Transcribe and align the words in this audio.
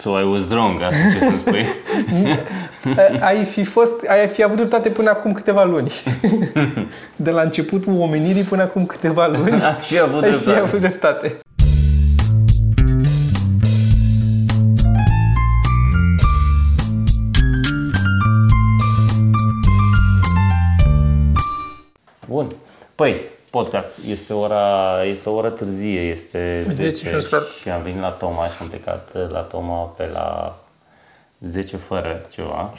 So 0.00 0.16
I 0.16 0.24
was 0.24 0.48
wrong, 0.48 0.82
asta 0.82 0.98
ce 1.12 1.18
să 1.18 1.36
spui. 1.36 1.66
ai 3.28 3.44
fi, 3.44 3.64
fost, 3.64 4.06
ai 4.08 4.26
fi 4.26 4.42
avut 4.42 4.56
dreptate 4.56 4.88
până 4.88 5.10
acum 5.10 5.32
câteva 5.32 5.64
luni. 5.64 5.92
De 7.16 7.30
la 7.30 7.42
începutul 7.42 8.00
omenirii 8.00 8.42
până 8.42 8.62
acum 8.62 8.86
câteva 8.86 9.26
luni. 9.26 9.62
și 9.86 9.98
avut 9.98 10.22
ai 10.22 10.30
dreptate. 10.30 10.50
fi 10.52 10.58
avut 10.58 10.80
dreptate. 10.80 11.38
Bun. 22.26 22.46
Păi, 22.94 23.20
podcast. 23.50 23.90
Este 24.06 24.32
ora, 24.32 25.04
este 25.04 25.28
o 25.28 25.34
oră 25.34 25.50
târzie, 25.50 26.00
este 26.00 26.66
10 26.70 27.06
și 27.06 27.14
un 27.14 27.20
sfert. 27.20 27.50
și 27.50 27.70
am 27.70 27.82
venit 27.82 28.00
la 28.00 28.10
Toma 28.10 28.46
și 28.46 28.56
am 28.60 28.68
plecat 28.68 29.30
la 29.30 29.40
Toma 29.40 29.82
pe 29.84 30.08
la 30.12 30.56
10 31.40 31.76
fără 31.76 32.26
ceva. 32.30 32.72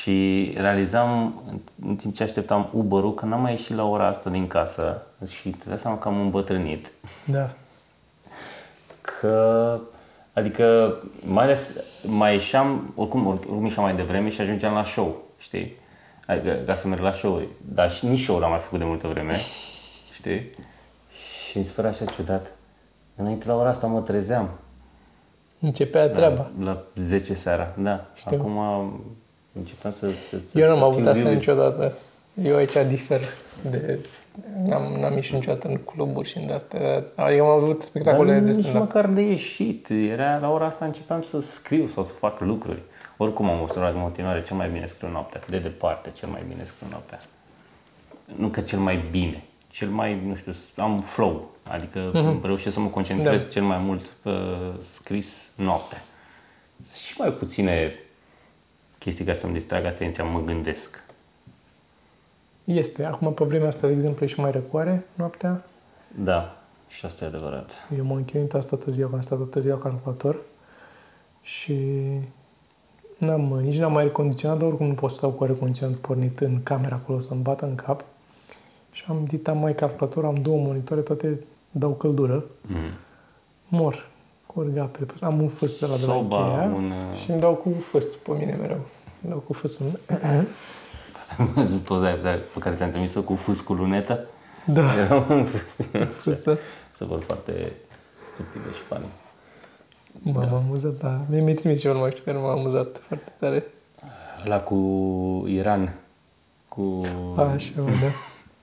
Și 0.00 0.52
realizam 0.56 1.42
în 1.86 1.96
timp 1.96 2.14
ce 2.14 2.22
așteptam 2.22 2.68
Uber-ul 2.72 3.14
că 3.14 3.24
n-am 3.24 3.40
mai 3.40 3.50
ieșit 3.50 3.76
la 3.76 3.84
ora 3.84 4.06
asta 4.06 4.30
din 4.30 4.46
casă 4.46 5.02
și 5.30 5.48
te 5.48 5.64
dai 5.68 5.78
seama 5.78 5.98
că 5.98 6.08
am 6.08 6.20
îmbătrânit. 6.20 6.92
Da. 7.24 7.50
Că, 9.00 9.78
adică, 10.32 10.96
mai 11.24 11.44
ales, 11.44 11.70
mai 12.02 12.32
ieșeam, 12.32 12.92
oricum, 12.94 13.26
oricum 13.26 13.64
ieșeam 13.64 13.84
mai 13.84 13.94
devreme 13.94 14.28
și 14.28 14.40
ajungeam 14.40 14.74
la 14.74 14.84
show, 14.84 15.22
știi? 15.38 15.76
Adică, 16.26 16.58
ca 16.66 16.74
să 16.74 16.88
merg 16.88 17.02
la 17.02 17.12
show 17.12 17.42
Dar 17.74 17.90
și 17.90 18.06
nici 18.06 18.22
show 18.22 18.38
l-am 18.38 18.50
mai 18.50 18.58
făcut 18.58 18.78
de 18.78 18.84
multă 18.84 19.06
vreme, 19.06 19.34
știi? 20.18 20.50
Și 21.48 21.58
mi 21.58 21.64
se 21.64 21.72
părea 21.74 21.90
așa 21.90 22.04
ciudat. 22.04 22.52
Înainte 23.16 23.46
la 23.46 23.56
ora 23.56 23.68
asta 23.68 23.86
mă 23.86 24.00
trezeam. 24.00 24.50
Începea 25.60 26.08
treaba. 26.08 26.50
La 26.60 26.82
10 26.96 27.34
seara, 27.34 27.74
da. 27.78 28.06
Știu. 28.14 28.36
Acum 28.36 28.58
începeam 29.52 29.92
să... 29.92 30.06
să, 30.06 30.36
să 30.50 30.58
Eu 30.58 30.68
n-am 30.68 30.78
să 30.78 30.84
avut 30.84 31.00
fiu 31.00 31.08
asta 31.08 31.22
vivid. 31.22 31.36
niciodată. 31.36 31.92
Eu 32.42 32.56
aici 32.56 32.76
difer 32.88 33.20
de... 33.70 33.98
N-am, 34.64 34.96
n-am 35.00 35.14
ieșit 35.14 35.34
niciodată 35.34 35.68
în 35.68 35.76
cluburi 35.76 36.28
și 36.28 36.38
în 36.38 36.50
astea. 36.50 37.04
Adică 37.14 37.42
am 37.42 37.48
avut 37.48 37.78
Dar 37.78 37.86
spectacole 37.86 38.38
de 38.38 38.50
nici 38.50 38.64
stand 38.64 38.78
măcar 38.78 39.06
de 39.06 39.20
ieșit. 39.20 39.88
Era 39.88 40.38
la 40.38 40.50
ora 40.50 40.66
asta 40.66 40.84
începeam 40.84 41.22
să 41.22 41.40
scriu 41.40 41.86
sau 41.86 42.04
să 42.04 42.12
fac 42.12 42.40
lucruri. 42.40 42.82
Oricum 43.16 43.48
am 43.50 43.60
observat 43.60 43.94
în 43.94 44.00
continuare 44.00 44.42
cel 44.42 44.56
mai 44.56 44.68
bine 44.68 44.86
scriu 44.86 45.08
noaptea. 45.08 45.40
De 45.48 45.58
departe 45.58 46.10
cel 46.10 46.28
mai 46.28 46.44
bine 46.48 46.64
scriu 46.64 46.86
noaptea. 46.90 47.20
Nu 48.36 48.48
că 48.48 48.60
cel 48.60 48.78
mai 48.78 49.04
bine. 49.10 49.44
Cel 49.70 49.88
mai, 49.88 50.20
nu 50.26 50.34
știu, 50.34 50.52
am 50.76 51.00
flow. 51.00 51.50
Adică 51.68 52.10
Mhm. 52.14 52.44
reușesc 52.46 52.74
să 52.74 52.80
mă 52.80 52.88
concentrez 52.88 53.42
Da. 53.44 53.48
cel 53.50 53.62
mai 53.62 53.78
mult 53.78 54.06
pe 54.06 54.30
scris 54.92 55.50
noaptea. 55.56 56.02
Sunt 56.82 56.94
și 56.96 57.14
mai 57.20 57.32
puține 57.32 57.92
chestii 58.98 59.24
care 59.24 59.36
să-mi 59.38 59.52
distrag 59.52 59.84
atenția, 59.84 60.24
mă 60.24 60.40
gândesc. 60.42 61.02
Este. 62.64 63.04
Acum, 63.04 63.34
pe 63.34 63.44
vremea 63.44 63.68
asta, 63.68 63.86
de 63.86 63.92
exemplu, 63.92 64.24
e 64.24 64.28
și 64.28 64.40
mai 64.40 64.50
răcoare 64.50 65.06
noaptea. 65.14 65.64
Da, 66.14 66.62
și 66.88 67.04
asta 67.06 67.24
e 67.24 67.28
adevărat. 67.28 67.70
Eu 67.98 68.04
m-am 68.04 68.24
chinuit 68.24 68.54
asta 68.54 68.76
tot 68.76 68.92
ziua, 68.94 69.08
că 69.08 69.14
am 69.14 69.20
stat 69.20 69.38
tot 69.38 69.62
ziua 69.62 69.74
la 69.74 69.80
calculator 69.82 70.36
și 71.42 71.74
n-am, 73.24 73.58
nici 73.62 73.76
n-am 73.78 73.92
mai 73.92 74.02
recondiționat, 74.02 74.58
dar 74.58 74.66
oricum 74.68 74.86
nu 74.86 74.94
pot 74.94 75.10
să 75.10 75.16
stau 75.16 75.30
cu 75.30 75.44
aer 75.44 75.56
condiționat 75.56 75.94
pornit 75.96 76.40
în 76.40 76.62
camera 76.62 76.94
acolo 76.94 77.18
să-mi 77.18 77.42
bată 77.42 77.64
în 77.64 77.74
cap. 77.74 78.04
Și 78.92 79.04
am 79.08 79.26
zis, 79.28 79.46
am 79.46 79.58
mai 79.58 79.74
calculator, 79.74 80.24
am 80.24 80.34
două 80.34 80.60
monitoare, 80.60 81.02
toate 81.02 81.40
dau 81.70 81.90
căldură. 81.90 82.44
Mm. 82.60 82.76
Mor. 83.68 84.06
Curg 84.46 84.76
apele. 84.78 85.04
pe- 85.04 85.24
Am 85.24 85.40
un 85.40 85.48
fâs 85.48 85.78
de 85.78 85.86
la 85.86 85.96
de 85.96 86.06
la 86.06 86.12
Soba, 86.12 86.36
Ikea 86.36 86.72
un, 86.74 86.90
uh, 86.90 87.18
și 87.22 87.30
îmi 87.30 87.40
dau 87.40 87.54
cu 87.54 87.70
fâs 87.90 88.14
pe 88.14 88.30
mine 88.38 88.54
mereu. 88.60 88.80
Îmi 89.22 89.30
dau 89.32 89.38
cu 89.38 89.52
fâsul. 89.52 89.86
Poza 91.84 92.04
aia 92.06 92.16
pe 92.54 92.58
care 92.58 92.74
ți-am 92.76 92.90
trimis-o 92.90 93.22
cu 93.22 93.34
fus 93.34 93.60
cu 93.60 93.72
lunetă? 93.72 94.20
Da, 94.66 94.98
Era 94.98 95.26
un 95.28 95.44
fus. 95.44 95.86
fâs, 96.20 96.42
da. 96.42 96.56
Să 96.96 97.04
vor 97.04 97.22
foarte 97.22 97.72
stupide 98.32 98.72
și 98.74 98.80
funny. 98.80 99.06
M-am 100.22 100.54
amuzat, 100.54 100.92
da. 100.92 101.20
Mi-ai 101.28 101.42
mi 101.42 101.54
trimis 101.54 101.80
ceva, 101.80 101.94
nu 101.94 102.00
mai 102.00 102.10
știu, 102.10 102.22
că 102.24 102.32
nu 102.32 102.40
m-am 102.40 102.58
amuzat 102.58 103.00
foarte 103.06 103.32
tare. 103.40 103.64
Ăla 104.44 104.60
cu 104.60 104.76
Iran, 105.48 105.94
cu 106.68 107.00
Așa, 107.36 107.70
mă, 107.76 107.82
da. 107.90 108.10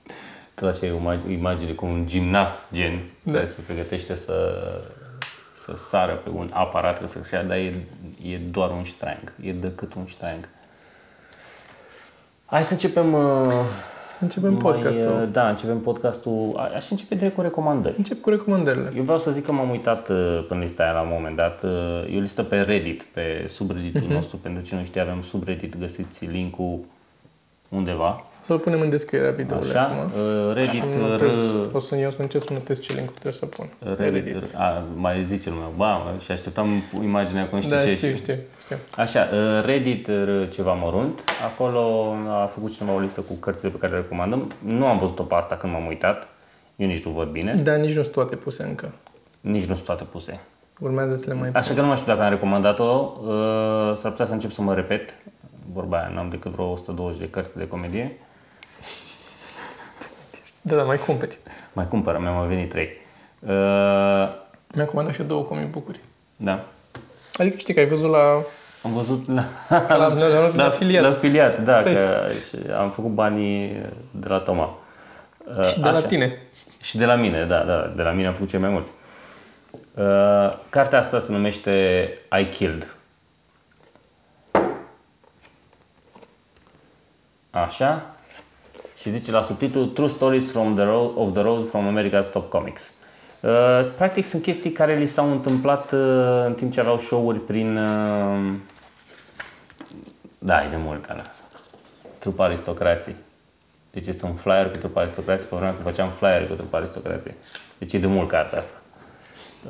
tot 0.54 0.68
așa 0.68 0.86
e 0.86 0.90
o 0.90 0.96
imag- 0.98 1.30
imagine 1.30 1.72
cu 1.72 1.84
un 1.86 2.06
gimnast 2.06 2.54
gen 2.72 3.00
Da. 3.22 3.32
care 3.32 3.46
se 3.46 3.60
pregătește 3.66 4.16
să, 4.16 4.58
să 5.64 5.74
sară 5.88 6.12
pe 6.14 6.28
un 6.30 6.50
aparat, 6.52 7.00
că 7.00 7.06
să-și 7.06 7.28
șia, 7.28 7.42
dar 7.42 7.56
e, 7.56 7.86
e 8.28 8.36
doar 8.36 8.70
un 8.70 8.82
ștrang, 8.82 9.32
e 9.40 9.52
decât 9.52 9.94
un 9.94 10.04
ștrang. 10.06 10.48
Hai 12.44 12.64
să 12.64 12.72
începem 12.72 13.12
uh, 13.12 13.52
Începem 14.22 14.56
podcastul. 14.56 15.04
Mai, 15.12 15.22
uh, 15.22 15.28
da, 15.32 15.48
începem 15.48 15.80
podcastul. 15.80 16.52
A- 16.56 16.70
Aș 16.74 16.90
începe 16.90 17.14
direct 17.14 17.34
cu 17.34 17.40
recomandări. 17.40 17.94
Încep 17.96 18.20
cu 18.20 18.30
recomandările. 18.30 18.92
Eu 18.96 19.02
vreau 19.02 19.18
să 19.18 19.30
zic 19.30 19.44
că 19.44 19.52
m-am 19.52 19.70
uitat 19.70 20.08
uh, 20.08 20.44
pe 20.48 20.54
lista 20.54 20.82
aia 20.82 20.92
la 20.92 21.02
un 21.02 21.08
moment 21.12 21.36
dat. 21.36 21.62
Uh, 21.62 21.70
E 22.12 22.16
o 22.16 22.20
listă 22.20 22.42
pe 22.42 22.60
Reddit, 22.60 23.02
pe 23.02 23.44
subredditul 23.48 24.02
nostru. 24.10 24.36
Pentru 24.36 24.62
cine 24.62 24.78
nu 24.78 24.84
știe, 24.84 25.00
avem 25.00 25.22
subreddit, 25.22 25.78
găsiți 25.78 26.24
linkul 26.24 26.78
undeva. 27.68 28.22
Să-l 28.44 28.58
punem 28.58 28.80
în 28.80 28.90
descrierea 28.90 29.30
videoului 29.30 29.70
Așa, 29.70 29.82
acum. 29.82 29.98
uh, 30.48 30.54
Reddit, 30.54 30.82
Și 30.82 30.98
r, 30.98 31.00
notez, 31.10 31.54
o 31.72 31.78
să 31.78 31.96
eu 31.96 32.10
să 32.10 32.22
încep 32.22 32.42
să 32.42 32.52
notez 32.52 32.80
ce 32.80 32.92
link 32.92 33.10
trebuie 33.10 33.32
să 33.32 33.46
pun. 33.46 33.66
Reddit, 33.96 34.36
r, 34.36 34.42
a, 34.56 34.82
mai 34.94 35.24
zice 35.24 35.48
lumea, 35.50 35.68
ba, 35.76 35.92
mă, 35.92 36.12
și 36.24 36.30
așteptam 36.32 36.68
imaginea 37.02 37.46
cum 37.46 37.60
știu 37.60 37.70
Da, 37.76 37.82
ce. 37.82 37.96
știu, 37.96 38.14
știu, 38.14 38.34
știu. 38.64 38.76
Așa, 38.96 39.28
uh, 39.32 39.64
Reddit 39.64 40.06
r, 40.06 40.48
ceva 40.48 40.72
mărunt. 40.72 41.20
Acolo 41.52 42.14
a 42.28 42.46
făcut 42.54 42.72
cineva 42.76 42.94
o 42.94 42.98
listă 42.98 43.20
cu 43.20 43.32
cărțile 43.34 43.70
pe 43.70 43.78
care 43.78 43.92
le 43.92 43.98
recomandăm. 43.98 44.50
Nu 44.64 44.86
am 44.86 44.98
văzut-o 44.98 45.22
pe 45.22 45.34
asta 45.34 45.56
când 45.56 45.72
m-am 45.72 45.86
uitat. 45.86 46.28
Eu 46.76 46.86
nici 46.86 47.04
nu 47.04 47.10
văd 47.10 47.28
bine. 47.28 47.54
Dar 47.54 47.76
nici 47.76 47.94
nu 47.96 48.02
sunt 48.02 48.14
toate 48.14 48.36
puse 48.36 48.62
încă. 48.62 48.90
Nici 49.40 49.64
nu 49.64 49.74
sunt 49.74 49.86
toate 49.86 50.04
puse. 50.04 50.40
Urmează 50.80 51.16
să 51.16 51.24
le 51.26 51.34
mai 51.34 51.50
Așa 51.52 51.74
că 51.74 51.80
nu 51.80 51.86
mai 51.86 51.96
știu 51.96 52.12
dacă 52.12 52.24
am 52.24 52.30
recomandat-o, 52.30 53.12
uh, 53.22 53.28
s-ar 54.00 54.10
putea 54.10 54.26
să 54.26 54.32
încep 54.32 54.50
să 54.52 54.62
mă 54.62 54.74
repet. 54.74 55.14
Vorba 55.72 55.96
aia, 55.96 56.10
n-am 56.14 56.28
decât 56.28 56.50
vreo 56.52 56.70
120 56.70 57.18
de 57.20 57.28
cărți 57.30 57.56
de 57.56 57.66
comedie. 57.66 58.16
Da, 60.62 60.76
da, 60.76 60.82
mai 60.82 60.96
cumperi. 60.98 61.38
Mai 61.72 61.88
cumpăr, 61.88 62.18
mi-au 62.18 62.34
mai 62.34 62.46
venit 62.46 62.70
trei. 62.70 62.88
Uh, 63.38 63.50
Mi-am 64.74 64.86
comandat 64.86 65.14
și 65.14 65.20
eu 65.20 65.26
două 65.26 65.42
comic 65.42 65.70
bucuri. 65.70 66.00
da. 66.36 66.64
Adică 67.34 67.56
știi 67.56 67.74
că 67.74 67.80
ai 67.80 67.86
văzut 67.86 68.10
la... 68.10 68.42
Am 68.84 68.92
văzut 68.92 69.28
la, 69.28 69.44
La- 69.68 69.96
la- 69.96 70.14
la- 70.14 70.50
la 70.54 70.64
afiliat. 70.64 71.02
La 71.02 71.08
afiliat, 71.08 71.60
da, 71.62 71.76
Păi. 71.76 71.92
că 71.94 72.28
și 72.48 72.70
am 72.70 72.90
făcut 72.90 73.10
banii 73.10 73.82
de 74.10 74.28
la 74.28 74.38
Toma. 74.38 74.78
Uh, 75.58 75.66
Și 75.68 75.80
de 75.80 75.88
la 75.88 76.00
tine. 76.02 76.38
Și 76.80 76.96
de 76.98 77.04
la 77.04 77.14
mine, 77.14 77.44
da, 77.44 77.58
da, 77.64 77.92
de 77.96 78.02
la 78.02 78.10
mine 78.10 78.26
am 78.26 78.32
făcut 78.32 78.48
cei 78.48 78.58
mai 78.60 78.70
mulți. 78.70 78.90
Uh, 79.94 80.58
cartea 80.68 80.98
asta 80.98 81.18
se 81.20 81.32
numește 81.32 82.08
I 82.40 82.44
Killed. 82.44 82.94
Așa. 87.50 88.11
Și 89.02 89.10
zice 89.10 89.30
la 89.30 89.42
subtitlu 89.42 89.84
True 89.84 90.08
Stories 90.08 90.50
from 90.50 90.74
the 90.74 90.84
road, 90.84 91.10
of 91.16 91.32
the 91.32 91.42
Road 91.42 91.68
from 91.68 91.98
America's 91.98 92.32
Top 92.32 92.50
Comics. 92.50 92.90
Uh, 93.40 93.50
practic 93.96 94.24
sunt 94.24 94.42
chestii 94.42 94.70
care 94.70 94.96
li 94.96 95.06
s-au 95.06 95.30
întâmplat 95.30 95.92
uh, 95.92 96.00
în 96.46 96.54
timp 96.54 96.72
ce 96.72 96.80
aveau 96.80 96.98
show-uri 96.98 97.38
prin... 97.38 97.76
Uh, 97.76 98.52
da, 100.38 100.64
e 100.64 100.68
de 100.68 100.76
mult, 100.76 101.04
Ana. 101.08 101.24
Trupa 102.18 102.44
Aristocrații. 102.44 103.14
Deci 103.90 104.06
este 104.06 104.26
un 104.26 104.34
flyer 104.34 104.70
cu 104.70 104.76
trupa 104.76 105.00
aristocrație 105.00 105.46
pe 105.46 105.56
vremea 105.56 105.74
când 105.74 105.88
făceam 105.88 106.08
flyer 106.08 106.46
cu 106.46 106.54
trupa 106.54 106.78
aristocrație. 106.78 107.34
Deci 107.78 107.92
e 107.92 107.98
de 107.98 108.06
mult 108.06 108.28
cartea 108.28 108.58
asta. 108.58 108.76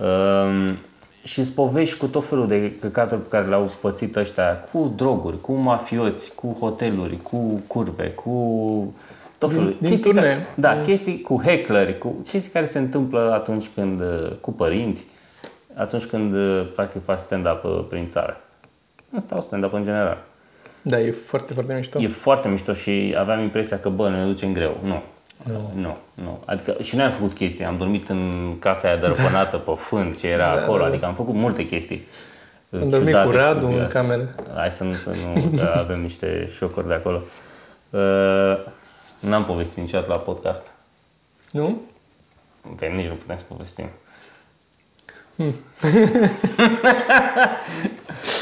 Um, 0.07 0.79
și 1.23 1.39
îți 1.39 1.53
povești 1.53 1.99
cu 1.99 2.07
tot 2.07 2.25
felul 2.25 2.47
de 2.47 2.73
căcaturi 2.81 3.21
pe 3.21 3.29
care 3.29 3.49
le-au 3.49 3.73
pățit 3.81 4.17
ăștia, 4.17 4.59
cu 4.73 4.93
droguri, 4.97 5.41
cu 5.41 5.53
mafioți, 5.53 6.35
cu 6.35 6.57
hoteluri, 6.61 7.23
cu 7.23 7.63
curve, 7.67 8.11
cu 8.11 8.95
tot 9.43 9.51
Din- 9.53 9.59
felul. 9.63 9.77
din 9.81 9.89
chestii 9.91 10.11
turnee. 10.13 10.31
care, 10.33 10.47
da, 10.55 10.81
chestii 10.81 11.21
cu 11.21 11.43
heckleri, 11.45 11.99
cu 11.99 12.09
chestii 12.29 12.51
care 12.51 12.67
se 12.67 12.79
întâmplă 12.79 13.31
atunci 13.33 13.67
când, 13.75 14.01
uh, 14.01 14.31
cu 14.41 14.53
părinți, 14.53 15.07
atunci 15.75 16.05
când 16.05 16.35
uh, 16.35 16.67
practic 16.75 17.05
faci 17.05 17.19
stand-up 17.19 17.65
uh, 17.65 17.85
prin 17.89 18.09
țară. 18.09 18.41
Asta 19.17 19.35
o 19.39 19.41
stand-up 19.41 19.73
în 19.73 19.85
general. 19.85 20.19
Da, 20.83 21.01
e 21.01 21.11
foarte, 21.11 21.53
foarte 21.53 21.75
mișto. 21.75 22.01
E 22.01 22.09
foarte 22.09 22.49
mișto 22.49 22.73
și 22.73 23.15
aveam 23.19 23.41
impresia 23.41 23.79
că, 23.79 23.89
bă, 23.89 24.09
ne 24.09 24.25
ducem 24.25 24.53
greu. 24.53 24.77
Nu. 24.83 25.03
Nu, 25.47 25.71
nu, 25.75 25.97
nu. 26.15 26.41
Adică 26.45 26.77
și 26.83 26.97
noi 26.97 27.05
am 27.05 27.11
făcut 27.11 27.33
chestii. 27.33 27.65
Am 27.65 27.77
dormit 27.77 28.09
în 28.09 28.55
casa 28.59 28.89
aia 28.89 28.97
dărăpânată 28.97 29.57
pe 29.57 29.73
fânt 29.77 30.19
ce 30.19 30.27
era 30.29 30.55
Da, 30.55 30.61
acolo. 30.61 30.79
da, 30.79 30.83
da. 30.85 30.89
Adică 30.91 31.07
am 31.07 31.15
făcut 31.15 31.35
multe 31.35 31.67
chestii. 31.67 32.07
Am 32.81 32.89
dormit 32.89 33.09
ciudate 33.09 33.27
cu 33.27 33.31
și 33.33 33.37
Radu 33.39 33.65
în 33.67 33.71
curioase. 33.71 33.93
cameră. 33.93 34.29
Hai 34.55 34.71
să 34.71 34.85
nu, 34.85 34.93
să 34.95 35.11
nu 35.35 35.57
că 35.59 35.73
avem 35.77 36.01
niște 36.01 36.49
șocuri 36.57 36.87
de 36.89 36.95
acolo. 36.95 37.21
Uh, 37.91 38.01
n-am 39.29 39.45
povestit 39.45 39.77
niciodată 39.83 40.09
la 40.13 40.19
podcast. 40.19 40.63
Nu? 41.51 41.81
Că 42.79 42.85
nici 42.85 43.07
nu 43.09 43.15
putem 43.15 43.37
să 43.39 43.45
povestim. 43.49 43.87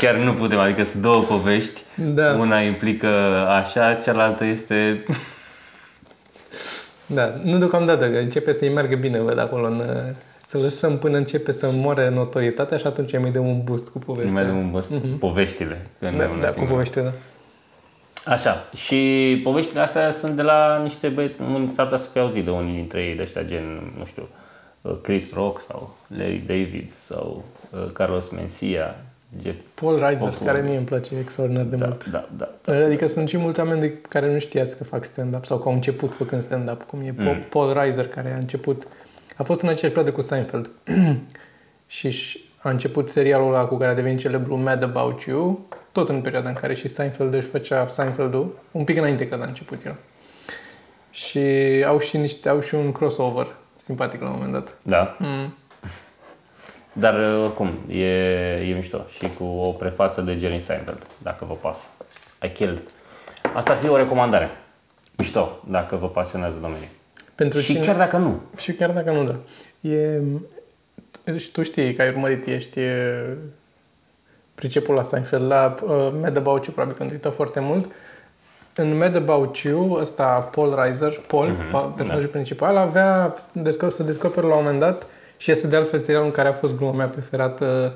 Chiar 0.00 0.15
nu 0.15 0.35
putem, 0.35 0.59
adică 0.59 0.85
sunt 0.85 1.03
două 1.03 1.23
povești. 1.23 1.81
Da. 2.15 2.32
Una 2.38 2.61
implică 2.61 3.06
așa, 3.49 3.94
cealaltă 3.94 4.44
este... 4.44 5.05
Da, 7.06 7.35
nu 7.43 7.59
deocamdată, 7.59 8.11
că 8.11 8.19
începe 8.19 8.53
să-i 8.53 8.69
meargă 8.73 8.94
bine, 8.97 9.21
văd 9.21 9.38
acolo, 9.38 9.67
în, 9.67 9.83
să 10.47 10.59
lăsăm 10.59 10.99
până 10.99 11.17
începe 11.17 11.53
să 11.53 11.71
moare 11.73 12.09
notorietatea 12.11 12.76
și 12.76 12.87
atunci 12.87 13.19
mai 13.19 13.31
dăm 13.31 13.47
un 13.47 13.61
boost 13.65 13.88
cu 13.88 13.99
Nu 13.99 14.05
mai 14.06 14.17
povestea. 14.17 14.44
dăm 14.44 14.56
un 14.56 14.71
băst, 14.71 14.91
poveștile. 15.19 15.87
Când 15.99 16.17
Da, 16.17 16.25
e 16.25 16.26
una 16.29 16.41
da, 16.41 16.47
cu 16.47 16.53
singură. 16.53 16.73
povestea, 16.73 17.03
da. 17.03 17.11
Așa, 18.25 18.69
și 18.75 19.41
poveștile 19.45 19.81
astea 19.81 20.11
sunt 20.11 20.37
de 20.37 20.43
la 20.43 20.81
niște 20.83 21.09
băieți, 21.09 21.35
unii 21.41 21.69
s-ar 21.69 21.85
putea 21.85 21.99
să 21.99 22.09
fi 22.13 22.19
auzit 22.19 22.45
de 22.45 22.51
unii 22.51 22.75
dintre 22.75 23.03
ei, 23.03 23.15
de 23.15 23.23
ăștia 23.23 23.43
gen, 23.43 23.93
nu 23.99 24.05
știu, 24.05 24.29
uh, 24.81 24.93
Chris 25.03 25.33
Rock 25.33 25.61
sau 25.61 25.97
Larry 26.07 26.43
David 26.47 26.91
sau 26.99 27.45
uh, 27.71 27.91
Carlos 27.93 28.29
Mencia, 28.29 28.97
Jeff 29.43 29.61
Paul 29.75 29.99
Reiser, 29.99 30.29
Of- 30.29 30.45
care 30.45 30.61
mie 30.61 30.77
îmi 30.77 30.85
place 30.85 31.15
extraordinar 31.19 31.65
de 31.65 31.77
da, 31.77 31.87
mult. 31.87 32.05
da, 32.11 32.29
da. 32.37 32.75
Adică 32.85 33.07
sunt 33.07 33.29
și 33.29 33.37
mulți 33.37 33.61
oameni 33.61 33.81
de 33.81 33.93
care 34.09 34.33
nu 34.33 34.39
știați 34.39 34.77
că 34.77 34.85
fac 34.85 35.05
stand-up 35.05 35.45
sau 35.45 35.59
că 35.59 35.69
au 35.69 35.75
început 35.75 36.15
făcând 36.15 36.43
stand-up, 36.43 36.83
cum 36.83 37.01
e 37.01 37.15
mm. 37.17 37.37
Paul 37.49 37.73
Reiser, 37.73 38.09
care 38.09 38.33
a 38.35 38.39
început, 38.39 38.87
a 39.37 39.43
fost 39.43 39.61
în 39.61 39.69
aceeași 39.69 39.95
perioadă 39.95 40.13
cu 40.13 40.23
Seinfeld 40.23 40.71
și 41.87 42.11
și 42.11 42.45
a 42.59 42.71
început 42.71 43.11
serialul 43.11 43.55
ăla 43.55 43.65
cu 43.65 43.77
care 43.77 43.91
a 43.91 43.95
devenit 43.95 44.19
celebru 44.19 44.57
Mad 44.57 44.83
About 44.83 45.23
You, 45.23 45.67
tot 46.00 46.08
în 46.08 46.20
perioada 46.20 46.49
în 46.49 46.55
care 46.55 46.75
și 46.75 46.88
Seinfeld 46.88 47.35
își 47.35 47.47
făcea 47.47 47.88
Seinfeld-ul, 47.88 48.58
un 48.70 48.85
pic 48.85 48.97
înainte 48.97 49.29
când 49.29 49.43
a 49.43 49.47
început 49.47 49.85
el. 49.85 49.94
Și 51.11 51.41
au 51.87 51.99
și, 51.99 52.17
niște, 52.17 52.49
au 52.49 52.61
și 52.61 52.75
un 52.75 52.93
crossover 52.93 53.47
simpatic 53.76 54.20
la 54.20 54.26
un 54.26 54.32
moment 54.35 54.52
dat. 54.52 54.76
Da. 54.82 55.17
Mm. 55.19 55.55
Dar 57.02 57.35
uh, 57.35 57.44
oricum, 57.44 57.73
e, 57.88 58.05
e 58.69 58.75
mișto 58.75 59.06
și 59.08 59.29
cu 59.38 59.44
o 59.44 59.70
prefață 59.70 60.20
de 60.20 60.37
Jerry 60.37 60.61
Seinfeld, 60.61 61.06
dacă 61.19 61.44
vă 61.44 61.55
pasă. 61.55 61.85
I 62.43 62.49
killed. 62.49 62.82
Asta 63.55 63.70
ar 63.70 63.76
fi 63.76 63.88
o 63.88 63.97
recomandare. 63.97 64.50
Mișto, 65.17 65.61
dacă 65.70 65.97
vă 65.97 66.08
pasionează 66.08 66.58
domeniul. 66.61 66.88
Pentru 67.35 67.58
și 67.61 67.73
cine... 67.73 67.85
chiar 67.85 67.97
dacă 67.97 68.17
nu. 68.17 68.41
Și 68.56 68.73
chiar 68.73 68.91
dacă 68.91 69.11
nu, 69.11 69.25
da. 69.25 69.35
E, 69.91 70.20
și 71.38 71.52
tu 71.52 71.62
știi 71.62 71.94
că 71.94 72.02
ai 72.02 72.08
urmărit, 72.08 72.47
ești 72.47 72.81
e, 72.81 73.25
pricepul 74.61 74.95
la 74.95 75.03
Seinfeld, 75.03 75.47
la 75.47 75.75
uh, 75.83 75.91
Mad 76.21 76.37
About 76.37 76.65
You, 76.65 76.75
probabil 76.75 76.97
că 76.97 77.03
îmi 77.03 77.12
uitat 77.12 77.35
foarte 77.35 77.61
mult. 77.61 77.91
În 78.75 78.97
Mad 78.97 79.15
About 79.15 79.57
You, 79.57 79.93
ăsta, 79.93 80.25
Paul 80.25 80.81
Reiser, 80.83 81.21
Paul, 81.27 81.51
mm-hmm, 81.51 81.97
personajul 81.97 82.25
da. 82.25 82.31
principal, 82.31 82.77
avea, 82.77 83.35
desco- 83.59 83.91
să 83.91 84.03
descoperă 84.03 84.47
la 84.47 84.55
un 84.55 84.62
moment 84.62 84.81
dat, 84.81 85.07
și 85.37 85.51
este 85.51 85.67
de 85.67 85.77
altfel 85.77 85.99
serialul 85.99 86.27
în 86.27 86.33
care 86.33 86.49
a 86.49 86.53
fost 86.53 86.77
gluma 86.77 86.93
mea 86.93 87.09
preferată, 87.09 87.95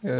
uh, 0.00 0.10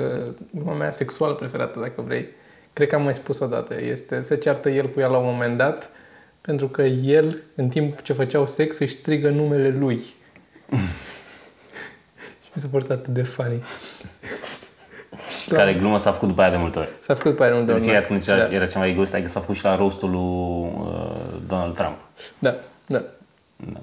gluma 0.50 0.72
mea 0.72 0.92
sexuală 0.92 1.34
preferată, 1.34 1.80
dacă 1.80 2.02
vrei. 2.06 2.26
Cred 2.72 2.88
că 2.88 2.94
am 2.94 3.02
mai 3.02 3.14
spus 3.14 3.38
odată. 3.38 3.80
Este, 3.80 4.22
se 4.22 4.36
ceartă 4.36 4.70
el 4.70 4.88
cu 4.88 5.00
ea 5.00 5.08
la 5.08 5.18
un 5.18 5.24
moment 5.24 5.56
dat, 5.56 5.90
pentru 6.40 6.68
că 6.68 6.82
el, 6.82 7.42
în 7.54 7.68
timp 7.68 8.00
ce 8.00 8.12
făceau 8.12 8.46
sex, 8.46 8.78
își 8.78 8.94
strigă 8.94 9.28
numele 9.28 9.68
lui. 9.78 9.96
și 12.42 12.50
mi 12.54 12.62
s-a 12.62 12.68
părut 12.70 12.90
atât 12.90 13.12
de 13.12 13.22
funny. 13.22 13.62
Și 15.40 15.50
la- 15.52 15.58
Care 15.58 15.74
glumă 15.74 15.98
s-a 15.98 16.12
făcut 16.12 16.28
după 16.28 16.40
aia 16.40 16.50
de 16.50 16.56
multe 16.56 16.78
ori. 16.78 16.88
S-a 17.00 17.14
făcut 17.14 17.36
pe 17.36 17.42
aia 17.42 17.52
de 17.52 17.60
De 17.60 17.72
fiecare 17.72 17.92
dată 17.94 18.06
când 18.06 18.20
zicea, 18.20 18.36
da. 18.36 18.54
era 18.54 18.66
cea 18.66 18.78
mai 18.78 18.94
gust, 18.94 19.14
adică 19.14 19.28
s-a 19.28 19.40
făcut 19.40 19.54
și 19.56 19.64
la 19.64 19.76
rostul 19.76 20.10
lui 20.10 20.84
uh, 20.86 21.40
Donald 21.48 21.74
Trump. 21.74 21.96
Da, 22.38 22.54
da. 22.86 23.02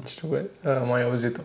Știu 0.07 0.27
că 0.27 0.69
am 0.81 0.87
mai 0.87 1.03
auzit-o. 1.03 1.39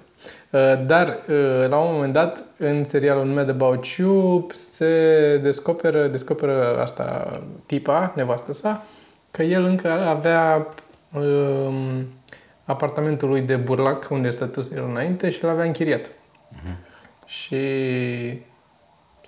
Uh, 0.50 0.86
Dar, 0.86 1.18
uh, 1.28 1.68
la 1.68 1.76
un 1.76 1.92
moment 1.94 2.12
dat, 2.12 2.42
în 2.58 2.84
serialul 2.84 3.24
Mad 3.24 3.48
About 3.48 3.86
You, 3.86 4.46
se 4.54 5.38
descoperă, 5.42 6.06
descoperă 6.06 6.78
asta 6.80 7.30
tipa, 7.66 8.12
nevastă 8.16 8.52
sa, 8.52 8.84
că 9.30 9.42
el 9.42 9.64
încă 9.64 9.90
avea 9.92 10.66
um, 11.12 12.06
apartamentul 12.64 13.28
lui 13.28 13.40
de 13.40 13.56
burlac, 13.56 14.06
unde 14.10 14.30
stătuse 14.30 14.74
el 14.76 14.84
înainte, 14.90 15.30
și 15.30 15.44
l-avea 15.44 15.64
închiriat. 15.64 16.04
Și 17.26 17.56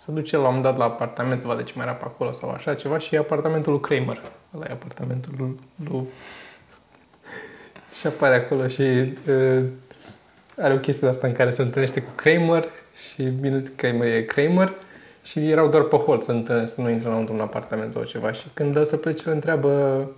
se 0.06 0.12
duce 0.12 0.37
la 0.37 0.49
un 0.49 0.55
moment 0.55 0.64
dat 0.64 0.76
la 0.76 0.85
apartament 0.85 1.41
să 1.41 1.47
vadă 1.47 1.62
ce 1.62 1.73
mai 1.76 1.85
era 1.85 1.94
pe 1.94 2.05
acolo 2.05 2.32
sau 2.32 2.50
așa 2.50 2.75
ceva 2.75 2.99
și 2.99 3.14
e 3.14 3.19
apartamentul 3.19 3.73
lui 3.73 3.81
Kramer. 3.81 4.23
Ăla 4.55 4.64
e 4.69 4.73
apartamentul 4.73 5.32
lui, 5.38 5.58
lui 5.88 6.06
și 7.99 8.06
apare 8.06 8.35
acolo 8.35 8.69
și 8.69 8.82
uh, 8.82 9.64
are 10.58 10.75
o 10.75 10.79
chestie 10.79 11.08
de 11.08 11.14
asta 11.14 11.26
în 11.26 11.32
care 11.32 11.50
se 11.50 11.62
întâlnește 11.62 12.03
cu 12.03 12.11
Kramer 12.14 12.64
și 13.12 13.23
bine 13.23 13.62
Kramer 13.76 14.14
e 14.14 14.23
Kramer 14.23 14.73
și 15.23 15.50
erau 15.50 15.69
doar 15.69 15.82
pe 15.82 15.97
hol 15.97 16.20
să, 16.20 16.31
întâlnesc, 16.31 16.75
să 16.75 16.81
nu 16.81 16.91
intră 16.91 17.09
înăuntru 17.09 17.35
în 17.35 17.41
apartament 17.41 17.93
sau 17.93 18.02
ceva 18.02 18.32
și 18.32 18.47
când 18.55 18.73
dă 18.73 18.82
să 18.82 18.97
plece 18.97 19.23
îl 19.26 19.35
întreabă 19.35 20.11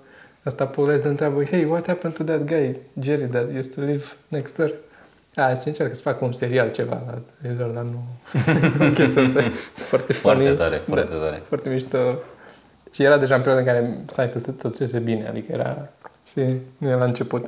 asta 0.42 0.66
Paul 0.66 0.88
îl 0.88 1.00
întreabă 1.04 1.44
Hey, 1.44 1.64
what 1.64 1.86
happened 1.86 2.16
to 2.16 2.22
that 2.24 2.44
guy, 2.44 2.76
Jerry, 3.00 3.28
that 3.28 3.48
used 3.56 3.74
to 3.74 3.80
live 3.80 4.04
next 4.28 4.56
door? 4.56 4.72
A, 5.34 5.54
și 5.54 5.68
încearcă 5.68 5.94
să 5.94 6.00
facă 6.00 6.24
un 6.24 6.32
serial 6.32 6.70
ceva 6.70 7.02
la 7.06 7.18
televizor, 7.40 7.70
dar 7.70 7.82
nu... 7.82 8.02
chestia 8.94 9.22
asta 9.22 9.40
e 9.42 9.48
foarte 9.74 10.12
funny. 10.12 10.40
Foarte 10.42 10.56
tare, 10.56 10.82
foarte 10.86 11.12
da, 11.14 11.18
tare. 11.20 11.42
Foarte 11.48 11.68
mișto. 11.70 12.14
Și 12.92 13.02
era 13.02 13.18
deja 13.18 13.34
în 13.34 13.42
perioada 13.42 13.70
în 13.70 13.76
care 13.76 13.98
Seinfeld 14.12 14.60
tot 14.60 14.88
se 14.88 14.98
bine, 14.98 15.28
adică 15.28 15.52
era, 15.52 15.88
știi, 16.28 16.60
nu 16.78 16.88
era 16.88 16.96
la 16.98 17.04
început. 17.04 17.46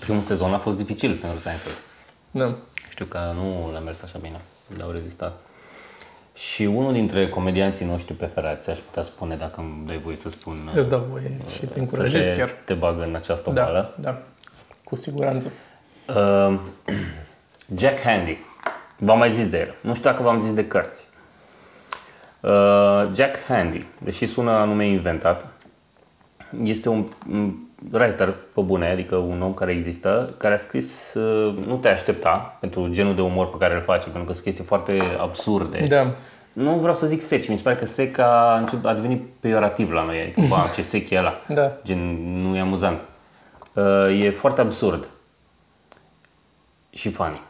Primul 0.00 0.22
sezon 0.22 0.54
a 0.54 0.58
fost 0.58 0.76
dificil 0.76 1.16
pentru 1.16 1.38
Seinfeld. 1.38 1.76
Da. 2.30 2.54
Știu 2.90 3.04
că 3.04 3.18
nu 3.34 3.70
le-a 3.70 3.80
mers 3.80 4.02
așa 4.02 4.18
bine, 4.22 4.40
dar 4.76 4.86
au 4.86 4.92
rezistat. 4.92 5.32
Și 6.34 6.64
unul 6.64 6.92
dintre 6.92 7.28
comedianții 7.28 7.86
noștri 7.86 8.14
preferați, 8.14 8.70
aș 8.70 8.78
putea 8.78 9.02
spune, 9.02 9.36
dacă 9.36 9.60
îmi 9.60 9.82
dai 9.86 9.98
voie 9.98 10.16
să 10.16 10.28
spun, 10.28 10.70
Îți 10.74 10.88
dau 10.88 11.06
voie 11.10 11.36
și 11.52 11.60
te 11.60 11.72
să 11.72 11.78
încurajez 11.78 12.24
te, 12.26 12.36
chiar. 12.36 12.50
te 12.64 12.74
bag 12.74 13.00
în 13.00 13.14
această 13.14 13.50
Da, 13.50 13.62
obală. 13.62 13.94
da, 14.00 14.18
cu 14.84 14.96
siguranță. 14.96 15.48
Uh, 16.08 16.58
Jack 17.74 18.00
Handy. 18.00 18.38
V-am 18.96 19.18
mai 19.18 19.30
zis 19.30 19.48
de 19.48 19.58
el. 19.58 19.74
Nu 19.80 19.94
știu 19.94 20.10
dacă 20.10 20.22
v-am 20.22 20.40
zis 20.40 20.52
de 20.52 20.66
cărți. 20.66 21.06
Uh, 22.40 23.10
Jack 23.14 23.36
Handy, 23.48 23.86
deși 23.98 24.26
sună 24.26 24.50
anume 24.50 24.86
inventat, 24.86 25.46
este 26.62 26.88
un 26.88 27.04
un 27.32 27.54
writer 27.92 28.34
pe 28.54 28.60
bune, 28.60 28.90
adică 28.90 29.16
un 29.16 29.42
om 29.42 29.54
care 29.54 29.72
există, 29.72 30.34
care 30.36 30.54
a 30.54 30.56
scris 30.56 31.14
uh, 31.14 31.54
Nu 31.66 31.76
te 31.76 31.88
aștepta 31.88 32.56
pentru 32.60 32.88
genul 32.88 33.14
de 33.14 33.20
umor 33.20 33.48
pe 33.48 33.56
care 33.58 33.74
îl 33.74 33.80
face, 33.80 34.02
pentru 34.02 34.24
că 34.24 34.32
sunt 34.32 34.44
chestii 34.44 34.64
foarte 34.64 34.98
absurde. 35.18 35.82
Da. 35.88 36.06
Nu 36.52 36.70
vreau 36.70 36.94
să 36.94 37.06
zic 37.06 37.20
sec, 37.20 37.48
mi 37.48 37.56
se 37.56 37.62
pare 37.62 37.76
că 37.76 37.86
sec 37.86 38.18
a, 38.18 38.56
început, 38.60 38.86
a 38.86 38.94
devenit 38.94 39.22
peiorativ 39.40 39.92
la 39.92 40.04
noi, 40.04 40.20
adică, 40.20 40.40
bă, 40.48 40.56
ce 40.74 40.82
sec 40.82 41.10
e 41.10 41.18
ăla. 41.18 41.34
Da. 41.48 41.72
Gen, 41.84 41.98
nu 42.42 42.56
e 42.56 42.60
amuzant. 42.60 43.00
Uh, 43.72 44.22
e 44.22 44.30
foarte 44.30 44.60
absurd 44.60 45.08
și 46.94 47.10
funny. 47.10 47.40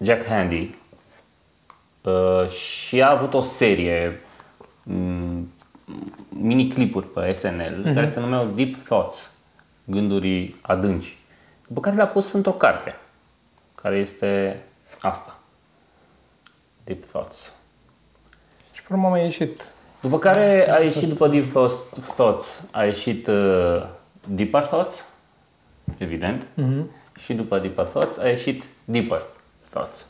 Jack 0.00 0.24
Handy 0.24 0.74
uh, 2.02 2.48
și 2.48 3.02
a 3.02 3.10
avut 3.10 3.34
o 3.34 3.40
serie 3.40 4.20
mm, 4.82 5.52
mini-clipuri 6.28 7.06
pe 7.06 7.32
SNL 7.32 7.80
Mhm. 7.84 7.94
care 7.94 8.06
se 8.06 8.20
numeau 8.20 8.46
Deep 8.46 8.76
Thoughts, 8.76 9.30
gânduri 9.84 10.54
adânci, 10.60 11.16
după 11.66 11.80
care 11.80 11.96
le-a 11.96 12.06
pus 12.08 12.32
într-o 12.32 12.52
carte, 12.52 12.96
care 13.74 13.96
este 13.96 14.62
asta. 15.00 15.38
Deep 16.84 17.04
Thoughts. 17.04 17.52
Și 18.72 18.82
pe 18.82 18.88
urmă 18.92 19.04
am 19.04 19.10
mai 19.10 19.22
ieșit. 19.22 19.72
După 20.00 20.18
care 20.18 20.70
a 20.72 20.78
ieșit 20.78 21.08
după 21.08 21.28
Deep 21.28 21.44
Thoughts, 21.44 21.74
thoughts 22.14 22.60
a 22.70 22.84
ieșit 22.84 23.26
uh, 23.26 23.86
Deeper 24.28 24.62
Thoughts, 24.64 25.04
evident, 25.98 26.46
și 27.18 27.34
după 27.34 27.58
Deeper 27.58 27.84
Thoughts 27.84 28.18
a 28.18 28.28
ieșit 28.28 28.64
Deepest 28.84 29.26
Thoughts. 29.70 30.06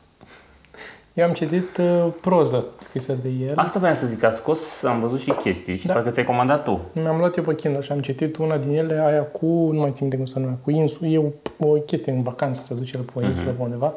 Eu 1.14 1.24
am 1.26 1.32
citit 1.32 1.76
uh, 1.76 2.06
proză 2.20 2.64
scrisă 2.78 3.12
de 3.22 3.28
el. 3.28 3.52
Asta 3.56 3.78
vreau 3.78 3.94
să 3.94 4.06
zic, 4.06 4.22
a 4.22 4.30
scos, 4.30 4.82
am 4.82 5.00
văzut 5.00 5.18
și 5.18 5.30
chestii 5.30 5.76
și 5.76 5.86
Da. 5.86 5.92
parcă 5.92 6.10
ți-ai 6.10 6.24
comandat 6.24 6.64
tu. 6.64 6.80
Mi-am 6.92 7.18
luat 7.18 7.36
eu 7.36 7.44
pe 7.44 7.54
Kindle 7.54 7.82
și 7.82 7.92
am 7.92 8.00
citit 8.00 8.36
una 8.36 8.56
din 8.56 8.70
ele, 8.76 9.00
aia 9.06 9.22
cu, 9.22 9.46
nu 9.46 9.80
mai 9.80 9.90
țin 9.90 9.98
minte 10.00 10.16
cum 10.16 10.24
se 10.24 10.38
numea, 10.38 10.56
cu 10.64 10.70
insu, 10.70 11.06
e 11.06 11.18
o, 11.18 11.66
o 11.66 11.72
chestie 11.72 12.12
în 12.12 12.22
vacanță, 12.22 12.62
să 12.62 12.74
duce 12.74 12.96
el 12.96 13.02
pe 13.02 13.12
o 13.14 13.22
insulă 13.22 13.50
pe 13.50 13.62
undeva. 13.62 13.92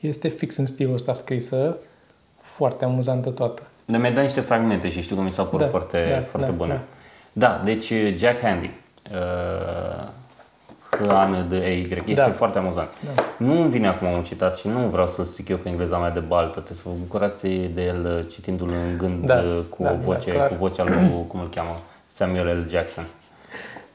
Este 0.00 0.28
fix 0.28 0.56
în 0.56 0.66
stilul 0.66 0.94
ăsta 0.94 1.12
scrisă, 1.12 1.76
foarte 2.40 2.84
amuzantă 2.84 3.30
toată. 3.30 3.62
Dar 3.84 4.00
mi-ai 4.00 4.12
dat 4.12 4.22
niște 4.22 4.40
fragmente 4.40 4.90
și 4.90 5.02
știu 5.02 5.16
că 5.16 5.22
mi 5.22 5.32
s-au 5.32 5.44
părut 5.46 5.64
Da, 5.64 5.70
foarte, 5.70 6.06
da, 6.10 6.22
foarte 6.22 6.50
da, 6.50 6.54
bune. 6.56 6.80
Da. 7.32 7.62
deci 7.64 7.92
Jack 8.16 8.40
Handy. 8.40 8.70
Uh, 9.12 10.08
H-A-N-D-E-Y. 11.06 11.82
Este 12.06 12.14
Da. 12.14 12.30
foarte 12.30 12.58
amuzant. 12.58 12.88
Da. 13.14 13.22
Nu 13.36 13.60
îmi 13.60 13.70
vine 13.70 13.88
acum 13.88 14.12
un 14.12 14.22
citat 14.22 14.56
și 14.56 14.68
nu 14.68 14.78
vreau 14.78 15.06
să-l 15.06 15.24
stric 15.24 15.48
eu 15.48 15.56
cu 15.56 15.68
engleza 15.68 15.98
mea 15.98 16.10
de 16.10 16.20
baltă. 16.20 16.60
Trebuie 16.60 16.76
să 16.76 16.82
vă 16.88 16.94
bucurați 16.98 17.46
de 17.46 17.82
el 17.82 18.16
uh, 18.18 18.26
citindu-l 18.32 18.68
în 18.90 18.98
gând 18.98 19.26
Da, 19.26 19.34
uh, 19.34 19.58
cu 19.68 19.82
da, 19.82 19.90
o 19.92 19.96
voce, 19.96 20.30
da, 20.30 20.36
clar. 20.36 20.48
cu 20.48 20.54
vocea 20.58 20.84
lui, 20.84 21.24
cum 21.28 21.40
îl 21.40 21.48
cheamă, 21.54 21.76
Samuel 22.06 22.46
L. 22.58 22.68
Jackson. 22.70 23.04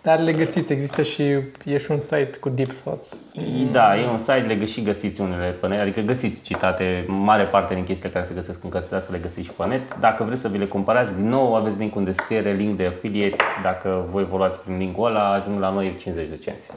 Dar 0.03 0.19
le 0.19 0.33
găsiți, 0.33 0.71
există 0.71 1.01
și, 1.01 1.23
e 1.65 1.77
și 1.77 1.91
un 1.91 1.99
site 1.99 2.37
cu 2.39 2.49
Deep 2.49 2.71
Thoughts. 2.71 3.33
Da, 3.71 3.97
e 3.99 4.07
un 4.07 4.17
site, 4.17 4.43
le 4.47 4.55
găsiți 4.55 4.71
și 4.77 4.81
găsiți 4.83 5.21
unele 5.21 5.51
pe 5.51 5.67
net, 5.67 5.79
adică 5.79 6.01
găsiți 6.01 6.41
citate, 6.41 7.05
mare 7.07 7.43
parte 7.45 7.73
din 7.73 7.83
chestiile 7.83 8.11
care 8.13 8.25
se 8.25 8.33
găsesc 8.33 8.63
în 8.63 8.69
cărțile 8.69 8.97
astea 8.97 9.13
le 9.15 9.19
găsiți 9.21 9.47
și 9.47 9.53
pe 9.53 9.65
net. 9.65 9.99
Dacă 9.99 10.23
vreți 10.23 10.41
să 10.41 10.47
vi 10.47 10.57
le 10.57 10.65
cumpărați, 10.65 11.13
din 11.13 11.29
nou 11.29 11.55
aveți 11.55 11.77
link 11.77 11.95
în 11.95 12.03
descriere, 12.03 12.51
link 12.53 12.77
de 12.77 12.85
affiliate, 12.85 13.35
dacă 13.63 14.05
voi 14.09 14.25
vă 14.25 14.37
luați 14.37 14.59
prin 14.59 14.77
linkul 14.77 15.05
ăla, 15.07 15.31
ajung 15.33 15.59
la 15.59 15.69
noi 15.69 15.97
50 15.99 16.27
de 16.29 16.37
cenți. 16.37 16.67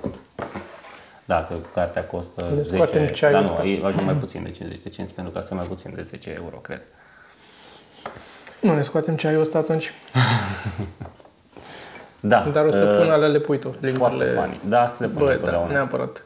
Da, 1.25 1.45
că 1.49 1.55
cartea 1.75 2.05
costă 2.05 2.53
Ne 2.57 2.63
scoatem 2.63 3.01
10, 3.01 3.13
ceaiul 3.13 3.39
dar 3.39 3.49
nu, 3.49 3.53
ăsta. 3.55 3.67
e- 3.67 3.81
ajung 3.85 4.05
mai 4.05 4.15
puțin 4.15 4.43
de 4.43 4.51
50 4.51 4.81
de 4.83 4.89
cenți, 4.89 5.13
pentru 5.13 5.33
că 5.33 5.39
asta 5.39 5.55
e 5.55 5.57
mai 5.57 5.67
puțin 5.67 5.93
de 5.95 6.03
10 6.03 6.35
euro, 6.41 6.57
cred. 6.57 6.83
Nu 8.61 8.75
ne 8.75 8.83
scoatem 8.83 9.17
ceaiul 9.17 9.41
ăsta 9.41 9.59
atunci. 9.59 9.91
Da, 12.27 12.49
Dar 12.53 12.65
o 12.65 12.71
să 12.71 12.83
uh, 12.85 13.03
pun 13.03 13.11
alea 13.13 13.29
le 13.29 13.39
pui 13.39 13.59
tu, 13.59 13.69
foarte 13.69 13.87
linkurile. 13.87 14.31
funny. 14.31 14.61
Da, 14.69 14.83
asta 14.83 14.97
le 15.05 15.07
pun 15.11 15.19
Bă, 15.19 15.25
da, 15.27 15.33
întotdeauna. 15.33 15.73
neapărat. 15.73 16.25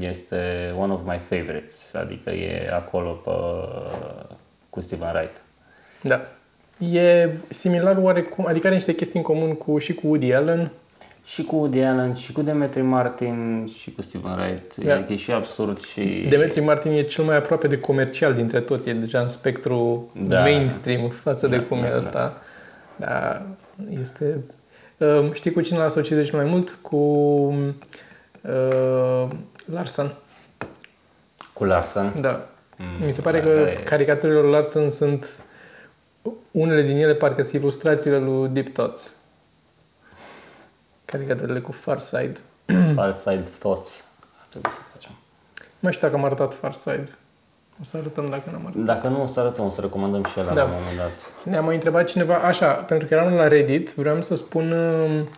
Este 0.00 0.36
one 0.78 0.92
of 0.92 1.00
my 1.04 1.20
favorites, 1.28 1.94
adică 1.94 2.30
e 2.30 2.70
acolo 2.74 3.10
pe, 3.10 3.30
cu 4.70 4.80
Steven 4.80 5.08
Wright. 5.14 5.36
Da. 6.00 6.20
E 6.98 7.28
similar 7.48 7.96
oarecum, 8.00 8.46
adică 8.46 8.66
are 8.66 8.74
niște 8.76 8.94
chestii 8.94 9.18
în 9.18 9.24
comun 9.24 9.54
cu, 9.54 9.78
și 9.78 9.94
cu 9.94 10.06
Woody 10.06 10.32
Allen. 10.34 10.70
Și 11.24 11.42
cu 11.42 11.56
Woody 11.56 11.80
Allen, 11.82 12.14
și 12.14 12.32
cu 12.32 12.42
Demetri 12.42 12.80
Martin, 12.82 13.68
și 13.78 13.92
cu 13.94 14.02
Steven 14.02 14.38
Wright. 14.38 14.76
Da. 14.76 14.94
Adică 14.94 15.12
e 15.12 15.16
și 15.16 15.32
absurd 15.32 15.80
și... 15.80 16.26
Demetri 16.28 16.60
Martin 16.60 16.92
e 16.92 17.02
cel 17.02 17.24
mai 17.24 17.36
aproape 17.36 17.66
de 17.66 17.78
comercial 17.80 18.34
dintre 18.34 18.60
toți, 18.60 18.88
e 18.88 18.92
deja 18.92 19.20
în 19.20 19.28
spectru 19.28 20.10
Da. 20.28 20.40
mainstream 20.40 21.08
față 21.08 21.46
de 21.46 21.56
Da, 21.56 21.62
cum 21.62 21.78
da, 21.80 21.86
e 21.86 21.90
da. 21.90 21.96
ăsta. 21.96 22.36
Da, 22.96 23.42
este... 24.00 24.36
Uh, 25.00 25.32
știi 25.32 25.52
cu 25.52 25.60
cine 25.60 25.78
l 25.78 25.80
asociez 25.80 26.26
și 26.26 26.34
mai 26.34 26.44
mult? 26.44 26.78
Cu 26.82 26.96
uh, 26.96 27.68
Larson. 29.64 30.14
Cu 31.52 31.64
Larson. 31.64 32.20
Da. 32.20 32.48
Mm, 32.76 33.06
Mi 33.06 33.12
se 33.12 33.20
pare 33.20 33.40
da, 33.40 33.46
că 33.46 33.54
da, 33.54 33.70
e- 33.70 33.74
caricaturile 33.74 34.40
lui 34.40 34.50
Larson 34.50 34.90
sunt 34.90 35.26
unele 36.50 36.82
din 36.82 36.96
ele 36.96 37.14
parcă 37.14 37.42
sunt 37.42 37.54
ilustrațiile 37.62 38.18
lui 38.18 38.48
Deep 38.48 38.68
Thoughts. 38.68 39.16
Caricaturile 41.04 41.60
cu 41.60 41.72
Far 41.72 41.98
Side. 41.98 42.36
Far 42.94 43.16
Side 43.18 43.44
Thoughts. 43.58 44.04
Trebuie 44.48 44.72
să 44.72 44.78
facem. 44.92 45.10
Nu 45.58 45.64
mai 45.80 45.92
știu 45.92 46.06
dacă 46.06 46.18
am 46.20 46.24
arătat 46.26 46.54
Far 46.54 46.72
Side. 46.72 47.08
O 47.80 47.84
să 47.84 47.96
arătăm 47.96 48.28
dacă 48.30 48.42
n-am 48.52 48.60
arătat. 48.66 48.82
Dacă 48.84 49.08
nu, 49.08 49.22
o 49.22 49.26
să 49.26 49.40
arătăm, 49.40 49.64
o 49.64 49.70
să 49.70 49.80
recomandăm 49.80 50.24
și 50.24 50.40
ăla 50.40 50.52
Da. 50.52 50.62
la 50.62 50.68
un 50.68 50.74
moment 50.78 50.96
dat. 50.96 51.30
Ne-a 51.42 51.60
mai 51.60 51.74
întrebat 51.74 52.04
cineva, 52.08 52.34
așa, 52.34 52.72
pentru 52.72 53.06
că 53.08 53.14
eram 53.14 53.34
la 53.34 53.48
Reddit, 53.48 53.92
vreau 53.94 54.22
să 54.22 54.34
spun 54.34 54.72
um, 54.72 55.28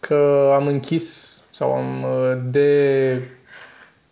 că 0.00 0.50
am 0.54 0.66
închis 0.66 1.34
sau 1.50 1.72
am 1.74 2.02
uh, 2.02 2.32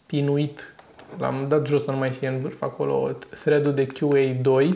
depinuit, 0.07 0.75
l-am 1.19 1.45
dat 1.49 1.67
jos 1.67 1.85
să 1.85 1.91
nu 1.91 1.97
mai 1.97 2.11
fie 2.11 2.29
în 2.29 2.39
vârf 2.41 2.63
acolo, 2.63 3.11
thread-ul 3.43 3.75
de 3.75 3.87
QA2, 3.87 4.69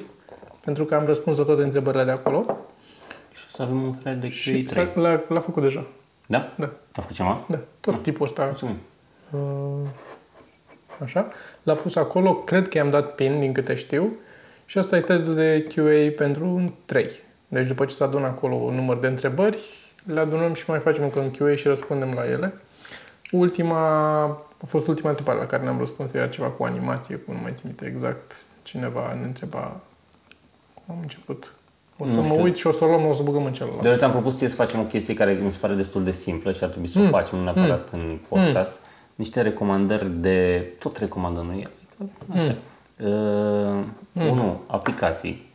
pentru 0.65 0.85
că 0.85 0.95
am 0.95 1.07
răspuns 1.07 1.37
la 1.39 1.45
toate 1.45 1.63
întrebările 1.63 2.05
de 2.05 2.11
acolo 2.11 2.43
Și 3.33 3.45
o 3.47 3.49
să 3.57 3.63
avem 3.63 3.83
un 3.83 3.93
fel 3.93 4.19
de 4.19 4.29
și 4.31 4.65
Q3. 4.65 4.69
s-a- 4.73 4.89
l-a, 4.95 5.21
l-a 5.29 5.41
făcut 5.41 5.63
deja. 5.63 5.85
Da? 6.27 6.53
Da. 6.57 6.65
A 6.93 7.01
făcut 7.01 7.15
ceva? 7.17 7.45
Da, 7.49 7.59
tot 7.81 8.03
tipul 8.03 8.27
ăsta. 8.27 8.45
Mulțumim. 8.45 8.77
Uh, 9.31 9.41
Așa. 11.03 11.29
L-a 11.63 11.75
pus 11.75 11.97
acolo, 11.97 12.35
cred 12.35 12.69
că 12.69 12.79
i-am 12.79 12.91
dat 12.91 13.15
pin, 13.15 13.41
din 13.41 13.53
câte 13.53 13.75
știu. 13.75 14.13
Și 14.67 14.79
asta 14.79 14.97
e 14.97 15.01
thread 15.01 15.29
de 15.29 15.67
QA 15.75 16.13
pentru 16.25 16.75
3. 16.85 17.11
Deci 17.49 17.67
după 17.67 17.85
ce 17.85 17.95
se 17.95 18.05
adună 18.05 18.27
acolo 18.27 18.55
un 18.55 18.75
număr 18.75 18.97
de 18.99 19.07
întrebări, 19.07 19.59
le 20.05 20.21
adunăm 20.21 20.55
și 20.55 20.65
mai 20.67 20.79
facem 20.79 21.03
încă 21.03 21.19
un 21.19 21.31
QA 21.31 21.55
și 21.55 21.69
răspundem 21.69 22.13
la 22.15 22.31
ele. 22.31 22.55
Ultima, 23.33 23.79
a 24.63 24.67
fost 24.67 24.87
ultima 24.87 25.09
întrebare 25.09 25.39
la 25.39 25.47
care 25.47 25.63
ne-am 25.63 25.79
răspuns, 25.79 26.13
era 26.13 26.27
ceva 26.29 26.47
cu 26.49 26.65
animație, 26.65 27.17
cu 27.17 27.33
nu 27.33 27.39
mai 27.43 27.53
țin 27.55 27.63
minte 27.65 27.87
exact. 27.87 28.33
Cineva 28.63 29.17
ne 29.21 29.27
întreba 29.27 29.81
cum 30.75 30.95
am 30.95 30.99
început. 31.01 31.53
O 31.99 32.07
să 32.09 32.15
Nu 32.15 32.21
mă 32.21 32.27
știu. 32.29 32.43
uit 32.43 32.57
și 32.57 32.67
o 32.67 32.73
să 32.73 32.85
o 32.85 32.89
luăm, 32.89 33.07
o 33.07 33.13
să 33.13 33.23
băgăm 33.23 33.45
în 33.45 33.53
celălalt. 33.53 33.83
De 33.83 33.97
ți-am 33.97 34.11
propus 34.11 34.37
ție 34.37 34.49
să 34.49 34.55
facem 34.55 34.81
o 34.81 34.83
chestie 34.83 35.15
care 35.15 35.33
mi 35.43 35.53
se 35.53 35.59
pare 35.61 35.75
destul 35.75 36.05
de 36.05 36.11
simplă 36.11 36.53
și 36.53 36.65
ar 36.65 36.71
trebui 36.71 36.91
Mm. 36.95 37.03
să 37.03 37.09
o 37.09 37.11
facem 37.11 37.39
nu 37.39 37.45
neapărat 37.45 37.89
în 37.93 38.19
podcast. 38.29 38.73
Niște 39.17 39.41
recomandări 39.43 40.11
de... 40.11 40.67
Tot 40.79 40.97
recomandăm 40.97 41.47
noi. 41.47 41.67
Adică, 42.01 42.39
așa. 42.39 42.57
Uh, 43.09 43.85
Mm. 44.19 44.27
Unu, 44.29 44.61
aplicații. 44.67 45.51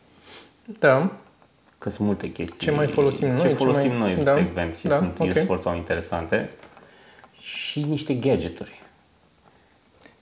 Da. 0.78 1.10
Că 1.78 1.90
sunt 1.90 2.06
multe 2.06 2.30
chestii. 2.32 2.58
Ce 2.58 2.70
mai 2.70 2.86
folosim 2.86 3.28
noi, 3.28 3.40
Ce 3.40 3.48
ce 3.48 3.54
folosim 3.54 3.96
mai- 3.96 4.14
noi 4.14 4.24
da, 4.24 4.32
frecvent 4.32 4.74
și 4.74 4.86
da, 4.86 4.96
sunt 4.96 5.18
ok. 5.18 5.26
useful 5.28 5.58
sau 5.58 5.76
interesante. 5.76 6.50
Și 7.38 7.82
niște 7.88 8.14
gadgeturi. 8.14 8.80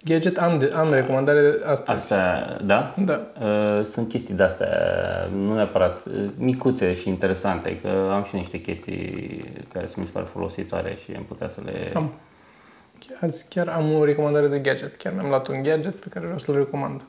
Gadget 0.05 0.39
am, 0.39 0.59
de, 0.59 0.73
am 0.77 0.93
recomandare 0.93 1.41
de 1.41 1.63
astăzi. 1.67 1.91
Astea, 1.91 2.59
da? 2.65 2.95
Da. 2.99 3.21
Uh, 3.45 3.85
sunt 3.85 4.09
chestii 4.09 4.35
de-astea, 4.35 4.69
nu 5.35 5.55
neapărat 5.55 6.07
uh, 6.07 6.25
micuțe 6.39 6.95
și 6.95 7.09
interesante, 7.09 7.81
că 7.81 8.11
am 8.13 8.25
și 8.25 8.35
niște 8.35 8.61
chestii 8.61 9.45
care 9.73 9.87
se 9.87 9.95
mi 10.01 10.07
se 10.07 10.13
par 10.13 10.25
folositoare 10.25 10.97
și 11.05 11.13
am 11.17 11.23
putea 11.23 11.49
să 11.49 11.61
le... 11.65 11.93
Am. 11.95 12.13
Azi 13.21 13.49
chiar 13.49 13.69
am 13.69 13.93
o 13.93 14.05
recomandare 14.05 14.47
de 14.47 14.59
gadget. 14.59 14.97
Chiar 14.97 15.13
mi-am 15.13 15.29
luat 15.29 15.47
un 15.47 15.63
gadget 15.63 15.95
pe 15.95 16.09
care 16.09 16.25
vreau 16.25 16.39
să-l 16.39 16.55
recomand. 16.57 17.01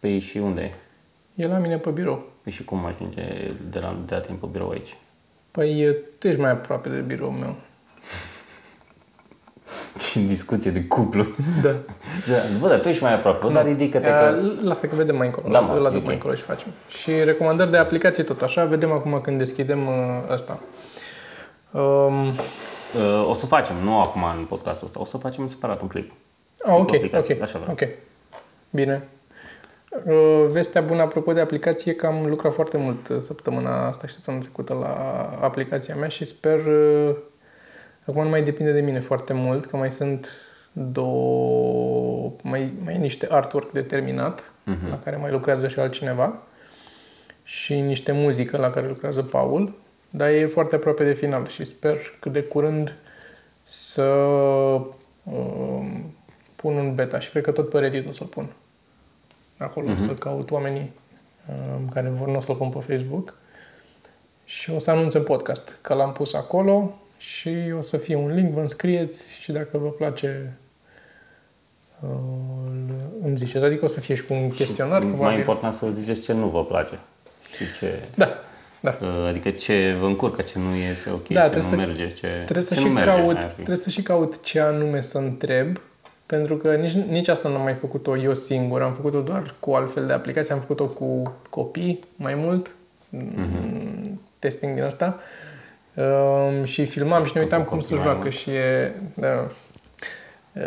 Păi 0.00 0.18
și 0.20 0.38
unde 0.38 0.60
e? 0.60 0.74
E 1.34 1.46
la 1.46 1.58
mine 1.58 1.76
pe 1.78 1.90
birou. 1.90 2.30
Păi 2.42 2.52
și 2.52 2.64
cum 2.64 2.84
ajunge 2.84 3.22
de 3.70 3.78
la, 3.78 3.96
de 4.06 4.14
la 4.14 4.20
timp 4.20 4.40
pe 4.40 4.46
birou 4.52 4.68
aici? 4.70 4.96
Păi 5.50 5.80
e- 5.80 5.96
tu 6.18 6.28
ești 6.28 6.40
mai 6.40 6.50
aproape 6.50 6.88
de 6.88 7.00
birou 7.06 7.30
meu. 7.30 7.54
Și 10.10 10.18
în 10.18 10.26
discuție 10.26 10.70
de 10.70 10.84
cuplu. 10.84 11.26
Da. 11.62 11.70
Da, 12.28 12.36
bă, 12.60 12.68
dar 12.68 12.80
tu 12.80 12.88
ești 12.88 13.02
mai 13.02 13.14
aproape, 13.14 13.48
dar 13.52 13.64
ridică-te 13.64 14.08
Ia, 14.08 14.18
că... 14.18 14.40
Lasă 14.62 14.86
că 14.86 14.94
vedem 14.94 15.16
mai 15.16 15.26
încolo. 15.26 15.48
Da, 15.48 15.52
Da, 15.52 15.60
mă, 15.60 15.78
la 15.78 15.88
e 15.88 15.92
după 15.92 15.96
ok. 15.98 16.04
mai 16.04 16.14
încolo 16.14 16.34
și 16.34 16.42
facem. 16.42 16.68
Și 16.88 17.10
recomandări 17.24 17.70
de 17.70 17.76
aplicație 17.76 18.22
tot 18.22 18.42
așa. 18.42 18.64
Vedem 18.64 18.92
acum 18.92 19.20
când 19.22 19.38
deschidem 19.38 19.86
uh, 19.86 19.94
ăsta. 20.30 20.60
Um, 21.70 22.26
Uh, 22.26 22.32
o 23.28 23.34
să 23.34 23.46
facem, 23.46 23.76
nu 23.76 24.00
acum 24.00 24.22
în 24.38 24.44
podcastul 24.44 24.86
ăsta, 24.86 25.00
o 25.00 25.04
să 25.04 25.16
facem 25.16 25.48
separat 25.48 25.80
un 25.80 25.88
clip. 25.88 26.12
ah, 26.64 26.72
ok, 26.78 26.94
aplicație, 26.94 27.34
ok, 27.34 27.40
așa 27.42 27.58
vreau. 27.58 27.72
ok. 27.80 27.88
Bine. 28.70 29.08
Uh, 30.06 30.46
Vestea 30.50 30.80
bună 30.80 31.02
apropo 31.02 31.32
de 31.32 31.40
aplicație 31.40 31.94
că 31.94 32.06
am 32.06 32.26
lucrat 32.26 32.52
foarte 32.54 32.76
mult 32.76 33.08
uh, 33.08 33.16
săptămâna 33.20 33.86
asta 33.86 34.06
și 34.06 34.14
săptămâna 34.14 34.42
trecută 34.42 34.74
la 34.74 34.94
aplicația 35.40 35.94
mea 35.96 36.08
și 36.08 36.24
sper, 36.24 36.58
uh, 36.66 37.14
acum 38.06 38.22
nu 38.22 38.28
mai 38.28 38.42
depinde 38.42 38.72
de 38.72 38.80
mine 38.80 39.00
foarte 39.00 39.32
mult, 39.32 39.66
că 39.66 39.76
mai 39.76 39.92
sunt 39.92 40.30
două, 40.72 42.32
mai, 42.42 42.72
mai 42.84 42.94
e 42.94 42.98
niște 42.98 43.26
artwork 43.30 43.72
de 43.72 43.82
terminat, 43.82 44.50
Mhm. 44.64 44.88
la 44.90 44.98
care 45.04 45.16
mai 45.16 45.30
lucrează 45.30 45.68
și 45.68 45.78
altcineva 45.78 46.38
și 47.42 47.80
niște 47.80 48.12
muzică 48.12 48.56
la 48.56 48.70
care 48.70 48.86
lucrează 48.86 49.22
Paul, 49.22 49.72
dar 50.16 50.28
e 50.28 50.46
foarte 50.46 50.74
aproape 50.74 51.04
de 51.04 51.14
final 51.14 51.48
și 51.48 51.64
sper 51.64 51.96
cât 52.20 52.32
de 52.32 52.42
curând 52.42 52.94
să 53.62 54.02
um, 55.22 56.14
pun 56.56 56.76
în 56.76 56.94
beta 56.94 57.18
și 57.18 57.30
cred 57.30 57.42
că 57.42 57.50
tot 57.50 57.68
pe 57.68 57.78
Reddit 57.78 58.08
o 58.08 58.12
să-l 58.12 58.26
pun. 58.26 58.46
Acolo 59.56 59.90
o 59.90 60.06
să 60.06 60.14
caut 60.14 60.50
oamenii 60.50 60.92
um, 61.48 61.88
care 61.88 62.08
vor, 62.08 62.28
nu 62.28 62.36
o 62.36 62.40
să-l 62.40 62.54
pun 62.54 62.68
pe 62.68 62.78
Facebook 62.78 63.34
și 64.44 64.70
o 64.70 64.78
să 64.78 64.90
anunț 64.90 65.14
în 65.14 65.22
podcast 65.22 65.78
că 65.80 65.94
l-am 65.94 66.12
pus 66.12 66.34
acolo 66.34 66.98
și 67.18 67.74
o 67.78 67.80
să 67.80 67.96
fie 67.96 68.14
un 68.16 68.34
link, 68.34 68.52
vă 68.52 68.60
înscrieți 68.60 69.30
și 69.40 69.52
dacă 69.52 69.78
vă 69.78 69.88
place 69.88 70.56
uh, 72.00 72.08
îl- 72.66 73.10
îmi 73.22 73.36
ziceți. 73.36 73.64
Adică 73.64 73.84
o 73.84 73.88
să 73.88 74.00
fie 74.00 74.14
și 74.14 74.24
cu 74.24 74.32
un 74.34 74.48
chestionar. 74.48 75.00
mai 75.02 75.10
probabil. 75.10 75.38
important 75.38 75.74
să 75.74 75.90
ziceți 75.90 76.20
ce 76.20 76.32
nu 76.32 76.48
vă 76.48 76.64
place 76.64 76.98
și 77.56 77.78
ce... 77.78 78.02
Da, 78.14 78.28
da. 78.90 79.06
Uh, 79.06 79.26
Adică 79.28 79.50
ce 79.50 79.96
vă 80.00 80.06
încurcă, 80.06 80.42
ce 80.42 80.58
nu 80.58 80.76
iese 80.76 81.10
ok, 81.10 81.28
Da, 81.28 81.42
ce 81.42 81.48
trebuie 81.50 81.62
nu 81.62 81.68
să- 81.68 81.86
merge, 81.86 82.08
ce, 82.12 82.26
Trebuie 82.44 82.64
să, 82.64 82.74
ce 82.74 82.80
și 82.80 82.86
nu 82.86 82.92
merge. 82.92 83.10
caut, 83.10 83.34
aia 83.36 83.42
ar 83.44 83.48
fi. 83.48 83.54
trebuie 83.54 83.76
să 83.76 83.90
și 83.90 84.02
caut 84.02 84.42
ce 84.42 84.60
anume 84.60 85.00
să 85.00 85.18
întreb, 85.18 85.80
pentru 86.26 86.56
că 86.56 86.74
nici, 86.74 86.92
nici 86.92 87.28
asta 87.28 87.48
n-am 87.48 87.62
mai 87.62 87.74
făcut-o 87.74 88.16
eu 88.16 88.34
singur. 88.34 88.82
Am 88.82 88.92
făcut-o 88.92 89.20
doar 89.20 89.54
cu 89.60 89.72
altfel 89.72 90.06
de 90.06 90.12
aplicații. 90.12 90.52
Am 90.52 90.58
făcut-o 90.60 90.84
cu 90.86 91.34
copii 91.50 92.00
mai 92.16 92.34
mult, 92.34 92.70
mm 93.08 94.20
testing 94.38 94.74
din 94.74 94.82
asta. 94.82 95.20
Um, 95.94 96.64
și 96.64 96.84
filmam 96.84 97.24
și 97.24 97.30
ne 97.34 97.40
uitam 97.40 97.62
Cu 97.62 97.68
cum 97.68 97.80
se 97.80 97.94
copii 97.94 98.04
mai 98.04 98.12
joacă 98.14 98.28
mult. 98.28 98.34
și 98.34 98.50
e... 98.50 98.92
Da. 99.14 99.46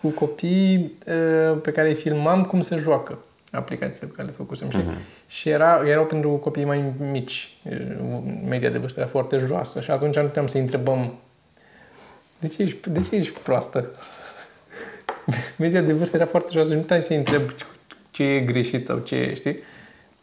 cu 0.00 0.08
copii 0.08 0.92
uh, 1.06 1.58
pe 1.62 1.70
care 1.72 1.88
îi 1.88 1.94
filmam 1.94 2.44
cum 2.44 2.60
se 2.60 2.76
joacă 2.76 3.18
aplicațiile 3.52 4.06
pe 4.08 4.14
care 4.14 4.28
le 4.28 4.34
făcusem. 4.36 4.70
Și, 4.70 4.76
Mhm. 4.76 4.92
și 5.26 5.48
era, 5.48 5.82
erau 5.88 6.04
pentru 6.04 6.30
copii 6.30 6.64
mai 6.64 6.84
mici, 7.10 7.56
uh, 7.70 8.18
media 8.48 8.70
de 8.70 8.78
vârstă 8.78 9.00
era 9.00 9.08
foarte 9.08 9.36
joasă 9.36 9.80
și 9.80 9.90
atunci 9.90 10.16
nu 10.16 10.22
puteam 10.22 10.46
să 10.46 10.58
întrebăm 10.58 11.14
de 12.38 12.46
ce 12.48 12.62
ești, 12.62 12.90
de 12.90 13.00
ce 13.08 13.16
ești 13.16 13.38
proastă? 13.38 13.84
Media 15.56 15.80
de 15.80 15.92
vârstă 15.92 16.16
era 16.16 16.26
foarte 16.26 16.50
joasă 16.52 16.68
și 16.68 16.74
nu 16.74 16.80
puteai 16.80 17.02
să-i 17.02 17.16
întreb 17.16 17.42
ce 18.10 18.22
e 18.24 18.40
greșit 18.40 18.84
sau 18.86 18.98
ce 18.98 19.16
e, 19.16 19.34
știi? 19.34 19.56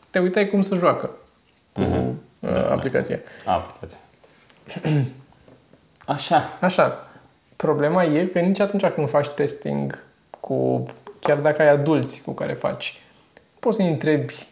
Te 0.10 0.20
uitai 0.20 0.48
cum 0.50 0.62
se 0.62 0.76
joacă. 0.76 1.10
cu 1.74 1.82
uh, 2.40 2.50
aplicația. 2.70 3.20
Aplicația. 3.46 3.98
Așa. 6.06 6.44
Așa, 6.62 7.07
problema 7.58 8.04
e 8.04 8.26
că 8.26 8.40
nici 8.40 8.60
atunci 8.60 8.86
când 8.86 9.10
faci 9.10 9.28
testing 9.28 10.04
cu, 10.40 10.86
chiar 11.20 11.40
dacă 11.40 11.62
ai 11.62 11.70
adulți 11.70 12.22
cu 12.22 12.32
care 12.32 12.54
faci, 12.54 13.02
poți 13.60 13.76
să-i 13.78 13.90
întrebi 13.90 14.48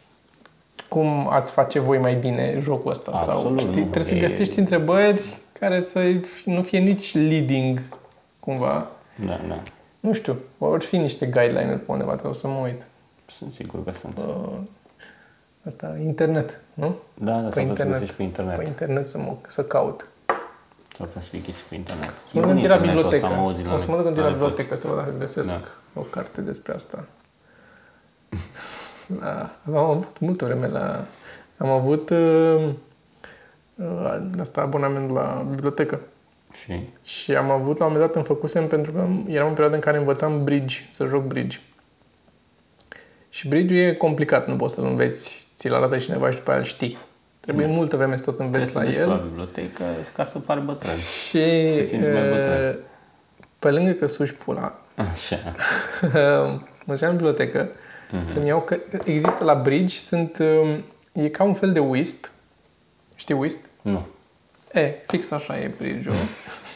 cum 0.90 1.28
ați 1.30 1.52
face 1.52 1.80
voi 1.80 1.98
mai 1.98 2.16
bine 2.16 2.58
jocul 2.62 2.92
ăsta. 2.92 3.12
Absolut, 3.14 3.42
sau, 3.42 3.58
știi, 3.58 3.82
nu, 3.82 3.90
trebuie 3.90 4.04
să 4.04 4.16
e- 4.16 4.20
găsești 4.20 4.60
întrebări 4.60 5.38
care 5.60 5.80
să 5.82 6.14
nu 6.46 6.62
fie 6.62 6.80
nici 6.80 7.14
leading, 7.14 7.82
cumva. 8.40 8.88
Da, 9.26 9.40
da. 9.48 9.62
Nu 10.00 10.14
știu, 10.14 10.38
vor 10.58 10.82
fi 10.82 10.98
niște 10.98 11.26
guideline-uri 11.26 11.80
pe 11.80 11.92
undeva, 11.92 12.14
trebuie 12.14 12.40
să 12.40 12.48
mă 12.48 12.60
uit. 12.64 12.88
Sunt 13.26 13.54
sigur 13.54 13.84
că 13.84 13.92
sunt. 13.92 14.18
Uh, 14.18 14.50
Asta, 15.68 15.96
internet, 16.04 16.62
nu? 16.74 16.96
Da, 17.14 17.32
da, 17.32 17.48
pe 17.48 17.54
s-ar 17.54 17.64
putea 17.64 17.64
să 17.64 17.70
internet. 17.70 17.92
găsești 17.92 18.16
pe 18.16 18.24
internet. 18.24 18.58
Pe 18.58 18.66
internet 18.66 19.08
să, 19.08 19.18
mă, 19.18 19.34
să 19.48 19.64
caut. 19.64 20.08
S-ar 20.98 21.06
putea 21.08 21.22
să 21.22 21.28
fie 21.30 21.42
chestii 21.42 21.64
pe 21.70 21.76
internet. 21.76 22.10
O 22.10 22.28
să 22.28 22.32
mă 22.34 22.40
duc 22.42 22.44
Bun 22.50 22.50
întâi 22.56 22.68
la 22.70 22.76
internetul 22.76 23.10
bibliotecă. 23.10 23.26
ăsta, 23.26 23.38
mă 23.38 23.44
auzi 23.48 23.68
O 23.74 23.78
să 23.78 23.86
mă 23.92 23.98
duc 23.98 24.06
întâi 24.06 24.24
la 24.24 24.30
iPod. 24.30 24.40
bibliotecă 24.42 24.76
să 24.76 24.88
văd 24.88 24.98
dacă 24.98 25.14
găsesc 25.20 25.48
Da. 25.50 25.62
o 25.94 26.02
carte 26.02 26.42
despre 26.42 26.74
asta. 26.74 27.06
Da, 29.08 29.50
am 29.68 29.76
avut 29.76 30.20
multă 30.20 30.46
vreme 30.46 30.68
la... 30.68 31.06
Am 31.58 31.70
avut 31.70 32.10
uh, 32.10 32.70
uh, 33.76 34.20
asta 34.40 34.62
abonament 34.62 35.12
la 35.12 35.46
bibliotecă. 35.50 36.00
Și 36.54 36.80
Și 37.04 37.36
am 37.36 37.50
avut, 37.52 37.78
la 37.78 37.86
un 37.86 37.92
moment 37.92 38.08
dat 38.10 38.16
îmi 38.16 38.26
făcusem 38.26 38.68
pentru 38.68 38.92
că 38.92 38.98
eram 39.28 39.48
în 39.48 39.54
perioada 39.54 39.76
în 39.76 39.82
care 39.82 39.98
învățam 39.98 40.44
bridge, 40.44 40.76
să 40.92 41.06
joc 41.06 41.24
bridge. 41.24 41.60
Și 43.30 43.48
bridge 43.48 43.76
e 43.76 43.94
complicat, 43.94 44.48
nu 44.48 44.56
poți 44.56 44.74
să-l 44.74 44.86
înveți, 44.86 45.48
ți-l 45.56 45.74
arată 45.74 45.98
cineva 45.98 46.30
și 46.32 46.38
după 46.38 46.50
aia 46.50 46.60
îl 46.60 46.66
știi. 46.66 46.98
Trebuie 47.46 47.66
multă 47.68 47.96
vreme 47.96 48.18
să 48.18 48.24
tot 48.24 48.40
înveți 48.40 48.72
trebuie 48.72 48.94
să 48.94 49.00
la 49.00 49.06
duci 49.06 49.18
el. 49.18 49.24
la 49.24 49.26
bibliotecă 49.30 49.84
ca 50.16 50.24
să 50.24 50.40
pari 50.40 50.62
bătrân. 50.62 50.96
Și 51.28 51.38
te 51.76 51.84
simți 51.84 52.10
mai 52.10 52.30
bătrân. 52.30 52.70
uh, 52.70 52.76
pe 53.60 53.72
lângă 53.72 53.92
că 53.92 54.08
suși 54.08 54.34
pula, 54.34 54.80
Așa. 54.96 55.38
mă 56.86 56.94
duceam 56.94 57.10
în 57.10 57.16
bibliotecă 57.16 57.70
să-mi 58.22 58.48
iau 58.48 58.60
că 58.60 58.78
există 59.04 59.44
la 59.44 59.54
bridge, 59.54 60.00
sunt, 60.00 60.38
um, 60.38 60.84
e 61.12 61.30
ca 61.30 61.44
un 61.44 61.54
fel 61.54 61.72
de 61.72 61.80
whist. 61.80 62.32
Știi 63.16 63.36
whist? 63.36 63.58
Nu. 63.82 64.06
E, 64.74 64.94
fix 65.08 65.32
așa 65.32 65.60
e 65.60 65.72
bridge-ul. 65.78 66.16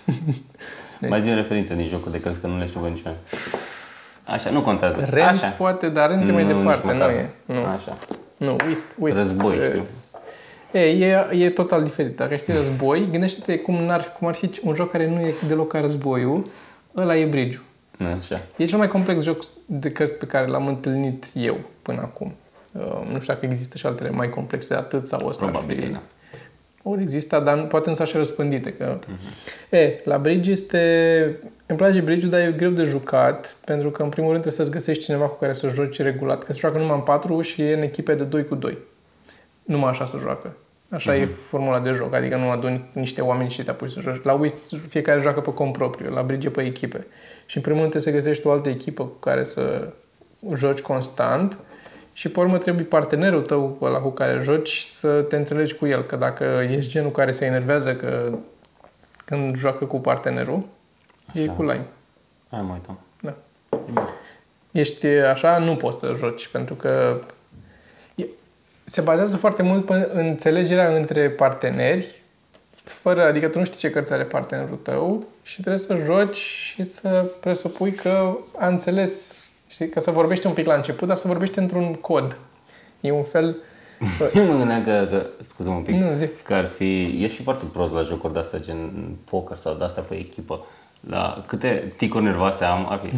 Mai 1.09 1.21
zi 1.21 1.33
referință 1.33 1.73
din 1.73 1.87
jocul 1.87 2.11
de 2.11 2.19
cărți 2.19 2.39
că 2.39 2.47
nu 2.47 2.57
le 2.57 2.65
știu 2.67 2.79
pe 2.79 2.87
niciun. 2.87 3.15
Așa, 4.23 4.49
nu 4.49 4.61
contează. 4.61 5.07
Renzi 5.09 5.43
Așa. 5.43 5.53
poate, 5.57 5.89
dar 5.89 6.09
Renzi 6.09 6.31
mai 6.31 6.43
Nu, 6.43 6.49
nici 6.49 6.57
departe, 6.57 6.87
nu 6.87 6.93
măcar. 6.93 7.09
e. 7.09 7.29
Nu, 7.45 7.65
Așa. 7.65 7.93
nu 8.37 8.55
whist, 8.65 8.85
whist. 8.99 9.17
Război, 9.17 9.57
E, 9.57 9.67
știu. 9.67 9.85
E, 10.71 10.79
e, 10.79 11.27
e 11.31 11.49
total 11.49 11.83
diferit. 11.83 12.15
Dacă 12.15 12.35
știi 12.35 12.53
război, 12.53 13.07
gândește-te 13.11 13.59
cum, 13.59 13.75
n-ar, 13.75 14.13
cum 14.19 14.27
ar 14.27 14.33
fi 14.33 14.49
un 14.63 14.75
joc 14.75 14.91
care 14.91 15.09
nu 15.09 15.19
e 15.19 15.33
deloc 15.47 15.67
ca 15.71 15.79
războiul, 15.79 16.43
ăla 16.95 17.17
e 17.17 17.25
bridge 17.25 17.59
Așa. 18.17 18.41
E 18.55 18.65
cel 18.65 18.77
mai 18.77 18.87
complex 18.87 19.23
joc 19.23 19.43
de 19.65 19.91
cărți 19.91 20.13
pe 20.13 20.25
care 20.25 20.47
l-am 20.47 20.67
întâlnit 20.67 21.25
eu 21.33 21.59
până 21.81 22.01
acum. 22.01 22.33
Uh, 22.71 22.81
nu 23.11 23.19
știu 23.19 23.33
dacă 23.33 23.45
există 23.45 23.77
și 23.77 23.85
altele 23.85 24.09
mai 24.09 24.29
complexe 24.29 24.67
de 24.67 24.75
atât 24.79 25.07
sau 25.07 25.27
ăsta 25.27 25.45
ar 25.45 25.51
Probabil, 25.51 25.81
fi... 25.81 25.91
da. 25.91 26.01
Ori 26.83 27.01
există, 27.01 27.39
dar 27.39 27.57
nu- 27.57 27.63
poate 27.63 27.89
însă 27.89 28.01
așa 28.01 28.17
răspândite. 28.17 28.73
Că... 28.73 28.99
E, 29.69 29.99
la 30.03 30.17
bridge 30.17 30.51
este... 30.51 31.39
Îmi 31.65 31.77
place 31.77 31.99
bridge 31.99 32.27
dar 32.27 32.39
e 32.39 32.53
greu 32.57 32.69
de 32.69 32.83
jucat, 32.83 33.55
pentru 33.65 33.89
că 33.89 34.03
în 34.03 34.09
primul 34.09 34.31
rând 34.31 34.41
trebuie 34.43 34.65
să-ți 34.65 34.77
găsești 34.77 35.03
cineva 35.03 35.25
cu 35.25 35.37
care 35.37 35.53
să 35.53 35.69
joci 35.69 36.01
regulat. 36.01 36.43
Că 36.43 36.53
se 36.53 36.59
joacă 36.59 36.77
numai 36.77 36.95
în 36.95 37.01
patru 37.01 37.41
și 37.41 37.61
e 37.61 37.73
în 37.73 37.81
echipe 37.81 38.13
de 38.13 38.23
2 38.23 38.45
cu 38.45 38.55
2. 38.55 38.77
Numai 39.69 39.89
așa 39.89 40.05
se 40.05 40.17
joacă. 40.17 40.55
Așa 40.89 41.15
e 41.15 41.25
formula 41.25 41.79
de 41.79 41.91
joc, 41.91 42.13
adică 42.13 42.35
nu 42.35 42.49
aduni 42.49 42.89
niște 42.91 43.21
oameni 43.21 43.49
și 43.49 43.63
te 43.63 43.69
apuci 43.69 43.89
să 43.89 43.99
joci. 43.99 44.23
La 44.23 44.33
Whist 44.33 44.75
fiecare 44.87 45.21
joacă 45.21 45.41
pe 45.41 45.53
cont 45.53 45.73
propriu, 45.73 46.13
la 46.13 46.21
Bridge 46.21 46.47
e 46.47 46.51
pe 46.51 46.61
echipe. 46.61 47.07
Și 47.45 47.57
în 47.57 47.63
primul 47.63 47.79
rând 47.79 47.91
trebuie 47.91 48.13
să 48.13 48.19
găsești 48.19 48.47
o 48.47 48.51
altă 48.51 48.69
echipă 48.69 49.03
cu 49.03 49.15
care 49.19 49.43
să 49.43 49.87
joci 50.55 50.79
constant 50.79 51.57
și 52.13 52.29
pe 52.29 52.39
urmă 52.39 52.57
trebuie 52.57 52.85
partenerul 52.85 53.41
tău 53.41 53.77
ăla 53.81 53.99
cu 53.99 54.09
care 54.09 54.39
joci 54.41 54.79
să 54.79 55.21
te 55.21 55.35
înțelegi 55.35 55.75
cu 55.75 55.85
el, 55.85 56.03
că 56.03 56.15
dacă 56.15 56.43
ești 56.69 56.91
genul 56.91 57.11
care 57.11 57.31
se 57.31 57.45
enervează 57.45 57.95
că 57.95 58.37
când 59.25 59.55
joacă 59.55 59.85
cu 59.85 59.99
partenerul, 59.99 60.65
e 61.33 61.41
Așa. 61.41 61.51
cu 61.51 61.61
lime. 61.61 61.85
Hai 62.49 62.61
mă 62.61 62.73
uităm. 62.73 62.99
Da. 63.21 63.35
E 63.69 63.77
bine. 63.85 64.01
Ești 64.71 65.05
așa, 65.05 65.57
nu 65.57 65.75
poți 65.75 65.99
să 65.99 66.13
joci, 66.17 66.47
pentru 66.47 66.75
că 66.75 67.15
e- 67.17 67.23
se 68.89 69.01
bazează 69.01 69.37
foarte 69.37 69.61
mult 69.63 69.85
pe 69.85 70.09
înțelegerea 70.13 70.95
între 70.95 71.29
parteneri, 71.29 72.21
fără, 72.83 73.25
adică 73.25 73.47
tu 73.47 73.57
nu 73.57 73.63
știi 73.63 73.77
ce 73.77 73.89
cărți 73.89 74.13
are 74.13 74.23
partenerul 74.23 74.79
tău 74.83 75.23
și 75.43 75.61
trebuie 75.61 75.77
să 75.77 75.97
joci 76.05 76.35
și 76.37 76.83
să 76.83 77.25
presupui 77.39 77.91
că 77.91 78.37
a 78.57 78.67
înțeles, 78.67 79.35
știi, 79.67 79.89
că 79.89 79.99
să 79.99 80.11
vorbește 80.11 80.47
un 80.47 80.53
pic 80.53 80.65
la 80.65 80.73
început, 80.73 81.07
dar 81.07 81.17
să 81.17 81.27
vorbește 81.27 81.59
într-un 81.59 81.93
cod. 81.93 82.37
E 83.01 83.11
un 83.11 83.23
fel... 83.23 83.55
Eu 84.35 84.45
mă 84.45 84.57
gândeam 84.57 84.83
că, 84.83 85.07
că 85.09 85.25
scuze 85.39 85.69
un 85.69 85.81
pic, 85.81 85.95
Nu, 85.95 86.13
zi. 86.13 86.27
că 86.43 86.53
ar 86.53 86.65
fi, 86.65 87.23
ești 87.23 87.35
și 87.37 87.43
foarte 87.43 87.65
prost 87.73 87.93
la 87.93 88.01
jocuri 88.01 88.33
de-astea, 88.33 88.59
gen 88.59 88.91
poker 89.29 89.57
sau 89.57 89.75
de-astea 89.75 90.03
pe 90.03 90.15
echipă. 90.15 90.65
La 91.07 91.43
câte 91.47 91.93
ticuri 91.97 92.23
nervoase 92.23 92.63
am, 92.63 92.87
ar 92.91 93.01
fi. 93.03 93.11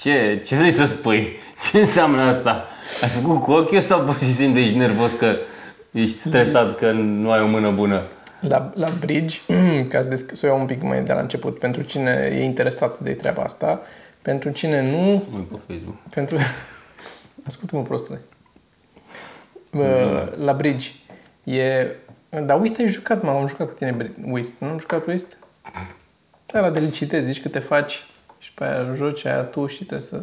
Ce, 0.00 0.42
ce 0.46 0.56
vrei 0.56 0.70
să 0.70 0.84
spui? 0.86 1.36
Ce 1.70 1.78
înseamnă 1.78 2.22
asta? 2.22 2.64
Ai 3.02 3.08
făcut 3.08 3.42
cu 3.42 3.52
ochiul 3.52 3.80
sau 3.80 4.00
pur 4.00 4.18
și 4.18 4.32
simplu 4.32 4.60
ești 4.60 4.76
nervos 4.76 5.12
că 5.12 5.36
ești 5.90 6.16
stresat 6.16 6.76
că 6.76 6.90
nu 6.90 7.30
ai 7.30 7.40
o 7.40 7.46
mână 7.46 7.70
bună? 7.70 8.02
La, 8.40 8.72
la 8.74 8.88
Bridge, 9.00 9.38
ca 9.90 10.02
să, 10.02 10.08
desc- 10.08 10.34
să 10.34 10.40
o 10.42 10.46
iau 10.46 10.60
un 10.60 10.66
pic 10.66 10.82
mai 10.82 11.02
de 11.02 11.12
la 11.12 11.20
început, 11.20 11.58
pentru 11.58 11.82
cine 11.82 12.30
e 12.32 12.42
interesat 12.44 12.98
de 12.98 13.12
treaba 13.12 13.42
asta, 13.42 13.80
pentru 14.22 14.50
cine 14.50 14.90
nu, 14.90 15.24
Mă 15.30 15.36
uit 15.36 15.48
pe 15.48 15.56
Facebook. 15.66 15.96
Pentru... 16.10 16.36
Ascultă-mă, 17.46 17.82
prostule. 17.82 18.20
Uh, 19.72 20.22
la 20.44 20.52
Bridge. 20.52 20.90
E... 21.44 21.86
Dar 22.44 22.60
Whist 22.60 22.78
ai 22.78 22.88
jucat, 22.88 23.22
mă, 23.22 23.30
am 23.30 23.46
jucat 23.46 23.66
cu 23.66 23.72
tine 23.72 23.96
Bri- 23.96 24.30
Whist. 24.30 24.52
Nu 24.58 24.68
am 24.68 24.78
jucat 24.78 25.06
Whist? 25.06 25.36
Da, 26.52 26.60
la 26.60 26.70
de 26.70 26.80
licitezi, 26.80 27.26
zici 27.26 27.42
că 27.42 27.48
te 27.48 27.58
faci 27.58 28.06
și 28.38 28.52
pe 28.52 28.64
aia 28.64 28.94
joci 28.94 29.24
aia 29.24 29.42
tu 29.42 29.66
și 29.66 29.84
trebuie 29.84 30.08
să... 30.08 30.22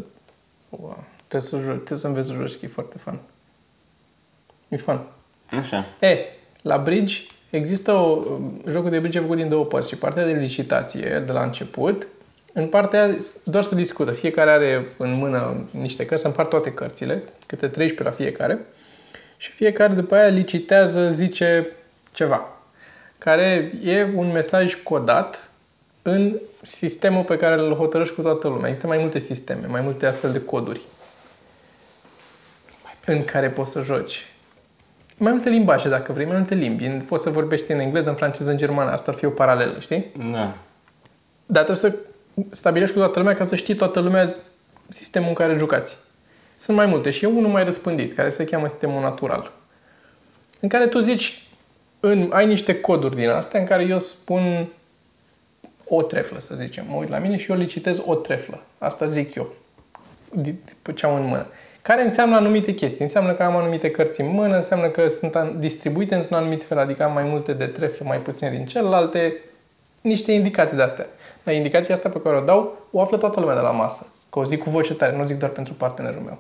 Wow. 0.69 1.03
Trebuie 1.27 1.49
să 1.49 1.57
joci, 1.57 1.75
trebuie 1.75 1.97
să 1.97 2.07
înveți 2.07 2.27
să 2.27 2.33
joci, 2.33 2.55
că 2.55 2.65
e 2.65 2.67
foarte 2.67 2.97
fun. 2.97 3.19
E 4.67 4.77
fun. 4.77 5.01
Așa. 5.49 5.85
E, 5.99 6.17
la 6.61 6.77
Bridge 6.77 7.19
există 7.49 7.91
o, 7.91 8.23
jocul 8.69 8.89
de 8.89 8.99
bridge 8.99 9.17
e 9.17 9.21
făcut 9.21 9.38
din 9.38 9.49
două 9.49 9.65
părți 9.65 9.89
și 9.89 9.95
partea 9.95 10.25
de 10.25 10.31
licitație 10.31 11.23
de 11.25 11.31
la 11.31 11.43
început, 11.43 12.07
în 12.53 12.67
partea 12.67 13.03
aia 13.03 13.17
doar 13.43 13.63
să 13.63 13.75
discută. 13.75 14.11
Fiecare 14.11 14.49
are 14.49 14.88
în 14.97 15.17
mână 15.17 15.65
niște 15.71 16.05
cărți, 16.05 16.23
se 16.23 16.29
împart 16.29 16.49
toate 16.49 16.73
cărțile, 16.73 17.23
câte 17.45 17.67
13 17.67 18.03
la 18.03 18.11
fiecare 18.11 18.59
și 19.38 19.51
fiecare 19.51 19.93
după 19.93 20.15
aia 20.15 20.27
licitează, 20.27 21.09
zice 21.09 21.67
ceva, 22.11 22.49
care 23.17 23.71
e 23.83 24.07
un 24.15 24.31
mesaj 24.31 24.75
codat 24.83 25.49
în 26.08 26.39
sistemul 26.62 27.24
pe 27.24 27.38
care 27.38 27.62
îl 27.62 27.76
hotărăști 27.76 28.15
cu 28.15 28.22
toată 28.22 28.48
lumea. 28.48 28.68
Există 28.68 28.88
mai 28.88 28.98
multe 28.98 29.20
sisteme, 29.20 29.68
mai 29.68 29.82
multe 29.82 30.06
astfel 30.06 30.32
de 30.32 30.41
coduri 30.41 30.82
în 33.06 33.26
care 33.26 33.50
poți 33.50 33.72
să 33.72 33.82
joci 33.82 34.26
mai 35.18 35.32
multe 35.32 35.50
limbaje, 35.50 35.89
dacă 35.89 36.12
vrei, 36.12 36.26
mai 36.26 36.38
multe 36.38 36.56
limbi. 36.56 36.88
Poți 36.88 37.24
să 37.24 37.30
vorbești 37.30 37.72
în 37.72 37.80
engleză, 37.80 38.10
în 38.10 38.15
franceză, 38.15 38.52
în 38.52 38.58
germană. 38.58 38.91
Asta 38.91 39.12
ar 39.12 39.18
fi 39.18 39.26
o 39.26 39.30
paralelă, 39.30 39.80
știi? 39.80 40.06
Da. 40.32 40.58
Dar 41.46 41.63
trebuie 41.63 41.91
să 41.91 41.98
stabilești 42.52 42.94
cu 42.94 43.00
toată 43.02 43.20
lumea 43.20 43.36
ca 43.36 43.46
să 43.46 43.56
știi 43.56 43.76
toată 43.76 44.00
lumea 44.00 44.36
sistemul 44.89 45.28
în 45.28 45.34
care 45.34 45.58
jucați. 45.58 45.98
Sunt 46.56 46.78
mai 46.78 46.86
multe 46.86 47.10
și 47.10 47.24
e 47.24 47.28
unul 47.28 47.50
mai 47.50 47.63
răspândit, 47.63 48.13
care 48.13 48.30
se 48.30 48.46
cheamă 48.46 48.68
sistemul 48.68 49.02
natural. 49.02 49.52
În 50.60 50.70
care 50.70 50.88
tu 50.88 51.00
zici, 51.00 51.44
în, 52.00 52.30
ai 52.34 52.46
niște 52.46 52.80
coduri 52.80 53.15
din 53.15 53.30
astea 53.30 53.60
în 53.60 53.65
care 53.65 53.84
eu 53.84 54.00
spun 54.00 54.68
o 55.88 56.02
treflă, 56.02 56.39
să 56.39 56.56
zicem. 56.56 56.86
Mă 56.89 56.95
uit 56.95 57.10
la 57.10 57.17
mine 57.17 57.38
și 57.38 57.52
eu 57.52 57.58
licitez 57.58 58.02
o 58.06 58.15
treflă. 58.15 58.62
Asta 58.78 59.06
zic 59.06 59.36
eu. 59.36 59.54
Di- 60.41 60.74
pe 60.82 60.93
ce 60.93 61.06
am 61.06 61.15
în 61.15 61.26
mână. 61.26 61.45
Care 61.82 62.02
înseamnă 62.02 62.36
anumite 62.36 62.74
chestii. 62.74 63.04
Înseamnă 63.04 63.34
că 63.34 63.43
am 63.43 63.56
anumite 63.56 63.91
cărți 63.91 64.21
în 64.21 64.28
mână, 64.28 64.56
înseamnă 64.56 64.88
că 64.88 65.08
sunt 65.08 65.36
an- 65.36 65.60
distribuite 65.60 66.15
într-un 66.15 66.38
anumit 66.38 66.63
fel, 66.63 66.78
adică 66.78 67.04
am 67.04 67.13
mai 67.13 67.24
multe 67.24 67.54
de 67.54 67.65
trefle, 67.65 68.06
mai 68.06 68.17
puține 68.17 68.50
din 68.50 68.65
celelalte, 68.65 69.36
niște 70.02 70.32
indicații 70.32 70.78
de 70.78 70.84
astea. 70.84 71.06
Dar 71.43 71.54
indicația 71.54 71.93
asta 71.93 72.10
pe 72.10 72.21
care 72.21 72.38
o 72.38 72.41
dau, 72.41 72.88
o 72.91 73.02
află 73.02 73.17
toată 73.17 73.39
lumea 73.39 73.56
de 73.56 73.62
la 73.62 73.71
masă. 73.71 74.08
Că 74.30 74.39
o 74.39 74.43
zic 74.43 74.63
cu 74.63 74.69
voce 74.69 74.93
tare, 74.93 75.15
nu 75.15 75.21
o 75.21 75.26
zic 75.26 75.39
doar 75.39 75.52
pentru 75.52 75.74
partenerul 75.74 76.21
meu. 76.21 76.38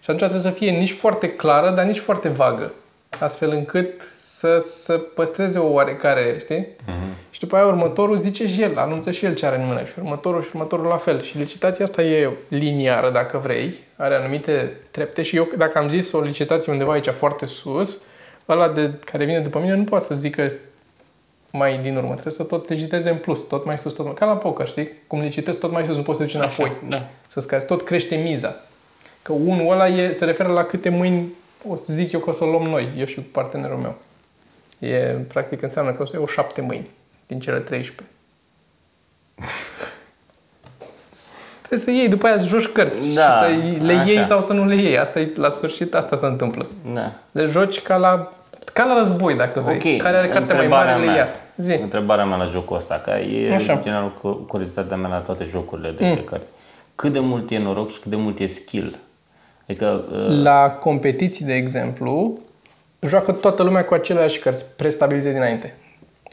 Și 0.00 0.10
atunci 0.10 0.18
trebuie 0.18 0.40
să 0.40 0.50
fie 0.50 0.70
nici 0.70 0.92
foarte 0.92 1.32
clară, 1.34 1.70
dar 1.70 1.84
nici 1.84 1.98
foarte 1.98 2.28
vagă. 2.28 2.72
Astfel 3.18 3.50
încât 3.50 4.02
să, 4.42 4.58
să 4.58 4.98
păstreze 4.98 5.58
o 5.58 5.72
oarecare, 5.72 6.36
știi? 6.40 6.66
Și 7.30 7.40
după 7.40 7.56
aia 7.56 7.66
următorul 7.66 8.16
zice 8.16 8.48
și 8.48 8.62
el, 8.62 8.78
anunță 8.78 9.10
și 9.10 9.24
el 9.24 9.34
ce 9.34 9.46
are 9.46 9.56
în 9.56 9.66
mână 9.66 9.84
și 9.84 9.92
următorul 9.98 10.42
și 10.42 10.48
următorul 10.54 10.86
la 10.86 10.96
fel. 10.96 11.22
Și 11.22 11.38
licitația 11.38 11.84
asta 11.84 12.02
e 12.02 12.30
liniară, 12.48 13.10
dacă 13.10 13.38
vrei, 13.38 13.74
are 13.96 14.14
anumite 14.14 14.76
trepte 14.90 15.22
și 15.22 15.36
eu, 15.36 15.48
dacă 15.56 15.78
am 15.78 15.88
zis 15.88 16.12
o 16.12 16.20
licitație 16.20 16.72
undeva 16.72 16.92
aici 16.92 17.08
foarte 17.08 17.46
sus, 17.46 18.02
ăla 18.48 18.68
de, 18.68 18.90
care 19.04 19.24
vine 19.24 19.40
după 19.40 19.58
mine 19.58 19.74
nu 19.74 19.84
poate 19.84 20.04
să 20.04 20.14
zică 20.14 20.52
mai 21.52 21.78
din 21.78 21.96
urmă. 21.96 22.12
Trebuie 22.12 22.32
să 22.32 22.42
tot 22.42 22.68
liciteze 22.68 23.10
în 23.10 23.16
plus, 23.16 23.40
tot 23.40 23.64
mai 23.64 23.78
sus, 23.78 23.92
tot 23.92 24.04
mai... 24.04 24.14
Ca 24.14 24.26
la 24.26 24.36
poker, 24.36 24.68
știi? 24.68 24.88
Cum 25.06 25.20
licitezi 25.20 25.58
tot 25.58 25.72
mai 25.72 25.84
sus, 25.86 25.96
nu 25.96 26.02
poți 26.02 26.18
să 26.18 26.24
duci 26.24 26.34
înapoi. 26.34 26.66
Așa, 26.68 26.78
da. 26.88 27.08
Să 27.28 27.40
scazi, 27.40 27.66
tot 27.66 27.82
crește 27.82 28.16
miza. 28.16 28.56
Că 29.22 29.32
unul 29.32 29.72
ăla 29.72 29.88
e, 29.88 30.12
se 30.12 30.24
referă 30.24 30.52
la 30.52 30.64
câte 30.64 30.88
mâini 30.88 31.32
o 31.68 31.76
să 31.76 31.92
zic 31.92 32.12
eu 32.12 32.20
că 32.20 32.30
o 32.30 32.32
să 32.32 32.44
o 32.44 32.46
luăm 32.46 32.62
noi, 32.62 32.88
eu 32.98 33.04
și 33.04 33.14
cu 33.14 33.24
partenerul 33.32 33.76
meu. 33.76 33.94
E, 34.88 35.16
practic, 35.28 35.62
înseamnă 35.62 35.92
că 35.92 36.02
o 36.02 36.04
să 36.04 36.16
iau 36.16 36.26
șapte 36.26 36.60
mâini 36.60 36.90
din 37.26 37.40
cele 37.40 37.58
13. 37.58 38.06
Trebuie 41.58 41.78
să 41.78 41.90
iei, 41.90 42.08
după 42.08 42.26
aia 42.26 42.38
să 42.38 42.46
joci 42.46 42.66
cărți 42.66 43.14
Da, 43.14 43.22
și 43.22 43.28
să 43.78 43.84
le 43.84 43.92
așa. 43.92 44.10
iei 44.10 44.24
sau 44.24 44.42
să 44.42 44.52
nu 44.52 44.64
le 44.66 44.74
iei. 44.74 44.98
Asta 44.98 45.20
e, 45.20 45.32
la 45.36 45.48
sfârșit, 45.48 45.94
asta 45.94 46.16
se 46.16 46.26
întâmplă. 46.26 46.66
Da. 46.94 47.12
Le 47.32 47.44
joci 47.44 47.80
ca 47.82 47.96
la, 47.96 48.32
ca 48.72 48.84
la 48.84 48.98
război, 48.98 49.34
dacă 49.34 49.60
vrei. 49.60 49.74
Ok, 49.76 50.02
Care 50.02 50.16
are 50.16 50.28
cartea 50.28 50.54
mai 50.54 50.64
întrebarea 50.64 50.92
mare, 50.94 51.04
le 51.04 51.10
mea. 51.12 51.16
ia. 51.16 51.28
Zi. 51.56 51.72
Întrebarea 51.82 52.24
mea 52.24 52.36
la 52.36 52.44
jocul 52.44 52.76
ăsta, 52.76 53.00
că 53.04 53.10
e 53.10 53.54
Așa. 53.54 53.72
Așa. 53.72 53.80
general 53.82 54.12
cu- 54.22 54.32
curiozitatea 54.32 54.96
mea 54.96 55.08
la 55.08 55.16
toate 55.18 55.44
jocurile 55.44 55.90
de 55.90 56.04
mm. 56.06 56.24
cărți. 56.24 56.50
Cât 56.94 57.12
de 57.12 57.18
mult 57.18 57.50
e 57.50 57.58
noroc 57.58 57.90
și 57.92 57.98
cât 58.00 58.10
de 58.10 58.16
mult 58.16 58.38
e 58.38 58.46
skill? 58.46 58.98
Adică, 59.68 60.04
uh, 60.12 60.42
La 60.42 60.70
competiții, 60.70 61.44
de 61.44 61.54
exemplu, 61.54 62.38
joacă 63.08 63.32
toată 63.32 63.62
lumea 63.62 63.84
cu 63.84 63.94
aceleași 63.94 64.38
cărți 64.38 64.76
prestabilite 64.76 65.32
dinainte. 65.32 65.74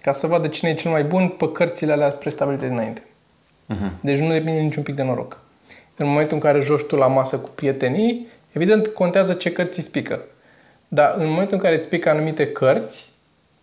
Ca 0.02 0.12
să 0.12 0.28
vadă 0.28 0.48
cine 0.48 0.70
e 0.70 0.74
cel 0.74 0.92
mai 0.92 1.04
bun 1.04 1.28
pe 1.28 1.52
cărțile 1.52 1.92
alea 1.92 2.10
prestabilite 2.10 2.68
dinainte. 2.68 3.02
uh-huh. 3.74 3.92
Deci 4.02 4.20
nu 4.20 4.32
depinde 4.32 4.60
niciun 4.60 4.84
pic 4.84 4.96
de 4.96 5.04
noroc. 5.04 5.40
În 5.96 6.08
momentul 6.08 6.34
în 6.34 6.42
care 6.42 6.60
joci 6.60 6.84
tu 6.84 6.96
la 6.96 7.08
masă 7.08 7.40
cu 7.40 7.50
prietenii, 7.50 8.28
evident 8.52 8.88
contează 8.88 9.34
ce 9.34 9.52
cărți 9.52 9.80
îți 9.80 9.92
pică. 9.92 10.22
Dar 10.88 11.16
în 11.18 11.28
momentul 11.28 11.54
în 11.54 11.60
care 11.60 11.76
îți 11.76 11.90
pică 11.90 12.10
anumite 12.10 12.52
cărți, 12.52 13.10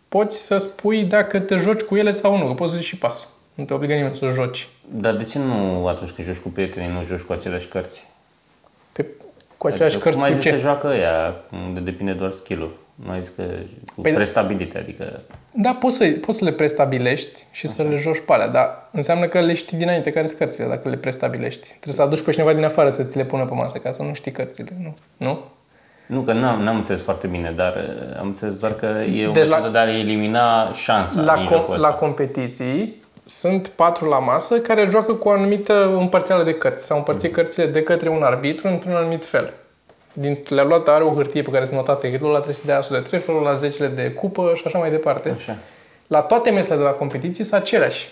poți 0.08 0.38
să 0.38 0.58
spui 0.58 1.04
dacă 1.04 1.40
te 1.40 1.56
joci 1.56 1.80
cu 1.80 1.96
ele 1.96 2.12
sau 2.12 2.38
nu, 2.38 2.46
că 2.46 2.52
poți 2.52 2.72
să 2.72 2.78
zici 2.78 2.86
și 2.86 2.96
pas. 2.96 3.28
Nu 3.54 3.64
te 3.64 3.74
obligă 3.74 3.94
nimeni 3.94 4.16
să 4.16 4.28
joci. 4.34 4.68
Dar 4.90 5.14
de 5.14 5.24
ce 5.24 5.38
nu 5.38 5.86
atunci 5.86 6.10
când 6.10 6.26
joci 6.26 6.42
cu 6.42 6.48
prietenii, 6.48 6.90
nu 6.90 7.04
joci 7.04 7.20
cu 7.20 7.32
aceleași 7.32 7.68
cărți? 7.68 8.06
Pe, 8.92 9.06
cu 9.56 9.66
aceleași 9.66 9.94
Adică, 9.94 10.10
cărți 10.10 10.18
cum 10.18 10.28
ai 10.28 10.34
cu 10.34 10.42
zis 10.42 10.50
că 10.50 10.56
ce? 10.56 10.62
joacă 10.62 10.86
ea, 10.86 11.44
unde 11.66 11.80
depinde 11.80 12.12
doar 12.12 12.30
skill-ul. 12.30 12.84
Nu 13.04 13.10
ai 13.10 13.20
zis 13.20 13.32
că 13.36 13.42
cu 13.94 14.00
Păi 14.00 14.10
da. 14.10 14.16
prestabilite, 14.16 14.78
adică... 14.78 15.20
Da, 15.50 15.76
poți 15.80 15.96
să, 15.96 16.06
poți 16.20 16.38
să 16.38 16.44
le 16.44 16.50
prestabilești 16.52 17.44
și 17.50 17.68
să 17.68 17.82
le 17.82 17.96
joci 17.96 18.22
pe 18.26 18.32
alea, 18.32 18.48
dar 18.48 18.88
înseamnă 18.92 19.26
că 19.26 19.40
le 19.40 19.54
știi 19.54 19.78
dinainte 19.78 20.10
care 20.10 20.26
sunt 20.26 20.38
cărțile, 20.38 20.66
dacă 20.66 20.88
le 20.88 20.96
prestabilești. 20.96 21.66
Trebuie 21.68 21.94
să 21.94 22.02
aduci 22.02 22.20
pe 22.20 22.30
cineva 22.30 22.52
din 22.52 22.64
afară 22.64 22.90
să 22.90 23.02
ți 23.04 23.16
le 23.16 23.24
pună 23.24 23.44
pe 23.44 23.54
masă, 23.54 23.78
ca 23.78 23.90
să 23.92 24.02
nu 24.02 24.14
știi 24.14 24.32
cărțile, 24.32 24.70
nu? 24.82 24.94
Nu? 25.16 25.38
Nu, 26.06 26.20
că 26.20 26.32
n-am, 26.32 26.60
n-am 26.62 26.76
înțeles 26.76 27.00
foarte 27.02 27.26
bine, 27.26 27.52
dar 27.56 27.74
uh, 27.74 28.18
am 28.18 28.26
înțeles 28.26 28.54
doar 28.54 28.72
că 28.74 28.86
e 29.14 29.26
o 29.26 29.30
Deci 29.32 29.46
la- 29.46 29.56
metodă 29.56 29.72
de 29.72 29.78
a 29.78 29.98
elimina 29.98 30.72
șansa 30.72 31.20
La, 31.20 31.34
din 31.34 31.44
com- 31.46 31.48
jocul 31.48 31.74
ăsta. 31.74 31.88
la 31.88 31.94
competiții 31.94 33.02
sunt 33.24 33.68
patru 33.68 34.08
la 34.08 34.18
masă 34.18 34.58
care 34.60 34.88
joacă 34.90 35.12
cu 35.14 35.28
o 35.28 35.32
anumită 35.32 35.96
împărțeală 35.98 36.44
de 36.44 36.54
cărți. 36.54 36.86
S-au 36.86 36.96
împărțit 36.96 37.32
cărțile 37.32 37.66
de 37.66 37.82
către 37.82 38.08
un 38.08 38.22
arbitru 38.22 38.68
într-un 38.68 38.92
anumit 38.92 39.24
fel. 39.24 39.52
Din, 40.18 40.38
le-a 40.48 40.62
luat, 40.64 40.88
are 40.88 41.04
o 41.04 41.14
hârtie 41.14 41.42
pe 41.42 41.50
care 41.50 41.64
sunt 41.64 41.76
notate, 41.76 42.18
ăla 42.22 42.32
trebuie 42.32 42.54
să 42.54 42.62
dea 42.64 42.78
asul 42.78 42.96
de 43.00 43.08
trei, 43.08 43.22
ăla 43.36 43.50
la 43.50 43.56
zecele 43.56 43.88
de 43.88 44.10
cupă 44.10 44.52
și 44.54 44.62
așa 44.66 44.78
mai 44.78 44.90
departe. 44.90 45.34
Așa. 45.36 45.56
La 46.06 46.20
toate 46.20 46.50
mesele 46.50 46.76
de 46.76 46.82
la 46.82 46.90
competiții 46.90 47.44
sunt 47.44 47.60
aceleași. 47.60 48.08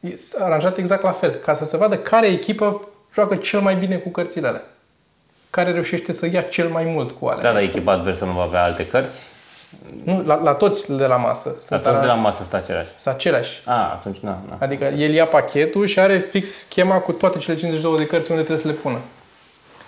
E 0.00 0.16
s- 0.16 0.34
aranjat 0.38 0.76
exact 0.76 1.02
la 1.02 1.10
fel, 1.12 1.30
ca 1.30 1.52
să 1.52 1.64
se 1.64 1.76
vadă 1.76 1.96
care 1.98 2.26
echipă 2.26 2.88
joacă 3.14 3.36
cel 3.36 3.60
mai 3.60 3.74
bine 3.74 3.96
cu 3.96 4.08
cărțile 4.08 4.46
alea. 4.48 4.64
Care 5.50 5.70
reușește 5.72 6.12
să 6.12 6.26
ia 6.32 6.40
cel 6.42 6.68
mai 6.68 6.84
mult 6.84 7.10
cu 7.10 7.26
alea. 7.26 7.42
Da, 7.42 7.52
dar 7.52 7.62
echipa 7.62 7.92
adversă 7.92 8.24
nu 8.24 8.32
va 8.32 8.42
avea 8.42 8.62
alte 8.64 8.86
cărți? 8.86 9.16
Nu, 10.04 10.22
la, 10.26 10.34
la 10.42 10.52
toți 10.54 10.92
de 10.96 11.06
la 11.06 11.16
masă. 11.16 11.48
La 11.48 11.54
Sunt, 11.60 11.82
toți 11.82 12.00
de 12.00 12.06
la 12.06 12.12
aran- 12.18 12.20
masă 12.22 12.36
sunt 12.40 12.54
aceleași. 12.62 12.90
sunt 12.96 13.14
aceleași. 13.14 13.62
A, 13.64 13.90
atunci 13.92 14.16
nu, 14.18 14.28
nu. 14.48 14.56
Adică 14.58 14.84
el 14.84 15.12
ia 15.12 15.24
pachetul 15.24 15.86
și 15.86 15.98
are 16.00 16.18
fix 16.18 16.52
schema 16.52 16.98
cu 17.00 17.12
toate 17.12 17.38
cele 17.38 17.56
52 17.56 17.98
de 17.98 18.06
cărți 18.06 18.30
unde 18.30 18.42
trebuie 18.42 18.64
să 18.64 18.70
le 18.72 18.78
pună. 18.82 18.98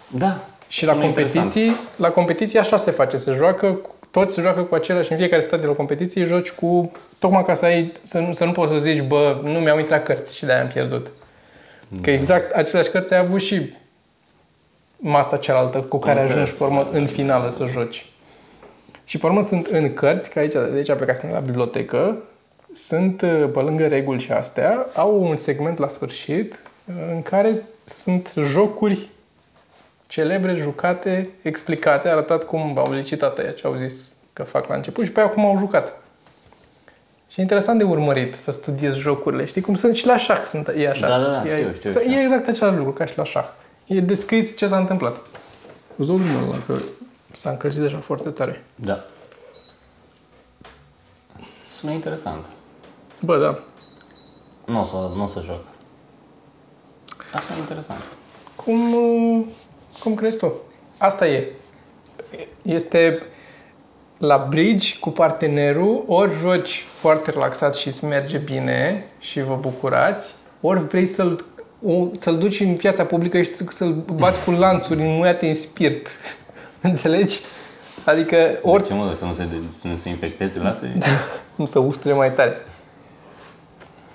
Da. 0.09 0.39
Și 0.69 0.85
la 0.85 0.93
Sună 0.93 1.05
competiții, 1.05 1.73
la 1.97 2.09
competiții 2.11 2.59
așa 2.59 2.77
se 2.77 2.91
face, 2.91 3.17
se 3.17 3.33
joacă, 3.33 3.67
cu- 3.73 3.95
toți 4.11 4.35
se 4.35 4.41
joacă 4.41 4.61
cu 4.63 4.75
același, 4.75 5.13
în 5.13 5.19
fiecare 5.19 5.43
stadiu 5.43 5.69
la 5.69 5.75
competiție 5.75 6.25
joci 6.25 6.51
cu, 6.51 6.93
tocmai 7.19 7.45
ca 7.45 7.55
să, 7.55 7.65
ai, 7.65 7.93
să, 8.03 8.19
nu, 8.19 8.33
să 8.33 8.45
nu 8.45 8.53
poți 8.53 8.73
să 8.73 8.79
zici, 8.79 9.03
bă, 9.03 9.41
nu 9.43 9.59
mi-au 9.59 9.79
intrat 9.79 10.03
cărți 10.03 10.37
și 10.37 10.45
de-aia 10.45 10.61
am 10.63 10.69
pierdut. 10.69 11.07
Că 12.03 12.11
exact 12.11 12.51
aceleași 12.51 12.91
cărți 12.91 13.15
ai 13.15 13.19
avut 13.21 13.41
și 13.41 13.73
masa 14.97 15.37
cealaltă 15.37 15.79
cu 15.79 15.99
care 15.99 16.21
Înțeles. 16.21 16.43
ajungi 16.43 16.59
pe 16.59 16.65
urmă, 16.65 16.89
în 16.93 17.07
finală 17.07 17.49
să 17.51 17.67
joci. 17.67 18.07
Și 19.05 19.19
pe 19.19 19.27
urmă 19.27 19.43
sunt 19.43 19.67
în 19.67 19.95
cărți, 19.95 20.31
că 20.31 20.39
aici, 20.39 20.53
de 20.53 20.73
aici 20.75 20.93
plecați 20.93 21.25
la 21.33 21.39
bibliotecă, 21.39 22.17
sunt, 22.73 23.17
pe 23.53 23.61
lângă 23.61 23.87
reguli 23.87 24.21
și 24.23 24.33
astea, 24.33 24.87
au 24.95 25.23
un 25.23 25.37
segment 25.37 25.79
la 25.79 25.89
sfârșit 25.89 26.59
în 27.15 27.23
care 27.23 27.63
sunt 27.85 28.33
jocuri 28.39 29.09
celebre, 30.09 30.55
jucate, 30.55 31.31
explicate, 31.43 32.09
arătat 32.09 32.45
cum 32.45 32.79
au 32.79 32.93
licitat 32.93 33.39
aia 33.39 33.51
ce 33.53 33.67
au 33.67 33.75
zis 33.75 34.17
că 34.33 34.43
fac 34.43 34.69
la 34.69 34.75
început 34.75 35.05
și 35.05 35.13
pe 35.13 35.21
aia 35.21 35.29
cum 35.29 35.45
au 35.47 35.59
jucat. 35.59 35.93
Și 37.29 37.39
e 37.39 37.43
interesant 37.43 37.79
de 37.79 37.85
urmărit 37.85 38.35
să 38.35 38.51
studiezi 38.51 38.99
jocurile. 38.99 39.45
Știi 39.45 39.61
cum 39.61 39.75
sunt 39.75 39.95
și 39.95 40.07
la 40.07 40.17
șah, 40.17 40.45
sunt, 40.47 40.69
e 40.77 40.89
așa. 40.89 41.09
Da, 41.09 41.19
da, 41.19 41.31
da, 41.31 41.39
știi? 41.39 41.51
știu, 41.51 41.69
E- 41.69 41.73
știu, 41.75 41.91
E 41.91 41.93
știu. 41.93 42.21
exact 42.21 42.49
același 42.49 42.77
lucru 42.77 42.93
ca 42.93 43.05
și 43.07 43.17
la 43.19 43.25
șah. 43.25 43.49
E 43.87 44.01
descris 44.01 44.57
ce 44.57 44.67
s-a 44.67 44.79
întâmplat. 44.79 45.17
Îți 45.97 46.09
dau 46.09 46.17
drumul 46.19 46.43
ăla, 46.43 46.57
că 46.67 46.75
s-a 47.33 47.51
încălzit 47.51 47.81
deja 47.81 47.99
foarte 47.99 48.31
tare. 48.31 48.65
Da. 48.75 49.05
Sună 51.81 51.93
interesant. 51.93 52.45
Bă, 53.21 53.39
da. 53.39 53.59
Nu 54.73 54.81
o 54.81 54.85
să, 54.85 54.95
nu 55.17 55.23
o 55.23 55.27
să 55.27 55.41
joc. 55.45 55.61
Asta 57.33 57.53
e 57.57 57.59
interesant. 57.59 58.01
Cum, 58.57 58.95
uh, 58.95 59.47
cum 60.01 60.15
crezi 60.15 60.37
tu? 60.37 60.53
Asta 60.99 61.27
e. 61.29 61.47
Este 62.63 63.23
la 64.19 64.47
bridge 64.49 64.99
cu 65.01 65.11
partenerul, 65.11 66.05
ori 66.07 66.33
joci 66.41 66.85
foarte 67.01 67.31
relaxat 67.31 67.75
și 67.75 67.87
îți 67.89 68.05
merge 68.05 68.39
bine 68.39 69.05
și 69.19 69.43
vă 69.43 69.59
bucurați, 69.61 70.35
ori 70.61 70.87
vrei 70.87 71.07
să-l, 71.07 71.45
o- 71.87 72.09
să-l 72.21 72.39
duci 72.39 72.61
în 72.61 72.75
piața 72.77 73.05
publică 73.05 73.43
și 73.43 73.51
să-l 73.71 73.93
bați 74.15 74.45
cu 74.45 74.51
lanțuri 74.51 75.01
înmuiate 75.01 75.47
în 75.49 75.55
spirit. 75.55 76.09
Înțelegi? 76.81 77.39
Adică 78.05 78.59
ori 78.63 78.87
Ce 78.87 78.95
mă, 78.95 79.15
să 79.19 79.25
nu 79.25 79.35
se, 79.35 79.49
să 79.81 79.87
nu 79.87 79.97
se 79.97 80.09
infecteze, 80.09 80.59
lasă 80.59 80.87
nu 81.55 81.67
să 81.75 81.79
ustre 81.79 82.13
mai 82.13 82.33
tare. 82.33 82.57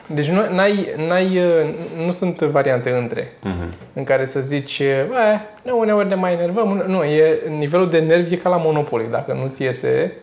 Deci 0.08 0.28
nu, 0.30 0.42
n-ai, 0.56 0.94
n-ai, 1.08 1.38
uh, 1.38 1.70
nu 2.06 2.12
sunt 2.12 2.39
variante 2.39 2.92
între 2.92 3.34
Mhm. 3.42 3.74
în 3.94 4.04
care 4.04 4.26
să 4.26 4.39
zici, 4.39 4.80
"Eh, 4.80 5.06
nu, 5.62 5.80
uneori 5.80 6.08
ne 6.08 6.16
mai 6.16 6.34
enervăm. 6.34 6.84
Nu, 6.88 7.04
e, 7.04 7.39
nivelul 7.58 7.89
de 7.89 8.00
nervi 8.00 8.34
e 8.34 8.38
ca 8.38 8.50
la 8.50 8.58
Monopoly. 8.58 9.08
Dacă 9.12 9.34
nu 9.34 9.48
ți 9.50 9.62
iese, 9.63 10.13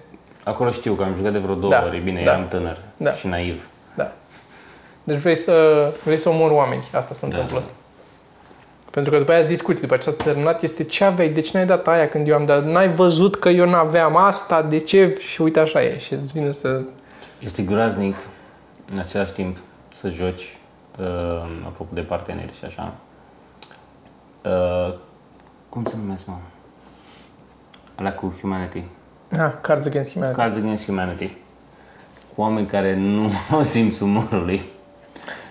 Acolo 0.45 0.71
știu 0.71 0.93
că 0.95 1.03
am 1.03 1.15
jucat 1.17 1.33
de 1.33 1.39
vreo 1.39 1.55
două 1.55 1.73
Da, 1.73 1.85
ori. 1.87 2.01
Bine, 2.05 2.23
da. 2.25 2.31
eram 2.31 2.49
tânăr 2.49 2.79
Da. 2.97 3.13
și 3.13 3.27
naiv. 3.27 3.69
da. 3.95 4.13
Deci 5.05 5.17
vrei 5.19 5.37
să, 5.37 5.87
vrei 6.05 6.17
să 6.17 6.29
omori 6.29 6.53
oameni. 6.53 6.89
Asta 6.93 7.15
se 7.15 7.25
întâmplă. 7.25 7.63
Pentru 8.91 9.13
că 9.13 9.19
după 9.19 9.33
aia 9.33 9.43
discuții, 9.43 9.81
după 9.81 9.97
ce 9.97 10.09
a 10.09 10.13
terminat, 10.13 10.63
este 10.63 10.85
ce 10.85 11.05
aveai, 11.05 11.29
de 11.29 11.41
ce 11.41 11.51
n-ai 11.55 11.67
dat 11.67 11.87
aia 11.89 12.09
când 12.09 12.29
eu 12.29 12.35
am 12.35 12.45
dat, 12.45 12.65
n-ai 12.67 12.89
văzut 12.89 13.37
că 13.37 13.49
eu 13.49 13.69
n-aveam 13.71 14.17
asta, 14.17 14.63
de 14.63 14.79
ce? 14.79 15.17
Și 15.29 15.43
uite 15.43 15.61
așa 15.61 15.83
e. 15.83 15.99
Și 15.99 16.13
îți 16.13 16.33
vine 16.33 16.53
să... 16.53 16.81
Este 17.39 17.63
groaznic 17.63 18.17
în 18.93 18.99
același 18.99 19.33
timp 19.33 19.57
să 20.01 20.09
joci, 20.09 20.57
uh, 20.99 21.07
apropo 21.67 21.91
de 21.93 22.01
parteneri 22.01 22.55
și 22.59 22.65
așa. 22.65 22.95
Uh, 24.45 24.95
cum 25.69 25.85
se 25.85 25.97
numesc, 25.97 26.27
mă? 26.27 26.35
Alea 27.95 28.15
cu 28.15 28.35
Humanity. 28.41 28.83
Ah, 29.39 29.53
Cards 29.61 29.87
Against 29.87 30.13
Humanity. 30.13 30.39
Cards 30.39 30.57
Against 30.57 30.85
Humanity. 30.85 31.37
Cu 32.35 32.41
oameni 32.41 32.67
care 32.67 32.97
nu 32.97 33.31
au 33.53 33.63
simțul 33.63 34.07
umorului. 34.07 34.61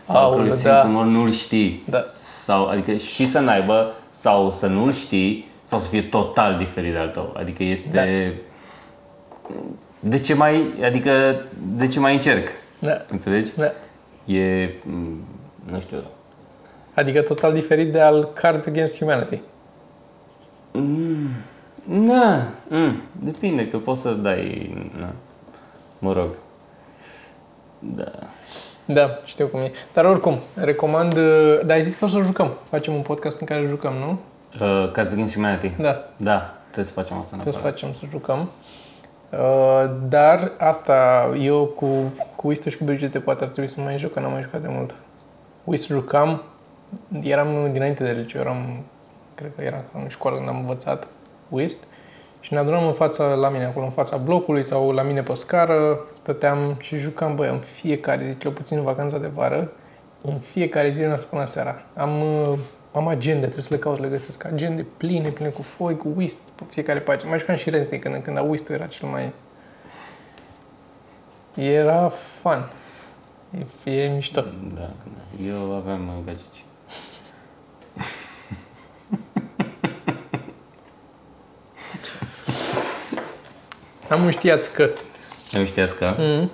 Sau 0.08 0.18
Aoleu, 0.18 0.56
că 0.56 0.56
da. 0.64 0.76
simțul 0.76 0.90
umor 0.90 1.06
nu-l 1.06 1.32
știi. 1.32 1.84
Da. 1.90 2.04
Sau, 2.44 2.68
adică 2.68 2.96
și 2.96 3.26
să 3.26 3.40
n-aibă, 3.40 3.94
sau 4.10 4.52
să 4.52 4.68
nu-l 4.68 4.92
știi, 4.92 5.52
sau 5.64 5.80
să 5.80 5.88
fie 5.88 6.02
total 6.02 6.58
diferit 6.58 6.92
de 6.92 6.98
al 6.98 7.10
tău. 7.10 7.34
Adică 7.38 7.64
este... 7.64 8.34
De 10.00 10.20
ce 10.20 10.34
mai, 10.34 10.74
adică, 10.84 11.42
de 11.76 11.88
ce 11.88 12.00
mai 12.00 12.14
încerc? 12.14 12.48
Da. 12.80 13.06
Înțelegi? 13.10 13.52
da. 13.56 13.72
E, 14.36 14.70
m, 14.86 15.24
nu 15.72 15.80
știu, 15.80 15.98
Adică 16.94 17.22
total 17.22 17.54
diferit 17.54 17.92
de 17.92 18.00
al 18.02 18.26
Cards 18.26 18.68
Against 18.68 18.98
Humanity. 18.98 19.42
Na, 21.84 22.48
mm, 22.68 23.02
depinde, 23.12 23.68
că 23.68 23.78
poți 23.78 24.02
să 24.02 24.12
dai, 24.12 24.74
na, 25.00 25.10
mă 26.00 26.14
rog. 26.14 26.30
Da. 27.80 28.12
Da, 28.86 29.10
știu 29.26 29.48
cum 29.48 29.60
e. 29.60 29.72
Dar 29.94 30.06
oricum, 30.06 30.38
recomand... 30.54 31.18
uh, 31.18 31.60
Dar 31.66 31.76
ai 31.76 31.84
zis 31.84 31.96
că 31.96 32.06
o 32.06 32.08
să 32.08 32.20
jucăm. 32.20 32.52
Facem 32.70 32.94
un 32.94 33.02
podcast 33.02 33.40
în 33.40 33.46
care 33.48 33.66
jucăm, 33.68 33.94
nu? 33.94 34.20
Uh, 34.62 34.92
Cards 34.92 35.12
Against 35.12 35.34
Humanity. 35.34 35.72
Da, 35.78 36.10
Da, 36.18 36.54
trebuie 36.64 36.86
să 36.86 36.92
facem 36.92 37.18
asta 37.18 37.28
trebuie 37.36 37.54
să 37.54 37.60
neapărat. 37.60 37.80
facem 37.80 37.94
să 37.94 38.06
jucăm. 38.10 38.50
Uh, 39.32 39.92
dar 40.08 40.52
asta, 40.58 41.30
eu 41.40 41.66
cu, 41.66 41.86
cu 42.36 42.48
Whist 42.48 42.66
și 42.66 42.78
cu 42.78 42.84
Brigite 42.84 43.20
poate 43.20 43.44
ar 43.44 43.50
trebui 43.50 43.70
să 43.70 43.82
mai 43.82 43.98
joc, 43.98 44.14
că 44.14 44.20
n-am 44.20 44.32
mai 44.32 44.42
jucat 44.42 44.62
de 44.62 44.68
mult. 44.72 44.96
Whist 45.64 45.88
jucam, 45.88 46.44
eram 47.22 47.70
dinainte 47.72 48.04
de 48.04 48.12
liceu, 48.12 48.42
eram, 48.42 48.84
cred 49.36 49.52
că 49.56 49.62
eram 49.62 49.84
în 49.94 50.08
școală 50.08 50.38
când 50.38 50.50
am 50.50 50.60
învățat 50.60 51.08
Whist 51.50 51.84
și 52.40 52.54
ne 52.54 52.60
adunam 52.60 52.88
în 52.88 52.94
fața, 52.94 53.34
la 53.34 53.50
mine 53.50 53.66
acolo, 53.66 53.86
în 53.86 53.92
fața 53.92 54.18
blocului 54.18 54.66
sau 54.66 54.92
la 54.92 55.02
mine 55.02 55.24
pe 55.24 55.34
scară, 55.34 56.00
stăteam 56.14 56.76
și 56.80 56.98
jucam, 56.98 57.36
băi, 57.36 57.50
în 57.50 57.60
fiecare 57.60 58.26
zi, 58.26 58.38
cel 58.38 58.52
puțin 58.52 58.78
în 58.78 58.84
vacanța 58.84 59.18
de 59.18 59.32
vară, 59.34 59.72
în 60.22 60.40
fiecare 60.40 60.90
zi 60.90 61.00
din 61.00 61.16
până 61.30 61.46
seara. 61.46 61.76
Am, 61.96 62.22
uh, 62.22 62.60
am 62.92 63.08
agende, 63.08 63.42
trebuie 63.42 63.64
să 63.64 63.74
le 63.74 63.80
caut, 63.80 63.96
să 63.96 64.02
le 64.02 64.08
găsesc. 64.08 64.46
Agende 64.46 64.86
pline, 64.98 65.30
pline 65.30 65.50
cu 65.50 65.62
foi, 65.62 65.98
cu 65.98 66.14
whist, 66.16 66.40
pe 66.56 66.64
fiecare 66.70 67.00
pagină. 67.00 67.30
Mai 67.30 67.40
jucam 67.40 67.56
și 67.56 67.70
Resnic 67.70 68.02
când, 68.02 68.24
când 68.24 68.40
whist 68.48 68.70
era 68.70 68.86
cel 68.86 69.08
mai... 69.08 69.34
Era 71.56 72.10
fun. 72.10 72.72
E, 73.84 73.92
e 73.92 74.12
mișto. 74.14 74.44
Da, 74.74 74.90
eu 75.46 75.76
aveam 75.76 76.08
uh, 76.08 76.14
gagici. 76.26 76.64
Am 84.10 84.24
un 84.24 84.32
știați 84.32 84.74
că. 84.74 84.90
Nu 85.52 85.66
știați 85.66 85.96
că? 85.96 86.16
Mm. 86.18 86.50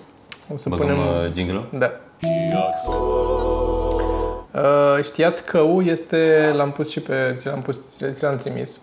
O 0.53 0.57
să 0.57 0.69
Băgăm 0.69 0.85
punem... 0.85 0.99
uh, 0.99 1.31
jingle 1.33 1.63
Da. 1.71 1.91
Uh, 2.21 3.24
știați 5.01 5.45
că 5.45 5.59
U 5.59 5.81
este, 5.81 6.51
l-am 6.55 6.71
pus 6.71 6.89
și 6.89 6.99
pe, 6.99 7.33
ți 7.37 7.45
l-am 7.45 7.61
pus, 7.61 7.81
ți 8.11 8.23
l-am 8.23 8.37
trimis. 8.37 8.81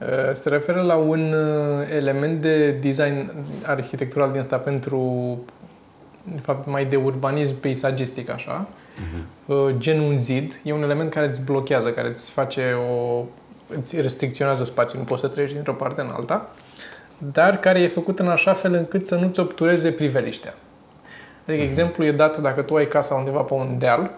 Uh, 0.00 0.32
se 0.32 0.48
referă 0.48 0.82
la 0.82 0.94
un 0.94 1.32
uh, 1.32 1.86
element 1.96 2.40
de 2.40 2.70
design 2.70 3.32
arhitectural 3.62 4.30
din 4.30 4.40
asta 4.40 4.56
pentru, 4.56 5.38
de 6.22 6.40
fapt, 6.40 6.66
mai 6.66 6.84
de 6.84 6.96
urbanism 6.96 7.60
peisagistic, 7.60 8.30
așa. 8.30 8.68
Uh, 9.46 9.74
gen 9.78 10.00
un 10.00 10.20
zid. 10.20 10.60
E 10.62 10.72
un 10.72 10.82
element 10.82 11.10
care 11.10 11.26
îți 11.26 11.44
blochează, 11.44 11.88
care 11.90 12.08
îți 12.08 12.30
face 12.30 12.76
o... 12.88 13.22
îți 13.80 14.00
restricționează 14.00 14.64
spațiul, 14.64 15.00
nu 15.00 15.06
poți 15.06 15.20
să 15.20 15.28
treci 15.28 15.52
dintr-o 15.52 15.72
parte 15.72 16.00
în 16.00 16.10
alta, 16.16 16.50
dar 17.18 17.58
care 17.58 17.80
e 17.80 17.88
făcut 17.88 18.18
în 18.18 18.28
așa 18.28 18.52
fel 18.52 18.74
încât 18.74 19.06
să 19.06 19.14
nu-ți 19.14 19.40
obtureze 19.40 19.90
priveliștea. 19.90 20.54
Adică 21.46 21.62
exemplu 21.62 22.04
e 22.04 22.12
dat 22.12 22.40
dacă 22.40 22.62
tu 22.62 22.74
ai 22.74 22.88
casa 22.88 23.14
undeva 23.14 23.40
pe 23.40 23.54
un 23.54 23.78
deal 23.78 24.10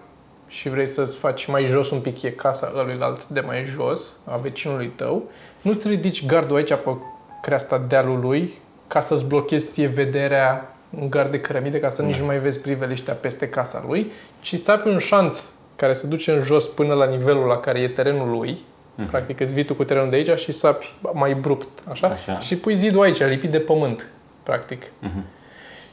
și 0.49 0.69
vrei 0.69 0.87
să-ți 0.87 1.17
faci 1.17 1.47
mai 1.47 1.65
jos 1.65 1.91
un 1.91 2.01
pic 2.01 2.23
e 2.23 2.31
casa 2.31 2.73
ăluilalt 2.77 3.29
de 3.29 3.41
mai 3.41 3.65
jos, 3.65 4.27
a 4.31 4.37
vecinului 4.37 4.89
tău, 4.89 5.23
nu-ți 5.63 5.89
ridici 5.89 6.27
gardul 6.27 6.57
aici 6.57 6.75
pe 6.75 6.91
creasta 7.43 7.79
dealului 7.89 8.53
ca 8.87 9.01
să-ți 9.01 9.29
blochezi 9.29 9.71
ție 9.71 9.87
vederea 9.87 10.77
un 11.01 11.11
gard 11.11 11.31
de 11.31 11.41
cărămide 11.41 11.81
ca 11.81 11.89
să 11.89 12.03
nici 12.03 12.19
nu 12.19 12.25
mai 12.25 12.39
vezi 12.39 12.61
priveliștea 12.61 13.15
peste 13.15 13.49
casa 13.49 13.85
lui, 13.89 14.13
ci 14.41 14.59
să 14.59 14.71
ai 14.71 14.83
un 14.93 14.99
șanț 14.99 15.51
care 15.77 15.93
se 15.93 16.07
duce 16.07 16.33
în 16.33 16.43
jos 16.43 16.69
până 16.69 16.95
la 16.95 17.07
nivelul 17.07 17.47
la 17.47 17.59
care 17.59 17.79
e 17.79 17.89
terenul 17.89 18.31
lui, 18.31 18.59
practic 19.07 19.41
îți 19.41 19.53
vii 19.53 19.65
tu 19.65 19.75
cu 19.75 19.85
terenul 19.85 20.11
de 20.11 20.17
aici 20.17 20.39
și 20.39 20.53
sapi 20.53 20.95
mai 21.13 21.31
abrupt, 21.31 21.69
așa? 21.89 22.07
Așa. 22.07 22.39
Și 22.39 22.57
pui 22.57 22.75
zidul 22.75 23.03
aici, 23.03 23.23
lipit 23.23 23.51
de 23.51 23.59
pământ, 23.59 24.09
practic. 24.43 24.83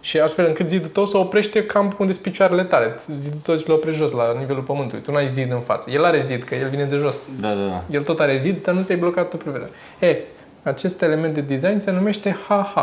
Și 0.06 0.20
astfel 0.20 0.46
încât 0.46 0.70
zidul 0.70 0.89
tău 0.89 1.06
să 1.06 1.18
oprește 1.18 1.66
cam 1.66 1.96
unde 2.00 2.12
sunt 2.12 2.24
picioarele 2.26 2.63
tale. 2.63 2.96
Zidul 3.20 3.39
tău 3.44 3.56
ți 3.56 3.68
le 3.68 3.74
oprești 3.74 4.00
jos, 4.00 4.12
la 4.12 4.36
nivelul 4.39 4.62
pământului. 4.63 5.04
Tu 5.04 5.12
nu 5.12 5.18
ai 5.18 5.30
zid 5.30 5.52
în 5.52 5.60
față. 5.60 5.92
El 5.92 6.04
are 6.04 6.22
zid, 6.22 6.44
că 6.44 6.56
el 6.56 6.70
vine 6.70 6.84
de 6.84 6.96
jos. 6.96 7.28
Da, 7.39 7.54
da, 7.54 7.66
da. 7.68 7.84
El 7.92 8.04
tot 8.04 8.20
are 8.20 8.38
zid, 8.38 8.63
dar 8.63 8.74
nu 8.76 8.82
ți-ai 8.84 8.98
blocat 8.98 9.30
tu 9.30 9.38
privirea. 9.38 9.68
E, 10.00 10.18
acest 10.63 11.02
element 11.02 11.34
de 11.34 11.42
design 11.42 11.78
se 11.78 11.92
numește 11.92 12.38
HH. 12.48 12.78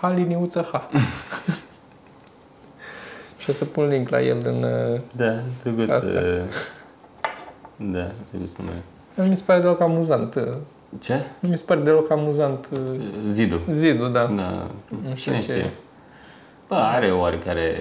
H 0.00 0.12
liniuță 0.14 0.68
H. 0.72 0.76
și 3.38 3.50
o 3.50 3.52
să 3.52 3.64
pun 3.64 3.88
link 3.88 4.08
la 4.08 4.22
el 4.22 4.36
în... 4.44 4.62
uh, 4.62 5.00
Da, 5.16 5.34
drăguț. 5.62 5.88
Asta. 5.88 6.06
uh, 6.08 6.40
Da, 7.76 8.06
drăguț 8.30 8.48
nume. 8.58 8.82
Nu 9.14 9.24
mi 9.24 9.36
se 9.36 9.42
pare 9.46 9.60
deloc 9.60 9.80
amuzant. 9.80 10.34
uh, 10.34 10.42
Ce? 11.00 11.14
Nu 11.38 11.48
mi 11.48 11.56
se 11.58 11.64
pare 11.66 11.80
deloc 11.80 12.10
amuzant 12.10 12.68
uh, 12.72 12.78
Zidul. 13.30 13.60
zidul, 13.70 14.12
da. 14.12 14.24
Da, 14.24 14.66
Nu 15.08 15.14
știu 15.14 15.32
cine 15.32 15.36
ce 15.36 15.42
știe. 15.42 15.54
e. 15.62 15.66
Bă, 16.68 16.74
are 16.74 17.12
oarecare 17.12 17.74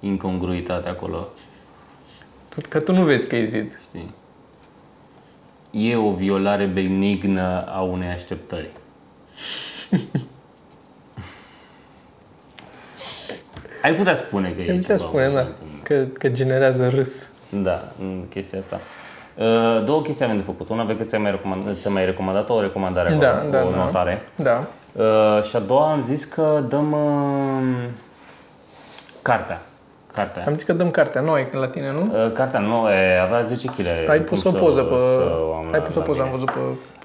incongruitate 0.00 0.88
acolo, 0.88 1.28
Tu, 2.48 2.60
că 2.68 2.80
tu 2.80 2.92
nu 2.92 3.02
vezi 3.04 3.28
că 3.28 3.36
e 3.36 3.44
zid. 3.44 3.80
știi? 3.88 4.14
E 5.70 5.96
o 5.96 6.10
violare 6.12 6.64
benignă 6.66 7.64
a 7.68 7.80
unei 7.80 8.08
așteptări. 8.08 8.68
Ai 13.82 13.94
putea 13.94 14.14
spune 14.14 14.50
că 14.50 14.60
e 14.60 14.70
Îmi 14.70 14.78
putea 14.80 14.96
ceva 14.96 15.08
spune, 15.08 15.22
da, 15.22 15.28
amuzant 15.28 15.56
în- 15.62 15.82
că, 15.82 16.04
că 16.18 16.28
generează 16.28 16.88
râs. 16.88 17.32
Da, 17.62 17.82
în 18.00 18.24
chestia 18.28 18.58
asta. 18.58 18.80
Uh, 19.34 19.84
Două 19.84 20.02
chestii 20.02 20.24
avem 20.24 20.36
de 20.36 20.42
făcut. 20.42 20.68
Una, 20.68 20.84
vezi 20.84 20.98
că 20.98 21.04
ți-am 21.04 21.22
mai, 21.22 21.30
recomandat, 21.30 21.76
ți-am 21.80 21.92
mai 21.92 22.04
recomandat 22.04 22.50
o 22.50 22.60
recomandare 22.60 23.14
Da, 23.14 23.28
acolo, 23.34 23.50
da, 23.50 23.64
o 23.64 23.70
da. 23.70 23.76
notare. 23.76 24.22
Da. 24.36 24.66
Uh, 24.96 25.42
și 25.42 25.56
a 25.56 25.58
doua 25.58 25.90
am 25.92 26.02
zis 26.04 26.24
că 26.24 26.62
dăm 26.68 26.92
uh, 26.92 27.88
cartea. 29.22 29.60
Cartea. 30.12 30.44
Am 30.46 30.56
zis 30.56 30.66
că 30.66 30.72
dăm 30.72 30.90
cartea, 30.90 31.20
nu 31.20 31.30
ai 31.32 31.46
la 31.52 31.68
tine, 31.68 31.92
nu? 31.92 32.00
Uh, 32.24 32.32
cartea 32.32 32.60
nouă 32.60 32.90
e, 32.92 33.20
avea 33.20 33.40
10 33.40 33.66
kg. 33.66 34.08
Ai 34.08 34.20
pus 34.20 34.44
o 34.44 34.50
poză 34.50 34.82
pe... 34.82 34.94
am 35.54 35.64
Ai 35.72 35.78
la- 35.78 35.78
pus 35.78 35.94
o 35.94 35.98
la 35.98 36.04
poză, 36.04 36.20
am 36.22 36.26
mine. 36.28 36.38
văzut 36.38 36.50
pe... 36.50 36.60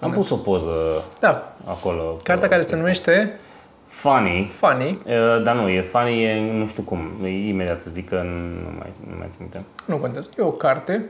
Am 0.05 0.11
pus 0.11 0.29
o 0.29 0.35
poză 0.35 0.71
Da. 1.19 1.53
acolo. 1.65 2.15
Cartea 2.23 2.47
pe- 2.47 2.53
care 2.53 2.63
se 2.67 2.75
numește 2.75 3.39
Funny. 3.85 4.51
Funny. 4.57 4.97
Uh, 5.05 5.43
dar 5.43 5.55
nu, 5.55 5.67
e 5.69 5.81
funny, 5.81 6.23
e 6.23 6.51
nu 6.57 6.65
știu 6.67 6.83
cum. 6.83 7.11
E 7.23 7.47
imediat 7.47 7.79
să 7.79 7.87
zic 7.91 8.09
că 8.09 8.15
nu 8.15 8.69
mai, 8.77 8.91
nu 9.09 9.15
mai 9.17 9.27
țin 9.29 9.37
minte. 9.39 9.61
Nu 9.85 9.95
contează. 9.95 10.29
E 10.37 10.41
o 10.41 10.51
carte. 10.51 11.09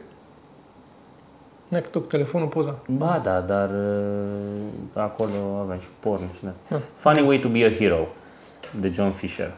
N-ai 1.72 1.82
făcut 1.82 2.02
cu 2.02 2.08
telefonul 2.08 2.48
poza. 2.48 2.76
Ba 2.88 3.22
da, 3.24 3.40
dar 3.40 3.70
uh, 3.70 4.94
acolo 4.94 5.60
avem 5.62 5.80
și 5.80 5.88
porn 6.00 6.34
și 6.34 6.40
din 6.40 6.50
asta. 6.50 6.86
Funny 6.96 7.22
Way 7.22 7.40
to 7.40 7.48
be 7.48 7.66
a 7.66 7.72
Hero 7.72 8.08
de 8.80 8.90
John 8.90 9.12
Fisher. 9.12 9.52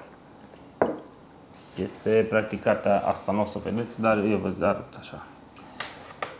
Este 1.83 2.25
practic 2.29 2.63
cartea 2.63 3.03
asta, 3.05 3.31
nu 3.31 3.41
o 3.41 3.45
să 3.45 3.57
vedeți, 3.63 4.01
dar 4.01 4.17
eu 4.17 4.37
vă 4.37 4.65
arăt 4.65 4.93
așa. 4.99 5.25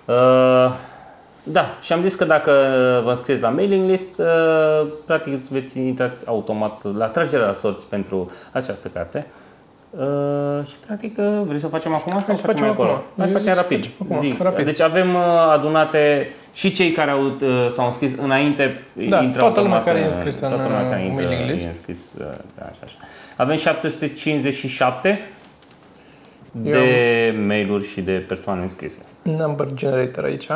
Uh, 0.06 0.76
da, 1.44 1.78
și 1.82 1.94
am 1.94 2.02
zis 2.02 2.16
că 2.16 2.26
dacă 2.26 2.52
vă 3.04 3.10
înscrieți 3.10 3.42
la 3.42 3.50
mailing 3.50 3.90
list, 3.90 4.20
uh, 4.20 4.88
practic 5.06 5.34
îți 5.34 5.54
veți 5.54 5.80
intrați 5.80 6.28
automat 6.28 6.96
la 6.96 7.08
tragerea 7.08 7.46
la 7.46 7.54
sorți 7.54 7.86
pentru 7.86 8.32
această 8.52 8.88
carte. 8.88 9.28
Uh, 9.28 9.53
și 10.66 10.76
practic 10.86 11.18
uh, 11.18 11.42
vrei 11.46 11.60
să 11.60 11.66
o 11.66 11.70
facem 11.70 11.94
acum 11.94 12.12
sau 12.12 12.22
Hai 12.26 12.36
să 12.36 12.42
să 12.42 12.48
facem 12.48 12.60
facem 12.62 12.72
acolo? 12.74 12.90
acum. 12.90 13.04
Hai 13.18 13.26
Eu 13.28 13.32
facem 13.34 13.42
zic 13.54 13.54
să 13.54 13.62
rapid. 13.62 13.80
facem 13.98 14.16
acum, 14.16 14.30
Zi. 14.30 14.36
rapid. 14.42 14.66
Deci 14.66 14.80
avem 14.80 15.14
uh, 15.16 15.22
adunate 15.52 16.30
și 16.54 16.72
cei 16.72 16.92
care 16.92 17.12
au, 17.12 17.24
uh, 17.26 17.70
s-au 17.74 17.86
înscris 17.86 18.12
înainte, 18.16 18.84
Da, 19.10 19.22
intră 19.24 19.40
toată 19.42 19.62
lumea 19.62 19.78
automat 19.78 19.84
care 19.84 19.98
e 19.98 20.02
în- 20.02 20.08
înscrisă 20.08 20.40
toată 20.48 20.56
în, 20.64 20.70
lumea 20.72 20.90
care 20.90 21.02
uh, 21.02 21.08
intră, 21.10 21.26
mailing 21.26 21.50
list. 21.52 21.66
e 21.66 21.70
înscris, 21.70 22.14
uh, 22.20 22.26
da, 22.58 22.64
așa, 22.66 22.80
așa. 22.84 22.98
Avem 23.36 23.56
757 23.56 25.28
de 26.52 27.36
mail-uri 27.48 27.88
și 27.88 28.02
de 28.02 28.12
persoane 28.28 28.62
înscrise. 28.62 28.98
Number 29.22 29.74
generator 29.74 30.24
aici. 30.24 30.48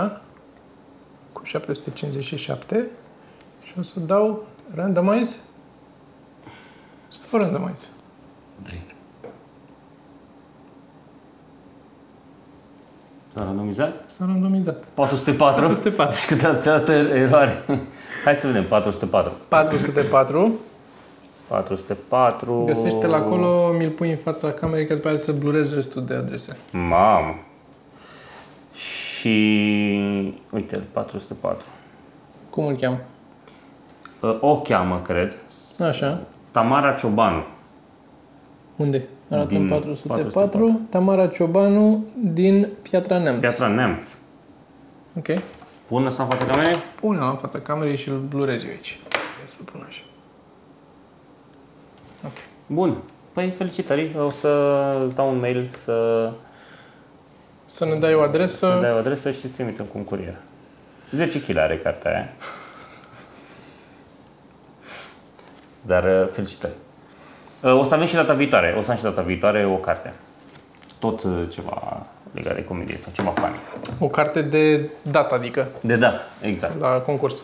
Cu 1.31 1.41
757. 1.43 2.85
Și 3.63 3.73
o 3.79 3.81
să 3.81 3.99
dau 3.99 4.45
randomize. 4.75 5.35
Să 7.07 7.19
dau 7.31 7.41
randomize. 7.41 7.85
S-a 13.37 13.43
randomizat? 13.43 14.03
S-a 14.07 14.25
randomizat. 14.25 14.83
404? 14.93 15.61
404. 15.61 16.15
Și 16.17 16.25
cât 16.27 16.43
ați 16.43 16.65
dat 16.65 16.89
eroare? 16.89 17.63
Hai 18.23 18.35
să 18.35 18.47
vedem, 18.47 18.63
404. 18.63 19.31
404. 19.47 20.53
404... 21.47 22.63
Găsește-l 22.65 23.13
acolo, 23.13 23.71
mi-l 23.77 23.89
pui 23.89 24.09
în 24.09 24.17
fața 24.17 24.51
camerei, 24.51 24.87
că 24.87 24.93
după 24.93 25.07
aceea 25.07 25.21
să 25.21 25.31
blurezi 25.31 25.75
restul 25.75 26.05
de 26.05 26.13
adrese. 26.13 26.57
Mamă! 26.71 27.35
Și... 28.73 29.29
Uite, 30.51 30.81
404. 30.91 31.65
Cum 32.49 32.65
îl 32.65 32.75
cheamă? 32.75 32.99
Uh, 34.19 34.37
O 34.39 34.61
cheamă, 34.61 35.01
cred. 35.03 35.35
Așa. 35.89 36.19
Tamara 36.51 36.93
Ciobanu. 36.93 37.43
Unde? 38.75 39.07
Arată 39.29 39.47
Din 39.47 39.61
în 39.61 39.67
404. 39.67 40.23
404. 40.27 40.79
Tamara 40.89 41.27
Ciobanu 41.27 42.05
din 42.21 42.67
Piatra 42.81 43.17
Neamț. 43.17 43.39
Piatra 43.39 43.67
Neamț. 43.67 44.05
Ok. 45.17 45.27
Pun 45.87 46.05
ăsta 46.05 46.23
în 46.23 46.29
fața 46.29 46.45
camerei? 46.45 46.77
Pune-l 46.95 47.23
în 47.29 47.35
fața 47.35 47.59
camerei 47.59 47.97
și 47.97 48.09
îl 48.09 48.17
blurezi 48.17 48.65
eu 48.65 48.71
aici. 48.71 48.99
Ia 49.11 49.47
să-l 49.47 49.63
pun 49.71 49.85
așa. 49.87 50.01
Ok. 52.25 52.33
Bun. 52.67 52.97
Păi, 53.33 53.49
felicitări. 53.57 54.15
O 54.25 54.29
să 54.29 54.47
îți 55.05 55.13
dau 55.15 55.29
un 55.31 55.39
mail 55.39 55.69
să 55.73 56.31
Să 57.65 57.85
ne 57.85 57.95
dai 57.95 58.13
o 58.13 58.21
adresă. 58.21 58.55
să 58.57 58.79
dai 58.81 58.91
o 58.91 58.95
adresă 58.97 59.31
și 59.31 59.45
îți 59.45 59.53
trimitem 59.53 59.85
cu 59.85 59.97
un 59.97 60.03
curier. 60.03 60.35
10 61.11 61.41
kg 61.41 61.57
are 61.57 61.77
cartea 61.77 62.11
aia. 62.11 62.33
Dar 65.81 66.03
uh, 66.03 66.29
felicitări. 66.31 66.73
Uh, 67.63 67.73
O 67.79 67.83
să 67.83 67.93
avem 67.93 68.05
și 68.07 68.13
data 68.15 68.33
viitoare, 68.33 68.75
o 68.77 68.81
să 68.81 68.91
am 68.91 68.97
și 68.97 69.03
data 69.03 69.21
viitoare 69.21 69.65
o 69.65 69.75
carte. 69.75 70.13
Tot 70.99 71.23
uh, 71.23 71.31
ceva 71.49 72.05
legat 72.31 72.55
de 72.55 72.63
comedie 72.63 72.97
sau 72.97 73.11
ceva 73.15 73.29
funny. 73.29 73.55
O 73.99 74.07
carte 74.07 74.41
de 74.41 74.89
dată, 75.11 75.35
adică, 75.35 75.67
De 75.81 75.95
dat, 75.95 76.27
exact. 76.41 76.79
la 76.79 76.87
concurs. 76.87 77.41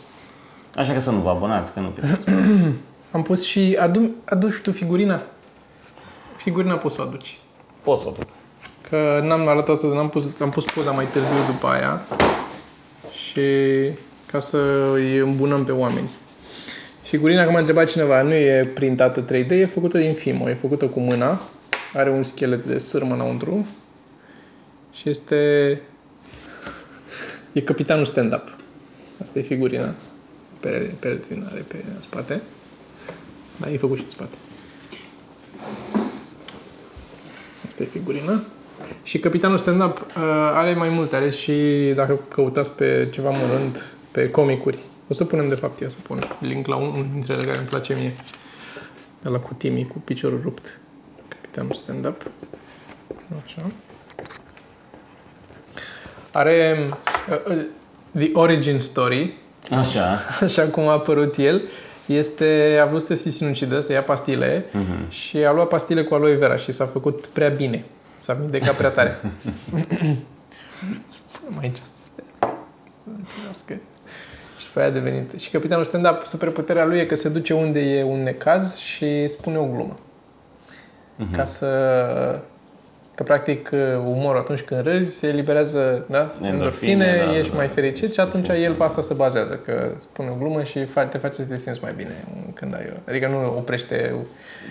Așa 0.75 0.93
că 0.93 0.99
să 0.99 1.11
nu 1.11 1.17
vă 1.19 1.29
abonați, 1.29 1.73
că 1.73 1.79
nu 1.79 1.87
pierdeți. 1.99 2.23
Am 3.11 3.21
pus 3.21 3.43
și... 3.43 3.77
Adu, 3.79 4.09
aduci 4.25 4.55
tu 4.61 4.71
figurina? 4.71 5.21
Figurina 6.35 6.75
poți 6.75 6.95
să 6.95 7.01
o 7.01 7.07
aduci. 7.07 7.39
Pot 7.81 7.99
să 8.01 8.07
o 8.07 8.11
duc. 8.11 8.27
Că 8.89 9.19
n-am 9.23 9.47
arătat 9.47 9.81
n-am 9.83 10.09
pus, 10.09 10.29
am 10.41 10.49
pus 10.49 10.65
poza 10.65 10.91
mai 10.91 11.05
târziu 11.05 11.35
după 11.51 11.67
aia 11.67 12.01
și 13.11 13.41
ca 14.25 14.39
să 14.39 14.57
îi 14.93 15.17
îmbunăm 15.17 15.65
pe 15.65 15.71
oameni. 15.71 16.09
Figurina, 17.03 17.45
cum 17.45 17.55
a 17.55 17.59
întrebat 17.59 17.89
cineva, 17.89 18.21
nu 18.21 18.33
e 18.33 18.71
printată 18.73 19.25
3D, 19.25 19.49
e 19.49 19.65
făcută 19.65 19.97
din 19.97 20.13
Fimo, 20.13 20.49
e 20.49 20.53
făcută 20.53 20.85
cu 20.85 20.99
mâna, 20.99 21.41
are 21.93 22.09
un 22.09 22.23
schelet 22.23 22.65
de 22.65 22.77
sârmă 22.77 23.13
înăuntru 23.13 23.67
și 24.93 25.09
este... 25.09 25.81
e 27.51 27.61
capitanul 27.61 28.05
stand-up. 28.05 28.57
Asta 29.21 29.39
e 29.39 29.41
figurina. 29.41 29.93
Pe, 30.59 30.91
pe, 30.99 31.19
are 31.51 31.65
pe 31.67 31.75
spate. 32.01 32.41
Da, 33.57 33.71
e 33.71 33.77
făcut 33.77 33.97
și 33.97 34.03
în 34.03 34.09
spate. 34.09 34.35
Asta 37.67 37.83
e 37.83 37.85
figurina. 37.85 38.43
Și 39.03 39.19
Capitanul 39.19 39.57
Stand-Up 39.57 39.97
uh, 39.97 40.23
are 40.53 40.73
mai 40.73 40.89
multe, 40.89 41.15
are 41.15 41.29
și, 41.29 41.53
dacă 41.95 42.19
căutați 42.27 42.75
pe 42.75 43.07
ceva 43.11 43.29
mărunt, 43.29 43.95
pe 44.11 44.29
comicuri. 44.29 44.79
O 45.07 45.13
să 45.13 45.25
punem, 45.25 45.47
de 45.47 45.55
fapt, 45.55 45.79
ia 45.79 45.87
să 45.87 45.97
pun 46.03 46.37
link 46.39 46.67
la 46.67 46.75
unul 46.75 47.05
dintre 47.13 47.33
ele 47.33 47.45
care 47.45 47.57
îmi 47.57 47.67
place 47.67 47.95
mie. 47.95 48.15
De 49.21 49.29
la 49.29 49.39
cu 49.39 49.53
Timi, 49.53 49.87
cu 49.87 49.99
piciorul 49.99 50.39
rupt. 50.43 50.79
Capitanul 51.27 51.71
Stand-Up. 51.73 52.21
Așa. 53.45 53.61
Are 56.31 56.77
uh, 57.29 57.55
uh, 57.57 57.65
The 58.17 58.29
Origin 58.33 58.79
Story, 58.79 59.37
Așa. 59.71 60.17
așa 60.41 60.67
cum 60.67 60.87
a 60.87 60.91
apărut 60.91 61.35
el, 61.37 61.61
este, 62.05 62.79
a 62.81 62.85
vrut 62.85 63.01
să 63.01 63.15
se 63.15 63.29
sinucidă, 63.29 63.79
să 63.79 63.91
ia 63.91 64.01
pastile 64.03 64.65
Mhm. 64.73 65.09
și 65.09 65.37
a 65.37 65.51
luat 65.51 65.67
pastile 65.67 66.03
cu 66.03 66.13
aloe 66.13 66.35
vera 66.35 66.55
și 66.55 66.71
s-a 66.71 66.85
făcut 66.85 67.25
prea 67.25 67.49
bine. 67.49 67.85
S-a 68.17 68.33
vindecat 68.33 68.75
prea 68.75 68.89
tare. 68.89 69.17
Spunem 71.07 71.57
aici. 71.59 71.77
Să 73.51 73.73
și 74.73 74.79
pe 74.79 74.85
aia 74.85 74.95
a 74.95 74.99
devenit. 74.99 75.39
Și 75.39 75.49
capitanul 75.49 75.83
stand-up, 75.83 76.21
superputerea 76.25 76.85
lui 76.85 76.99
e 76.99 77.05
că 77.05 77.15
se 77.15 77.29
duce 77.29 77.53
unde 77.53 77.79
e 77.79 78.03
un 78.03 78.23
necaz 78.23 78.75
și 78.75 79.27
spune 79.27 79.57
o 79.57 79.65
glumă. 79.65 79.99
Mhm. 81.15 81.35
Ca 81.35 81.43
să... 81.43 81.69
Că 83.15 83.23
practic 83.23 83.69
umorul 84.05 84.39
atunci 84.39 84.61
când 84.61 84.81
râzi 84.81 85.15
se 85.17 85.27
eliberează 85.27 86.05
da? 86.09 86.17
Endorfine, 86.41 86.49
endorfine, 86.49 87.17
da, 87.25 87.37
ești 87.37 87.51
da. 87.51 87.57
mai 87.57 87.67
fericit 87.67 88.13
și 88.13 88.19
atunci 88.19 88.47
el 88.47 88.73
pe 88.73 88.83
asta 88.83 89.01
se 89.01 89.13
bazează, 89.13 89.61
că 89.65 89.91
spune 89.99 90.29
o 90.29 90.35
glumă 90.39 90.63
și 90.63 90.83
fa- 90.85 91.09
te 91.09 91.17
face 91.17 91.33
să 91.35 91.41
te 91.43 91.57
simți 91.57 91.79
mai 91.83 91.93
bine 91.95 92.23
când 92.53 92.73
ai 92.73 92.93
Adică 93.07 93.27
nu 93.27 93.45
oprește, 93.57 94.15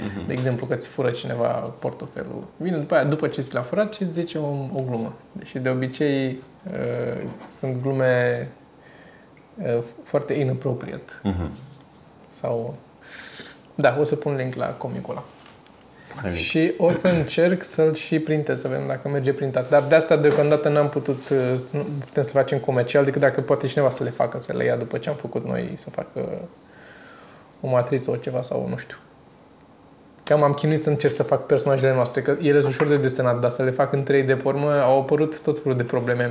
Mhm. 0.07 0.27
de 0.27 0.33
exemplu, 0.33 0.67
că 0.67 0.75
ți 0.75 0.87
fură 0.89 1.11
cineva 1.11 1.47
portofelul. 1.79 2.45
Vine 2.57 2.77
după 2.77 2.95
aia, 2.95 3.05
după 3.05 3.27
ce 3.27 3.41
ți 3.41 3.55
l-a 3.55 3.61
furat 3.61 3.95
și 3.95 4.03
îți 4.03 4.13
zice 4.13 4.39
o, 4.39 4.47
o 4.75 4.83
glumă. 4.89 5.13
Și 5.45 5.59
de 5.59 5.69
obicei 5.69 6.43
uh, 6.73 7.23
sunt 7.59 7.83
glume 7.83 8.39
uh, 8.41 8.47
foarte 10.03 10.33
inappropriate. 10.33 11.13
Mhm. 11.23 11.51
Sau... 12.29 12.75
Da, 13.75 13.97
o 14.01 14.05
să 14.05 14.17
pun 14.17 14.35
link 14.37 14.55
la 14.55 14.67
comicul 14.67 15.15
ăla. 15.15 15.25
Link. 16.23 16.35
Și 16.35 16.75
o 16.77 16.91
să 16.91 17.09
încerc 17.09 17.63
să-l 17.63 17.95
și 17.95 18.19
printez, 18.19 18.61
să 18.61 18.69
vedem 18.69 18.87
dacă 18.87 19.09
merge 19.09 19.33
printat. 19.33 19.69
Dar 19.69 19.83
de 19.83 19.95
asta 19.95 20.17
deocamdată 20.17 20.69
n-am 20.69 20.89
putut, 20.89 21.29
uh, 21.29 21.61
nu 21.71 21.81
putem 22.05 22.23
să 22.23 22.31
le 22.33 22.41
facem 22.41 22.59
comercial, 22.59 23.05
decât 23.05 23.21
dacă 23.21 23.41
poate 23.41 23.67
cineva 23.67 23.91
să 23.91 24.05
le 24.05 24.11
facă, 24.11 24.39
să 24.39 24.53
le 24.57 24.65
ia 24.65 24.77
după 24.77 24.99
ce 24.99 25.09
am 25.09 25.15
făcut 25.15 25.47
noi, 25.47 25.73
să 25.77 25.91
facă 25.91 26.49
o 27.61 27.69
matriță 27.69 28.11
o 28.11 28.17
ceva 28.17 28.43
sau 28.43 28.67
nu 28.69 28.77
știu. 28.77 28.97
Că 30.25 30.37
m-am 30.37 30.53
chinuit 30.53 30.83
să 30.83 30.91
încerc 30.91 31.15
să 31.15 31.23
fac 31.23 31.47
personajele 31.47 31.95
noastre, 31.95 32.23
că 32.23 32.37
ele 32.41 32.61
sunt 32.61 32.73
ușor 32.73 32.87
de 32.87 32.97
desenat, 32.97 33.41
dar 33.41 33.51
să 33.51 33.63
le 33.63 33.71
fac 33.71 33.93
în 33.93 34.03
3D 34.03 34.27
pe 34.27 34.41
urmă 34.45 34.73
au 34.83 35.01
apărut 35.01 35.43
tot 35.43 35.63
felul 35.63 35.77
de 35.77 35.85
probleme 35.85 36.31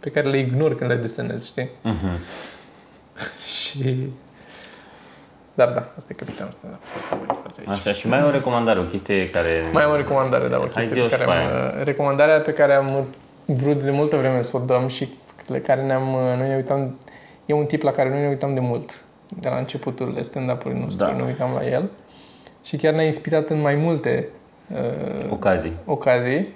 pe 0.00 0.10
care 0.10 0.28
le 0.28 0.38
ignor 0.38 0.74
când 0.74 0.90
le 0.90 0.96
desenez, 0.96 1.44
știi? 1.46 1.68
Mhm. 1.82 2.18
Și... 3.58 3.96
Dar 5.54 5.68
da, 5.70 5.92
asta 5.96 6.12
e 6.12 6.14
capitanul 6.24 6.52
ăsta, 6.56 6.68
da, 6.70 6.78
foarte 6.82 7.24
bun 7.26 7.36
față 7.42 7.60
aici. 7.60 7.68
Așa, 7.78 7.92
și 7.92 8.08
mai 8.08 8.20
am 8.20 8.26
o 8.26 8.30
recomandare, 8.30 8.78
o 8.78 8.82
chestie 8.82 9.30
care... 9.30 9.50
Mai 9.72 9.82
am 9.84 9.90
o 9.90 9.96
recomandare, 9.96 10.48
da, 10.48 10.56
o 10.56 10.60
Hai 10.60 10.68
chestie 10.68 10.94
zi-o 10.94 11.04
pe 11.06 11.10
care 11.10 11.22
și 11.22 11.28
pe 11.28 11.34
am, 11.76 11.82
recomandarea 11.84 12.38
pe 12.38 12.52
care 12.52 12.74
am 12.74 13.04
vrut 13.44 13.82
de 13.82 13.90
multă 13.90 14.16
vreme 14.16 14.42
să 14.42 14.56
o 14.56 14.60
dăm 14.60 14.88
și 14.88 15.08
le 15.46 15.60
care 15.60 15.82
ne-am, 15.82 16.02
noi 16.38 16.48
ne 16.48 16.56
uitam, 16.56 16.98
e 17.46 17.52
un 17.52 17.64
tip 17.66 17.82
la 17.82 17.90
care 17.90 18.08
noi 18.08 18.20
ne 18.20 18.28
uitam 18.28 18.54
de 18.54 18.60
mult, 18.60 19.00
de 19.40 19.48
la 19.48 19.56
începutul 19.56 20.18
stand-up-ului 20.20 20.78
nostru, 20.78 21.04
Da. 21.06 21.12
ne 21.12 21.22
uitam 21.22 21.50
la 21.54 21.66
el 21.66 21.90
și 22.62 22.76
chiar 22.76 22.92
ne-a 22.92 23.04
inspirat 23.04 23.48
în 23.48 23.60
mai 23.60 23.74
multe 23.74 24.28
uh, 24.72 25.30
Ocazii. 25.30 25.72
ocazii 25.84 26.54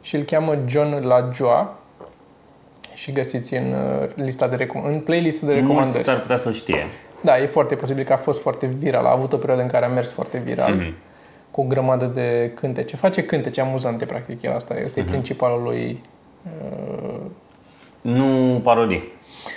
și 0.00 0.16
îl 0.16 0.22
cheamă 0.22 0.58
John 0.66 1.06
La 1.06 1.30
Joa 1.34 1.78
și 3.00 3.12
găsiți 3.12 3.54
în 3.54 3.72
uh, 3.72 4.08
lista 4.14 4.48
de 4.48 4.56
recom- 4.64 4.84
în 4.84 5.00
playlistul 5.00 5.48
de 5.48 5.54
recomandări. 5.54 5.90
Mulți 5.92 6.02
s-ar 6.04 6.20
putea 6.20 6.36
să 6.38 6.50
știe. 6.52 6.86
Da, 7.20 7.38
e 7.38 7.46
foarte 7.46 7.74
posibil 7.74 8.04
că 8.04 8.12
a 8.12 8.16
fost 8.16 8.40
foarte 8.40 8.66
viral. 8.66 9.04
A 9.06 9.10
avut 9.10 9.32
o 9.32 9.36
perioadă 9.36 9.62
în 9.62 9.68
care 9.68 9.84
a 9.84 9.88
mers 9.88 10.10
foarte 10.10 10.38
viral. 10.38 10.74
Mhm. 10.74 10.94
Cu 11.50 11.60
o 11.60 11.64
grămadă 11.64 12.04
de 12.04 12.50
cântece. 12.54 12.96
Face 12.96 13.24
cântece 13.24 13.60
amuzante, 13.60 14.04
practic. 14.04 14.42
El 14.42 14.52
asta 14.54 14.78
este 14.78 15.00
Mhm. 15.00 15.10
principalul 15.10 15.62
lui. 15.62 16.02
Uh, 16.46 17.20
Nu 18.00 18.60
parodii. 18.62 19.02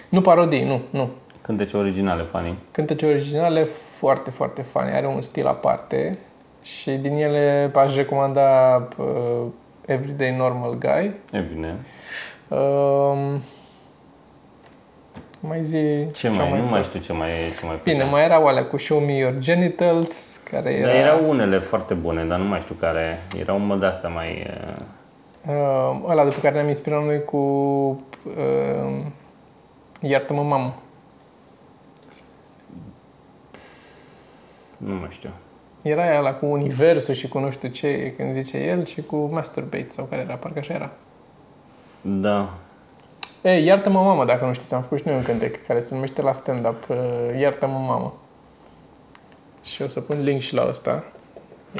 nu 0.09 0.21
parodii, 0.21 0.63
nu, 0.63 0.81
nu. 0.89 1.09
Cântece 1.41 1.77
originale, 1.77 2.23
funny. 2.23 2.57
Cântece 2.71 3.05
originale 3.05 3.63
foarte, 3.97 4.29
foarte 4.29 4.61
funny. 4.61 4.91
Are 4.91 5.07
un 5.07 5.21
stil 5.21 5.47
aparte 5.47 6.17
și 6.61 6.91
din 6.91 7.15
ele 7.15 7.71
aș 7.75 7.95
recomanda 7.95 8.75
uh, 8.97 9.05
Everyday 9.85 10.35
Normal 10.37 10.77
Guy. 10.77 11.11
E 11.31 11.39
bine. 11.53 11.75
Uh, 12.53 13.35
mai 15.39 15.63
zi 15.63 16.11
Ce 16.11 16.29
mai, 16.29 16.59
nu 16.61 16.67
mai 16.67 16.83
știu 16.83 16.99
ce 16.99 17.13
mai, 17.13 17.29
ce 17.59 17.65
mai 17.65 17.79
Bine, 17.83 17.95
făceam. 17.95 18.11
mai 18.11 18.23
erau 18.23 18.47
alea 18.47 18.65
cu 18.65 18.77
Show 18.77 18.99
Me 18.99 19.13
Your 19.13 19.33
Genitals, 19.37 20.37
care 20.51 20.71
era... 20.71 20.87
Dar 20.87 20.95
erau 20.95 21.29
unele 21.29 21.59
foarte 21.59 21.93
bune, 21.93 22.23
dar 22.23 22.39
nu 22.39 22.45
mai 22.45 22.59
știu 22.59 22.75
care. 22.75 23.19
Erau 23.39 23.57
mă 23.59 23.75
de 23.75 23.85
astea 23.85 24.09
mai... 24.09 24.47
uh, 24.67 24.75
Uh, 25.47 26.01
ăla 26.09 26.23
de 26.23 26.29
pe 26.29 26.41
care 26.41 26.55
ne-am 26.55 26.67
inspirat 26.67 27.03
noi 27.03 27.23
cu 27.23 27.37
uh, 27.37 29.05
Iartă-mă, 29.99 30.41
mamă. 30.41 30.75
Nu 34.77 34.93
mai 34.93 35.07
știu. 35.11 35.29
Era 35.81 36.03
aia 36.03 36.17
ăla 36.19 36.33
cu 36.33 36.45
universul 36.45 37.13
și 37.13 37.27
cu 37.27 37.39
nu 37.39 37.51
știu 37.51 37.69
ce, 37.69 38.13
când 38.17 38.33
zice 38.33 38.57
el, 38.57 38.85
și 38.85 39.01
cu 39.01 39.15
Masturbate, 39.31 39.87
sau 39.89 40.05
care 40.05 40.21
era, 40.21 40.33
parcă 40.35 40.59
așa 40.59 40.73
era. 40.73 40.91
Da. 42.05 42.49
Ei, 43.41 43.65
Iartă-mă, 43.65 43.99
mamă, 43.99 44.25
dacă 44.25 44.45
nu 44.45 44.53
știți, 44.53 44.73
am 44.73 44.81
făcut 44.81 44.97
și 44.97 45.03
noi 45.05 45.15
un 45.15 45.23
cântec 45.23 45.65
care 45.67 45.79
se 45.79 45.93
numește 45.93 46.21
la 46.21 46.33
stand-up 46.33 46.83
uh, 46.89 46.97
Iartă-mă, 47.39 47.77
mamă. 47.87 48.13
Și 49.63 49.81
o 49.81 49.87
să 49.87 49.99
pun 50.01 50.17
link 50.23 50.41
și 50.41 50.53
la 50.53 50.65
ăsta. 50.69 51.03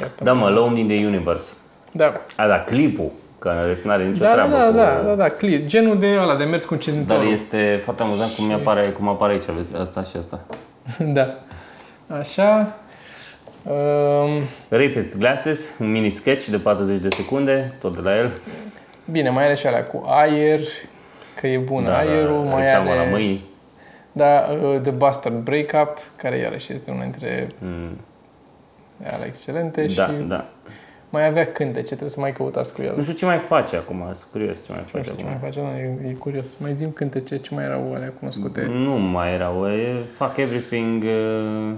Iartă-mă. 0.00 0.24
Da, 0.30 0.32
mă, 0.32 0.46
Alone 0.46 0.78
in 0.78 0.86
the 0.86 1.06
Universe. 1.06 1.52
Da. 1.92 2.20
A, 2.36 2.46
da, 2.46 2.60
clipul. 2.60 3.10
Că 3.38 3.48
în 3.60 3.66
rest 3.66 3.84
n-are 3.84 4.04
nicio 4.06 4.22
Da, 4.24 4.28
da, 4.28 4.32
treabă 4.32 4.56
da, 4.56 4.66
cu... 4.66 4.72
da, 4.72 5.02
da, 5.08 5.14
da, 5.14 5.28
clip. 5.28 5.66
Genul 5.66 5.98
de 5.98 6.16
ăla, 6.20 6.36
de 6.36 6.44
mers 6.44 6.64
cu 6.64 6.74
Dar 6.74 6.82
centitorul. 6.82 7.32
este 7.32 7.80
foarte 7.84 8.02
amuzant 8.02 8.32
cum, 8.32 8.52
apare, 8.52 8.90
cum 8.90 9.08
apare 9.08 9.32
aici, 9.32 9.44
vezi, 9.44 9.76
asta 9.76 10.02
și 10.02 10.16
asta. 10.16 10.40
da. 11.16 11.34
Așa. 12.18 12.72
Um, 13.62 14.28
Rapist 14.68 15.16
Glasses, 15.18 15.70
un 15.78 15.90
mini 15.90 16.10
sketch 16.10 16.46
de 16.46 16.56
40 16.56 16.98
de 16.98 17.08
secunde, 17.08 17.76
tot 17.80 17.94
de 17.94 18.00
la 18.00 18.16
el. 18.16 18.32
Bine, 19.10 19.30
mai 19.30 19.44
are 19.44 19.54
și 19.54 19.66
alea 19.66 19.82
cu 19.82 20.02
aer, 20.06 20.60
că 21.40 21.46
e 21.46 21.58
bun 21.58 21.84
da, 21.84 21.96
aerul, 21.98 22.44
da, 22.44 22.50
mai 22.50 22.62
reclamă 22.62 22.90
are 22.90 22.98
la 22.98 23.04
mâini. 23.04 23.44
da, 24.12 24.44
uh, 24.62 24.80
The 24.82 24.90
Bastard 24.90 25.34
Breakup, 25.42 25.98
care 26.16 26.36
iarăși 26.38 26.72
este 26.72 26.90
una 26.90 27.02
dintre 27.02 27.46
Mm, 27.60 27.96
ale 29.12 29.24
excelente 29.26 29.86
da, 29.94 30.06
și 30.06 30.12
da. 30.28 30.44
mai 31.10 31.26
avea 31.26 31.46
cântece, 31.52 31.86
trebuie 31.88 32.10
să 32.10 32.20
mai 32.20 32.32
căutați 32.32 32.74
cu 32.74 32.82
el. 32.82 32.92
Nu 32.96 33.02
știu 33.02 33.14
ce 33.14 33.24
mai 33.24 33.38
face 33.38 33.76
acum, 33.76 33.96
sunt 34.12 34.26
curios 34.30 34.64
ce 34.64 34.72
mai 34.72 34.80
Nu 34.80 34.86
face 34.86 35.02
știu 35.10 35.14
ce 35.16 35.22
acum. 35.22 35.38
mai 35.40 35.50
face, 35.50 35.60
da, 35.60 35.78
e, 36.06 36.08
e 36.10 36.12
curios. 36.12 36.56
Mai 36.56 36.72
zim 36.74 36.90
cântece, 36.90 37.36
ce 37.38 37.54
mai 37.54 37.64
erau 37.64 37.92
alea 37.94 38.12
cunoscute? 38.18 38.66
Nu 38.72 38.92
mai 38.98 39.32
erau, 39.34 39.66
e, 39.68 39.94
fac 40.16 40.36
everything, 40.36 41.02
uh, 41.02 41.72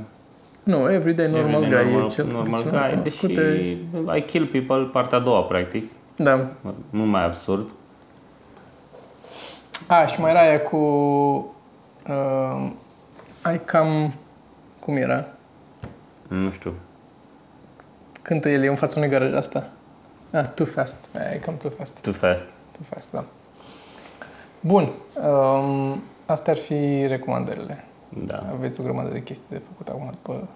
Nu, 0.63 0.93
Everyday 0.93 1.27
Normal 1.31 1.63
everyday 1.63 1.83
Guy 1.85 1.91
normal, 1.93 2.11
e 2.11 2.13
cel 2.15 2.27
normal 2.27 2.61
cel 2.63 2.71
mai 2.71 2.81
guy 2.81 2.91
cunoscute. 2.97 3.57
și 3.57 3.79
I 4.17 4.21
Kill 4.21 4.47
People, 4.47 4.89
partea 4.93 5.19
a 5.19 5.21
doua, 5.21 5.43
practic. 5.43 5.91
Da. 6.17 6.47
Nu 6.91 7.03
mai 7.03 7.25
absurd. 7.25 7.71
A, 9.89 10.07
și 10.07 10.21
mai 10.21 10.31
era 10.31 10.41
aia 10.41 10.61
cu... 10.61 10.77
Uh, 12.09 12.71
ai 13.43 13.61
cam... 13.65 14.13
Cum 14.79 14.97
era? 14.97 15.27
Nu 16.29 16.51
știu. 16.51 16.73
Cântă 18.23 18.49
el, 18.49 18.63
e 18.63 18.69
în 18.69 18.77
fața 18.77 18.95
unui 18.97 19.09
garaj 19.09 19.35
asta. 19.35 19.71
Ah, 20.33 20.49
too 20.55 20.67
fast. 20.67 21.07
E 21.33 21.39
cam 21.39 21.57
too 21.57 21.71
fast. 21.71 21.99
Too 21.99 22.13
fast. 22.13 22.45
Too 22.45 22.87
fast, 22.89 23.13
da. 23.13 23.25
Bun. 24.61 24.91
Um, 25.15 26.03
astea 26.27 26.53
ar 26.53 26.59
fi 26.59 27.07
recomandările. 27.07 27.85
Da. 28.09 28.43
Aveți 28.53 28.81
o 28.81 28.83
grămadă 28.83 29.09
de 29.09 29.23
chestii 29.23 29.47
de 29.49 29.63
făcut 29.69 29.89
acum 29.89 30.11
după, 30.11 30.49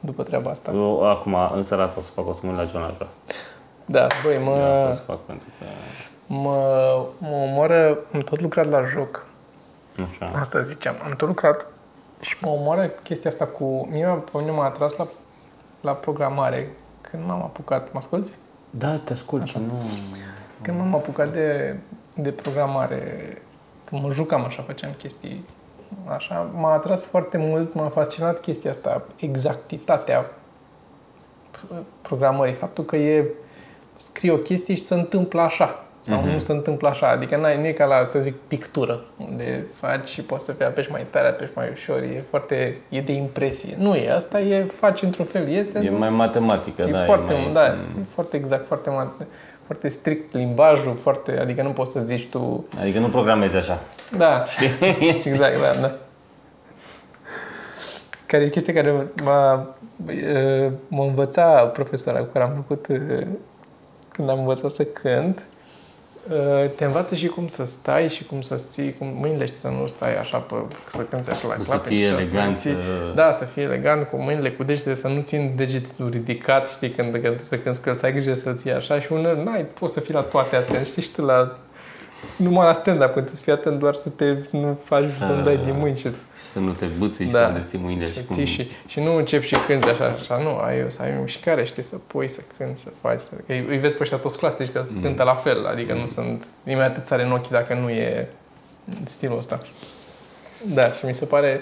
după 0.00 0.22
treaba 0.22 0.50
asta. 0.50 0.72
Eu, 0.72 1.10
acum, 1.10 1.36
în 1.54 1.62
seara 1.62 1.82
asta 1.82 2.00
o 2.00 2.02
să 2.02 2.10
fac, 2.10 2.26
o 2.28 2.32
să 2.32 2.40
mă 2.42 2.48
uit 2.48 2.58
la 2.58 2.64
John 2.64 2.82
Ashra. 2.82 3.08
Da, 3.90 4.06
băi, 4.22 4.34
Eu 4.34 4.40
asta 4.40 4.50
o 4.50 4.86
mă, 4.86 4.92
să 4.94 5.00
fac 5.00 5.18
pentru 5.18 5.48
că, 5.58 5.64
mă, 6.26 7.06
mă 7.18 7.36
omoră, 7.36 7.98
am 8.12 8.20
tot 8.20 8.40
lucrat 8.40 8.70
la 8.70 8.84
joc. 8.84 9.26
nu 9.96 10.06
știu, 10.06 10.26
Asta 10.34 10.60
ziceam, 10.60 10.94
am 11.04 11.12
tot 11.16 11.28
lucrat 11.28 11.66
și 12.20 12.36
mă 12.40 12.48
omoară 12.48 12.86
chestia 12.86 13.30
asta 13.30 13.46
cu... 13.46 13.88
Mie 13.90 14.06
pe 14.06 14.38
mine 14.38 14.50
m-a 14.50 14.64
atras 14.64 14.96
la, 14.96 15.06
la 15.80 15.92
programare 15.92 16.70
când 17.00 17.26
m-am 17.26 17.42
apucat, 17.42 17.92
mă 17.92 17.98
asculti? 17.98 18.30
Da, 18.70 18.96
te 18.96 19.12
ascult 19.12 19.46
și 19.46 19.58
nu... 19.58 19.82
Când 20.62 20.78
m-am 20.78 20.94
apucat 20.94 21.32
de, 21.32 21.76
de 22.14 22.30
programare, 22.30 23.02
când 23.84 24.02
mă 24.02 24.10
jucam 24.10 24.44
așa, 24.44 24.62
făceam 24.62 24.92
chestii 24.98 25.44
așa, 26.06 26.50
m-a 26.54 26.72
atras 26.72 27.04
foarte 27.04 27.36
mult, 27.36 27.74
m-a 27.74 27.88
fascinat 27.88 28.40
chestia 28.40 28.70
asta, 28.70 29.02
exactitatea 29.16 30.30
programării, 32.02 32.54
faptul 32.54 32.84
că 32.84 32.96
e 32.96 33.26
scrie 34.00 34.30
o 34.32 34.36
chestie 34.36 34.74
și 34.74 34.82
se 34.82 34.94
întâmplă 34.94 35.40
așa 35.40 35.82
sau 36.00 36.18
Mhm. 36.18 36.28
nu 36.28 36.38
se 36.38 36.52
întâmplă 36.52 36.88
așa, 36.88 37.08
adică 37.10 37.36
n-ai, 37.36 37.58
nu 37.60 37.66
e 37.66 37.72
ca 37.72 37.84
la, 37.84 38.04
să 38.04 38.18
zic, 38.18 38.34
pictură, 38.48 39.04
unde 39.30 39.64
faci 39.74 40.06
și 40.08 40.22
poți 40.22 40.44
să 40.44 40.52
fie 40.52 40.64
apeși 40.66 40.90
mai 40.90 41.06
tare, 41.10 41.28
apeși 41.28 41.50
mai 41.54 41.68
ușor, 41.72 41.96
e 41.98 42.24
foarte, 42.30 42.76
e 42.88 43.00
de 43.00 43.12
impresie. 43.12 43.74
Nu 43.78 43.94
e, 43.94 44.12
asta 44.12 44.40
e, 44.40 44.62
faci 44.64 45.02
într-un 45.02 45.24
fel, 45.24 45.48
iese, 45.48 45.78
E 45.84 45.90
mai 45.90 46.10
matematică, 46.10 46.82
E 46.82 46.90
da. 46.90 47.04
foarte, 47.04 47.32
e 47.34 47.36
mai, 47.42 47.52
da, 47.52 47.66
e 47.66 47.74
foarte 48.14 48.36
exact, 48.36 48.66
foarte, 48.66 48.90
ma- 48.90 49.24
foarte 49.66 49.88
strict 49.88 50.34
limbajul, 50.34 50.96
foarte, 50.96 51.38
adică 51.38 51.62
nu 51.62 51.70
poți 51.70 51.92
să 51.92 52.00
zici 52.00 52.26
tu, 52.28 52.64
Adică 52.80 52.98
nu 52.98 53.08
programezi 53.08 53.56
așa. 53.56 53.80
da, 54.16 54.44
exact, 55.24 55.60
da, 55.60 55.80
da. 55.80 55.92
Care 58.26 58.44
e 58.44 58.48
chestia 58.48 58.74
care 58.74 59.06
m-a, 59.24 59.66
e, 60.10 60.70
m-a 60.88 61.04
învățat 61.04 61.72
profesoara 61.72 62.18
cu 62.18 62.28
care 62.32 62.44
am 62.44 62.52
făcut, 62.66 62.86
e, 62.88 63.26
când 64.18 64.30
am 64.30 64.38
învățat 64.38 64.70
să 64.70 64.84
cânt, 64.84 65.42
e, 66.62 66.66
te 66.66 66.84
învață 66.84 67.14
și 67.14 67.26
cum 67.26 67.46
să 67.46 67.66
stai 67.66 68.08
și 68.08 68.24
cum 68.24 68.40
să 68.40 68.54
ții, 68.54 68.94
cum 68.98 69.06
mâinile 69.20 69.46
și 69.46 69.52
să 69.54 69.68
nu 69.68 69.86
stai 69.86 70.18
așa, 70.18 70.38
pe, 70.38 70.54
să 70.90 70.96
cânti 70.98 71.30
așa 71.30 71.48
la 71.48 71.54
Să 71.58 71.62
clape. 71.62 71.88
fie 71.88 71.98
și 72.06 72.12
elegant, 72.12 72.56
Să 72.56 72.60
ții, 72.60 72.70
să- 72.72 73.12
da, 73.14 73.32
să 73.32 73.44
fie 73.44 73.62
elegant 73.62 74.08
cu 74.08 74.16
mâinile, 74.16 74.50
cu 74.50 74.62
degetele, 74.62 74.94
să 74.94 75.08
nu 75.08 75.20
țin 75.20 75.52
degetul 75.56 76.08
ridicat, 76.10 76.68
știi, 76.68 76.90
când, 76.90 77.16
când 77.16 77.36
tu 77.36 77.42
să 77.42 77.58
cânti 77.58 77.78
cu 77.78 77.88
el, 77.88 77.96
să 77.96 78.06
ai 78.06 78.12
grijă 78.12 78.34
să 78.34 78.52
ții 78.52 78.70
așa 78.72 79.00
și 79.00 79.12
uneori 79.12 79.44
n-ai, 79.44 79.64
poți 79.64 79.92
să 79.92 80.00
fii 80.00 80.14
la 80.14 80.20
toate 80.20 80.56
atent, 80.56 80.86
știi, 80.86 81.02
și 81.02 81.10
tu 81.10 81.24
la 81.24 81.58
numai 82.36 82.66
la 82.66 82.72
stand-up, 82.72 83.12
când 83.12 83.26
trebuie 83.26 83.34
să 83.34 83.42
fii 83.42 83.52
atent 83.52 83.78
doar 83.78 83.94
să 83.94 84.08
te 84.08 84.36
nu 84.50 84.78
faci, 84.84 85.04
să 85.18 85.24
nu 85.24 85.42
dai 85.42 85.56
din 85.56 85.74
mâini 85.78 85.96
și 85.96 86.02
să 86.02 86.08
Și 86.10 86.52
să 86.52 86.58
nu 86.58 86.72
te 86.72 86.86
bâți 86.98 87.22
și 87.22 87.30
Da. 87.30 87.46
să 87.46 87.52
nu 87.52 87.64
ții 87.68 87.78
mâinile 87.78 88.06
și, 88.06 88.12
și 88.12 88.24
cum... 88.24 88.36
ții 88.36 88.44
și, 88.44 88.70
și 88.86 89.00
nu 89.00 89.14
începi 89.14 89.46
și 89.46 89.56
cânti 89.66 89.88
așa, 89.88 90.04
așa, 90.04 90.38
nu, 90.42 90.56
ai, 90.56 90.86
să 90.88 91.02
ai 91.02 91.16
o 91.18 91.22
mișcare, 91.22 91.64
știi, 91.64 91.82
să 91.82 91.96
pui, 92.06 92.28
să 92.28 92.40
cânti, 92.58 92.80
să 92.80 92.88
faci, 93.00 93.20
să... 93.20 93.30
Că 93.46 93.52
îi, 93.52 93.66
îi 93.68 93.78
vezi 93.78 93.94
pe 93.94 94.02
ăștia 94.02 94.16
toți 94.16 94.38
clasici 94.38 94.72
că 94.72 94.82
mm. 94.90 95.02
cântă 95.02 95.22
la 95.22 95.34
fel, 95.34 95.66
adică 95.66 95.92
nu 95.92 96.06
sunt, 96.06 96.46
nimeni 96.62 96.86
atât 96.86 97.04
sare 97.04 97.22
în 97.22 97.32
ochi 97.32 97.48
dacă 97.48 97.74
nu 97.74 97.88
e 97.90 98.28
stilul 99.04 99.38
ăsta. 99.38 99.60
Da, 100.74 100.92
și 100.92 101.06
mi 101.06 101.14
se 101.14 101.24
pare, 101.24 101.60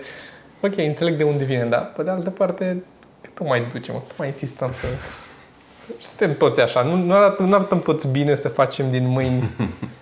ok, 0.60 0.76
înțeleg 0.76 1.16
de 1.16 1.22
unde 1.22 1.44
vine, 1.44 1.64
dar 1.64 1.92
pe 1.96 2.02
de 2.02 2.10
altă 2.10 2.30
parte, 2.30 2.82
cât 3.20 3.40
o 3.40 3.44
mai 3.44 3.66
ducem, 3.72 4.02
cât 4.06 4.18
mai 4.18 4.26
insistăm 4.26 4.72
să... 4.72 4.86
Suntem 6.08 6.36
toți 6.36 6.60
așa, 6.60 6.82
nu, 6.82 6.96
nu, 6.96 7.14
arătăm, 7.14 7.48
nu 7.48 7.54
arătăm 7.54 7.80
toți 7.80 8.08
bine 8.08 8.34
să 8.34 8.48
facem 8.48 8.90
din 8.90 9.06
mâini. 9.06 9.50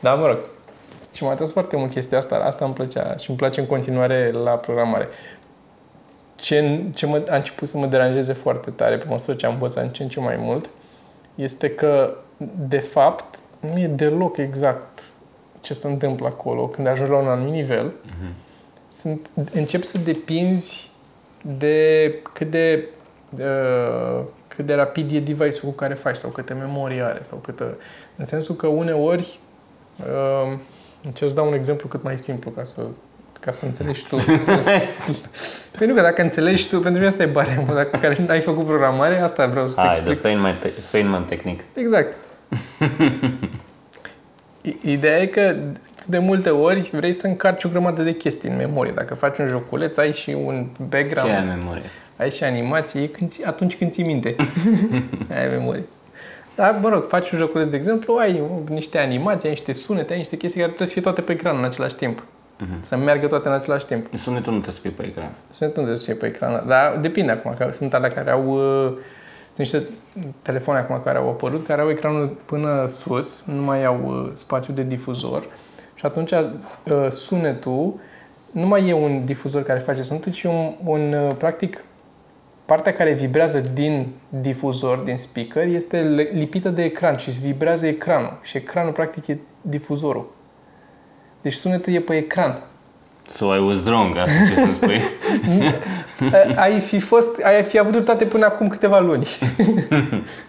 da, 0.00 0.14
mă 0.14 0.26
rog, 0.26 0.38
și 1.12 1.24
m-a 1.24 1.30
atras 1.30 1.50
foarte 1.52 1.76
mult 1.76 1.90
chestia 1.90 2.18
asta, 2.18 2.36
asta 2.36 2.64
îmi 2.64 2.74
plăcea 2.74 3.16
și 3.16 3.28
îmi 3.28 3.38
place 3.38 3.60
în 3.60 3.66
continuare 3.66 4.30
la 4.30 4.50
programare. 4.50 5.08
Ce, 6.36 6.82
ce 6.94 7.06
mă, 7.06 7.22
a 7.28 7.36
început 7.36 7.68
să 7.68 7.78
mă 7.78 7.86
deranjeze 7.86 8.32
foarte 8.32 8.70
tare 8.70 8.96
pe 8.96 9.04
măsură 9.08 9.36
ce 9.36 9.46
am 9.46 9.52
învățat 9.52 9.84
în 9.84 9.90
ce 9.90 10.02
în 10.02 10.08
ce 10.08 10.20
mai 10.20 10.36
mult 10.36 10.68
este 11.34 11.70
că, 11.70 12.14
de 12.68 12.78
fapt, 12.78 13.38
nu 13.60 13.80
e 13.80 13.86
deloc 13.86 14.36
exact 14.36 15.02
ce 15.60 15.74
se 15.74 15.88
întâmplă 15.88 16.26
acolo 16.26 16.66
când 16.66 16.86
ajungi 16.86 17.12
la 17.12 17.18
un 17.18 17.28
anumit 17.28 17.52
nivel. 17.52 17.92
Sunt, 18.88 19.30
începi 19.52 19.84
să 19.84 19.98
depinzi 19.98 20.90
de 21.58 22.14
cât 22.32 22.50
de 22.50 22.88
uh, 23.38 24.20
cât 24.48 24.66
de 24.66 24.74
rapid 24.74 25.12
e 25.12 25.20
device-ul 25.20 25.70
cu 25.70 25.76
care 25.76 25.94
faci 25.94 26.16
sau 26.16 26.30
câtă 26.30 26.54
memorie 26.54 27.02
are 27.02 27.22
sau 27.22 27.38
câtă... 27.38 27.76
În 28.16 28.24
sensul 28.24 28.54
că 28.54 28.66
uneori 28.66 29.20
uh, 29.20 29.47
încerc 31.04 31.30
să 31.30 31.36
dau 31.36 31.46
un 31.48 31.54
exemplu 31.54 31.88
cât 31.88 32.02
mai 32.02 32.18
simplu 32.18 32.50
ca 32.50 32.64
să 32.64 32.80
ca 33.40 33.50
să 33.50 33.64
înțelegi 33.64 34.06
tu. 34.06 34.16
păi 35.78 35.86
nu, 35.86 35.94
că 35.94 36.00
dacă 36.00 36.22
înțelegi 36.22 36.68
tu, 36.68 36.74
pentru 36.74 36.92
mine 36.92 37.06
asta 37.06 37.22
e 37.22 37.26
baremul, 37.26 37.74
dacă 37.74 37.96
care 37.96 38.26
ai 38.28 38.40
făcut 38.40 38.64
programare, 38.66 39.18
asta 39.20 39.46
vreau 39.46 39.66
să 39.68 39.74
te 39.74 39.80
Hai, 39.80 39.90
de 39.92 39.96
explic. 39.98 40.20
Feynman, 40.20 40.56
te- 40.60 40.68
Feynman 40.68 41.24
tehnic. 41.24 41.60
Exact. 41.74 42.16
I- 44.62 44.76
Ideea 44.82 45.18
e 45.20 45.26
că 45.26 45.56
de 46.06 46.18
multe 46.18 46.50
ori 46.50 46.90
vrei 46.92 47.12
să 47.12 47.26
încarci 47.26 47.64
o 47.64 47.68
grămadă 47.68 48.02
de 48.02 48.12
chestii 48.14 48.48
în 48.48 48.56
memorie. 48.56 48.92
Dacă 48.94 49.14
faci 49.14 49.38
un 49.38 49.46
joculeț, 49.46 49.96
ai 49.96 50.12
și 50.12 50.30
un 50.44 50.66
Ce 50.76 50.82
background, 50.82 51.30
ai 51.30 51.40
în 51.40 51.46
memorie? 51.58 51.82
ai 52.16 52.30
și 52.30 52.44
animație, 52.44 53.02
e 53.02 53.06
când 53.06 53.30
ți, 53.30 53.46
atunci 53.46 53.76
când 53.76 53.90
ții 53.90 54.04
minte. 54.04 54.36
ai 55.38 55.48
memorie. 55.48 55.84
Dar, 56.58 56.78
mă 56.82 56.88
rog, 56.88 57.04
faci 57.08 57.30
un 57.30 57.38
joculeț, 57.38 57.66
de 57.66 57.76
exemplu, 57.76 58.14
ai 58.14 58.42
niște 58.68 58.98
animații, 58.98 59.48
ai 59.48 59.54
niște 59.54 59.72
sunete, 59.72 60.12
ai 60.12 60.18
niște 60.18 60.36
chestii 60.36 60.60
care 60.60 60.72
trebuie 60.72 60.88
să 60.88 60.94
fie 60.94 61.02
toate 61.02 61.20
pe 61.20 61.32
ecran 61.32 61.58
în 61.58 61.64
același 61.64 61.94
timp. 61.94 62.22
Să 62.80 62.96
meargă 62.96 63.26
toate 63.26 63.48
în 63.48 63.54
același 63.54 63.86
timp. 63.86 64.06
Sunetul 64.16 64.52
nu 64.52 64.58
te 64.58 64.70
scrie 64.70 64.90
pe 64.90 65.04
ecran. 65.04 65.30
Sunetul 65.50 65.82
nu 65.82 65.88
trebuie 65.88 65.96
să 65.96 66.04
fie 66.04 66.14
pe 66.14 66.26
ecran, 66.26 66.64
dar 66.66 66.96
depinde 67.00 67.30
acum, 67.30 67.54
că 67.58 67.68
sunt 67.72 67.94
alea 67.94 68.08
care 68.08 68.30
au 68.30 68.44
uh, 68.46 68.92
sunt 69.54 69.56
niște 69.56 69.82
telefoane 70.42 70.80
acum 70.80 71.00
care 71.04 71.18
au 71.18 71.28
apărut, 71.28 71.66
care 71.66 71.80
au 71.80 71.90
ecranul 71.90 72.36
până 72.44 72.86
sus, 72.86 73.46
nu 73.46 73.62
mai 73.62 73.84
au 73.84 74.00
uh, 74.04 74.30
spațiu 74.34 74.74
de 74.74 74.82
difuzor 74.82 75.46
și 75.94 76.06
atunci 76.06 76.30
uh, 76.30 76.46
sunetul 77.08 77.94
nu 78.50 78.66
mai 78.66 78.88
e 78.88 78.92
un 78.92 79.24
difuzor 79.24 79.62
care 79.62 79.78
face 79.78 80.02
sunetul, 80.02 80.32
ci 80.32 80.42
un, 80.42 80.72
un 80.84 81.12
uh, 81.12 81.34
practic 81.38 81.84
partea 82.68 82.92
care 82.92 83.12
vibrează 83.12 83.58
din 83.74 84.06
difuzor, 84.28 84.96
din 84.98 85.16
speaker, 85.18 85.66
este 85.66 85.98
le- 86.00 86.28
lipită 86.32 86.68
de 86.68 86.82
ecran 86.84 87.16
și 87.16 87.28
îți 87.28 87.40
vibrează 87.40 87.86
ecranul 87.86 88.38
și 88.42 88.56
ecranul 88.56 88.92
practic 88.92 89.26
e 89.26 89.38
difuzorul. 89.60 90.32
Deci 91.42 91.52
sunetul 91.52 91.92
e 91.92 91.98
pe 91.98 92.16
ecran. 92.16 92.58
So 93.30 93.54
I 93.54 93.58
was 93.58 93.84
wrong, 93.84 94.16
asta 94.16 94.32
ce 94.48 94.54
să 94.54 94.72
spui. 94.72 95.00
ai 96.64 96.80
fi 96.80 96.98
fost, 97.00 97.42
ai 97.42 97.62
fi 97.62 97.78
avut 97.78 97.92
dreptate 97.92 98.24
până 98.24 98.44
acum 98.46 98.68
câteva 98.68 98.98
luni. 99.00 99.26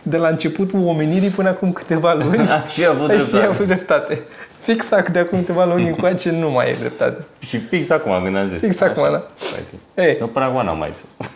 De 0.01 0.17
la 0.17 0.27
începutul 0.27 0.87
omenirii 0.87 1.29
până 1.29 1.49
acum 1.49 1.71
câteva 1.71 2.13
luni, 2.13 2.47
și 2.73 2.85
avut 2.85 3.09
ai 3.09 3.17
fi 3.17 3.23
dreptate. 3.23 3.45
avut 3.45 3.65
dreptate. 3.65 4.21
Fix 4.59 4.87
ac- 5.01 5.11
de 5.11 5.19
acum 5.19 5.37
câteva 5.37 5.65
luni 5.65 5.87
încoace 5.87 6.31
nu 6.31 6.49
mai 6.51 6.69
e 6.69 6.75
dreptate. 6.79 7.25
Și 7.39 7.57
fix 7.59 7.89
acum 7.89 8.23
când 8.23 8.35
am 8.35 8.47
zis. 8.49 8.59
Fix 8.59 8.81
acum, 8.81 9.03
Așa. 9.03 9.11
da. 9.11 9.27
Hai, 9.95 10.05
Ei, 10.07 10.17
Nu 10.19 10.27
până 10.27 10.61
n-am 10.63 10.77
mai 10.77 10.91
zis. 10.93 11.29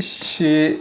Și 0.00 0.78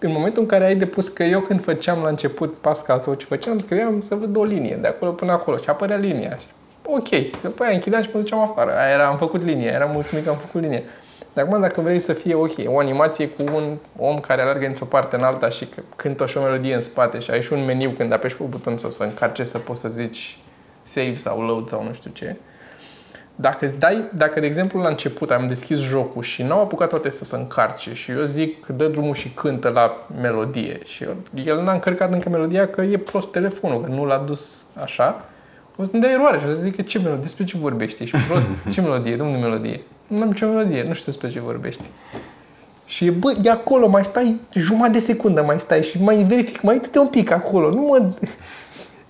în 0.00 0.12
momentul 0.12 0.42
în 0.42 0.48
care 0.48 0.64
ai 0.64 0.76
depus 0.76 1.08
că 1.08 1.22
eu 1.22 1.40
când 1.40 1.62
făceam 1.62 2.02
la 2.02 2.08
început 2.08 2.54
Pascal 2.54 3.00
sau 3.00 3.14
ce 3.14 3.26
făceam, 3.26 3.58
scriam 3.58 4.00
să 4.00 4.14
văd 4.14 4.36
o 4.36 4.44
linie 4.44 4.78
de 4.80 4.86
acolo 4.86 5.10
până 5.10 5.32
acolo 5.32 5.56
și 5.56 5.68
apărea 5.68 5.96
linia. 5.96 6.36
Și, 6.36 6.46
ok, 6.82 7.40
după 7.42 7.64
aia 7.64 7.74
închideam 7.74 8.02
și 8.02 8.10
mă 8.12 8.20
duceam 8.20 8.40
afară. 8.40 8.70
Aia 8.76 8.92
era, 8.92 9.06
am 9.06 9.16
făcut 9.16 9.42
linie, 9.42 9.68
eram 9.68 9.90
mulțumit 9.90 10.24
că 10.24 10.30
am 10.30 10.36
făcut 10.36 10.60
linie. 10.60 10.84
Dar 11.32 11.44
acum 11.46 11.60
dacă 11.60 11.80
vrei 11.80 11.98
să 11.98 12.12
fie 12.12 12.34
ok, 12.34 12.52
o 12.66 12.78
animație 12.78 13.28
cu 13.28 13.44
un 13.54 13.76
om 13.96 14.20
care 14.20 14.42
alergă 14.42 14.66
într-o 14.66 14.84
parte 14.84 15.16
în 15.16 15.22
alta 15.22 15.48
și 15.48 15.64
că 15.64 15.82
cântă 15.96 16.26
și 16.26 16.36
o 16.36 16.42
melodie 16.42 16.74
în 16.74 16.80
spate 16.80 17.18
și 17.18 17.30
ai 17.30 17.42
și 17.42 17.52
un 17.52 17.64
meniu 17.64 17.90
când 17.90 18.12
apeși 18.12 18.36
pe 18.36 18.42
buton 18.48 18.78
să 18.78 18.90
se 18.90 19.04
încarce 19.04 19.44
să 19.44 19.58
poți 19.58 19.80
să 19.80 19.88
zici 19.88 20.38
save 20.82 21.14
sau 21.14 21.42
load 21.42 21.68
sau 21.68 21.82
nu 21.82 21.92
știu 21.92 22.10
ce, 22.14 22.36
dacă 23.40 23.64
îți 23.64 23.78
dai, 23.78 24.04
dacă 24.14 24.40
de 24.40 24.46
exemplu 24.46 24.80
la 24.80 24.88
început 24.88 25.30
am 25.30 25.46
deschis 25.48 25.78
jocul 25.80 26.22
și 26.22 26.42
n-au 26.42 26.60
apucat 26.60 26.88
toate 26.88 27.10
să 27.10 27.24
se 27.24 27.36
încarce 27.36 27.94
și 27.94 28.10
eu 28.10 28.22
zic 28.22 28.66
dă 28.66 28.86
drumul 28.86 29.14
și 29.14 29.28
cântă 29.28 29.68
la 29.68 30.06
melodie 30.20 30.80
și 30.84 31.04
eu, 31.04 31.16
el 31.44 31.62
n-a 31.62 31.72
încărcat 31.72 32.12
încă 32.12 32.28
melodia 32.28 32.68
că 32.68 32.80
e 32.80 32.98
prost 32.98 33.30
telefonul, 33.30 33.80
că 33.80 33.90
nu 33.90 34.04
l-a 34.04 34.18
dus 34.26 34.64
așa, 34.82 35.24
o 35.76 35.84
să-mi 35.84 36.02
dea 36.02 36.10
eroare 36.10 36.38
și 36.38 36.44
o 36.44 36.48
să 36.48 36.60
zic 36.60 36.76
că 36.76 36.82
ce 36.82 36.98
melodie, 36.98 37.22
despre 37.22 37.44
ce 37.44 37.56
vorbești, 37.56 38.02
ești 38.02 38.16
prost, 38.28 38.48
ce 38.72 38.80
melodie, 38.80 39.16
nu 39.16 39.24
melodie, 39.24 39.80
nu 40.06 40.22
am 40.22 40.28
nicio 40.28 40.46
melodie, 40.46 40.82
nu 40.82 40.92
știu 40.92 41.12
despre 41.12 41.30
ce 41.30 41.40
vorbești. 41.40 41.82
Și 42.86 43.10
bă, 43.10 43.34
e 43.42 43.50
acolo, 43.50 43.88
mai 43.88 44.04
stai 44.04 44.40
jumătate 44.52 44.92
de 44.92 44.98
secundă, 44.98 45.42
mai 45.42 45.60
stai 45.60 45.82
și 45.82 46.02
mai 46.02 46.16
verific, 46.22 46.62
mai 46.62 46.74
uite 46.74 46.98
un 46.98 47.06
pic 47.06 47.30
acolo, 47.30 47.70
nu 47.70 47.80
mă... 47.80 48.10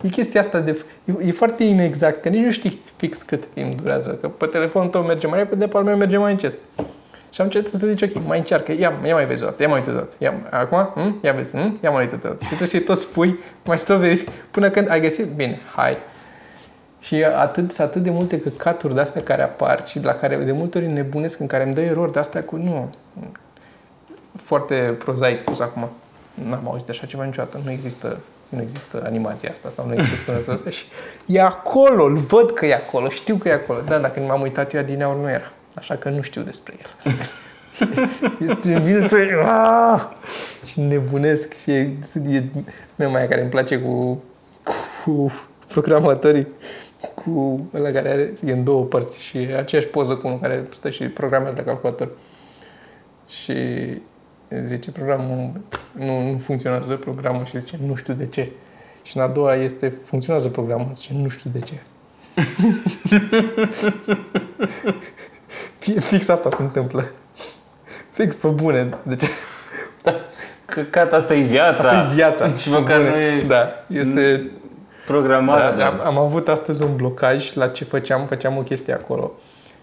E 0.03 0.09
chestia 0.09 0.41
asta 0.41 0.61
de... 0.61 0.85
E, 1.05 1.27
e 1.27 1.33
foarte 1.33 1.65
inexact, 1.65 2.23
că 2.23 2.29
nici 2.29 2.45
nu 2.45 2.51
știi 2.51 2.81
fix 2.97 3.23
cât 3.23 3.45
timp 3.47 3.81
durează, 3.81 4.19
că 4.21 4.29
pe 4.29 4.47
telefonul 4.47 4.89
tău 4.89 5.03
merge 5.03 5.27
mai 5.27 5.39
repede, 5.39 5.67
pe 5.67 5.77
al 5.77 5.85
meu 5.85 5.97
merge 5.97 6.17
mai 6.17 6.33
încet. 6.33 6.53
Și 7.31 7.41
am 7.41 7.47
început 7.47 7.81
să 7.81 7.87
zici, 7.87 8.03
ok, 8.03 8.27
mai 8.27 8.39
încearcă, 8.39 8.73
ia, 8.73 8.93
ia 9.05 9.15
mai 9.15 9.27
vezi 9.27 9.43
o 9.43 9.47
dată, 9.47 9.63
ia 9.63 9.69
mai 9.69 9.79
uite 9.79 9.91
o 9.91 9.95
dată. 9.95 10.15
Ia, 10.19 10.35
acum, 10.51 10.79
hm? 10.79 11.19
ia 11.23 11.33
vezi, 11.33 11.57
hm? 11.57 11.79
ia 11.83 11.91
mai 11.91 12.03
uite 12.03 12.15
o 12.15 12.19
dată. 12.19 12.37
Și 12.41 12.47
trebuie 12.47 12.69
să 12.69 12.81
tot 12.81 12.99
spui, 12.99 13.39
mai 13.65 13.79
tot 13.79 13.99
verifici, 13.99 14.29
până 14.51 14.71
când 14.71 14.91
ai 14.91 15.01
găsit, 15.01 15.27
bine, 15.27 15.61
hai. 15.75 15.97
Și 17.01 17.25
atât, 17.25 17.73
sunt 17.73 17.89
atât 17.89 18.03
de 18.03 18.11
multe 18.11 18.41
căcaturi 18.41 18.95
de 18.95 19.01
astea 19.01 19.23
care 19.23 19.43
apar 19.43 19.87
și 19.87 19.99
de 19.99 20.07
la 20.07 20.13
care 20.13 20.37
de 20.37 20.53
multe 20.53 20.79
ori 20.79 20.87
nebunesc, 20.87 21.41
în 21.41 21.47
care 21.47 21.65
îmi 21.65 21.75
dă 21.75 21.81
erori 21.81 22.13
de 22.13 22.19
astea 22.19 22.43
cu, 22.43 22.57
nu, 22.57 22.91
foarte 24.37 24.75
prozaic 24.99 25.43
pus 25.43 25.61
acum. 25.61 25.89
N-am 26.35 26.69
auzit 26.69 26.87
de 26.87 26.93
așa 26.93 27.07
ceva 27.07 27.25
niciodată, 27.25 27.61
nu 27.65 27.71
există 27.71 28.19
nu 28.49 28.63
există 28.63 29.03
animația 29.05 29.51
asta 29.51 29.71
sau 29.71 29.87
nu 29.87 29.95
există 29.95 30.25
sunetul 30.25 30.53
ăsta 30.59 30.71
și 30.71 30.85
e 31.27 31.41
acolo, 31.41 32.05
îl 32.05 32.15
văd 32.15 32.51
că 32.51 32.67
e 32.67 32.75
acolo, 32.75 33.09
știu 33.09 33.37
că 33.37 33.49
e 33.49 33.53
acolo. 33.53 33.81
Da, 33.81 33.99
dacă 33.99 34.21
m-am 34.21 34.41
uitat 34.41 34.75
eu 34.75 34.81
adineaur 34.81 35.17
nu 35.17 35.31
era, 35.31 35.53
așa 35.75 35.97
că 35.97 36.09
nu 36.09 36.21
știu 36.21 36.43
despre 36.43 36.75
el. 36.79 37.13
este 38.49 38.83
bine 38.85 39.09
să... 39.09 39.17
Și 40.65 40.81
nebunesc 40.81 41.57
și 41.57 41.71
e, 41.71 41.97
e 42.29 42.43
mema 42.97 43.17
aia 43.17 43.29
care 43.29 43.41
îmi 43.41 43.51
place 43.51 43.79
cu, 43.79 44.23
cu 45.05 45.33
programatorii 45.69 46.47
cu 47.15 47.69
ăla 47.75 47.91
care 47.91 48.09
are, 48.09 48.33
e 48.45 48.53
în 48.53 48.65
două 48.65 48.85
părți 48.85 49.21
și 49.21 49.39
e 49.39 49.57
aceeași 49.57 49.87
poză 49.87 50.15
cu 50.15 50.27
unul 50.27 50.39
care 50.39 50.67
stă 50.71 50.91
și 50.91 51.05
programează 51.05 51.57
la 51.57 51.63
calculator. 51.63 52.11
Și 53.29 53.55
zice 54.69 54.91
programul 54.91 55.51
nu, 55.93 56.31
nu 56.31 56.39
funcționează 56.39 56.95
programul 56.95 57.45
și 57.45 57.59
zice 57.59 57.79
nu 57.87 57.95
știu 57.95 58.15
de 58.15 58.27
ce. 58.27 58.49
Și 59.03 59.17
în 59.17 59.23
a 59.23 59.27
doua 59.27 59.55
este 59.55 59.89
funcționează 60.05 60.49
programul, 60.49 60.91
zice 60.95 61.13
nu 61.13 61.29
știu 61.29 61.51
de 61.53 61.59
ce. 61.59 61.75
Fix 66.01 66.29
asta 66.29 66.49
se 66.51 66.63
întâmplă. 66.63 67.05
Fix 68.11 68.35
pe 68.35 68.49
bune. 68.49 68.89
Deci, 69.03 69.25
Căcat, 70.65 71.13
asta 71.13 71.35
e 71.35 71.43
viața. 71.43 71.91
asta 71.91 72.11
e 72.11 72.15
viața. 72.15 72.49
Și 72.49 72.71
măcar 72.71 73.01
nu 73.01 73.17
e 73.17 73.43
Da, 73.47 73.69
este... 73.89 74.51
programarea. 75.07 75.73
Da, 75.73 75.87
am, 75.87 76.01
am 76.05 76.19
avut 76.19 76.49
astăzi 76.49 76.83
un 76.83 76.97
blocaj 76.97 77.55
la 77.55 77.69
ce 77.69 77.85
făceam, 77.85 78.27
făceam 78.27 78.57
o 78.57 78.61
chestie 78.63 78.93
acolo 78.93 79.33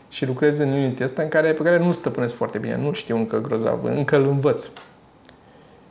și 0.10 0.26
lucrez 0.26 0.58
în 0.58 0.72
Unity 0.72 1.04
ăsta 1.04 1.22
în 1.22 1.28
care, 1.28 1.52
pe 1.52 1.64
care 1.64 1.78
nu 1.78 1.92
stăpânesc 1.92 2.36
foarte 2.36 2.58
bine, 2.58 2.78
nu 2.78 2.94
știu 2.94 3.16
încă 3.16 3.42
grozav, 3.42 3.84
încă 3.84 4.16
îl 4.16 4.28
învăț. 4.28 4.66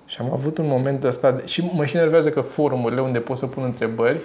Și 0.06 0.16
am 0.20 0.32
avut 0.32 0.58
un 0.58 0.66
moment 0.66 1.04
ăsta 1.04 1.40
și 1.44 1.70
mă 1.74 1.84
și 1.84 1.96
nervează 1.96 2.30
că 2.30 2.40
forumurile 2.40 3.00
unde 3.00 3.18
pot 3.18 3.36
să 3.36 3.46
pun 3.46 3.62
întrebări, 3.62 4.18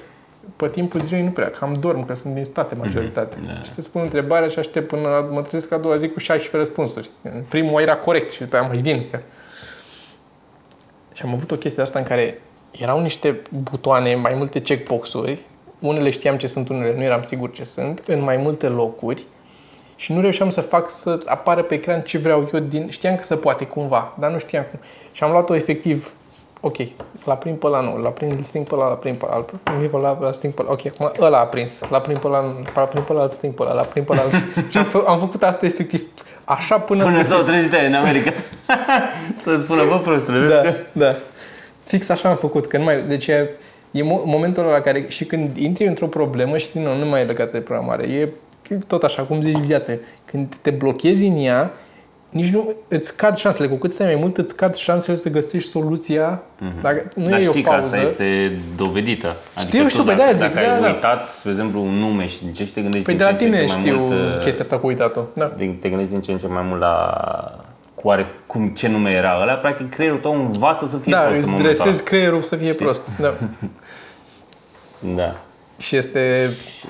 pe 0.55 0.69
timpul 0.69 0.99
zilei 0.99 1.23
nu 1.23 1.29
prea, 1.29 1.49
cam 1.49 1.73
dorm, 1.79 2.05
că 2.05 2.15
sunt 2.15 2.33
din 2.33 2.43
state 2.43 2.75
majoritate. 2.75 3.37
Mhm, 3.41 3.51
da. 3.51 3.61
Și 3.61 3.71
să 3.71 3.81
spun 3.81 4.01
întrebarea 4.01 4.47
și 4.47 4.59
aștept 4.59 4.87
până 4.87 5.01
la, 5.01 5.19
mă 5.31 5.41
trezesc 5.41 5.71
a 5.71 5.77
doua 5.77 5.95
zi 5.95 6.09
cu 6.09 6.19
16 6.19 6.57
răspunsuri. 6.57 7.09
Primul 7.49 7.81
era 7.81 7.95
corect 7.95 8.31
și 8.31 8.39
după 8.39 8.55
aia 8.55 8.67
mai 8.67 8.77
vin. 8.77 9.05
Că... 9.11 9.19
Și 11.13 11.21
am 11.25 11.33
avut 11.33 11.51
o 11.51 11.55
chestie 11.55 11.81
asta 11.81 11.99
în 11.99 12.05
care 12.05 12.41
erau 12.71 13.01
niște 13.01 13.41
butoane, 13.71 14.15
mai 14.15 14.33
multe 14.33 14.61
checkbox-uri, 14.61 15.45
unele 15.79 16.09
știam 16.09 16.37
ce 16.37 16.47
sunt, 16.47 16.69
unele 16.69 16.95
nu 16.95 17.03
eram 17.03 17.21
sigur 17.21 17.51
ce 17.51 17.63
sunt, 17.63 18.03
în 18.07 18.23
mai 18.23 18.37
multe 18.37 18.67
locuri 18.67 19.23
și 19.99 20.13
nu 20.13 20.21
reușeam 20.21 20.49
să 20.49 20.61
fac 20.61 20.89
să 20.89 21.19
apară 21.25 21.61
pe 21.61 21.73
ecran 21.73 22.01
ce 22.01 22.17
vreau 22.17 22.49
eu 22.53 22.59
din... 22.59 22.89
Știam 22.89 23.15
că 23.15 23.23
se 23.23 23.35
poate 23.35 23.65
cumva, 23.65 24.13
dar 24.19 24.31
nu 24.31 24.37
știam 24.37 24.65
cum. 24.71 24.79
Și 25.11 25.23
am 25.23 25.31
luat-o 25.31 25.55
efectiv, 25.55 26.13
ok, 26.61 26.75
la 27.25 27.35
prim 27.35 27.55
pe 27.55 27.67
la 27.67 27.81
nu, 27.81 28.01
la 28.01 28.09
prim 28.09 28.43
sting 28.43 28.67
pe 28.67 28.75
la, 28.75 28.87
la 28.87 28.93
prim 28.93 29.15
pe 29.15 29.25
la, 29.29 29.35
la 29.35 29.71
prim 29.71 29.89
pe 29.89 29.97
la, 29.97 30.17
la 30.21 30.31
sting 30.31 30.53
pe 30.53 30.63
la, 30.63 30.71
ok, 30.71 30.85
acum 30.85 31.11
ăla 31.19 31.39
a 31.39 31.45
prins, 31.45 31.79
la 31.89 31.99
prim 31.99 32.17
pe 32.17 32.27
la, 32.27 32.55
la 32.75 32.81
prim 32.81 33.03
pe 33.03 33.13
la, 33.13 33.29
sting 33.33 33.53
pe 33.53 33.63
la, 33.63 33.73
la 33.73 33.81
prim 33.81 34.03
pe 34.03 34.13
la, 34.15 34.21
și 34.69 34.77
am, 34.77 34.83
fă, 34.85 35.03
am 35.07 35.19
făcut 35.19 35.43
asta 35.43 35.65
efectiv, 35.65 36.07
așa 36.43 36.79
până... 36.79 37.03
Până 37.03 37.23
s-au 37.23 37.41
trezit 37.41 37.73
aia 37.73 37.87
în 37.87 37.93
America. 37.93 38.31
Să-ți 39.43 39.63
spună, 39.63 39.81
bă, 39.87 39.97
prostule, 39.97 40.39
vezi 40.39 40.53
Da, 40.53 40.61
că... 40.61 40.73
da. 40.91 41.15
Fix 41.83 42.09
așa 42.09 42.29
am 42.29 42.35
făcut, 42.35 42.67
că 42.67 42.77
nu 42.77 42.83
mai, 42.83 43.03
deci 43.03 43.27
e, 43.27 43.49
e 43.91 44.01
mo- 44.01 44.23
momentul 44.25 44.63
ăla 44.63 44.71
la 44.71 44.81
care 44.81 45.05
și 45.07 45.25
când 45.25 45.57
intri 45.57 45.87
într-o 45.87 46.07
problemă 46.07 46.57
și 46.57 46.71
din 46.71 46.81
nou 46.81 46.95
nu 46.95 47.05
mai 47.05 47.21
e 47.21 47.23
legat 47.23 47.51
de 47.51 47.59
programare, 47.59 48.03
e 48.03 48.29
tot 48.87 49.03
așa, 49.03 49.21
cum 49.21 49.41
zici 49.41 49.57
viața, 49.57 49.93
când 50.25 50.55
te 50.61 50.69
blochezi 50.69 51.25
în 51.25 51.37
ea, 51.37 51.71
nici 52.29 52.49
nu 52.49 52.73
îți 52.87 53.07
scad 53.07 53.35
șansele, 53.35 53.67
cu 53.67 53.75
cât 53.75 53.91
stai 53.93 54.05
mai 54.05 54.15
mult, 54.15 54.37
îți 54.37 54.53
scad 54.53 54.75
șansele 54.75 55.17
să 55.17 55.29
găsești 55.29 55.69
soluția. 55.69 56.41
Mm-hmm. 56.41 56.81
Dacă 56.81 57.07
nu 57.15 57.29
Dar 57.29 57.39
e 57.39 57.47
o 57.47 57.49
știi 57.49 57.61
că 57.63 57.69
pauză. 57.69 57.85
asta 57.85 57.97
este 57.99 58.51
dovedită. 58.75 59.35
Adică 59.53 59.67
Știu, 59.71 59.83
tu 59.83 59.89
știu, 59.89 60.03
păi 60.03 60.15
dacă, 60.15 60.25
de-aia 60.33 60.45
zic, 60.47 60.55
dacă 60.55 60.67
ai 60.69 60.79
da, 60.79 60.87
da. 60.87 60.93
uitat, 60.93 61.29
spre 61.29 61.51
exemplu, 61.51 61.81
un 61.81 61.93
nume 61.93 62.27
și 62.27 62.39
din 62.43 62.53
ce 62.53 62.65
și 62.65 62.71
te 62.73 62.81
gândești 62.81 63.05
Păi 63.05 63.15
din 63.15 63.25
de 63.25 63.31
la 63.31 63.37
ce 63.37 63.45
în 63.45 63.51
ce 63.51 63.57
tine 63.57 63.65
mai 63.73 63.79
știu 63.81 63.97
mult, 63.99 64.11
uh, 64.11 64.39
chestia 64.43 64.63
asta 64.63 64.77
cu 64.77 64.87
uitat-o. 64.87 65.21
Da. 65.33 65.53
din- 65.57 65.77
te 65.81 65.87
gândești 65.89 66.11
din 66.11 66.21
ce 66.21 66.31
în 66.31 66.37
ce 66.37 66.47
mai 66.47 66.63
mult 66.67 66.79
la 66.79 67.21
cu 67.95 68.07
oare 68.07 68.27
cum, 68.47 68.67
ce 68.67 68.87
nume 68.87 69.11
era 69.11 69.37
ăla, 69.41 69.53
practic 69.53 69.89
creierul 69.89 70.19
tău 70.19 70.45
învață 70.45 70.87
să 70.89 70.97
fie 70.97 71.11
Da, 71.11 71.17
prost 71.19 71.33
în 71.35 71.39
îți 71.41 71.49
momentul 71.51 71.73
dresezi 71.73 72.03
creierul 72.03 72.41
să 72.41 72.55
fie 72.55 72.73
prost. 72.73 73.09
Da. 73.19 73.27
ăla. 73.27 73.37
Da. 75.15 75.35
Și 75.77 75.95
este 75.95 76.49
Și 76.77 76.87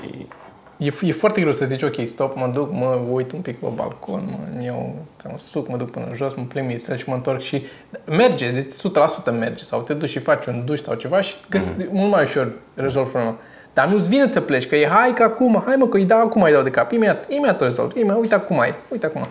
E, 0.80 0.94
e 1.02 1.12
foarte 1.12 1.40
greu 1.42 1.54
să 1.54 1.66
zici, 1.66 1.82
ok, 1.82 1.96
stop, 2.04 2.36
mă 2.36 2.48
duc, 2.54 2.72
mă 2.72 3.00
uit 3.12 3.32
un 3.32 3.42
pic 3.42 3.60
pe 3.60 3.68
balcon, 3.76 4.24
mă 4.56 4.64
iau 4.64 4.96
un 5.32 5.38
suc, 5.38 5.68
mă 5.68 5.78
duc 5.78 5.92
până 5.92 6.06
jos, 6.16 6.34
mă 6.34 6.44
plimb 6.44 6.68
mițel 6.68 6.98
și 6.98 7.10
mă 7.10 7.16
întorc 7.16 7.42
și 7.42 7.66
merge, 8.06 8.52
deci 8.52 8.72
100% 9.32 9.32
merge. 9.32 9.64
Sau 9.64 9.82
te 9.82 9.94
duci 9.94 10.10
și 10.10 10.20
faci 10.20 10.46
un 10.46 10.66
duș 10.66 10.80
sau 10.80 10.96
ceva 10.96 11.22
și 11.22 11.36
găsi, 11.50 11.70
mm. 11.78 11.88
mult 11.92 12.12
mai 12.12 12.24
ușor 12.24 12.54
rezolvi 12.74 13.10
problema. 13.10 13.38
Dar 13.74 13.88
nu-ți 13.88 14.10
vine 14.10 14.30
să 14.30 14.42
pleci, 14.42 14.68
că 14.68 14.76
e 14.76 14.88
hai 14.88 15.14
că 15.14 15.24
acum, 15.24 15.64
hai 15.66 15.76
mă, 15.76 15.88
că 15.88 15.98
îi 15.98 16.06
dau 16.06 16.22
acum, 16.22 16.42
îi 16.42 16.52
dau 16.52 16.64
de 16.64 16.70
cap, 16.70 16.92
imediat, 16.92 17.32
imediat 17.32 17.62
o 17.62 17.64
rezolv, 17.64 17.96
imediat, 17.96 18.20
uite 18.20 18.36
acum 18.36 18.60
ai, 18.60 18.74
uite 18.90 19.06
acum. 19.06 19.28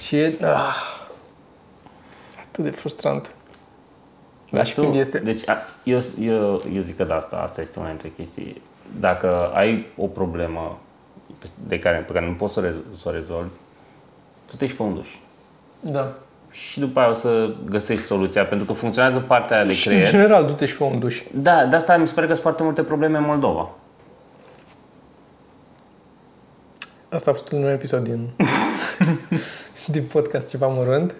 Și 0.00 0.16
e 0.16 0.36
ah, 0.40 1.00
atât 2.48 2.64
de 2.64 2.70
frustrant. 2.70 3.30
Dar 4.50 4.66
și 4.66 4.74
tu, 4.74 4.82
când 4.82 4.94
este... 4.94 5.18
Deci, 5.18 5.48
a, 5.48 5.56
eu, 5.82 6.02
eu, 6.20 6.62
eu 6.74 6.82
zic 6.82 6.96
că 6.96 7.04
da, 7.04 7.16
asta, 7.16 7.36
asta 7.36 7.60
este 7.60 7.78
una 7.78 7.88
dintre 7.88 8.12
chestii. 8.16 8.62
Dacă 9.00 9.50
ai 9.54 9.86
o 9.96 10.06
problemă 10.06 10.78
de 11.68 11.78
care, 11.78 11.96
pe 12.06 12.12
care 12.12 12.26
nu 12.26 12.32
poți 12.32 12.52
să, 12.52 12.60
o 12.60 12.62
rez- 12.62 12.96
să 13.02 13.08
o 13.08 13.10
rezolvi, 13.10 13.50
tu 14.50 14.56
te 14.56 14.66
și 14.66 14.74
fă 14.74 14.82
un 14.82 14.94
duș. 14.94 15.08
Da. 15.80 16.12
Și 16.50 16.78
după 16.80 17.00
aia 17.00 17.10
o 17.10 17.14
să 17.14 17.54
găsești 17.68 18.04
soluția, 18.04 18.44
pentru 18.46 18.66
că 18.66 18.72
funcționează 18.72 19.18
partea 19.18 19.56
aia 19.56 19.66
de 19.66 19.72
Și 19.72 19.86
în 19.88 19.92
creier. 19.94 20.10
general, 20.10 20.46
du-te 20.46 20.66
și 20.66 20.74
fă 20.74 20.84
un 20.84 20.98
duș. 20.98 21.22
Da, 21.34 21.64
de 21.66 21.76
asta 21.76 21.96
mi 21.96 22.06
se 22.06 22.14
pare 22.14 22.26
că 22.26 22.32
sunt 22.32 22.44
foarte 22.44 22.62
multe 22.62 22.82
probleme 22.82 23.18
în 23.18 23.24
Moldova. 23.24 23.70
Asta 27.08 27.30
a 27.30 27.34
fost 27.34 27.52
un 27.52 27.66
episod 27.68 28.02
din, 28.02 28.28
din 29.86 30.02
podcast 30.12 30.48
ceva 30.48 30.66
mărunt. 30.66 31.14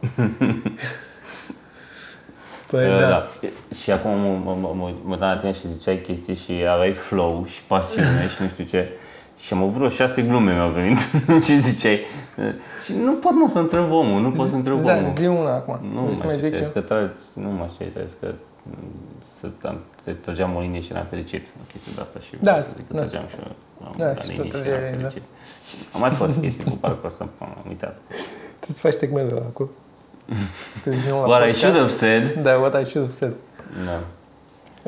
Păi 2.70 2.86
Uh, 2.94 2.98
da. 3.00 3.08
da. 3.08 3.26
Și 3.82 3.90
acum 3.90 4.10
mă, 4.18 4.38
mă, 4.44 4.56
mă, 4.60 4.72
mă, 4.76 4.92
mă 5.04 5.10
uitam 5.12 5.28
la 5.28 5.36
tine 5.36 5.52
și 5.52 5.68
ziceai 5.72 5.96
chestii 6.00 6.34
și 6.34 6.52
aveai 6.72 6.92
flow 6.92 7.44
și 7.46 7.62
pasiune 7.62 8.28
și 8.34 8.42
nu 8.42 8.48
știu 8.48 8.64
ce. 8.64 8.88
Și 9.38 9.52
am 9.52 9.62
avut 9.62 9.72
vreo 9.74 9.88
șase 9.88 10.22
glume 10.22 10.52
mi-au 10.54 10.68
venit 10.68 10.98
și 11.46 11.58
ziceai. 11.60 12.00
uh, 12.38 12.44
Și 12.84 12.92
nu 13.04 13.12
pot 13.12 13.32
mă 13.32 13.48
să 13.52 13.58
întreb 13.58 13.92
omul, 13.92 14.20
nu 14.22 14.30
pot 14.30 14.48
să 14.48 14.54
întreb 14.54 14.80
Da, 14.82 14.96
omul. 14.96 15.12
zi 15.18 15.26
una 15.26 15.54
acum. 15.54 15.78
Nu 15.94 16.00
Vreți 16.00 16.18
să 16.18 16.24
mai 16.24 16.36
știu, 16.36 16.48
zic 16.48 16.56
zic 16.56 16.64
eu? 16.64 16.70
că 16.72 16.80
tragi, 16.80 17.12
nu 17.34 17.48
mai 17.50 17.68
știu, 17.72 17.86
trebuie 17.86 18.12
că 18.20 18.34
mm, 18.62 18.88
să 19.40 19.46
am, 19.68 19.78
te 20.04 20.12
trăgeam 20.12 20.54
o 20.56 20.60
linie 20.60 20.80
și 20.80 20.90
eram 20.92 21.06
fericit. 21.10 21.42
O 21.62 21.64
chestie 21.72 21.92
de 21.94 22.00
asta 22.00 22.18
și 22.26 22.30
Da, 22.40 22.50
vreau 22.50 22.66
să 22.66 22.68
zic 22.76 22.86
că 22.88 22.92
da. 22.94 23.00
trăgeam 23.00 23.26
și 23.28 23.34
eu 23.42 23.52
am 23.86 23.92
Da, 23.98 24.04
la 24.06 24.14
și 24.14 24.26
tu 24.26 24.30
linie 24.30 24.44
și 24.44 24.50
trăgeai 24.50 24.72
eram 24.78 24.84
linie, 24.90 25.02
da. 25.02 25.08
fericit. 25.08 25.24
Am 25.94 26.00
mai 26.00 26.10
fost 26.10 26.34
chestii 26.40 26.64
cu 26.64 26.76
parcurs, 26.86 27.20
am 27.20 27.30
am 27.40 27.64
uitat. 27.68 27.94
Tu 28.60 28.66
îți 28.72 28.80
faci 28.80 28.92
segmentul 28.92 29.36
ăla 29.36 29.46
acolo. 30.30 30.46
Să 30.82 30.90
zici 30.90 31.08
nou 31.08 31.20
la 31.20 31.26
What 31.26 31.40
I 31.40 31.44
podcast. 31.44 31.60
should 31.60 31.76
have 31.76 31.90
said. 31.90 32.42
Da, 32.42 32.56
what 32.56 32.82
I 32.82 32.88
should 32.90 33.08
have 33.08 33.18
said. 33.18 33.34
Da. 33.84 34.00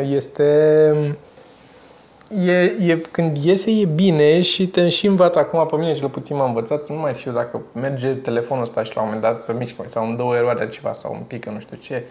Este... 0.02 1.16
E, 2.44 2.62
e, 2.62 3.00
când 3.10 3.36
iese 3.36 3.70
e 3.70 3.84
bine 3.84 4.42
și 4.42 4.66
te 4.66 4.88
și 4.88 5.06
învață 5.06 5.38
acum 5.38 5.66
pe 5.66 5.76
mine 5.76 5.94
cel 5.94 6.08
puțin 6.08 6.36
m-a 6.36 6.44
învățat 6.44 6.84
să 6.84 6.92
nu 6.92 6.98
mai 6.98 7.14
știu 7.14 7.32
dacă 7.32 7.60
merge 7.74 8.08
telefonul 8.08 8.62
ăsta 8.62 8.82
și 8.82 8.92
la 8.94 9.02
un 9.02 9.06
moment 9.06 9.24
dat 9.24 9.42
să 9.42 9.52
mișcă 9.52 9.82
sau 9.86 10.06
îmi 10.06 10.16
dă 10.16 10.22
o 10.22 10.34
eroare 10.34 10.68
ceva 10.68 10.92
sau 10.92 11.12
un 11.12 11.20
pic, 11.20 11.46
nu 11.46 11.60
știu 11.60 11.76
ce. 11.76 12.04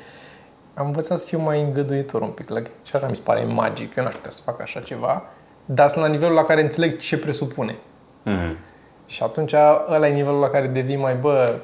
Am 0.73 0.85
învățat 0.85 1.19
să 1.19 1.25
fiu 1.25 1.39
mai 1.39 1.61
îngăduitor 1.61 2.21
un 2.21 2.29
pic. 2.29 2.49
Like, 2.49 2.69
și 2.83 2.95
așa 2.95 3.07
mi 3.07 3.15
se 3.15 3.21
pare 3.23 3.43
magic. 3.43 3.95
Eu 3.95 4.03
n-aș 4.03 4.13
putea 4.13 4.31
să 4.31 4.41
fac 4.45 4.61
așa 4.61 4.79
ceva. 4.79 5.23
Dar 5.65 5.87
sunt 5.87 6.03
la 6.03 6.09
nivelul 6.09 6.35
la 6.35 6.43
care 6.43 6.61
înțeleg 6.61 6.99
ce 6.99 7.17
presupune. 7.17 7.75
Mhm. 8.23 8.57
Și 9.05 9.23
atunci 9.23 9.53
ăla 9.89 10.07
e 10.07 10.13
nivelul 10.13 10.39
la 10.39 10.47
care 10.47 10.67
devii 10.67 10.95
mai, 10.95 11.15
bă, 11.15 11.55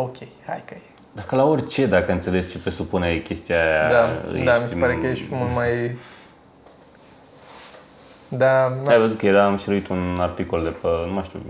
ok, 0.00 0.16
hai 0.46 0.62
că 0.64 0.74
e. 0.74 0.80
Dacă 1.12 1.36
la 1.36 1.44
orice, 1.44 1.86
dacă 1.86 2.12
înțelegi 2.12 2.48
ce 2.50 2.58
presupune 2.58 3.18
chestia 3.18 3.56
aia, 3.62 3.88
Da, 3.90 4.10
ești 4.32 4.44
da, 4.44 4.56
mi 4.56 4.68
se 4.68 4.74
pare 4.74 4.94
că 4.96 5.06
ești 5.06 5.24
mult 5.30 5.54
mai... 5.54 5.96
Da, 8.28 8.68
na, 8.84 8.90
Ai 8.90 8.98
văzut 8.98 9.18
că 9.18 9.26
era, 9.26 9.44
am 9.44 9.56
șeruit 9.56 9.88
un 9.88 10.18
articol 10.20 10.62
de 10.62 10.68
pe, 10.68 10.88
nu 11.06 11.12
mai 11.12 11.22
știu, 11.24 11.40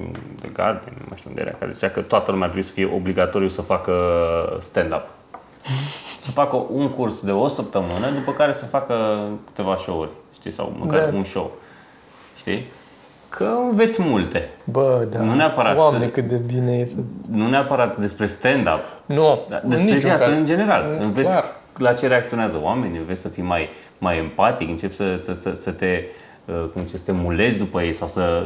de 0.41 0.49
Guardian, 0.53 0.95
nu 0.99 1.05
mai 1.09 1.17
știu 1.19 1.31
unde 1.31 1.43
era, 1.43 1.51
care 1.59 1.71
zicea 1.73 1.89
că 1.91 2.01
toată 2.01 2.31
lumea 2.31 2.47
ar 2.47 2.53
trebui 2.53 2.69
să 2.69 2.75
fie 2.75 2.91
obligatoriu 2.95 3.49
să 3.49 3.63
facă 3.63 3.93
stand-up. 4.61 5.03
Să 6.25 6.31
facă 6.33 6.67
un 6.71 6.89
curs 6.91 7.21
de 7.21 7.33
o 7.33 7.49
săptămână, 7.49 8.11
după 8.15 8.33
care 8.33 8.53
să 8.53 8.65
facă 8.65 9.27
câteva 9.47 9.77
show-uri, 9.77 10.11
știi, 10.35 10.51
sau 10.51 10.75
măcar 10.79 11.11
Da. 11.11 11.17
un 11.17 11.25
show, 11.25 11.53
știi? 12.37 12.67
Că 13.37 13.49
înveți 13.71 14.03
multe. 14.03 14.49
Bă, 14.65 15.07
da. 15.11 15.21
Nu 15.21 15.35
neapărat- 15.35 15.75
Doamne, 15.75 16.07
cât 16.07 16.25
de 16.29 16.41
bine 16.47 16.73
e 16.73 16.85
să... 16.85 16.99
Nu 17.31 17.49
neapărat 17.49 17.99
despre 17.99 18.27
stand-up, 18.27 18.81
Nu, 19.07 19.41
dar 19.49 19.61
în 19.63 19.69
despre 19.69 19.87
niciun 19.87 20.09
viață 20.09 20.25
caz. 20.25 20.39
în 20.39 20.47
general. 20.47 20.85
Mm, 20.99 21.03
Înveți 21.05 21.27
Clar. 21.29 21.45
la 21.79 21.93
ce 21.93 22.07
reacționează 22.07 22.59
oamenii, 22.63 22.99
înveți 22.99 23.21
să 23.21 23.29
fii 23.29 23.43
mai, 23.43 23.69
mai 23.99 24.19
empatic, 24.19 24.69
începi 24.69 24.95
să, 24.95 25.21
să, 25.25 25.37
să, 25.41 25.55
să 25.61 25.71
te 25.71 26.03
uh, 26.45 26.55
cum 26.73 26.83
zice, 26.85 26.97
să 26.97 27.03
te 27.05 27.13
mulezi 27.13 27.57
după 27.59 27.83
ei 27.83 27.93
sau 27.93 28.09
să 28.09 28.45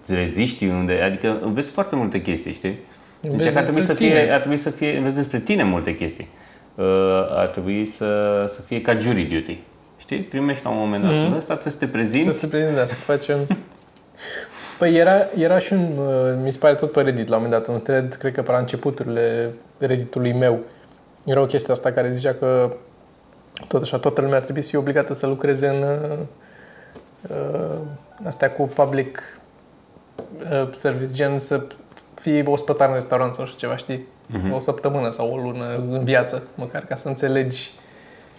îți 0.00 0.14
reziști 0.14 0.66
unde, 0.66 1.00
adică 1.04 1.38
înveți 1.42 1.70
foarte 1.70 1.96
multe 1.96 2.20
chestii, 2.22 2.52
știi? 2.52 2.78
Deci 3.20 3.30
Înveți 3.32 3.56
ar 3.56 3.62
trebui, 3.62 3.80
să 3.80 3.86
despre 3.86 4.06
fie, 4.06 4.18
tine. 4.20 4.32
ar 4.32 4.38
trebui 4.38 4.56
să 4.56 4.70
fie, 4.70 4.96
înveți 4.96 5.14
despre 5.14 5.38
tine 5.38 5.62
multe 5.62 5.94
chestii. 5.96 6.28
Uh, 6.74 6.84
ar 7.30 7.46
trebui 7.46 7.86
să, 7.86 8.06
să 8.54 8.60
fie 8.60 8.80
ca 8.80 8.96
jury 8.96 9.22
duty. 9.22 9.58
Știi? 9.98 10.18
Primești 10.18 10.64
la 10.64 10.70
un 10.70 10.78
moment 10.78 11.02
dat. 11.04 11.12
Mm-hmm. 11.12 11.36
Ăsta 11.36 11.52
trebuie 11.54 11.72
să 11.72 11.78
te 11.78 11.86
prezinți. 11.86 12.32
Să 12.38 12.38
se 12.38 12.46
prezinte, 12.46 12.86
să 12.86 12.94
facem... 12.94 13.38
Păi 14.78 14.96
era, 14.96 15.12
era 15.36 15.58
și 15.58 15.72
un, 15.72 15.96
uh, 15.98 16.38
mi 16.42 16.52
se 16.52 16.58
pare 16.58 16.74
tot 16.74 16.92
pe 16.92 17.00
Reddit 17.00 17.28
la 17.28 17.36
un 17.36 17.42
moment 17.42 17.62
dat, 17.62 17.74
un 17.74 17.82
thread, 17.82 18.14
cred 18.14 18.34
că 18.34 18.42
pe 18.42 18.50
la 18.50 18.58
începuturile 18.58 19.54
Redditului 19.78 20.32
meu. 20.32 20.58
Era 21.24 21.40
o 21.40 21.46
chestie 21.46 21.72
asta 21.72 21.92
care 21.92 22.12
zicea 22.12 22.34
că 22.34 22.72
tot 23.68 23.82
așa, 23.82 23.98
toată 23.98 24.20
lumea 24.20 24.36
ar 24.36 24.42
trebui 24.42 24.62
să 24.62 24.68
fie 24.68 24.78
obligată 24.78 25.14
să 25.14 25.26
lucreze 25.26 25.68
în 25.68 25.82
uh, 25.82 26.18
uh, 27.28 27.78
astea 28.24 28.50
cu 28.50 28.62
public 28.62 29.40
uh, 30.50 30.68
service, 30.74 31.12
gen 31.12 31.40
să 31.40 31.66
fii 32.14 32.46
ospătar 32.46 32.88
în 32.88 32.94
restaurant 32.94 33.34
sau 33.34 33.44
așa 33.44 33.54
ceva, 33.56 33.76
știi? 33.76 34.06
Mhm. 34.26 34.52
O 34.52 34.60
săptămână 34.60 35.10
sau 35.10 35.32
o 35.32 35.36
lună 35.36 35.64
în 35.90 36.04
viață, 36.04 36.42
măcar 36.54 36.84
ca 36.84 36.94
să 36.94 37.08
înțelegi, 37.08 37.70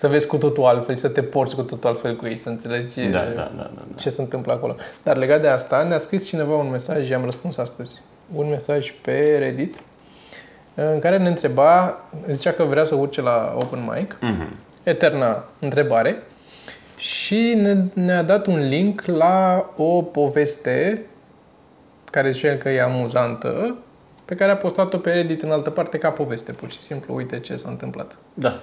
să 0.01 0.07
vezi 0.07 0.27
cu 0.27 0.37
totul 0.37 0.63
altfel 0.65 0.95
și 0.95 1.01
să 1.01 1.07
te 1.09 1.21
porți 1.23 1.55
cu 1.55 1.61
totul 1.61 1.89
altfel 1.89 2.15
cu 2.15 2.25
ei, 2.25 2.37
să 2.37 2.49
înțelegi 2.49 3.01
Da, 3.01 3.05
uh, 3.05 3.11
da, 3.11 3.31
da, 3.35 3.51
da, 3.57 3.69
da. 3.73 3.95
ce 3.95 4.09
se 4.09 4.21
întâmplă 4.21 4.53
acolo. 4.53 4.75
Dar 5.03 5.17
legat 5.17 5.41
de 5.41 5.47
asta, 5.47 5.83
ne-a 5.83 5.97
scris 5.97 6.25
cineva 6.27 6.55
un 6.55 6.69
mesaj, 6.69 7.09
i-am 7.09 7.23
răspuns 7.23 7.57
astăzi, 7.57 8.01
un 8.35 8.49
mesaj 8.49 8.93
pe 9.01 9.35
Reddit, 9.39 9.75
în 10.75 10.99
care 10.99 11.17
ne 11.17 11.27
întreba, 11.27 11.99
zicea 12.31 12.51
că 12.51 12.63
vrea 12.63 12.85
să 12.85 12.95
urce 12.95 13.21
la 13.21 13.55
open 13.59 13.89
mic, 13.95 14.15
Mhm. 14.21 14.55
eterna 14.83 15.43
întrebare, 15.59 16.23
și 16.97 17.53
ne, 17.61 17.77
ne-a 17.93 18.23
dat 18.23 18.45
un 18.47 18.67
link 18.67 19.01
la 19.05 19.69
o 19.75 20.01
poveste 20.01 21.01
care 22.11 22.31
zice 22.31 22.47
el 22.47 22.57
că 22.57 22.69
e 22.69 22.81
amuzantă, 22.81 23.75
pe 24.25 24.35
care 24.35 24.51
a 24.51 24.55
postat-o 24.57 24.97
pe 24.97 25.11
Reddit 25.11 25.41
în 25.41 25.51
altă 25.51 25.69
parte 25.69 25.97
ca 25.97 26.09
poveste, 26.09 26.51
pur 26.51 26.69
și 26.71 26.81
simplu, 26.81 27.15
uite 27.15 27.39
ce 27.39 27.55
s-a 27.55 27.69
întâmplat. 27.69 28.15
Da. 28.33 28.59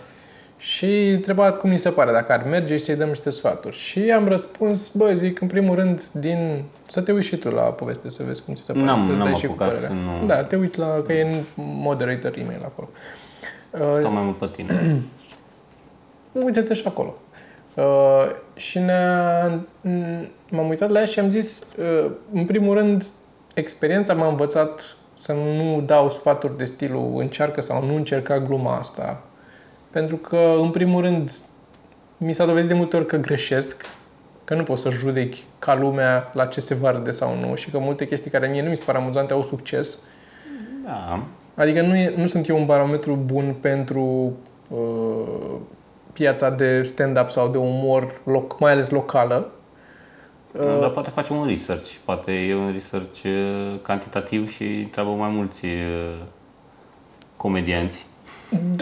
Și 0.58 1.08
întreba 1.08 1.52
cum 1.52 1.70
mi 1.70 1.78
se 1.78 1.90
pare, 1.90 2.12
dacă 2.12 2.32
ar 2.32 2.44
merge 2.48 2.76
și 2.76 2.84
să-i 2.84 2.96
dăm 2.96 3.08
niște 3.08 3.30
sfaturi. 3.30 3.76
Și 3.76 4.10
am 4.10 4.28
răspuns, 4.28 4.94
bă, 4.94 5.12
zic, 5.14 5.40
în 5.40 5.46
primul 5.48 5.74
rând, 5.74 6.02
din... 6.10 6.62
să 6.88 7.00
te 7.00 7.12
uiți 7.12 7.26
și 7.26 7.36
tu 7.36 7.48
la 7.50 7.60
poveste, 7.62 8.10
să 8.10 8.22
vezi 8.26 8.42
cum 8.44 8.54
ți 8.54 8.62
se 8.62 8.72
pare. 8.72 8.84
N-am- 8.84 9.06
să-ți 9.06 9.18
n-am 9.18 9.28
dai 9.28 9.38
și 9.38 9.46
cu 9.46 9.52
apucat 9.52 9.68
părerea. 9.68 9.88
să 9.88 9.94
nu- 9.94 10.26
Da, 10.26 10.42
te 10.44 10.56
uiți 10.56 10.78
la, 10.78 11.02
că 11.06 11.12
e 11.12 11.22
în 11.22 11.42
moderator 11.56 12.36
e-mail 12.38 12.60
acolo. 12.64 12.88
Uh, 13.70 13.98
Stau 13.98 14.12
mai 14.12 14.22
mult 14.22 14.36
pe 14.36 14.48
tine. 14.56 14.96
uite-te 16.44 16.74
și 16.74 16.82
acolo. 16.86 17.14
Uh, 17.74 17.84
și 18.54 18.78
ne-a, 18.78 19.48
m- 19.84 20.28
m-am 20.50 20.68
uitat 20.68 20.90
la 20.90 20.98
ea 20.98 21.04
și 21.04 21.18
am 21.18 21.30
zis, 21.30 21.72
uh, 21.78 22.10
în 22.32 22.44
primul 22.44 22.74
rând, 22.74 23.06
experiența 23.54 24.14
m-a 24.14 24.28
învățat 24.28 24.80
să 25.20 25.32
nu 25.32 25.82
dau 25.86 26.10
sfaturi 26.10 26.56
de 26.56 26.64
stilul 26.64 27.12
încearcă 27.16 27.60
sau 27.60 27.84
nu 27.84 27.94
încerca 27.94 28.38
gluma 28.38 28.76
asta. 28.76 29.22
Pentru 29.90 30.16
că, 30.16 30.54
în 30.60 30.70
primul 30.70 31.00
rând, 31.02 31.32
mi 32.16 32.32
s-a 32.32 32.46
dovedit 32.46 32.68
de 32.68 32.74
multe 32.74 32.96
ori 32.96 33.06
că 33.06 33.16
greșesc, 33.16 33.84
că 34.44 34.54
nu 34.54 34.62
pot 34.62 34.78
să 34.78 34.90
judec 34.90 35.34
ca 35.58 35.74
lumea 35.74 36.30
la 36.34 36.46
ce 36.46 36.60
se 36.60 36.74
va 36.74 36.90
râde 36.90 37.10
sau 37.10 37.36
nu 37.38 37.54
și 37.54 37.70
că 37.70 37.78
multe 37.78 38.06
chestii 38.06 38.30
care 38.30 38.48
mie 38.48 38.62
nu 38.62 38.68
mi 38.68 38.76
se 38.76 38.82
par 38.86 38.96
amuzante 38.96 39.32
au 39.32 39.42
succes. 39.42 39.98
Da. 40.84 41.22
Adică 41.54 41.82
nu, 41.82 41.96
e, 41.96 42.12
nu 42.16 42.26
sunt 42.26 42.48
eu 42.48 42.56
un 42.56 42.66
barometru 42.66 43.14
bun 43.14 43.54
pentru 43.60 44.32
uh, 44.68 45.56
piața 46.12 46.50
de 46.50 46.82
stand-up 46.82 47.30
sau 47.30 47.48
de 47.48 47.58
umor, 47.58 48.20
loc, 48.24 48.60
mai 48.60 48.72
ales 48.72 48.90
locală. 48.90 49.50
Uh, 50.52 50.80
Dar 50.80 50.90
poate 50.90 51.10
facem 51.10 51.36
un 51.36 51.46
research. 51.46 51.90
Poate 52.04 52.32
e 52.32 52.54
un 52.54 52.72
research 52.72 53.22
uh, 53.24 53.74
cantitativ 53.82 54.50
și 54.50 54.64
întreabă 54.64 55.10
mai 55.10 55.30
mulți 55.30 55.64
uh, 55.64 56.18
comedianți. 57.36 58.06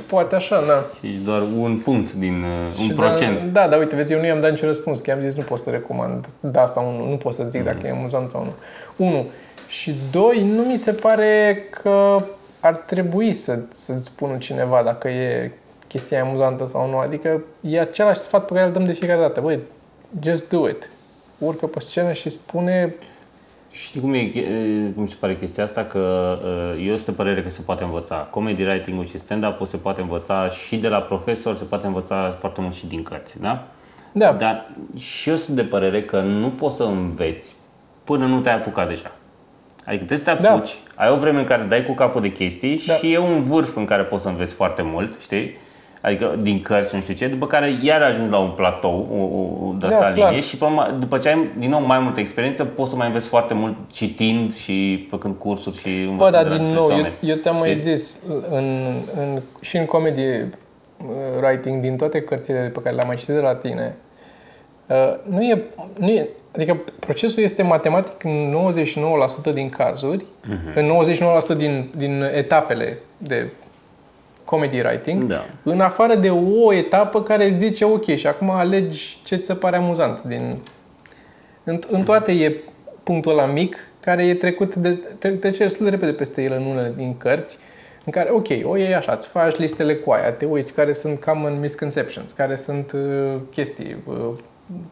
Poate 0.07 0.35
așa, 0.35 0.65
da. 0.67 0.85
Și 1.01 1.19
doar 1.25 1.43
un 1.59 1.81
punct 1.85 2.13
din 2.13 2.43
uh, 2.43 2.73
Și 2.73 2.89
un 2.91 2.97
procent. 2.97 3.39
Da, 3.39 3.61
da, 3.61 3.69
da, 3.69 3.77
uite, 3.77 3.97
vezi, 3.97 4.13
eu 4.13 4.19
nu 4.19 4.27
i-am 4.27 4.41
dat 4.41 4.51
niciun 4.51 4.69
răspuns, 4.69 5.01
că 5.01 5.11
i-am 5.11 5.21
zis 5.21 5.35
nu 5.35 5.43
pot 5.43 5.59
să 5.59 5.71
recomand 5.71 6.27
da 6.41 6.67
sau 6.67 6.97
nu, 6.97 7.09
nu 7.11 7.17
pot 7.17 7.35
să 7.35 7.47
zic 7.51 7.65
dacă 7.65 7.87
e 7.87 7.91
amuzant 7.91 8.31
sau 8.31 8.45
nu. 8.45 8.53
Unu. 9.07 9.27
Și 9.69 9.95
doi, 10.11 10.53
nu 10.55 10.63
mi 10.63 10.77
se 10.77 10.93
pare 10.93 11.65
că 11.71 12.23
ar 12.61 12.77
trebui 12.77 13.35
să, 13.35 13.59
să-ți 13.73 14.07
spună 14.07 14.37
cineva 14.37 14.83
dacă 14.85 15.09
e 15.09 15.53
chestia 15.87 16.23
amuzantă 16.23 16.67
sau 16.71 16.89
nu. 16.89 16.99
Adică 16.99 17.43
e 17.61 17.81
același 17.81 18.21
sfat 18.21 18.45
pe 18.45 18.55
care 18.55 18.67
îl 18.67 18.73
dăm 18.73 18.85
de 18.85 18.93
fiecare 18.93 19.21
dată. 19.21 19.41
Băi, 19.41 19.59
just 20.21 20.49
do 20.49 20.69
it. 20.69 20.91
Urcă 21.39 21.67
pe 21.67 21.81
scenă 21.81 22.13
și 22.13 22.31
spune 22.31 22.95
Știi 23.83 24.01
cum, 24.01 24.13
e, 24.15 24.19
e, 24.19 24.91
cum 24.95 25.07
se 25.07 25.17
pare 25.21 25.37
chestia 25.37 25.65
asta? 25.65 25.85
Că 25.85 25.99
uh, 26.77 26.87
eu 26.87 26.95
sunt 26.95 27.07
de 27.07 27.13
părere 27.13 27.43
că 27.43 27.49
se 27.51 27.61
poate 27.65 27.85
învăța. 27.85 28.17
Comedy 28.17 28.63
writing-ul 28.63 29.05
și 29.05 29.19
stand-up-ul 29.19 29.67
se 29.67 29.77
poate 29.77 30.01
învăța 30.01 30.49
și 30.49 30.77
de 30.77 30.89
la 30.89 30.99
profesor, 30.99 31.55
se 31.55 31.65
poate 31.65 31.87
învăța 31.87 32.37
foarte 32.39 32.61
mult 32.61 32.75
și 32.75 32.87
din 32.87 33.03
cărți, 33.03 33.41
da? 33.41 33.65
Da. 34.13 34.33
Dar 34.33 34.71
și 34.97 35.29
eu 35.31 35.37
sunt 35.37 35.57
de 35.57 35.63
părere 35.63 36.03
că 36.03 36.21
nu 36.21 36.49
poți 36.51 36.77
să 36.77 36.83
înveți 36.83 37.55
până 38.05 38.27
nu 38.27 38.41
te-ai 38.41 38.55
apucat 38.55 38.89
deja. 38.89 39.13
Adică 39.87 40.05
trebuie 40.05 40.19
să 40.19 40.35
te 40.35 40.43
Da. 40.43 40.51
apuci, 40.53 40.75
ai 40.95 41.11
o 41.11 41.17
vreme 41.17 41.39
în 41.39 41.45
care 41.45 41.63
dai 41.63 41.85
cu 41.85 41.93
capul 41.93 42.21
de 42.21 42.33
chestii 42.33 42.81
Da. 42.87 42.95
și 42.95 43.13
e 43.13 43.19
un 43.19 43.43
vârf 43.43 43.77
în 43.77 43.85
care 43.85 44.03
poți 44.03 44.23
să 44.23 44.29
înveți 44.29 44.55
foarte 44.55 44.83
mult, 44.83 45.21
știi? 45.21 45.57
Adică 46.07 46.39
din 46.43 46.61
cărți, 46.61 46.95
nu 46.95 47.01
știu 47.01 47.15
ce, 47.15 47.27
după 47.29 47.47
care 47.47 47.79
iar 47.83 48.03
ajungi 48.03 48.31
la 48.31 48.39
un 48.39 48.51
platou 48.51 49.07
o, 49.19 49.23
o, 49.69 49.73
de 49.79 49.87
Da, 49.87 49.95
asta 49.97 50.11
clar. 50.13 50.29
linie 50.29 50.41
și 50.43 50.57
pe, 50.57 50.65
urmă, 50.65 50.97
după 51.01 51.19
ce 51.19 51.29
ai 51.29 51.49
din 51.59 51.71
nou 51.71 51.81
mai 51.87 51.99
multă 51.99 52.21
experiență, 52.21 52.65
poți 52.65 52.91
să 52.91 52.97
mai 52.97 53.07
înveți 53.07 53.27
foarte 53.27 53.55
mult 53.55 53.75
citind 53.93 54.55
și 54.55 55.07
făcând 55.11 55.35
cursuri 55.39 55.77
și 55.79 55.89
învățând 55.89 56.17
Bă, 56.19 56.31
dar 56.31 56.43
de 56.43 56.49
la 56.49 56.57
din 56.57 56.65
alți 56.65 56.75
nou, 56.79 56.89
eu, 56.89 56.95
oameni. 56.97 57.15
eu 57.21 57.37
ți-am 57.37 57.57
mai 57.59 57.69
Știi? 57.71 57.81
zis, 57.95 58.23
în, 58.51 58.65
în, 59.17 59.41
și 59.61 59.77
în 59.77 59.85
comedy 59.85 60.21
uh, 60.21 60.47
writing, 61.43 61.81
din 61.83 61.97
toate 61.97 62.21
cărțile 62.21 62.71
pe 62.75 62.81
care 62.83 62.95
le-am 62.95 63.07
mai 63.07 63.17
citit 63.17 63.35
de 63.35 63.41
la 63.41 63.55
tine, 63.55 63.97
uh, 64.87 65.15
nu 65.29 65.43
e, 65.43 65.63
nu 65.99 66.09
e, 66.09 66.29
adică 66.55 66.77
procesul 67.01 67.43
este 67.43 67.63
matematic 67.63 68.25
în 68.25 68.55
99% 69.51 69.53
din 69.55 69.69
cazuri, 69.69 70.25
Mhm. 70.49 70.73
în 70.79 70.85
99% 70.87 71.57
din, 71.57 71.91
din 71.97 72.31
etapele 72.35 72.99
de 73.19 73.51
comedy 74.47 74.81
writing, 74.81 75.23
Da. 75.23 75.47
în 75.63 75.81
afară 75.81 76.15
de 76.15 76.31
o 76.31 76.73
etapă 76.73 77.23
care 77.23 77.45
îți 77.49 77.65
zice 77.67 77.85
ok 77.85 78.05
și 78.05 78.27
acum 78.27 78.51
alegi 78.51 79.19
ce 79.25 79.37
ți 79.37 79.47
se 79.47 79.55
pare 79.55 79.77
amuzant. 79.77 80.23
Din, 80.23 80.59
în, 81.65 81.81
în 81.91 82.03
toate 82.03 82.33
e 82.33 82.57
punctul 83.03 83.33
ăla 83.33 83.47
mic 83.47 83.77
care 84.01 84.27
e 84.27 84.35
trecut 84.35 84.75
de, 84.75 84.99
tre- 85.19 85.31
trece 85.31 85.63
destul 85.63 85.85
de 85.85 85.91
repede 85.91 86.13
peste 86.13 86.43
el 86.43 86.53
în 86.53 86.65
unele 86.65 86.93
din 86.97 87.17
cărți 87.17 87.59
în 88.05 88.13
care, 88.13 88.29
ok, 88.33 88.47
o 88.63 88.77
iei 88.77 88.95
așa, 88.95 89.13
îți 89.13 89.27
faci 89.27 89.57
listele 89.57 89.95
cu 89.95 90.11
aia, 90.11 90.33
te 90.33 90.45
uiți 90.45 90.73
care 90.73 90.93
sunt 90.93 91.21
common 91.25 91.61
misconceptions, 91.61 92.33
care 92.33 92.57
sunt 92.57 92.93
uh, 92.93 93.35
chestii, 93.51 93.97
uh, 94.05 94.15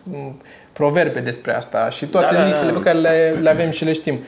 m, 0.02 0.40
proverbe 0.72 1.20
despre 1.20 1.54
asta 1.54 1.88
și 1.90 2.06
toate 2.06 2.26
Da, 2.26 2.32
da, 2.32 2.38
da. 2.40 2.46
listele 2.46 2.72
pe 2.72 2.80
care 2.80 2.98
le, 2.98 3.36
le 3.42 3.50
avem 3.50 3.70
și 3.70 3.84
le 3.84 3.92
știm. 3.92 4.18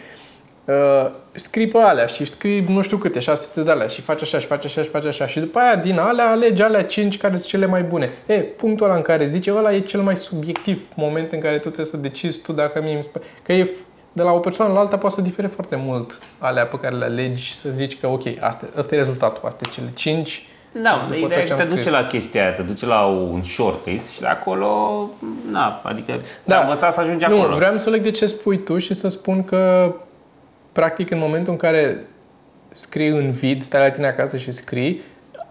Uh, 0.64 1.10
scrii 1.36 1.66
pe 1.68 1.78
alea 1.78 2.06
și 2.06 2.24
scrii 2.24 2.64
nu 2.68 2.82
știu 2.82 2.96
câte, 2.96 3.18
600 3.18 3.60
de 3.62 3.70
alea 3.70 3.86
și 3.86 4.00
faci 4.00 4.22
așa 4.22 4.38
și 4.38 4.46
faci 4.46 4.64
așa 4.64 4.82
și 4.82 4.88
faci 4.88 5.04
așa 5.04 5.26
și 5.26 5.38
după 5.40 5.58
aia 5.58 5.74
din 5.76 5.98
alea 5.98 6.30
alegi 6.30 6.62
alea 6.62 6.84
5 6.84 7.16
care 7.18 7.32
sunt 7.36 7.46
cele 7.48 7.66
mai 7.66 7.82
bune. 7.82 8.10
E, 8.26 8.34
punctul 8.34 8.86
ăla 8.86 8.94
în 8.96 9.02
care 9.02 9.26
zice 9.26 9.52
ăla 9.52 9.74
e 9.74 9.80
cel 9.80 10.00
mai 10.00 10.16
subiectiv 10.16 10.88
moment 10.94 11.32
în 11.32 11.40
care 11.40 11.54
tu 11.54 11.60
trebuie 11.62 11.86
să 11.86 11.96
decizi 11.96 12.42
tu 12.42 12.52
dacă 12.52 12.80
mie 12.82 12.94
îmi 12.94 13.02
spune. 13.02 13.24
Că 13.42 13.52
e 13.52 13.64
f- 13.64 13.84
de 14.12 14.22
la 14.22 14.30
o 14.32 14.38
persoană 14.38 14.72
la 14.72 14.78
alta 14.80 14.98
poate 14.98 15.14
să 15.14 15.20
difere 15.22 15.46
foarte 15.46 15.76
mult 15.84 16.18
alea 16.38 16.66
pe 16.66 16.78
care 16.78 16.96
le 16.96 17.04
alegi 17.04 17.54
să 17.54 17.68
zici 17.70 18.00
că 18.00 18.06
ok, 18.08 18.22
asta, 18.40 18.66
asta 18.78 18.94
e 18.94 18.98
rezultatul, 18.98 19.42
astea 19.44 19.68
e 19.70 19.74
cele 19.74 19.90
5 19.94 20.46
Da, 20.82 21.04
După 21.08 21.14
ideea 21.18 21.28
tot 21.28 21.38
e 21.38 21.42
ce 21.42 21.46
că 21.46 21.52
am 21.52 21.58
te 21.58 21.64
duce 21.66 21.80
scris. 21.80 21.94
la 21.94 22.06
chestia 22.06 22.42
aia, 22.42 22.52
te 22.52 22.62
duce 22.62 22.86
la 22.86 23.04
un 23.06 23.42
shortlist 23.42 24.10
și 24.10 24.20
de 24.20 24.26
acolo, 24.26 24.70
na, 25.50 25.80
adică 25.84 26.12
Da. 26.12 26.20
da. 26.44 26.60
învăța 26.60 26.90
să 26.90 27.00
ajungi 27.00 27.24
Nu, 27.28 27.40
acolo. 27.40 27.56
vreau 27.56 27.78
să 27.78 27.90
leg 27.90 28.02
de 28.02 28.10
ce 28.10 28.26
spui 28.26 28.58
tu 28.58 28.78
și 28.78 28.94
să 28.94 29.08
spun 29.08 29.44
că, 29.44 29.92
practic, 30.76 31.10
în 31.10 31.18
momentul 31.18 31.52
în 31.52 31.58
care 31.58 32.06
scrii 32.72 33.08
în 33.08 33.30
vid, 33.30 33.62
stai 33.62 33.80
la 33.80 33.90
tine 33.90 34.06
acasă 34.06 34.36
și 34.36 34.52
scrii, 34.52 35.00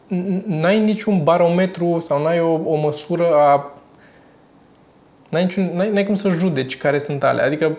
n- 0.07 0.43
n-ai 0.45 0.79
niciun 0.79 1.23
barometru 1.23 1.99
sau 1.99 2.23
n-ai 2.23 2.39
o, 2.39 2.59
o 2.63 2.75
măsură 2.75 3.27
a... 3.33 3.73
N-ai, 5.29 5.43
niciun, 5.43 5.71
n-ai, 5.73 5.89
n-ai 5.91 6.05
cum 6.05 6.15
să 6.15 6.29
judeci 6.29 6.77
care 6.77 6.99
sunt 6.99 7.23
ale. 7.23 7.41
Adică 7.41 7.77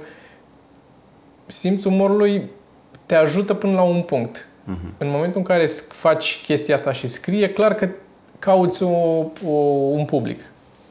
simțul 1.46 1.90
umorului 1.90 2.50
te 3.06 3.14
ajută 3.14 3.54
până 3.54 3.72
la 3.72 3.82
un 3.82 4.02
punct. 4.02 4.48
Mhm. 4.64 4.94
În 4.98 5.10
momentul 5.10 5.38
în 5.38 5.44
care 5.44 5.64
sc- 5.64 5.92
faci 5.92 6.42
chestia 6.44 6.74
asta 6.74 6.92
și 6.92 7.08
scrii, 7.08 7.42
e 7.42 7.48
clar 7.48 7.74
că 7.74 7.88
cauți 8.38 8.82
o, 8.82 9.24
o, 9.46 9.56
un 9.90 10.04
public. 10.04 10.40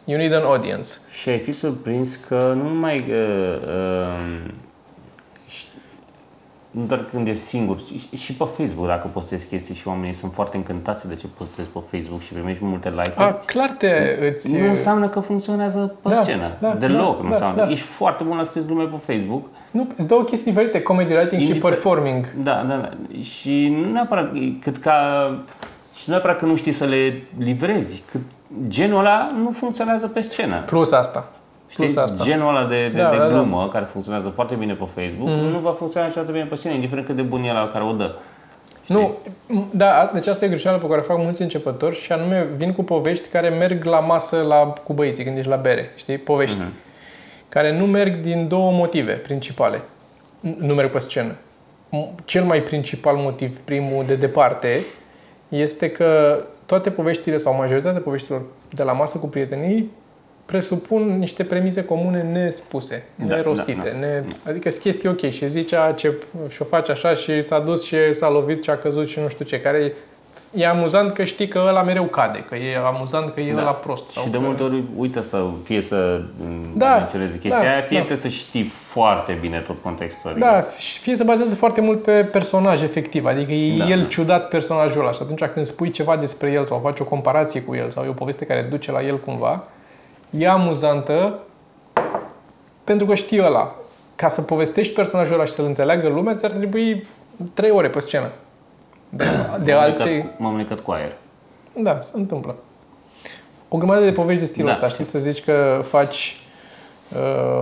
You 0.06 0.18
need 0.18 0.34
an 0.34 0.44
audience. 0.44 0.90
Și 1.22 1.30
ai 1.30 1.40
fi 1.40 1.52
surprins 1.52 2.16
că 2.28 2.54
nu 2.56 2.64
numai 2.64 2.98
uh, 3.10 3.58
uh, 3.62 4.46
nu 4.46 4.65
doar 6.88 7.06
când 7.12 7.28
e 7.28 7.34
singur, 7.34 7.78
și, 8.10 8.18
și 8.18 8.34
pe 8.34 8.44
Facebook 8.58 8.88
dacă 8.88 9.10
postezi 9.14 9.48
chestii 9.48 9.76
și 9.76 9.88
oamenii 9.88 10.14
sunt 10.16 10.34
foarte 10.34 10.58
încântați 10.58 11.08
de 11.08 11.16
ce 11.16 11.28
postezi 11.38 11.68
pe 11.70 11.80
Facebook 11.92 12.22
și 12.22 12.34
primești 12.34 12.66
multe 12.66 12.90
like-uri. 12.90 13.24
A, 13.30 13.34
clar 13.34 13.70
te 13.70 14.18
îți... 14.34 14.54
Nu 14.58 14.68
înseamnă 14.70 15.08
că 15.08 15.20
funcționează 15.20 15.96
pe 16.02 16.10
Da, 16.10 16.16
scenă. 16.22 16.52
da, 16.60 16.70
Deloc 16.74 17.18
da, 17.18 17.24
nu 17.24 17.30
da, 17.30 17.34
înseamnă. 17.36 17.64
da. 17.66 17.70
Ești 17.72 17.86
foarte 17.86 18.24
bun 18.24 18.38
la 18.38 18.44
scris 18.44 18.66
glume 18.66 18.84
pe 18.84 19.14
Facebook. 19.14 19.46
Nu, 19.72 19.88
sunt 19.96 20.08
două 20.08 20.24
chestii 20.24 20.52
diferite, 20.52 20.82
comedy 20.82 21.14
writing 21.14 21.42
și 21.42 21.48
Indifer- 21.54 21.62
performing. 21.62 22.34
Da, 22.44 22.64
da, 22.68 22.76
da. 22.76 22.90
Și 23.22 23.68
nu 23.84 23.92
neapărat 23.92 24.32
cât 24.62 24.78
ca... 24.78 24.94
Și 25.96 26.04
nu 26.06 26.14
neapărat 26.14 26.38
că 26.40 26.46
nu 26.46 26.56
știi 26.56 26.72
să 26.72 26.86
le 26.86 27.22
livrezi. 27.38 28.04
Cât 28.12 28.22
genul 28.68 29.00
ăla 29.00 29.32
nu 29.44 29.52
funcționează 29.52 30.08
pe 30.08 30.22
scenă. 30.22 30.64
Plus 30.66 30.92
asta. 30.92 31.32
Știi, 31.76 31.86
Plus 31.94 32.04
asta. 32.04 32.24
genul 32.24 32.56
ăla 32.56 32.66
de, 32.68 32.88
de, 32.88 32.98
Da, 32.98 33.10
de 33.10 33.18
da, 33.18 33.24
da. 33.28 33.30
glumă 33.34 33.70
care 33.72 33.86
funcționează 33.86 34.30
foarte 34.30 34.56
bine 34.56 34.74
pe 34.74 34.86
Facebook, 34.96 35.28
nu 35.28 35.60
va 35.60 35.72
funcționa 35.72 36.06
niciodată 36.06 36.32
bine 36.32 36.46
pe 36.46 36.56
scenă, 36.56 36.74
indiferent 36.74 37.06
cât 37.06 37.16
de 37.16 37.22
bun 37.22 37.44
e 37.44 37.52
la 37.54 37.70
care 37.74 37.84
o 37.84 37.92
dă. 37.92 38.16
Nu, 38.88 39.18
m- 39.50 39.66
da, 39.72 40.00
a- 40.00 40.10
deci 40.14 40.28
asta 40.28 40.46
e 40.46 40.48
greșeala 40.48 40.78
pe 40.78 40.88
care 40.88 41.00
o 41.00 41.04
fac 41.04 41.18
mulți 41.18 41.42
începători 41.42 41.96
și 41.96 42.12
anume 42.12 42.48
vin 42.58 42.74
cu 42.74 42.84
povești 42.84 43.28
care 43.28 43.50
merg 43.50 43.84
la 43.86 44.00
masă 44.00 44.42
la, 44.48 44.56
cu 44.84 44.94
băieții 44.94 45.24
când 45.24 45.38
ești 45.38 45.50
la 45.50 45.56
bere, 45.56 45.92
știi? 45.96 46.18
Povești. 46.18 46.58
Care 47.50 47.78
nu 47.78 47.86
merg 47.86 48.16
din 48.16 48.48
două 48.48 48.72
motive 48.72 49.12
principale. 49.14 49.78
N- 49.78 50.56
Nu 50.60 50.74
merg 50.74 50.92
pe 50.92 51.00
scenă. 51.00 51.32
M- 51.98 52.26
Cel 52.26 52.44
mai 52.44 52.62
principal 52.62 53.16
motiv, 53.16 53.58
primul 53.60 54.04
de 54.08 54.16
departe, 54.16 54.80
este 55.50 55.92
că 55.92 56.40
toate 56.66 56.90
poveștile 56.90 57.38
sau 57.38 57.56
majoritatea 57.56 58.02
poveștilor 58.02 58.42
de 58.70 58.84
la 58.84 58.92
masă 58.92 59.18
cu 59.18 59.28
prietenii 59.28 59.92
presupun 60.46 61.18
niște 61.20 61.44
premize 61.44 61.86
comune 61.86 62.22
nespuse, 62.22 63.04
Da, 63.16 63.36
nerostite. 63.36 63.78
da, 63.84 63.90
da. 63.92 63.98
Ne, 64.08 64.24
adică 64.48 64.70
sunt 64.70 64.84
chestii 64.84 65.10
ok 65.10 65.30
și 65.30 65.48
zicea 65.48 65.92
ce 65.92 66.14
și-o 66.50 66.66
face 66.66 66.92
așa 66.92 67.14
și 67.14 67.42
s-a 67.44 67.60
dus 67.60 67.84
și 67.86 67.96
s-a 68.14 68.30
lovit 68.30 68.64
și 68.64 68.70
a 68.70 68.78
căzut 68.78 69.08
și 69.08 69.20
nu 69.20 69.28
știu 69.28 69.46
ce, 69.46 69.62
care 69.62 69.94
e 70.54 70.68
amuzant 70.68 71.14
că 71.14 71.24
știi 71.24 71.48
că 71.48 71.64
ăla 71.68 71.82
mereu 71.84 72.04
cade, 72.04 72.40
că 72.50 72.56
e 72.56 72.78
amuzant 72.86 73.34
că 73.34 73.40
e 73.40 73.54
Da. 73.54 73.62
ăla 73.62 73.72
prost. 73.74 74.08
Sau 74.08 74.24
Și 74.24 74.30
de 74.30 74.38
că... 74.38 74.44
multe 74.44 74.64
ori 74.64 74.84
uită 74.98 75.22
să 75.22 75.44
fie 75.64 75.82
să 75.82 76.22
Da, 76.74 76.96
menționeze 76.96 77.32
chestia 77.32 77.62
da, 77.64 77.70
aia, 77.70 77.82
fie 77.82 77.98
da. 78.00 78.04
trebuie 78.06 78.32
să 78.32 78.38
știi 78.38 78.64
foarte 78.88 79.38
bine 79.42 79.58
tot 79.60 79.76
contextul. 79.82 80.30
adică- 80.30 80.46
Da, 80.46 80.64
și 80.78 81.00
fie 81.00 81.16
se 81.16 81.24
bazează 81.24 81.56
foarte 81.56 81.82
mult 81.82 82.02
pe 82.04 82.12
personaj 82.12 82.82
efectiv, 82.82 83.26
adică 83.26 83.52
e 83.52 83.78
Da, 83.78 83.88
el 83.90 84.02
da. 84.02 84.08
ciudat 84.08 84.48
personajul 84.48 85.02
ăla 85.02 85.12
și 85.12 85.20
atunci 85.22 85.44
când 85.44 85.66
spui 85.66 85.90
ceva 85.90 86.18
despre 86.18 86.52
el 86.52 86.66
sau 86.66 86.80
faci 86.84 87.00
o 87.00 87.04
comparație 87.04 87.62
cu 87.62 87.76
el 87.76 87.90
sau 87.90 88.04
e 88.04 88.08
o 88.08 88.12
poveste 88.14 88.46
care 88.46 88.62
duce 88.70 88.92
la 88.92 89.02
el 89.02 89.20
cumva, 89.20 89.68
e 90.30 90.48
amuzantă 90.48 91.40
pentru 92.84 93.06
că 93.06 93.16
știi 93.16 93.42
ăla. 93.44 93.76
Ca 94.16 94.28
să 94.28 94.42
povestești 94.42 94.94
personajul 94.94 95.34
ăla 95.34 95.46
și 95.46 95.52
să-l 95.54 95.66
înțeleagă 95.66 96.08
lumea, 96.08 96.36
ți-ar 96.36 96.52
trebui 96.52 97.08
trei 97.54 97.72
ore 97.72 97.90
pe 97.90 98.00
scenă. 98.00 98.32
De, 99.10 99.24
de 99.64 99.72
M-am 99.74 99.82
alte... 99.82 100.04
mânecat 100.04 100.36
cu- 100.36 100.44
M-am 100.44 100.52
mânecat 100.52 100.80
cu 100.80 100.92
aer. 100.92 101.16
Da, 101.78 102.00
se 102.02 102.12
întâmplă. 102.16 102.56
O 103.70 103.78
grămadă 103.78 104.04
de 104.04 104.12
povești 104.12 104.40
de 104.42 104.46
stilul 104.48 104.68
Da, 104.70 104.74
ăsta, 104.76 104.88
știi, 104.88 105.04
să 105.04 105.20
zici 105.20 105.44
că 105.44 105.82
faci 105.84 106.40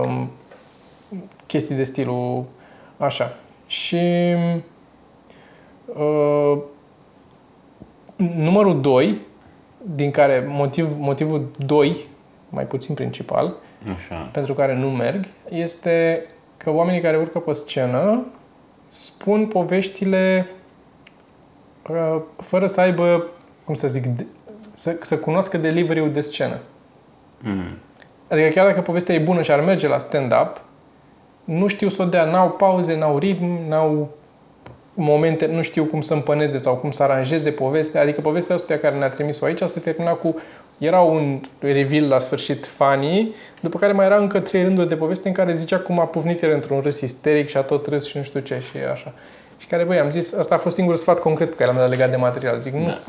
um, 0.04 0.30
chestii 1.46 1.74
de 1.74 1.82
stilul 1.82 2.44
așa. 2.96 3.36
Și 3.66 4.34
uh, 5.86 6.58
numărul 8.34 8.80
2, 8.80 9.18
din 9.94 10.10
care 10.10 10.46
motiv, 10.48 10.96
motivul 10.98 11.46
2, 11.56 12.06
mai 12.54 12.64
puțin 12.64 12.94
principal, 12.94 13.54
Așa. 13.94 14.28
pentru 14.32 14.54
care 14.54 14.76
nu 14.76 14.90
merg, 14.90 15.24
este 15.48 16.26
că 16.56 16.70
oamenii 16.70 17.00
care 17.00 17.16
urcă 17.16 17.38
pe 17.38 17.52
scenă 17.52 18.24
spun 18.88 19.46
poveștile 19.46 20.48
uh, 21.90 22.20
fără 22.36 22.66
să 22.66 22.80
aibă, 22.80 23.26
cum 23.64 23.74
să 23.74 23.88
zic, 23.88 24.06
de- 24.06 24.26
să, 24.74 24.96
să 25.02 25.16
cunoască 25.16 25.58
delivery-ul 25.58 26.12
de 26.12 26.20
scenă. 26.20 26.58
Mm. 27.40 27.78
Adică 28.28 28.48
chiar 28.48 28.66
dacă 28.66 28.80
povestea 28.80 29.14
e 29.14 29.18
bună 29.18 29.42
și 29.42 29.50
ar 29.50 29.60
merge 29.60 29.88
la 29.88 29.98
stand-up, 29.98 30.60
nu 31.44 31.66
știu 31.66 31.88
să 31.88 32.02
o 32.02 32.04
dea, 32.04 32.24
n-au 32.24 32.50
pauze, 32.50 32.98
n-au 32.98 33.18
ritm, 33.18 33.58
n-au 33.68 34.08
momente, 34.94 35.46
nu 35.46 35.62
știu 35.62 35.84
cum 35.84 36.00
să 36.00 36.14
împăneze 36.14 36.58
sau 36.58 36.74
cum 36.74 36.90
să 36.90 37.02
aranjeze 37.02 37.50
povestea. 37.50 38.00
Adică 38.00 38.20
povestea 38.20 38.54
asta 38.54 38.76
care 38.76 38.96
ne-a 38.96 39.08
trimis-o 39.08 39.44
aici 39.44 39.60
se 39.62 39.80
termina 39.80 40.12
cu 40.12 40.36
era 40.78 41.00
un 41.00 41.40
reveal 41.60 42.08
la 42.08 42.18
sfârșit 42.18 42.66
funny, 42.66 43.34
după 43.60 43.78
care 43.78 43.92
mai 43.92 44.04
era 44.06 44.16
încă 44.16 44.40
trei 44.40 44.62
rânduri 44.62 44.88
de 44.88 44.96
poveste 44.96 45.28
în 45.28 45.34
care 45.34 45.54
zicea 45.54 45.78
cum 45.78 46.00
a 46.00 46.04
pufnit 46.04 46.42
el 46.42 46.52
într-un 46.52 46.80
râs 46.80 47.00
isteric 47.00 47.48
și 47.48 47.56
a 47.56 47.60
tot 47.60 47.86
râs 47.86 48.06
și 48.06 48.16
nu 48.16 48.22
știu 48.22 48.40
ce 48.40 48.62
și 48.70 48.76
așa. 48.92 49.12
Și 49.58 49.66
care, 49.66 49.84
băi, 49.84 49.98
am 49.98 50.10
zis, 50.10 50.34
asta 50.34 50.54
a 50.54 50.58
fost 50.58 50.74
singurul 50.74 51.00
sfat 51.00 51.18
concret 51.18 51.48
pe 51.48 51.54
care 51.54 51.70
l-am 51.70 51.78
dat 51.78 51.88
legat 51.88 52.10
de 52.10 52.16
material. 52.16 52.60
Zic, 52.60 52.72
nu, 52.72 52.84
Da. 52.86 53.00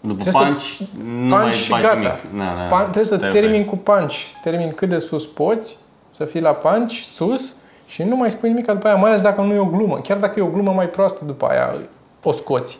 După 0.00 0.22
Trebuie 0.22 0.32
să- 0.32 0.38
punch, 0.38 0.78
nu 1.04 1.18
punch 1.28 1.30
mai 1.42 1.52
și 1.52 1.70
bagi 1.70 1.82
gata. 1.82 1.94
nimic. 1.96 2.38
Da, 2.38 2.54
da, 2.58 2.62
Pan, 2.68 2.82
trebuie 2.82 3.04
să 3.04 3.16
Trebuie. 3.18 3.40
termin 3.40 3.64
cu 3.64 3.76
punch. 3.76 4.14
Termin 4.42 4.72
cât 4.72 4.88
de 4.88 4.98
sus 4.98 5.26
poți, 5.26 5.76
să 6.08 6.24
fii 6.24 6.40
la 6.40 6.50
punch, 6.52 6.92
sus, 6.92 7.56
și 7.86 8.02
nu 8.02 8.16
mai 8.16 8.30
spui 8.30 8.48
nimic 8.48 8.66
după 8.66 8.86
aia, 8.86 8.96
mai 8.96 9.10
ales 9.10 9.22
dacă 9.22 9.40
nu 9.40 9.52
e 9.54 9.58
o 9.58 9.64
glumă. 9.64 10.00
Chiar 10.00 10.16
dacă 10.16 10.38
e 10.38 10.42
o 10.42 10.46
glumă 10.46 10.72
mai 10.72 10.88
proastă 10.88 11.24
după 11.24 11.46
aia, 11.46 11.74
o 12.22 12.32
scoți. 12.32 12.78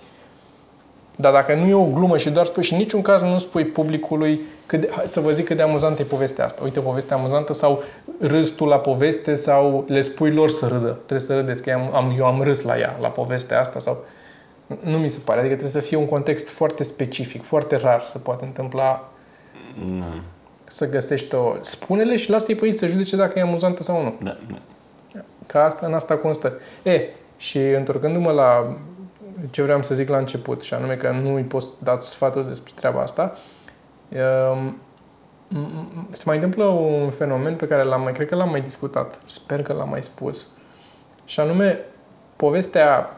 Dar 1.17 1.33
dacă 1.33 1.55
nu 1.55 1.67
e 1.67 1.75
o 1.75 1.85
glumă 1.85 2.17
și 2.17 2.31
doar 2.31 2.47
spui 2.47 2.63
și 2.63 2.73
în 2.73 2.79
niciun 2.79 3.03
caz 3.03 3.23
nu 3.23 3.39
spui 3.39 3.65
publicului 3.65 4.41
cât 4.67 4.81
de, 4.81 4.91
hai 4.93 5.05
să 5.07 5.21
vă 5.21 5.33
zic 5.33 5.45
cât 5.47 5.57
de 5.57 5.63
amuzantă 5.63 6.03
e 6.03 6.05
povestea 6.05 6.45
asta. 6.45 6.63
Uite, 6.65 6.81
povestea 6.81 7.17
amuzantă 7.17 7.53
sau 7.53 7.83
râzi 8.21 8.55
tu 8.55 8.65
la 8.65 8.79
poveste 8.79 9.35
sau 9.35 9.85
le 9.89 10.01
spui 10.01 10.33
lor 10.33 10.51
să 10.51 10.67
râdă. 10.67 10.89
Trebuie 11.07 11.27
să 11.27 11.37
râdeți 11.37 11.63
că 11.63 11.71
eu 11.71 11.79
am, 11.79 11.95
am, 11.95 12.15
eu 12.19 12.25
am 12.25 12.43
râs 12.43 12.63
la 12.63 12.79
ea, 12.79 12.97
la 13.01 13.09
povestea 13.09 13.61
asta 13.61 13.79
sau... 13.79 14.05
Nu 14.85 14.99
mi 14.99 15.09
se 15.09 15.21
pare. 15.25 15.39
Adică 15.39 15.55
trebuie 15.55 15.83
să 15.83 15.89
fie 15.89 15.97
un 15.97 16.07
context 16.07 16.49
foarte 16.49 16.83
specific, 16.83 17.43
foarte 17.43 17.77
rar 17.77 18.03
să 18.05 18.19
poate 18.19 18.45
întâmpla 18.45 19.13
Nu. 19.85 20.05
să 20.65 20.91
găsești 20.91 21.35
o... 21.35 21.55
Spune-le 21.61 22.17
și 22.17 22.31
lasă-i 22.31 22.55
pe 22.55 22.67
ei 22.67 22.73
să 22.73 22.87
judece 22.87 23.17
dacă 23.17 23.39
e 23.39 23.43
amuzantă 23.43 23.83
sau 23.83 24.03
nu. 24.03 24.15
Da, 24.23 24.37
da. 24.51 24.59
Că 25.47 25.59
asta, 25.59 25.87
în 25.87 25.95
asta 25.95 26.17
constă. 26.17 26.53
E, 26.83 27.01
și 27.37 27.59
întorcându-mă 27.59 28.31
la 28.31 28.77
ce 29.51 29.63
vreau 29.63 29.83
să 29.83 29.95
zic 29.95 30.09
la 30.09 30.17
început, 30.17 30.63
și 30.63 30.75
anume 30.75 30.95
că 30.95 31.11
nu 31.11 31.35
îi 31.35 31.43
poți 31.43 31.85
da 31.85 31.99
sfaturi 31.99 32.49
despre 32.49 32.73
treaba 32.75 33.01
asta, 33.01 33.37
um, 34.53 34.77
m- 35.49 35.89
m- 35.93 36.13
se 36.13 36.23
mai 36.27 36.35
întâmplă 36.35 36.65
un 36.65 37.11
fenomen 37.11 37.55
pe 37.55 37.67
care 37.67 37.83
l-am 37.83 38.03
mai, 38.03 38.13
cred 38.13 38.29
că 38.29 38.35
l-am 38.35 38.51
mai 38.51 38.61
discutat, 38.61 39.21
sper 39.25 39.63
că 39.63 39.73
l-am 39.73 39.89
mai 39.89 40.03
spus, 40.03 40.49
și 41.25 41.41
anume 41.41 41.79
povestea 42.37 43.17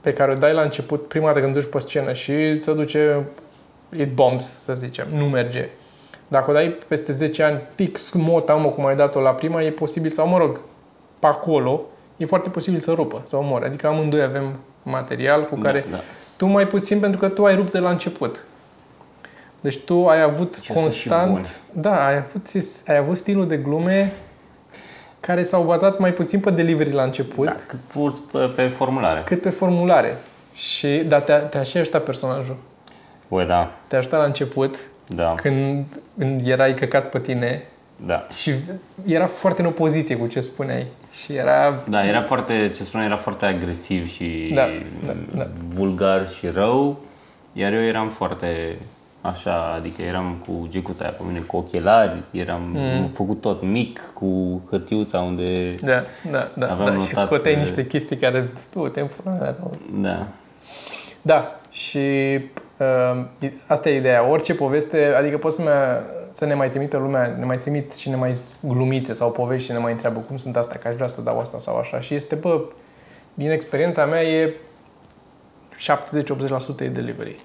pe 0.00 0.12
care 0.12 0.32
o 0.32 0.34
dai 0.34 0.52
la 0.52 0.62
început, 0.62 1.08
prima 1.08 1.26
dată 1.26 1.40
când 1.40 1.52
duci 1.54 1.70
pe 1.70 1.78
scenă 1.78 2.12
și 2.12 2.60
se 2.62 2.72
duce 2.72 3.24
it 3.96 4.14
bombs, 4.14 4.62
să 4.62 4.74
zicem, 4.74 5.06
nu 5.12 5.24
merge. 5.24 5.68
Dacă 6.28 6.50
o 6.50 6.52
dai 6.52 6.76
peste 6.88 7.12
10 7.12 7.42
ani 7.42 7.60
fix 7.74 8.12
mota, 8.12 8.54
mă, 8.54 8.68
cum 8.68 8.86
ai 8.86 8.96
dat-o 8.96 9.20
la 9.20 9.30
prima, 9.30 9.62
e 9.62 9.70
posibil, 9.70 10.10
sau 10.10 10.28
mă 10.28 10.38
rog, 10.38 10.60
pe 11.18 11.26
acolo, 11.26 11.82
e 12.16 12.26
foarte 12.26 12.48
posibil 12.48 12.80
să 12.80 12.92
rupă, 12.92 13.20
să 13.24 13.36
omore. 13.36 13.66
Adică 13.66 13.86
amândoi 13.86 14.22
avem 14.22 14.58
material 14.90 15.44
cu 15.46 15.54
care 15.56 15.84
Da, 15.90 15.96
da. 15.96 16.02
tu 16.36 16.46
mai 16.46 16.66
puțin 16.66 17.00
pentru 17.00 17.18
că 17.20 17.28
tu 17.28 17.44
ai 17.44 17.54
rupt 17.54 17.72
de 17.72 17.78
la 17.78 17.90
început. 17.90 18.44
Deci 19.60 19.78
tu 19.78 20.06
ai 20.08 20.20
avut 20.22 20.54
Și 20.54 20.60
sunt 20.72 20.76
și 20.76 20.82
constant, 20.82 21.30
buni. 21.30 21.46
da, 21.72 22.06
ai 22.06 22.16
avut, 22.16 22.46
ai 22.86 22.96
avut 22.96 23.16
stilul 23.16 23.46
de 23.46 23.56
glume 23.56 24.12
care 25.20 25.42
s-au 25.42 25.62
bazat 25.62 25.98
mai 25.98 26.12
puțin 26.12 26.40
pe 26.40 26.50
delivery 26.50 26.92
la 26.92 27.02
început, 27.02 27.46
Da, 27.46 27.56
cât 27.66 27.78
pus 27.92 28.18
pe, 28.32 28.38
pe 28.56 28.68
formulare. 28.68 29.22
cât 29.26 29.40
pe 29.40 29.50
formulare. 29.50 30.16
Și, 30.52 30.88
dar 31.08 31.20
te-a, 31.20 31.38
te-a 31.38 31.62
și 31.62 31.76
ajutat 31.76 32.02
personajul. 32.04 32.56
Băi, 33.28 33.46
da, 33.46 33.72
Te-a 33.86 33.98
ajutat 33.98 34.20
la 34.20 34.26
început, 34.26 34.76
da, 35.06 35.34
când, 35.34 35.84
când 36.18 36.46
erai 36.46 36.74
căcat 36.74 37.10
pe 37.10 37.18
tine 37.18 37.62
da. 38.06 38.26
și 38.36 38.52
era 39.06 39.26
foarte 39.26 39.60
în 39.60 39.66
opoziție 39.66 40.16
cu 40.16 40.26
ce 40.26 40.40
spuneai. 40.40 40.86
Și 41.24 41.32
era... 41.32 41.74
Da, 41.88 42.06
era 42.06 42.22
foarte, 42.22 42.70
ce 42.76 42.84
spune, 42.84 43.04
era 43.04 43.16
foarte 43.16 43.44
agresiv 43.44 44.08
și 44.08 44.52
Da, 44.54 44.68
da, 45.06 45.12
da. 45.34 45.46
vulgar 45.68 46.28
și 46.28 46.46
rău, 46.46 47.00
iar 47.52 47.72
eu 47.72 47.82
eram 47.82 48.08
foarte 48.08 48.76
așa, 49.20 49.72
adică 49.76 50.02
eram 50.02 50.44
cu 50.46 50.66
gecuța 50.70 51.04
aia 51.04 51.12
pe 51.12 51.22
mine, 51.26 51.38
cu 51.38 51.56
ochelari, 51.56 52.22
eram 52.30 52.62
mm. 52.74 53.08
făcut 53.14 53.40
tot 53.40 53.62
mic, 53.62 54.00
cu 54.12 54.62
hârtiuța 54.70 55.18
unde... 55.18 55.74
Da, 55.74 56.02
da, 56.30 56.50
da. 56.54 56.70
Aveam 56.70 56.98
da. 56.98 57.04
Și 57.04 57.10
notat, 57.14 57.26
scoteai 57.26 57.54
uh, 57.54 57.60
niște 57.60 57.86
chestii 57.86 58.16
care... 58.16 58.50
Tu, 58.72 58.88
te 58.88 59.06
Da, 60.02 60.26
Da, 61.22 61.60
și 61.70 62.38
uh, 62.76 63.24
asta 63.66 63.88
e 63.88 63.96
ideea. 63.96 64.28
Orice 64.28 64.54
poveste, 64.54 65.14
adică 65.18 65.38
poți 65.38 65.56
să, 65.56 65.62
mă, 65.62 66.00
să 66.36 66.44
ne 66.44 66.54
mai 66.54 66.68
trimită 66.68 66.96
lumea, 66.96 67.36
ne 67.38 67.44
mai 67.44 67.58
trimit 67.58 67.92
și 67.92 68.08
ne 68.08 68.16
mai 68.16 68.36
glumițe 68.60 69.12
sau 69.12 69.30
povești 69.30 69.66
și 69.66 69.72
ne 69.72 69.78
mai 69.78 69.92
întreabă 69.92 70.20
cum 70.20 70.36
sunt 70.36 70.56
astea, 70.56 70.78
că 70.78 70.88
aș 70.88 70.94
vrea 70.94 71.06
să 71.06 71.22
dau 71.22 71.38
asta 71.38 71.58
sau 71.58 71.76
așa. 71.76 72.00
Și 72.00 72.14
este, 72.14 72.34
bă, 72.34 72.64
din 73.34 73.50
experiența 73.50 74.04
mea 74.04 74.22
e 74.22 74.52
70-80% 76.78 76.80
e 76.80 76.88
delivery. 76.88 77.36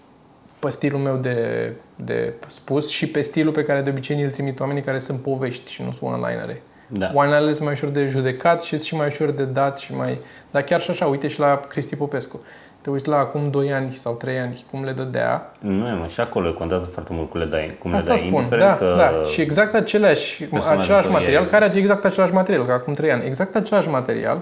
Pe 0.60 0.70
stilul 0.70 1.00
meu 1.00 1.16
de, 1.16 1.72
de 1.96 2.34
spus 2.48 2.89
și 2.89 3.08
pe 3.08 3.22
stilul 3.22 3.54
pe 3.54 3.64
care 3.64 3.82
de 3.82 3.89
obicei 3.89 4.24
îl 4.24 4.32
trimit 4.32 4.60
oamenii 4.60 4.82
care 4.82 5.00
sunt 5.00 5.20
povești 5.20 5.72
și 5.72 5.84
nu 5.84 5.92
sunt 5.92 6.12
one-linere. 6.12 6.62
Da. 6.88 7.12
Oanele 7.14 7.54
sunt 7.54 7.66
mai 7.66 7.74
ușor 7.74 7.89
de 7.89 8.06
judecat 8.06 8.62
și 8.62 8.70
sunt 8.70 8.82
și 8.82 8.96
mai 8.96 9.08
ușor 9.08 9.32
de 9.32 9.46
dat 9.46 9.78
și 9.78 9.96
mai... 9.96 10.20
Dar 10.52 10.62
chiar 10.62 10.82
și 10.82 10.89
așa, 10.89 11.06
uite 11.06 11.28
și 11.28 11.39
la 11.39 11.60
Cristi 11.68 11.96
Popescu. 11.96 12.39
Te 12.82 12.89
uiți 12.89 13.07
la 13.07 13.17
acum 13.17 13.49
2 13.49 13.73
ani 13.73 13.93
sau 13.93 14.13
3 14.13 14.39
ani 14.39 14.65
cum 14.71 14.84
le 14.84 14.91
dădea. 14.91 15.51
Nu 15.59 15.88
e, 15.88 15.91
mă, 15.91 16.05
și 16.07 16.19
acolo 16.19 16.53
contează 16.53 16.86
foarte 16.86 17.13
mult 17.13 17.29
cum 17.29 17.39
le 17.39 17.45
dai, 17.45 17.75
cum 17.79 17.93
Asta 17.93 18.13
le 18.13 18.19
dai, 18.19 18.27
spun, 18.27 18.38
indiferent 18.38 18.69
da, 18.69 18.75
că 18.75 18.93
da. 18.97 19.23
Și 19.23 19.41
exact 19.41 19.73
aceleași, 19.73 20.43
personajul 20.43 20.82
același 20.82 21.07
tău 21.07 21.15
e- 21.15 21.19
material, 21.19 21.45
care 21.45 21.65
are 21.65 21.77
exact 21.77 22.05
același 22.05 22.34
material, 22.34 22.65
ca 22.65 22.73
acum 22.73 22.93
3 22.93 23.11
ani. 23.11 23.25
Exact 23.25 23.55
același 23.55 23.89
material 23.89 24.41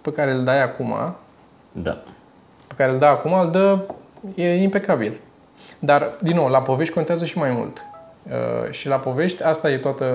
pe 0.00 0.12
care 0.12 0.32
îl 0.32 0.44
dai 0.44 0.62
acum, 0.62 0.94
Da. 1.72 2.02
pe 2.66 2.74
care 2.76 2.92
îl 2.92 2.98
dă 2.98 3.06
acum, 3.06 3.32
îl 3.32 3.50
dă, 3.50 3.78
e 4.34 4.62
impecabil. 4.62 5.20
Dar, 5.78 6.10
din 6.20 6.36
nou, 6.36 6.48
la 6.48 6.58
povești 6.58 6.94
contează 6.94 7.24
și 7.24 7.38
mai 7.38 7.50
mult. 7.50 7.84
Uh, 8.22 8.70
și 8.70 8.88
la 8.88 8.96
povești, 8.96 9.42
asta 9.42 9.70
e 9.70 9.76
toată, 9.76 10.06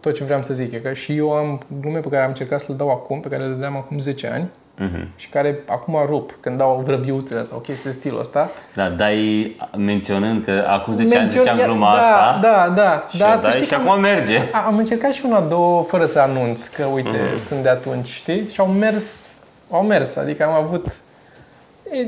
tot 0.00 0.14
ce 0.14 0.24
vreau 0.24 0.42
să 0.42 0.54
zic. 0.54 0.72
E 0.72 0.78
că 0.78 0.92
și 0.92 1.16
eu 1.16 1.32
am 1.32 1.60
glume 1.80 1.98
pe 1.98 2.08
care 2.08 2.22
am 2.22 2.28
încercat 2.28 2.60
să 2.60 2.66
le 2.68 2.74
dau 2.74 2.90
acum, 2.90 3.20
pe 3.20 3.28
care 3.28 3.42
le 3.42 3.48
dădeam 3.48 3.76
acum 3.76 3.98
10 3.98 4.26
ani, 4.26 4.48
Mhm. 4.80 5.08
și 5.16 5.28
care 5.28 5.58
acum 5.66 6.02
rup 6.06 6.36
când 6.40 6.58
dau 6.58 6.82
vrăbiuțele 6.84 7.44
sau 7.44 7.58
chestii 7.58 7.90
de 7.90 7.96
stilul 7.96 8.18
ăsta. 8.18 8.50
Da, 8.74 8.88
dai 8.88 9.56
menționând 9.76 10.44
că 10.44 10.64
acum 10.68 10.94
10 10.94 11.16
ani 11.18 11.26
Mențion- 11.26 11.28
ziceam 11.40 11.58
gluma 11.58 11.94
da, 11.94 12.00
asta 12.00 12.38
Da, 12.42 12.72
da, 12.74 13.06
și 13.10 13.18
da. 13.18 13.32
o 13.32 13.36
să 13.36 13.42
dai 13.42 13.50
știi 13.50 13.64
și 13.64 13.68
că 13.68 13.74
am- 13.74 13.88
acum 13.88 14.00
merge. 14.00 14.38
a- 14.52 14.64
Am 14.66 14.76
încercat 14.76 15.12
și 15.12 15.22
una, 15.24 15.40
două, 15.40 15.82
fără 15.82 16.06
să 16.06 16.18
anunț 16.18 16.66
că, 16.66 16.84
uite, 16.84 17.08
Mhm. 17.34 17.46
sunt 17.46 17.62
de 17.62 17.68
atunci, 17.68 18.06
știi? 18.08 18.48
Și 18.52 18.60
au 18.60 18.66
mers, 18.66 19.26
au 19.70 19.82
mers, 19.82 20.16
adică 20.16 20.44
am 20.44 20.64
avut... 20.64 20.86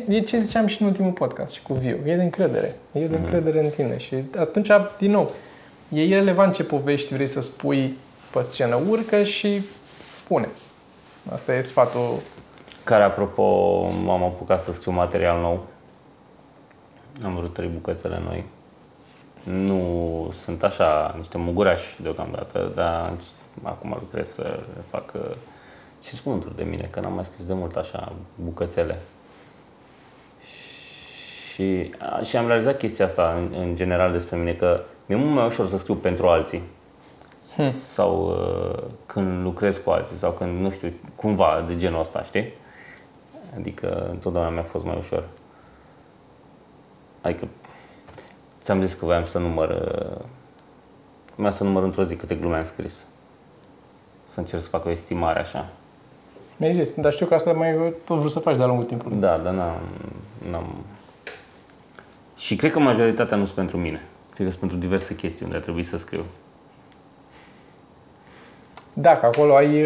E, 0.09 0.15
e 0.15 0.21
ce 0.21 0.39
ziceam 0.39 0.67
și 0.67 0.83
în 0.83 0.89
ultimul 0.89 1.11
podcast 1.11 1.55
și 1.55 1.63
cu 1.63 1.73
Viu, 1.75 1.97
e 2.05 2.17
de 2.17 2.23
încredere, 2.23 2.75
e 2.93 2.99
Mhm. 2.99 3.11
de 3.11 3.17
încredere 3.17 3.65
în 3.65 3.71
tine 3.71 3.99
și 3.99 4.15
atunci, 4.39 4.69
din 4.99 5.11
nou, 5.11 5.31
e 5.89 6.05
irrelevant 6.05 6.55
ce 6.55 6.63
povești 6.63 7.15
vrei 7.15 7.27
să 7.27 7.41
spui 7.41 7.97
pe 8.33 8.43
scenă, 8.43 8.79
urcă 8.89 9.23
și 9.23 9.63
spune. 10.15 10.49
Asta 11.33 11.55
e 11.55 11.61
sfatul. 11.61 12.15
Care, 12.91 13.03
apropo, 13.03 13.43
m-am 14.05 14.23
apucat 14.23 14.63
să 14.63 14.73
scriu 14.73 14.93
material 14.93 15.41
nou. 15.41 15.67
Am 17.25 17.35
vrut 17.35 17.53
trei 17.53 17.69
bucățele 17.69 18.21
noi. 18.25 18.45
Nu 19.43 20.33
sunt 20.43 20.63
așa 20.63 21.15
niște 21.19 21.39
mugurași 21.39 22.03
deocamdată, 22.03 22.73
dar 22.75 23.13
acum 23.63 23.97
lucrez 24.01 24.33
să 24.33 24.43
le 24.43 24.83
fac 24.91 25.13
uh, 25.15 25.21
și 26.03 26.15
spunturi 26.15 26.57
de 26.57 26.63
mine, 26.63 26.89
că 26.91 27.01
n-am 27.01 27.13
mai 27.13 27.25
scris 27.25 27.45
de 27.45 27.53
mult 27.53 27.77
așa 27.77 28.13
bucățele. 28.35 28.99
Și, 31.53 31.95
a, 31.99 32.21
și 32.23 32.37
am 32.37 32.47
realizat 32.47 32.79
chestia 32.79 33.05
asta 33.05 33.35
în, 33.37 33.61
în 33.61 33.77
general 33.77 34.13
despre 34.13 34.37
mine, 34.37 34.53
că 34.53 34.81
mi-e 35.07 35.19
mult 35.19 35.35
mai 35.35 35.47
ușor 35.47 35.69
să 35.69 35.77
scriu 35.77 35.95
pentru 35.95 36.27
alții. 36.27 36.63
Sau 37.95 38.29
uh, 38.29 38.83
când 39.07 39.43
lucrez 39.43 39.77
cu 39.85 39.91
alții 39.91 40.17
sau 40.17 40.31
când, 40.31 40.61
nu 40.61 40.71
știu, 40.71 40.93
cumva 41.17 41.65
de 41.67 41.77
genul 41.77 42.01
ăsta, 42.01 42.23
știi? 42.23 42.59
Adică 43.57 44.09
întotdeauna 44.11 44.51
mi-a 44.51 44.63
fost 44.63 44.85
mai 44.85 44.97
ușor. 44.99 45.25
Adică 47.21 47.49
ți-am 48.63 48.83
zis 48.83 48.95
că 48.95 49.05
voiam 49.05 49.25
să 49.25 49.39
număr 49.39 49.69
uh, 49.69 50.25
Vreau 51.41 51.53
să 51.53 51.65
număr 51.65 51.83
într-o 51.83 52.05
zi 52.05 52.17
câte 52.17 52.35
glume 52.35 52.57
am 52.57 52.65
scris. 52.65 53.05
Să 54.29 54.41
încerc 54.41 54.63
să 54.63 54.69
fac 54.69 54.85
o 54.85 54.91
estimare 54.91 55.41
așa. 55.41 55.69
Mi-ai 56.57 56.73
zis, 56.73 56.95
dar 56.95 57.13
știu 57.13 57.27
că 57.27 57.35
asta 57.35 57.53
mai 57.53 57.93
tot 58.05 58.19
vrut 58.19 58.31
să 58.31 58.39
faci 58.39 58.57
de-a 58.57 58.67
lungul 58.67 58.85
timpului. 58.85 59.19
Da, 59.19 59.37
dar 59.37 59.53
n-am, 59.53 59.81
n-am... 60.51 60.85
Și 62.37 62.57
cred 62.57 62.73
că 62.73 62.79
majoritatea 62.79 63.37
nu 63.37 63.45
sunt 63.45 63.57
pentru 63.57 63.77
mine. 63.77 64.03
Cred 64.35 64.47
că 64.47 64.53
sunt 64.53 64.59
pentru 64.59 64.79
diverse 64.79 65.15
chestii 65.15 65.45
unde 65.45 65.57
a 65.57 65.61
trebuit 65.61 65.87
să 65.87 65.97
scriu. 65.97 66.25
Da, 68.93 69.17
că 69.17 69.27
acolo 69.27 69.55
ai 69.55 69.85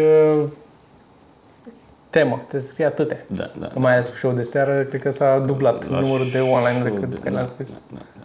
uh, 2.15 2.21
temă, 2.21 2.41
te 2.47 2.57
scrie 2.59 2.85
atâtea. 2.85 3.17
Da, 3.27 3.51
da. 3.59 3.71
Mai 3.75 3.93
ales 3.93 4.07
cu 4.07 4.15
show 4.15 4.31
de 4.31 4.41
seară, 4.41 4.83
cred 4.83 5.01
că 5.01 5.09
s-a 5.09 5.39
dublat 5.39 5.89
La 5.89 5.99
numărul 5.99 6.29
de 6.31 6.39
online-uri 6.39 6.89
show 6.89 6.99
cât 6.99 7.09
de- 7.09 7.15
pe 7.15 7.21
care 7.21 7.33
le-am 7.33 7.45
da, 7.45 7.51
scris. 7.51 7.69
da, 7.71 7.77
da, 7.91 8.01
da. 8.17 8.23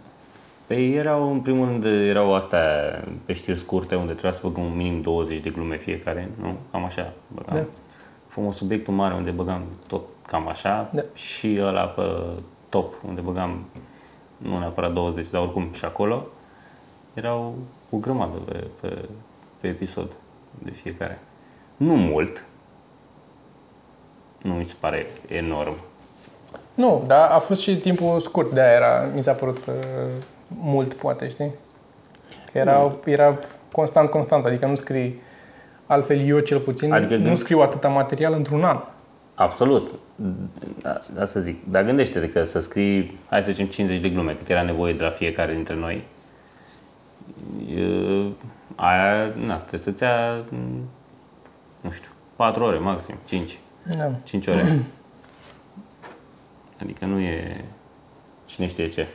Păi 0.67 0.93
erau, 0.93 1.31
în 1.31 1.39
primul 1.39 1.67
rând, 1.67 1.85
erau 1.85 2.35
astea 2.35 2.63
pe 3.25 3.33
știri 3.33 3.57
scurte, 3.57 3.95
unde 3.95 4.11
trebuia 4.11 4.31
să 4.31 4.39
băgăm 4.43 4.63
minim 4.75 5.01
20 5.01 5.39
de 5.39 5.49
glume 5.49 5.77
fiecare, 5.77 6.29
nu? 6.41 6.55
Cam 6.71 6.83
așa. 6.85 7.13
Băgam. 7.27 7.55
Da. 7.55 7.65
Frumos 8.27 8.55
subiectul 8.55 8.93
mare, 8.93 9.13
unde 9.13 9.29
băgam 9.31 9.61
tot 9.87 10.01
cam 10.27 10.47
așa. 10.47 10.89
Da. 10.93 11.01
Și 11.13 11.57
ăla 11.61 11.81
pe 11.83 12.01
top, 12.69 12.93
unde 13.07 13.21
băgam 13.21 13.65
nu 14.37 14.59
neapărat 14.59 14.93
20, 14.93 15.29
dar 15.29 15.41
oricum 15.41 15.67
și 15.73 15.85
acolo, 15.85 16.27
erau 17.13 17.55
o 17.89 17.97
grămadă 17.97 18.37
pe, 18.37 18.63
pe, 18.81 18.97
pe 19.59 19.67
episod 19.67 20.15
de 20.59 20.71
fiecare. 20.71 21.19
Nu 21.77 21.95
mult, 21.95 22.45
nu 24.41 24.53
mi 24.53 24.65
se 24.65 24.73
pare 24.79 25.05
enorm. 25.27 25.73
Nu, 26.73 27.03
dar 27.07 27.29
a 27.31 27.37
fost 27.37 27.61
și 27.61 27.75
timpul 27.77 28.19
scurt, 28.19 28.51
de-aia 28.51 28.71
era, 28.75 29.09
mi 29.15 29.23
s-a 29.23 29.31
părut 29.33 29.65
uh, 29.65 29.73
mult, 30.47 30.93
poate, 30.93 31.29
știi? 31.29 31.51
Că 32.51 32.57
era, 32.57 32.91
era 33.05 33.37
constant, 33.71 34.09
constant, 34.09 34.45
adică 34.45 34.65
nu 34.65 34.75
scrii, 34.75 35.21
altfel 35.85 36.27
eu 36.27 36.39
cel 36.39 36.59
puțin, 36.59 36.91
Adică 36.93 37.15
nu 37.15 37.23
gând- 37.23 37.37
scriu 37.37 37.59
atâta 37.59 37.87
material 37.87 38.33
într-un 38.33 38.63
an. 38.63 38.79
Absolut. 39.35 39.93
Da, 40.81 41.01
da 41.13 41.25
să 41.25 41.39
zic. 41.39 41.69
Dar 41.69 41.83
gândește-te 41.83 42.29
că 42.29 42.43
să 42.43 42.59
scrii, 42.59 43.19
hai 43.29 43.43
să 43.43 43.51
zicem, 43.51 43.65
50 43.65 43.99
de 43.99 44.09
glume, 44.09 44.33
cât 44.33 44.49
era 44.49 44.61
nevoie 44.61 44.93
de 44.93 45.03
la 45.03 45.09
fiecare 45.09 45.53
dintre 45.53 45.75
noi. 45.75 46.03
E, 47.75 47.83
aia, 48.75 49.31
na, 49.45 49.55
trebuie 49.55 49.79
să-ți 49.79 50.03
ia, 50.03 50.33
m, 50.49 50.89
nu 51.81 51.91
știu, 51.91 52.09
4 52.35 52.63
ore 52.63 52.77
maxim, 52.77 53.15
5. 53.27 53.59
Da. 53.97 54.11
5 54.23 54.47
ore. 54.47 54.79
Adică 56.81 57.05
nu 57.05 57.19
e 57.19 57.65
cine 58.45 58.67
știe 58.67 58.87
ce. 58.87 59.07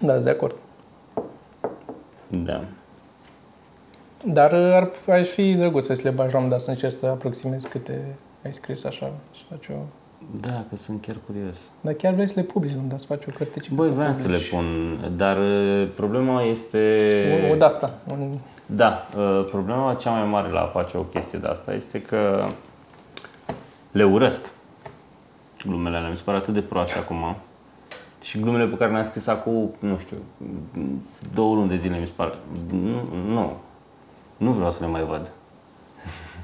Da, 0.00 0.12
sunt 0.12 0.24
de 0.24 0.30
acord. 0.30 0.54
Da. 2.28 2.64
Dar 4.24 4.52
uh, 4.52 4.70
ar, 4.72 4.90
ar 5.08 5.24
fi 5.24 5.54
drăguț 5.54 5.84
să 5.86 5.94
ți 5.94 6.04
le 6.04 6.10
bagi 6.10 6.32
la 6.32 6.38
un 6.38 6.48
dat, 6.48 6.60
să 6.60 6.70
încerci 6.70 6.98
să 6.98 7.06
aproximezi 7.06 7.68
câte 7.68 8.04
ai 8.44 8.52
scris 8.52 8.84
așa 8.84 9.12
și 9.34 9.42
faci 9.50 9.68
o... 9.68 9.72
Da, 10.40 10.64
că 10.70 10.76
sunt 10.76 11.02
chiar 11.06 11.16
curios. 11.26 11.56
Dar 11.80 11.92
chiar 11.92 12.12
vrei 12.14 12.26
să 12.28 12.32
le 12.36 12.42
publici 12.42 12.74
la 12.74 12.78
un 12.80 12.88
dat, 12.88 12.98
să 12.98 13.06
faci 13.06 13.22
o 13.26 13.30
carte 13.38 13.60
ce 13.60 13.68
Băi, 13.72 13.86
poți 13.86 13.98
vreau 13.98 14.12
să 14.12 14.18
le 14.20 14.24
publici. 14.26 14.48
pun, 14.50 14.98
dar 15.16 15.36
uh, 15.38 15.88
problema 15.94 16.42
este... 16.42 17.08
O, 17.48 17.52
o 17.52 17.56
de-asta. 17.56 17.98
Un- 18.10 18.38
Da, 18.66 19.06
uh, 19.16 19.44
problema 19.50 19.94
cea 19.94 20.10
mai 20.10 20.24
mare 20.28 20.48
la 20.50 20.60
a 20.60 20.66
face 20.66 20.96
o 20.96 21.00
chestie 21.02 21.38
de 21.38 21.46
asta 21.46 21.72
este 21.74 22.02
că 22.02 22.46
le 23.96 24.04
urăsc. 24.04 24.40
Glumele 25.66 25.96
alea 25.96 26.08
mi 26.10 26.16
se 26.16 26.22
pare 26.24 26.38
atât 26.38 26.54
de 26.54 26.60
proaste 26.60 26.98
acum. 26.98 27.36
Și 28.22 28.38
glumele 28.40 28.64
pe 28.64 28.76
care 28.76 28.90
le-am 28.90 29.04
scris 29.04 29.26
acum, 29.26 29.70
nu 29.78 29.98
știu, 29.98 30.16
două 31.34 31.54
luni 31.54 31.68
de 31.68 31.76
zile 31.76 31.98
mi 31.98 32.06
se 32.06 32.12
pare. 32.16 32.32
Nu, 32.70 33.08
nu, 33.28 33.56
nu 34.36 34.50
vreau 34.50 34.70
să 34.70 34.78
le 34.80 34.86
mai 34.86 35.02
văd. 35.08 35.30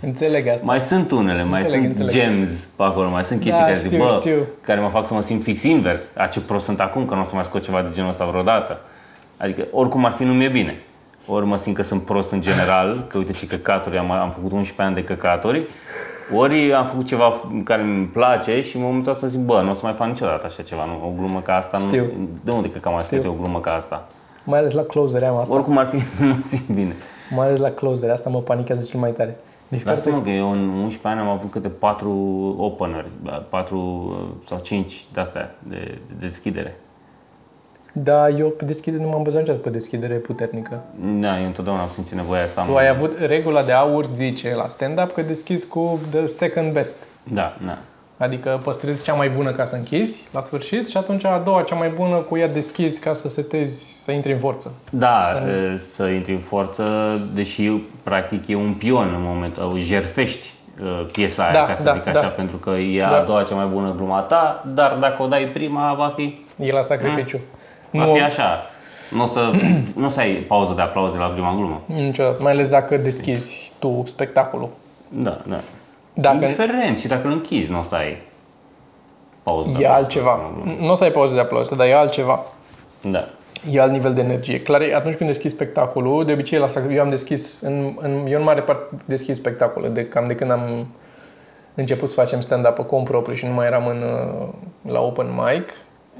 Înțeleg 0.00 0.46
asta. 0.46 0.66
Mai 0.66 0.80
sunt 0.80 1.10
unele, 1.10 1.42
mai 1.44 1.60
Înțeleg, 1.60 1.84
sunt 1.84 1.98
înțeleg. 1.98 2.24
gems 2.24 2.48
pe 2.76 2.82
acolo, 2.82 3.10
mai 3.10 3.24
sunt 3.24 3.40
chestii 3.40 3.58
Da, 3.60 3.66
care 3.66 3.78
zic, 3.78 3.90
știu, 3.90 4.04
bă, 4.04 4.16
știu. 4.20 4.46
care 4.60 4.80
mă 4.80 4.88
fac 4.88 5.06
să 5.06 5.14
mă 5.14 5.22
simt 5.22 5.42
fix 5.42 5.62
invers. 5.62 6.00
A 6.16 6.26
ce 6.26 6.40
prost 6.40 6.64
sunt 6.64 6.80
acum, 6.80 7.06
că 7.06 7.14
nu 7.14 7.20
o 7.20 7.24
să 7.24 7.34
mai 7.34 7.44
scot 7.44 7.62
ceva 7.62 7.82
de 7.82 7.88
genul 7.94 8.10
ăsta 8.10 8.24
vreodată. 8.24 8.80
Adică, 9.36 9.66
oricum 9.72 10.04
ar 10.04 10.12
fi, 10.12 10.24
nu 10.24 10.32
mi-e 10.32 10.48
bine. 10.48 10.82
Ori 11.26 11.46
mă 11.46 11.56
simt 11.56 11.76
că 11.76 11.82
sunt 11.82 12.02
prost 12.02 12.32
în 12.32 12.40
general, 12.40 13.04
că 13.08 13.18
uite 13.18 13.32
ce 13.32 13.46
căcaturi, 13.46 13.98
am, 13.98 14.10
am 14.10 14.30
făcut 14.30 14.52
11 14.52 14.82
ani 14.82 14.94
de 14.94 15.04
căcaturi, 15.04 15.66
ori 16.34 16.72
am 16.72 16.86
făcut 16.86 17.06
ceva 17.06 17.40
care 17.64 17.82
îmi 17.82 18.06
place 18.06 18.60
și 18.60 18.76
în 18.76 18.82
momentul 18.82 19.12
ăsta 19.12 19.26
zic, 19.26 19.40
bă, 19.40 19.60
nu 19.60 19.70
o 19.70 19.72
să 19.72 19.80
mai 19.82 19.92
fac 19.92 20.06
niciodată 20.06 20.46
așa 20.46 20.62
ceva, 20.62 20.84
nu, 20.84 21.06
o 21.06 21.12
glumă 21.16 21.40
ca 21.40 21.56
asta, 21.56 21.78
Știu. 21.78 22.02
nu, 22.02 22.28
de 22.44 22.50
unde 22.50 22.70
că 22.70 22.80
am 22.88 22.94
mai 22.94 23.02
scris 23.02 23.24
eu 23.24 23.32
o 23.32 23.36
glumă 23.40 23.60
ca 23.60 23.72
asta? 23.72 24.08
Mai 24.44 24.58
ales 24.58 24.72
la 24.72 24.82
closere 24.82 25.26
am 25.26 25.36
asta. 25.36 25.54
Oricum 25.54 25.78
ar 25.78 25.86
fi, 25.86 25.96
nu 26.22 26.26
mă 26.26 26.36
simt 26.44 26.68
bine. 26.68 26.94
Mai 27.30 27.46
ales 27.46 27.60
la 27.60 27.70
closere, 27.70 28.12
asta 28.12 28.30
mă 28.30 28.38
panichează 28.38 28.84
cel 28.84 29.00
mai 29.00 29.10
tare. 29.10 29.36
Deci 29.68 29.84
Lasă 29.84 30.02
carte... 30.02 30.18
mă 30.18 30.22
că 30.22 30.30
eu 30.30 30.50
în 30.50 30.68
11 30.68 31.08
ani 31.08 31.20
am 31.20 31.28
avut 31.28 31.50
câte 31.50 31.68
4 31.68 32.10
openeri, 32.58 33.08
4 33.48 34.16
sau 34.46 34.58
5 34.58 35.04
de 35.12 35.20
astea 35.20 35.54
de, 35.58 35.98
de 36.06 36.14
deschidere. 36.20 36.76
Da, 37.92 38.28
eu 38.28 38.48
pe 38.48 38.64
deschidere 38.64 39.02
nu 39.02 39.08
m-am 39.08 39.22
bazat 39.22 39.40
niciodată 39.40 39.62
pe 39.64 39.70
deschidere 39.70 40.14
puternică. 40.14 40.80
Da, 41.20 41.38
eu 41.40 41.46
întotdeauna 41.46 41.82
am 41.82 41.88
simțit 41.94 42.14
nevoia 42.14 42.46
să 42.54 42.60
am... 42.60 42.66
Tu 42.66 42.76
ai 42.76 42.88
avut 42.88 43.18
regula 43.26 43.62
de 43.62 43.72
aur, 43.72 44.04
zice, 44.14 44.54
la 44.54 44.68
stand-up, 44.68 45.12
că 45.12 45.22
deschizi 45.22 45.68
cu 45.68 46.00
the 46.10 46.26
second 46.26 46.72
best. 46.72 47.04
Da, 47.22 47.56
da. 47.66 47.78
Adică 48.16 48.60
păstrezi 48.64 49.04
cea 49.04 49.12
mai 49.14 49.28
bună 49.28 49.50
ca 49.52 49.64
să 49.64 49.76
închizi 49.76 50.28
la 50.32 50.40
sfârșit 50.40 50.88
și 50.88 50.96
atunci 50.96 51.24
a 51.24 51.38
doua 51.44 51.62
cea 51.62 51.74
mai 51.74 51.88
bună 51.88 52.16
cu 52.16 52.36
ea 52.38 52.48
deschizi 52.48 53.00
ca 53.00 53.14
să 53.14 53.28
setezi, 53.28 54.02
să 54.02 54.10
intri 54.12 54.32
în 54.32 54.38
forță. 54.38 54.72
Da, 54.90 55.18
Să- 55.32 55.42
să, 55.76 55.84
să 55.94 56.04
intri 56.06 56.32
în 56.32 56.38
forță, 56.40 56.84
deși 57.34 57.70
practic 58.02 58.48
e 58.48 58.54
un 58.54 58.74
pion 58.78 59.14
în 59.16 59.22
momentul, 59.22 59.78
jerfești 59.78 60.52
uh, 60.82 61.04
piesa 61.12 61.42
aia, 61.42 61.52
Da, 61.52 61.64
ca 61.66 61.74
să 61.74 61.82
da, 61.82 61.92
zic 61.92 62.06
așa, 62.06 62.20
da. 62.20 62.26
pentru 62.26 62.56
că 62.56 62.70
e 62.70 63.00
Da. 63.00 63.20
a 63.20 63.22
doua 63.24 63.42
cea 63.42 63.54
mai 63.54 63.66
bună 63.66 63.94
gluma 63.96 64.20
ta, 64.20 64.64
dar 64.74 64.92
dacă 65.00 65.22
o 65.22 65.26
dai 65.26 65.44
prima, 65.52 65.94
va 65.96 66.12
fi, 66.16 66.44
E 66.58 66.72
la 66.72 66.82
sacrificiu. 66.82 67.38
Va 67.92 68.04
Nu, 68.04 68.12
fi 68.14 68.20
așa. 68.20 68.62
Nu 69.10 69.22
o 69.22 69.26
să, 69.26 69.50
nu 70.00 70.04
o 70.04 70.08
să 70.08 70.20
ai 70.20 70.32
pauză 70.34 70.72
de 70.76 70.82
aplauze 70.82 71.16
la 71.18 71.26
prima 71.26 71.54
glumă. 71.54 71.80
Niciodată. 71.86 72.42
Mai 72.42 72.52
ales 72.52 72.68
dacă 72.68 72.96
deschizi 72.96 73.72
tu 73.78 74.02
spectacolul. 74.06 74.68
Da, 75.08 75.40
da. 75.48 75.60
Dacă 76.14 76.34
Indiferent, 76.34 76.98
și 76.98 77.06
dacă 77.06 77.26
îl 77.26 77.32
închizi, 77.32 77.70
nu 77.70 77.78
o 77.78 77.82
să 77.88 77.94
ai 77.94 78.16
pauză 79.42 79.68
de 79.76 79.82
e 79.82 79.86
aplauze 79.86 79.88
la 79.88 79.94
altceva. 79.94 80.30
prima 80.32 80.62
glumă. 80.64 80.76
Nu 80.86 80.92
o 80.92 80.94
să 80.94 81.04
ai 81.04 81.10
pauză 81.10 81.34
de 81.34 81.40
aplauze, 81.40 81.74
dar 81.74 81.86
e 81.86 81.94
altceva. 81.94 82.40
Da. 83.10 83.28
E 83.70 83.80
alt 83.80 83.92
nivel 83.92 84.14
de 84.14 84.20
energie. 84.20 84.60
Clar, 84.60 84.80
e 84.80 84.94
atunci 84.94 85.14
când 85.14 85.28
deschizi 85.28 85.54
spectacolul, 85.54 86.24
de 86.24 86.32
obicei 86.32 86.58
la 86.58 86.66
sac- 86.66 86.90
eu 86.90 87.00
am 87.02 87.10
deschis, 87.10 87.60
în, 87.60 87.92
în, 88.00 88.26
eu 88.28 88.38
în 88.38 88.44
mare 88.44 88.60
parte 88.60 88.96
deschis 89.04 89.36
spectacole, 89.36 89.88
de, 89.88 90.04
cam 90.08 90.26
de 90.26 90.34
când 90.34 90.50
am 90.50 90.86
început 91.74 92.08
să 92.08 92.14
facem 92.14 92.40
stand-up 92.40 92.74
pe 92.74 92.84
cont 92.84 93.04
propriu 93.04 93.34
și 93.34 93.46
nu 93.46 93.52
mai 93.52 93.66
eram 93.66 93.86
în, 93.86 94.02
uh, 94.02 94.48
la 94.92 95.00
open 95.00 95.26
mic, 95.44 95.68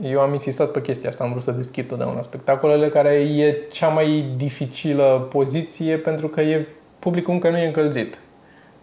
eu 0.00 0.20
am 0.20 0.32
insistat 0.32 0.70
pe 0.70 0.80
chestia 0.80 1.08
asta, 1.08 1.24
am 1.24 1.30
vrut 1.30 1.42
să 1.42 1.50
deschid 1.50 1.88
totdeauna 1.88 2.22
spectacolele, 2.22 2.88
care 2.88 3.10
e 3.10 3.56
cea 3.72 3.88
mai 3.88 4.26
dificilă 4.36 5.26
poziție 5.30 5.96
pentru 5.96 6.28
că 6.28 6.40
e 6.40 6.66
publicul 6.98 7.32
încă 7.32 7.50
nu 7.50 7.56
e 7.58 7.66
încălzit. 7.66 8.18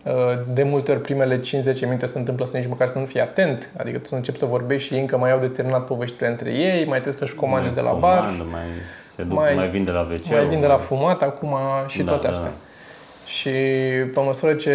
Uh, 0.03 0.13
De 0.53 0.63
multe 0.63 0.91
ori 0.91 1.01
primele 1.01 1.39
5-10 1.39 1.41
minute 1.81 2.05
se 2.05 2.19
întâmplă 2.19 2.45
să 2.45 2.57
nici 2.57 2.67
măcar 2.67 2.87
să 2.87 2.99
nu 2.99 3.05
fii 3.05 3.19
atent, 3.21 3.69
adică 3.77 3.97
tu 3.97 4.07
să 4.07 4.15
începi 4.15 4.37
să 4.37 4.45
vorbești 4.45 4.87
și 4.87 4.93
ei 4.93 4.99
încă 4.99 5.17
mai 5.17 5.31
au 5.31 5.39
de 5.39 5.47
terminat 5.47 5.85
poveștile 5.85 6.27
între 6.27 6.51
ei, 6.51 6.77
mai 6.79 6.91
trebuie 7.01 7.13
să-și 7.13 7.35
comande 7.35 7.65
Mai 7.65 7.75
de 7.75 7.81
la 7.81 7.91
bar, 7.91 8.19
comandă, 8.19 8.45
Mai, 8.51 8.61
se 9.15 9.23
duc, 9.23 9.37
mai- 9.37 9.45
mai, 9.45 9.55
mai 9.55 9.69
vin 9.69 9.83
de 9.83 9.91
la 9.91 9.99
wc 10.11 10.29
mai 10.31 10.45
vin 10.47 10.59
de 10.59 10.67
la 10.67 10.77
fumat 10.77 11.21
acum 11.21 11.55
și 11.87 12.03
Da, 12.03 12.09
toate 12.11 12.23
da. 12.23 12.29
astea. 12.29 12.51
Și 13.25 13.49
pe 14.13 14.19
măsură 14.25 14.53
ce 14.53 14.73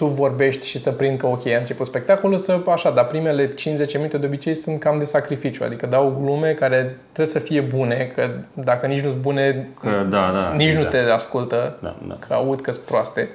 tu 0.00 0.06
vorbești 0.06 0.66
și 0.66 0.78
să 0.78 0.90
prind 0.90 1.18
că 1.18 1.26
ok, 1.26 1.46
a 1.46 1.58
început 1.58 1.86
spectacolul, 1.86 2.38
să 2.38 2.60
așa, 2.66 2.90
dar 2.90 3.06
primele 3.06 3.54
5-10 3.54 3.54
minute 3.94 4.18
de 4.18 4.26
obicei 4.26 4.54
sunt 4.54 4.80
cam 4.80 4.98
de 4.98 5.04
sacrificiu, 5.04 5.64
adică 5.64 5.86
dau 5.86 6.18
glume 6.22 6.52
care 6.52 6.96
trebuie 7.12 7.34
să 7.34 7.38
fie 7.38 7.60
bune, 7.60 8.12
că 8.14 8.30
dacă 8.52 8.86
nici 8.86 9.00
nu 9.00 9.08
sunt 9.08 9.20
bune, 9.20 9.68
Că, 9.80 9.88
da, 9.88 10.30
da. 10.32 10.54
nici 10.56 10.72
nu 10.72 10.82
da. 10.82 10.88
te 10.88 10.96
ascultă, 10.98 11.76
Da, 11.80 11.96
da. 12.08 12.16
că 12.26 12.34
aud 12.34 12.60
că 12.60 12.72
sunt 12.72 12.84
proaste. 12.84 13.28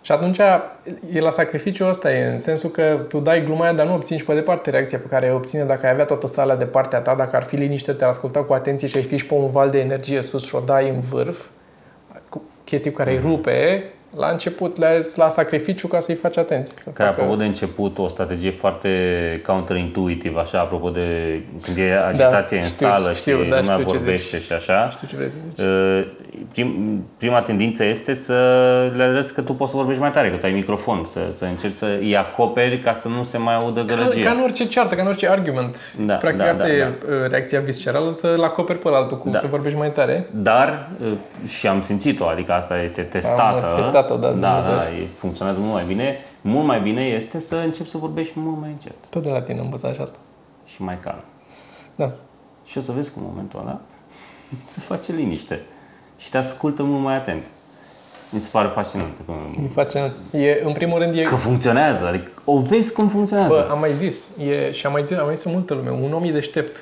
Și 0.00 0.12
atunci 0.12 0.38
e 1.12 1.20
la 1.20 1.30
sacrificiul 1.30 1.88
ăsta, 1.88 2.12
e 2.12 2.32
în 2.32 2.38
sensul 2.38 2.70
că 2.70 2.98
tu 3.08 3.18
dai 3.18 3.44
gluma 3.44 3.64
aia, 3.64 3.72
dar 3.72 3.86
nu 3.86 3.94
obții 3.94 4.14
nici 4.16 4.24
pe 4.24 4.34
departe 4.34 4.70
reacția 4.70 4.98
pe 4.98 5.08
care 5.08 5.26
ai 5.26 5.32
obține 5.32 5.64
dacă 5.64 5.86
ai 5.86 5.92
avea 5.92 6.04
toată 6.04 6.26
sala 6.26 6.56
de 6.56 6.64
partea 6.64 6.98
ta, 6.98 7.14
dacă 7.14 7.36
ar 7.36 7.42
fi 7.42 7.56
liniște, 7.56 7.92
te-ar 7.92 8.10
asculta 8.10 8.42
cu 8.42 8.52
atenție 8.52 8.88
și 8.88 8.96
ai 8.96 9.02
fi 9.02 9.16
și 9.16 9.26
pe 9.26 9.34
un 9.34 9.50
val 9.50 9.70
de 9.70 9.78
energie 9.80 10.22
sus 10.22 10.46
și 10.46 10.54
o 10.54 10.60
dai 10.66 10.88
în 10.88 11.00
vârf, 11.00 11.46
cu 12.28 12.42
chestii 12.64 12.90
cu 12.90 12.96
care 12.96 13.10
îi 13.10 13.18
rupe, 13.18 13.84
la 14.16 14.28
început 14.28 14.78
le 14.78 15.06
la 15.14 15.28
sacrificiu 15.28 15.86
ca 15.86 16.00
să-i 16.00 16.14
faci 16.14 16.36
atenție. 16.36 16.74
Să 16.80 16.90
Care, 16.90 17.08
facă- 17.08 17.20
apropo 17.20 17.36
de 17.38 17.44
început, 17.44 17.98
o 17.98 18.08
strategie 18.08 18.50
foarte 18.50 18.88
counterintuitive, 19.46 20.40
așa, 20.40 20.60
apropo 20.60 20.88
de 20.90 21.40
când 21.62 21.76
e 21.76 21.92
agitație 22.08 22.56
în 22.56 22.62
Da, 22.62 22.68
știu, 22.68 22.86
sală 22.86 23.12
știu, 23.12 23.42
și 23.42 23.48
da, 23.48 23.56
lumea 23.60 23.74
știu 23.74 23.90
ce 23.90 23.96
vorbește 23.96 24.36
zici. 24.36 24.46
și 24.46 24.52
așa, 24.52 24.88
Știu 24.90 25.06
ce 25.08 25.16
vrei 25.16 25.28
să 25.28 25.36
zici. 25.48 25.64
uh, 25.66 26.06
prim, 26.52 27.04
prima 27.18 27.40
tendință 27.40 27.84
este 27.84 28.14
să 28.14 28.32
le 28.96 29.02
arăți 29.02 29.34
că 29.34 29.40
tu 29.42 29.52
poți 29.54 29.70
să 29.70 29.76
vorbești 29.76 30.00
mai 30.00 30.10
tare, 30.10 30.30
că 30.30 30.36
tu 30.36 30.46
ai 30.46 30.52
microfon, 30.52 31.08
să, 31.12 31.20
să 31.36 31.44
încerci 31.44 31.74
să 31.74 31.86
îi 32.00 32.16
acoperi 32.16 32.78
ca 32.78 32.92
să 32.94 33.08
nu 33.08 33.22
se 33.24 33.38
mai 33.38 33.54
audă 33.56 33.84
Ca, 33.84 33.94
gălăgie. 33.94 34.22
ca 34.24 34.30
în 34.30 34.40
orice 34.42 34.66
ceartă, 34.66 34.94
ca 34.94 35.02
în 35.02 35.08
orice 35.08 35.28
argument. 35.28 35.94
Da, 36.06 36.14
Practic 36.14 36.42
da, 36.42 36.48
asta 36.50 36.62
da, 36.62 36.72
e 36.72 36.78
da. 36.78 36.86
uh, 36.86 37.28
reacția 37.30 37.60
viscerală, 37.60 38.10
să-l 38.10 38.42
acoperi 38.44 38.78
pe 38.78 38.88
altul, 38.92 39.18
cu 39.18 39.28
Da. 39.28 39.38
să 39.38 39.46
vorbești 39.46 39.78
mai 39.78 39.90
tare. 39.90 40.26
Dar, 40.30 40.88
uh, 41.00 41.12
și 41.48 41.66
am 41.66 41.82
simțit-o, 41.82 42.24
adică 42.26 42.52
asta 42.52 42.78
este 42.84 43.02
testată. 43.02 43.66
Am 43.74 43.82
testat-o, 44.06 44.16
da, 44.16 44.32
de 44.32 44.40
da, 44.40 44.52
multe 44.52 44.70
da, 44.70 44.76
ori. 44.76 45.02
e- 45.02 45.06
funcționează 45.18 45.58
mult 45.60 45.72
mai 45.72 45.84
bine. 45.84 46.16
Mult 46.40 46.66
mai 46.66 46.80
bine 46.80 47.02
este 47.06 47.40
să 47.40 47.54
începi 47.56 47.88
să 47.90 47.98
vorbești 47.98 48.32
mult 48.40 48.60
mai 48.60 48.68
încet 48.70 48.92
Tot 49.10 49.22
de 49.22 49.30
la 49.30 49.40
tine 49.42 49.58
am 49.58 49.64
învățat 49.64 49.94
și 49.94 50.00
asta. 50.00 50.18
și 50.66 50.82
mai 50.82 50.98
calm. 50.98 51.22
Da. 51.94 52.10
Și 52.64 52.78
o 52.78 52.80
să 52.80 52.92
vezi 52.92 53.10
cum 53.10 53.22
în 53.22 53.28
momentul 53.30 53.60
ăla 53.60 53.80
se 54.74 54.80
face 54.80 55.12
liniște 55.12 55.60
și 56.16 56.30
te 56.30 56.36
ascultă 56.38 56.82
mult 56.82 57.02
mai 57.02 57.14
atent. 57.14 57.42
Mi 58.30 58.40
se 58.40 58.48
pare 58.50 58.68
fascinant 58.68 59.12
că, 59.26 59.32
E 59.64 59.68
fascinant. 59.68 60.12
E, 60.32 60.60
în 60.64 60.72
primul 60.72 60.98
rând, 60.98 61.14
e, 61.14 61.22
că 61.22 61.34
funcționează, 61.34 62.06
adică 62.06 62.30
o 62.44 62.58
vezi 62.58 62.92
cum 62.92 63.08
funcționează. 63.08 63.54
Bă, 63.54 63.68
am 63.70 63.78
mai 63.78 63.94
zis, 63.94 64.36
e, 64.36 64.72
și 64.72 64.86
am 64.86 64.92
mai 64.92 65.04
zis, 65.04 65.16
am 65.16 65.26
mai 65.26 65.34
zis 65.36 65.44
în 65.44 65.52
multă 65.52 65.74
lume, 65.74 65.90
un 65.90 66.12
om 66.12 66.24
e 66.24 66.30
deștept. 66.30 66.76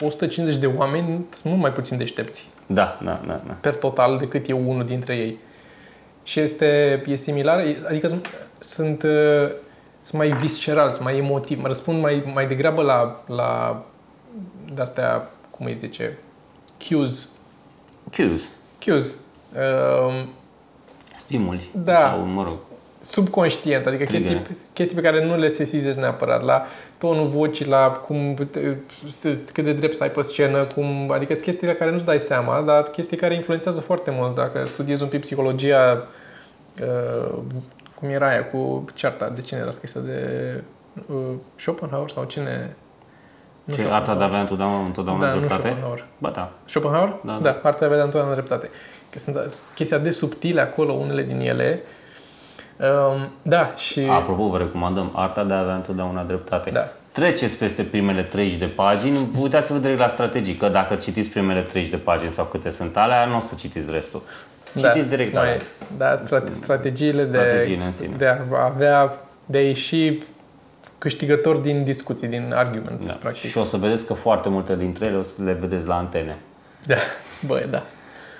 150 0.00 0.56
de 0.60 0.66
oameni 0.66 1.06
sunt 1.30 1.44
mult 1.44 1.60
mai 1.60 1.72
puțin 1.72 1.96
deștepți 1.96 2.48
Da, 2.66 2.98
da, 3.04 3.20
da, 3.26 3.40
da. 3.46 3.52
per 3.60 3.76
total 3.76 4.18
decât 4.18 4.48
e 4.48 4.52
unul 4.52 4.84
dintre 4.84 5.16
ei. 5.16 5.38
Și 6.22 6.40
este 6.40 7.02
e 7.06 7.16
similar, 7.16 7.60
e- 7.60 7.82
adică 7.88 8.06
sunt, 8.06 8.26
sunt, 8.58 9.02
uh, 9.02 9.50
sunt 10.00 10.20
mai 10.20 10.32
visceral, 10.32 10.92
sunt 10.92 11.04
mai 11.04 11.16
emotiv, 11.16 11.60
mă 11.60 11.66
răspund 11.66 12.00
mai, 12.00 12.30
mai 12.34 12.46
degrabă 12.46 12.82
la, 12.82 13.22
la 13.26 13.82
de-astea, 14.74 15.30
cum 15.50 15.66
îi 15.66 15.76
zice, 15.78 16.18
cues. 16.88 17.30
Cues, 18.16 18.42
Cues. 18.84 19.20
Um, 19.56 20.28
stimuli. 21.16 21.70
Da. 21.84 21.98
Sau, 21.98 22.18
mă 22.18 22.42
rog, 22.42 22.58
subconștient, 23.02 23.86
adică 23.86 24.04
chestii, 24.04 24.30
Trigger. 24.30 24.56
chestii 24.72 24.96
pe 24.96 25.02
care 25.02 25.24
nu 25.24 25.38
le 25.38 25.48
sesizezi 25.48 25.98
neapărat, 25.98 26.42
la 26.42 26.66
tonul 26.98 27.26
vocii, 27.26 27.66
la 27.66 27.90
cum, 27.90 28.34
cât 29.52 29.64
de 29.64 29.72
drept 29.72 29.96
să 29.96 30.02
ai 30.02 30.10
pe 30.10 30.20
scenă, 30.20 30.64
cum, 30.64 31.10
adică 31.10 31.32
sunt 31.32 31.44
chestii 31.44 31.66
la 31.66 31.72
care 31.72 31.90
nu-ți 31.90 32.04
dai 32.04 32.20
seama, 32.20 32.60
dar 32.60 32.82
chestii 32.82 33.16
care 33.16 33.34
influențează 33.34 33.80
foarte 33.80 34.10
mult. 34.10 34.34
Dacă 34.34 34.62
studiezi 34.66 35.02
un 35.02 35.08
pic 35.08 35.20
psihologia, 35.20 36.06
uh, 36.80 37.38
cum 37.94 38.08
era 38.08 38.28
aia 38.28 38.44
cu 38.44 38.84
cearta, 38.94 39.28
de 39.28 39.40
cine 39.40 39.60
era 39.60 39.70
scrisă, 39.70 39.98
de 39.98 40.20
uh, 41.12 41.16
Schopenhauer 41.56 42.10
sau 42.10 42.24
cine? 42.24 42.76
Nu 43.64 43.74
ce 43.74 43.80
Schopenhauer. 43.80 44.08
arta 44.08 44.14
de 44.14 44.22
a 44.22 44.26
avea 44.26 44.40
întotdeauna, 44.40 44.84
întotdeauna 44.84 45.26
Da, 45.26 45.32
nu 45.32 45.38
dreptate? 45.38 45.62
Schopenhauer. 45.62 46.06
Ba 46.18 46.30
da. 46.30 46.52
Schopenhauer? 46.64 47.20
Da, 47.24 47.32
da. 47.32 47.50
da. 47.50 47.60
arta 47.62 47.78
de 47.78 47.84
a 47.84 47.88
vedea 47.88 48.04
întotdeauna 48.04 48.32
dreptate. 48.32 48.70
Că 49.10 49.18
sunt 49.18 49.36
chestii 49.74 49.96
atât 49.96 50.08
de 50.08 50.10
subtile 50.10 50.60
acolo, 50.60 50.92
unele 50.92 51.22
din 51.22 51.40
ele. 51.40 51.80
Um, 51.80 52.00
da, 53.42 53.72
și... 53.76 54.06
Apropo, 54.10 54.46
vă 54.48 54.58
recomandăm 54.58 55.10
Arta 55.14 55.44
de 55.44 55.54
a 55.54 55.58
avea 55.58 55.74
întotdeauna 55.74 56.22
dreptate. 56.22 56.70
Da. 56.70 56.88
Treceți 57.12 57.54
peste 57.56 57.82
primele 57.82 58.22
30 58.22 58.58
de 58.58 58.66
pagini, 58.66 59.16
uitați-vă 59.40 59.78
direct 59.78 59.98
la 59.98 60.08
strategii, 60.08 60.54
că 60.54 60.68
dacă 60.68 60.94
citiți 60.94 61.28
primele 61.28 61.60
30 61.60 61.90
de 61.90 61.96
pagini 61.96 62.32
sau 62.32 62.44
câte 62.44 62.70
sunt 62.70 62.96
alea, 62.96 63.24
nu 63.24 63.36
o 63.36 63.40
să 63.40 63.54
citiți 63.58 63.90
restul. 63.90 64.22
Citiți 64.76 65.08
direct 65.08 65.32
mai, 65.32 65.42
alea. 65.42 65.60
Da, 65.96 66.14
strate, 66.16 66.52
strategiile, 66.52 67.22
de, 67.24 67.38
Strategiile 67.38 67.84
în 67.84 67.92
sine. 67.92 68.14
de 68.16 68.26
a 68.26 68.64
avea, 68.64 69.18
de 69.46 69.58
a 69.58 69.60
ieși 69.62 70.18
câștigător 70.98 71.56
din 71.56 71.84
discuții, 71.84 72.28
din 72.28 72.52
arguments, 72.54 73.06
Da. 73.06 73.12
practic. 73.20 73.50
Și 73.50 73.58
o 73.58 73.64
să 73.64 73.76
vedeți 73.76 74.04
că 74.04 74.12
foarte 74.12 74.48
multe 74.48 74.76
dintre 74.76 75.06
ele 75.06 75.16
o 75.16 75.22
să 75.22 75.30
le 75.44 75.52
vedeți 75.52 75.86
la 75.86 75.96
antene. 75.96 76.36
Da, 76.86 76.96
băi, 77.46 77.66
da. 77.70 77.82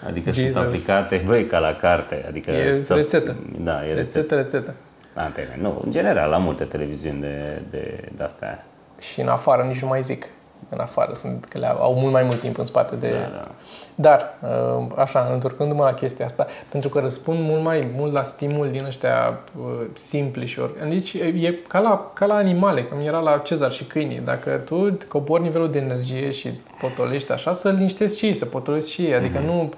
Adică 0.06 0.30
Jesus. 0.32 0.52
sunt 0.52 0.64
aplicate, 0.66 1.22
băi, 1.26 1.46
ca 1.46 1.58
la 1.58 1.76
carte. 1.76 2.24
Adică 2.28 2.50
E 2.50 2.84
rețetă. 2.88 3.34
Da, 3.58 3.86
e 3.86 3.92
rețetă. 3.92 4.00
Rețetă, 4.00 4.34
rețetă. 4.34 4.74
La 5.14 5.22
antene. 5.22 5.58
Nu, 5.60 5.80
în 5.84 5.90
general, 5.90 6.30
la 6.30 6.36
multe 6.38 6.64
televiziuni 6.64 7.20
de, 7.20 7.60
de, 7.70 8.08
de 8.16 8.22
astea. 8.24 8.64
Și 9.12 9.20
în 9.20 9.28
afară 9.28 9.62
nici 9.62 9.80
nu 9.82 9.88
mai 9.88 10.02
zic. 10.02 10.26
În 10.68 10.78
afară 10.78 11.12
sunt, 11.14 11.44
că 11.44 11.58
le 11.58 11.66
au, 11.66 11.82
au 11.82 11.94
mult 11.94 12.12
mai 12.12 12.22
mult 12.22 12.40
timp 12.40 12.58
în 12.58 12.66
spate 12.66 12.94
de... 12.96 13.08
Da, 13.10 13.16
da. 13.18 13.48
Dar, 13.94 14.34
uh, 14.78 14.86
așa, 14.96 15.30
întorcându-mă 15.32 15.82
la 15.84 15.92
chestia 15.94 16.24
asta, 16.24 16.46
pentru 16.68 16.88
că 16.88 17.00
răspund 17.00 17.38
mult 17.40 17.62
mai 17.62 17.86
mult 17.96 18.12
la 18.12 18.22
stimul 18.22 18.70
din 18.70 18.84
ăștia 18.84 19.38
uh, 19.58 19.64
simpli 19.92 20.46
și 20.46 20.60
ori. 20.60 20.88
Deci 20.88 21.12
e 21.12 21.24
e 21.24 21.58
ca 21.68 21.78
la, 21.78 22.10
ca 22.14 22.26
la 22.26 22.34
animale, 22.34 22.82
cum 22.82 23.00
era 23.00 23.18
la 23.18 23.38
Cezar 23.44 23.72
și 23.72 23.84
câinii. 23.84 24.20
Dacă 24.24 24.50
tu 24.50 24.96
cobori 25.08 25.42
nivelul 25.42 25.70
de 25.70 25.78
energie 25.78 26.30
și 26.30 26.60
potolești 26.80 27.32
așa, 27.32 27.52
să 27.52 27.70
liniștești 27.70 28.18
și 28.18 28.26
ei, 28.26 28.34
să 28.34 28.44
potolești 28.44 28.90
și 28.90 29.02
ei. 29.02 29.14
Adică 29.14 29.38
Mhm. 29.38 29.46
nu, 29.46 29.72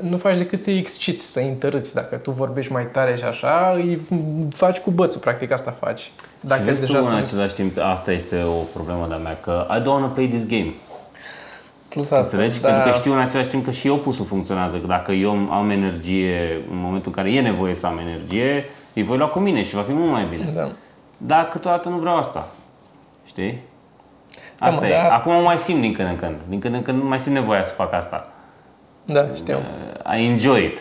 nu 0.00 0.16
faci 0.16 0.36
decât 0.36 0.62
să-i 0.62 0.78
exciți, 0.78 1.24
să-i 1.32 1.48
întărâți. 1.48 1.94
Dacă 1.94 2.16
tu 2.16 2.30
vorbești 2.30 2.72
mai 2.72 2.86
tare 2.86 3.16
și 3.16 3.24
așa, 3.24 3.72
îi 3.74 4.00
faci 4.52 4.78
cu 4.78 4.90
bățul, 4.90 5.20
practic 5.20 5.50
asta 5.52 5.70
faci. 5.70 6.10
Dacă 6.40 6.60
și 6.60 6.66
vezi 6.66 6.80
tu 6.80 6.86
deja 6.86 6.98
în 6.98 7.04
sunt... 7.04 7.24
același 7.24 7.54
timp, 7.54 7.78
asta 7.82 8.12
este 8.12 8.42
o 8.42 8.62
problemă 8.74 9.06
de-a 9.08 9.16
mea, 9.16 9.38
că 9.40 9.66
I 9.78 9.80
don't 9.80 9.84
want 9.84 10.04
to 10.04 10.10
play 10.10 10.26
this 10.28 10.46
game. 10.46 10.72
Plus 11.88 12.10
asta, 12.10 12.36
Înțelegi? 12.36 12.60
da. 12.60 12.68
Pentru 12.68 12.90
că 12.90 12.96
știu 12.98 13.12
în 13.12 13.18
același 13.18 13.48
timp 13.48 13.64
că 13.64 13.70
și 13.70 13.88
opusul 13.88 14.24
funcționează. 14.24 14.76
Că 14.76 14.86
dacă 14.86 15.12
eu 15.12 15.30
am 15.50 15.70
energie 15.70 16.60
în 16.70 16.76
momentul 16.76 17.12
în 17.16 17.22
care 17.22 17.32
e 17.34 17.40
nevoie 17.40 17.74
să 17.74 17.86
am 17.86 17.98
energie, 17.98 18.64
îi 18.94 19.02
voi 19.02 19.16
lua 19.16 19.26
cu 19.26 19.38
mine 19.38 19.64
și 19.64 19.74
va 19.74 19.82
fi 19.82 19.92
mult 19.92 20.10
mai 20.10 20.26
bine. 20.30 20.50
Da. 20.54 20.68
Dar 21.16 21.48
câteodată 21.48 21.88
nu 21.88 21.96
vreau 21.98 22.16
asta. 22.16 22.48
Știi? 23.26 23.58
Da, 24.58 24.66
Asta 24.66 24.80
mă, 24.80 24.86
e. 24.86 24.88
de 24.88 24.94
asta- 24.94 25.14
Acum 25.14 25.42
mai 25.42 25.58
simt 25.58 25.80
din 25.80 25.92
când 25.92 26.08
în 26.08 26.16
când. 26.16 26.36
Din 26.48 26.60
când 26.60 26.74
în 26.74 26.82
când 26.82 27.02
nu 27.02 27.08
mai 27.08 27.20
simt 27.20 27.34
nevoia 27.34 27.64
să 27.64 27.72
fac 27.74 27.92
asta. 27.92 28.28
Da, 29.04 29.28
știu. 29.34 29.56
Uh, 29.56 30.18
I 30.18 30.24
enjoy 30.24 30.64
it. 30.64 30.78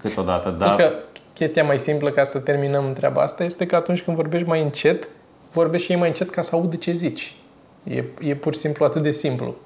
Câteodată, 0.00 0.48
Plus 0.48 0.76
dar... 0.76 0.76
că 0.76 0.94
chestia 1.34 1.64
mai 1.64 1.78
simplă 1.78 2.10
ca 2.10 2.24
să 2.24 2.38
terminăm 2.38 2.92
treaba 2.92 3.22
asta 3.22 3.44
este 3.44 3.66
că 3.66 3.76
atunci 3.76 4.02
când 4.02 4.16
vorbești 4.16 4.48
mai 4.48 4.62
încet, 4.62 5.08
vorbești 5.52 5.86
și 5.86 5.92
ei 5.92 5.98
mai 5.98 6.08
încet 6.08 6.30
ca 6.30 6.42
să 6.42 6.54
audă 6.54 6.76
ce 6.76 6.92
zici. 6.92 7.34
E, 7.84 8.04
e 8.20 8.34
pur 8.34 8.54
și 8.54 8.60
simplu 8.60 8.84
atât 8.84 9.02
de 9.02 9.10
simplu. 9.10 9.56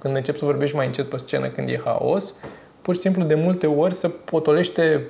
Când 0.00 0.16
începi 0.16 0.38
să 0.38 0.44
vorbești 0.44 0.76
mai 0.76 0.86
încet 0.86 1.08
pe 1.08 1.16
scenă, 1.16 1.48
când 1.48 1.68
e 1.68 1.80
haos, 1.84 2.34
pur 2.82 2.94
și 2.94 3.00
simplu 3.00 3.22
de 3.22 3.34
multe 3.34 3.66
ori 3.66 3.94
se 3.94 4.08
potolește 4.08 5.06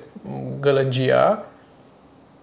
gălăgia 0.59 1.45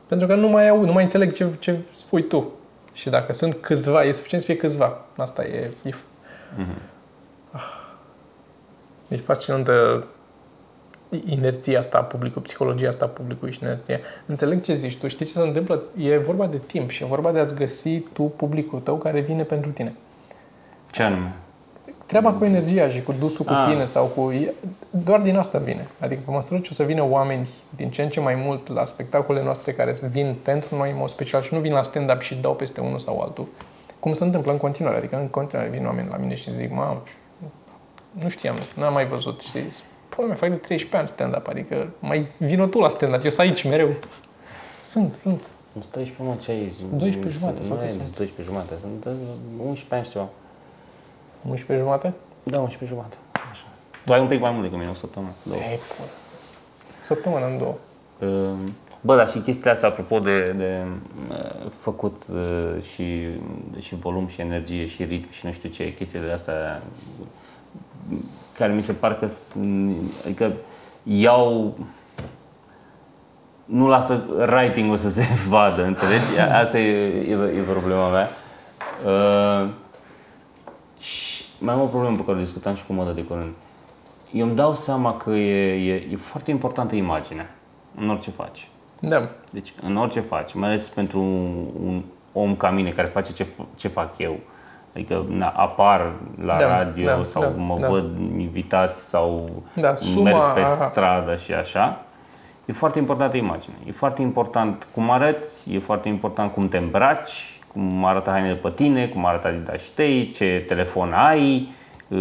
pentru 0.06 0.26
că 0.26 0.34
nu 0.34 0.48
mai 0.48 0.68
aud, 0.68 0.86
nu 0.86 0.92
mai 0.92 1.02
înțeleg 1.02 1.32
ce, 1.32 1.46
ce 1.58 1.76
spui 1.90 2.22
tu. 2.22 2.52
Și 2.92 3.10
dacă 3.10 3.32
sunt 3.32 3.54
câțiva, 3.54 4.04
e 4.04 4.12
suficient 4.12 4.44
să 4.44 4.50
fie 4.50 4.60
câțiva. 4.60 5.04
Asta 5.16 5.44
e, 5.44 5.70
e 5.84 5.94
E 9.08 9.16
fascinantă 9.16 10.04
inerția 11.24 11.78
asta 11.78 11.98
a 11.98 12.02
publicului, 12.02 12.42
psihologia 12.42 12.88
asta 12.88 13.04
a 13.04 13.08
publicului 13.08 13.52
și 13.52 13.58
inerția. 13.62 13.98
Înțeleg 14.26 14.60
ce 14.62 14.74
zici 14.74 14.96
tu, 14.96 15.08
știi 15.08 15.26
ce 15.26 15.32
se 15.32 15.40
întâmplă? 15.40 15.82
E 15.96 16.18
vorba 16.18 16.46
de 16.46 16.58
timp 16.66 16.90
și 16.90 17.02
e 17.02 17.06
vorba 17.06 17.32
de 17.32 17.38
a-ți 17.38 17.54
găsi 17.54 17.98
tu 17.98 18.22
publicul 18.22 18.80
tău 18.80 18.96
care 18.96 19.20
vine 19.20 19.42
pentru 19.42 19.70
tine. 19.70 19.94
Ce 20.92 21.02
anume? 21.02 21.34
Treaba 22.06 22.32
cu 22.32 22.44
energia 22.44 22.88
și 22.88 23.02
cu 23.02 23.14
dusul 23.18 23.44
cu 23.44 23.52
Ah. 23.52 23.68
tine 23.70 23.84
sau 23.84 24.04
cu... 24.04 24.32
Doar 24.90 25.20
din 25.20 25.36
asta 25.36 25.58
vine. 25.58 25.86
Adică 26.00 26.20
pe 26.24 26.30
măsură 26.30 26.60
ce 26.60 26.68
o 26.70 26.74
să 26.74 26.82
vină 26.82 27.04
oameni 27.08 27.48
din 27.76 27.90
ce 27.90 28.02
în 28.02 28.08
ce 28.08 28.20
mai 28.20 28.34
mult 28.34 28.68
la 28.68 28.84
spectacolele 28.84 29.44
noastre 29.44 29.72
care 29.72 29.94
să 29.94 30.06
vin 30.06 30.36
pentru 30.42 30.76
noi 30.76 30.90
în 30.90 30.96
mod 30.98 31.08
special 31.08 31.42
și 31.42 31.54
nu 31.54 31.60
vin 31.60 31.72
la 31.72 31.82
stand-up 31.82 32.20
și 32.20 32.34
dau 32.34 32.54
peste 32.54 32.80
unul 32.80 32.98
sau 32.98 33.20
altul, 33.20 33.46
cum 34.00 34.12
se 34.12 34.24
întâmplă 34.24 34.52
în 34.52 34.58
continuare. 34.58 34.96
Adică 34.96 35.16
în 35.16 35.28
continuare 35.28 35.70
vin 35.70 35.86
oameni 35.86 36.08
la 36.10 36.16
mine 36.16 36.34
și 36.34 36.54
zic, 36.54 36.70
mamă, 36.72 37.02
nu 38.22 38.28
știam, 38.28 38.56
n-am 38.74 38.92
mai 38.92 39.06
văzut, 39.06 39.40
știi? 39.40 39.72
Până 40.08 40.26
mai 40.26 40.36
fac 40.36 40.48
de 40.48 40.54
13 40.54 40.96
ani 40.96 41.08
stand-up, 41.08 41.48
adică 41.48 41.88
mai 41.98 42.26
vină 42.38 42.66
tu 42.66 42.78
la 42.78 42.88
stand-up, 42.88 43.24
eu 43.24 43.30
sunt 43.30 43.40
aici 43.46 43.64
mereu. 43.64 43.94
Sunt, 44.86 45.12
sunt. 45.12 45.50
Nu 45.72 45.82
12 45.92 46.22
mă, 46.22 46.34
ce 46.42 46.50
ai? 46.50 46.72
12 46.96 47.38
jumate, 47.38 47.62
sau 47.62 47.74
Nu 47.74 47.80
cât 47.80 47.88
e 47.88 47.92
sunt? 47.92 48.16
12 48.16 48.42
jumate, 48.42 48.74
sunt 48.80 49.04
uh, 49.04 49.12
11 49.58 49.94
ani 49.94 50.04
și 50.04 50.10
ceva. 50.10 50.28
11 51.48 51.84
jumate? 51.84 52.12
Da, 52.42 52.58
11 52.60 52.94
jumate. 52.94 53.16
Așa. 53.50 53.64
Tu 54.04 54.12
ai 54.12 54.20
un 54.20 54.26
pic 54.26 54.40
mai 54.40 54.50
mult 54.50 54.62
decât 54.62 54.78
mine, 54.78 54.90
o 54.90 54.94
săptămână. 54.94 55.32
Două. 55.42 55.60
Ei, 55.60 55.78
pur. 55.96 56.06
Săptămână 57.02 57.46
în 57.46 57.58
două. 57.58 57.76
Uh, 58.18 58.58
Bă, 59.00 59.16
dar 59.16 59.28
și 59.28 59.38
chestiile 59.38 59.70
astea, 59.70 59.88
apropo 59.88 60.18
de, 60.18 60.54
de 60.56 60.84
uh, 61.30 61.70
făcut 61.78 62.22
uh, 62.32 62.82
și, 62.82 63.26
și 63.78 63.94
volum 63.94 64.26
și 64.26 64.40
energie 64.40 64.84
și 64.84 65.04
ritm 65.04 65.30
și 65.30 65.46
nu 65.46 65.52
știu 65.52 65.68
ce, 65.68 65.94
chestiile 65.94 66.32
astea 66.32 66.82
uh, 67.20 67.26
care 68.58 68.72
mi 68.72 68.82
se 68.82 68.92
par 68.92 69.14
că 69.14 69.26
sunt- 69.26 69.96
adică 70.24 70.52
iau 71.02 71.74
nu 73.64 73.88
lasă 73.88 74.22
writing-ul 74.38 74.96
să 74.96 75.10
se 75.10 75.24
vadă, 75.48 75.84
înțelegi? 75.84 76.38
Asta 76.52 76.78
e, 76.78 77.06
e, 77.30 77.32
e 77.58 77.60
problema 77.70 78.08
mea. 78.08 78.28
Uh, 79.04 79.68
și 80.98 81.44
mai 81.58 81.74
am 81.74 81.80
o 81.80 81.84
problemă 81.86 82.16
pe 82.16 82.24
care 82.24 82.38
o 82.38 82.40
discutam 82.40 82.74
și 82.74 82.84
cu 82.86 82.92
modă 82.92 83.10
de 83.10 83.22
curând. 83.22 83.52
Eu 84.32 84.46
îmi 84.46 84.56
dau 84.56 84.74
seama 84.74 85.16
că 85.16 85.30
e, 85.30 85.92
e, 85.92 86.08
e 86.12 86.16
foarte 86.16 86.50
importantă 86.50 86.94
imaginea 86.94 87.50
în 88.00 88.10
orice 88.10 88.30
faci. 88.30 88.68
Da. 89.00 89.28
Deci 89.50 89.72
în 89.82 89.96
orice 89.96 90.20
faci, 90.20 90.54
mai 90.54 90.68
ales 90.68 90.88
pentru 90.88 91.20
un 91.82 92.02
om 92.32 92.56
ca 92.56 92.70
mine 92.70 92.90
care 92.90 93.06
face 93.08 93.32
ce, 93.32 93.46
ce 93.76 93.88
fac 93.88 94.18
eu. 94.18 94.38
Adică 94.96 95.24
na, 95.28 95.46
apar 95.48 96.12
la 96.44 96.56
Da, 96.56 96.76
radio 96.78 97.06
da, 97.06 97.22
sau 97.22 97.42
da, 97.42 97.48
mă 97.56 97.76
da. 97.80 97.88
văd 97.88 98.18
invitați 98.38 99.08
sau 99.08 99.50
Da, 99.74 99.92
suma- 99.94 100.22
merg 100.22 100.36
pe 100.54 100.60
aha. 100.60 100.88
stradă 100.90 101.36
și 101.36 101.52
așa. 101.52 102.00
E 102.64 102.72
foarte 102.72 102.98
importantă 102.98 103.36
imaginea. 103.36 103.76
E 103.86 103.92
foarte 103.92 104.22
important 104.22 104.86
cum 104.94 105.10
arăți, 105.10 105.74
e 105.74 105.78
foarte 105.78 106.08
important 106.08 106.52
cum 106.52 106.68
te 106.68 106.76
îmbraci, 106.76 107.58
cum 107.72 108.04
arată 108.04 108.30
hainele 108.30 108.54
pe 108.54 108.70
tine, 108.74 109.06
cum 109.06 109.26
arată 109.26 109.46
adidașii 109.48 109.92
tăi, 109.94 110.30
ce 110.34 110.64
telefon 110.66 111.12
ai, 111.12 111.68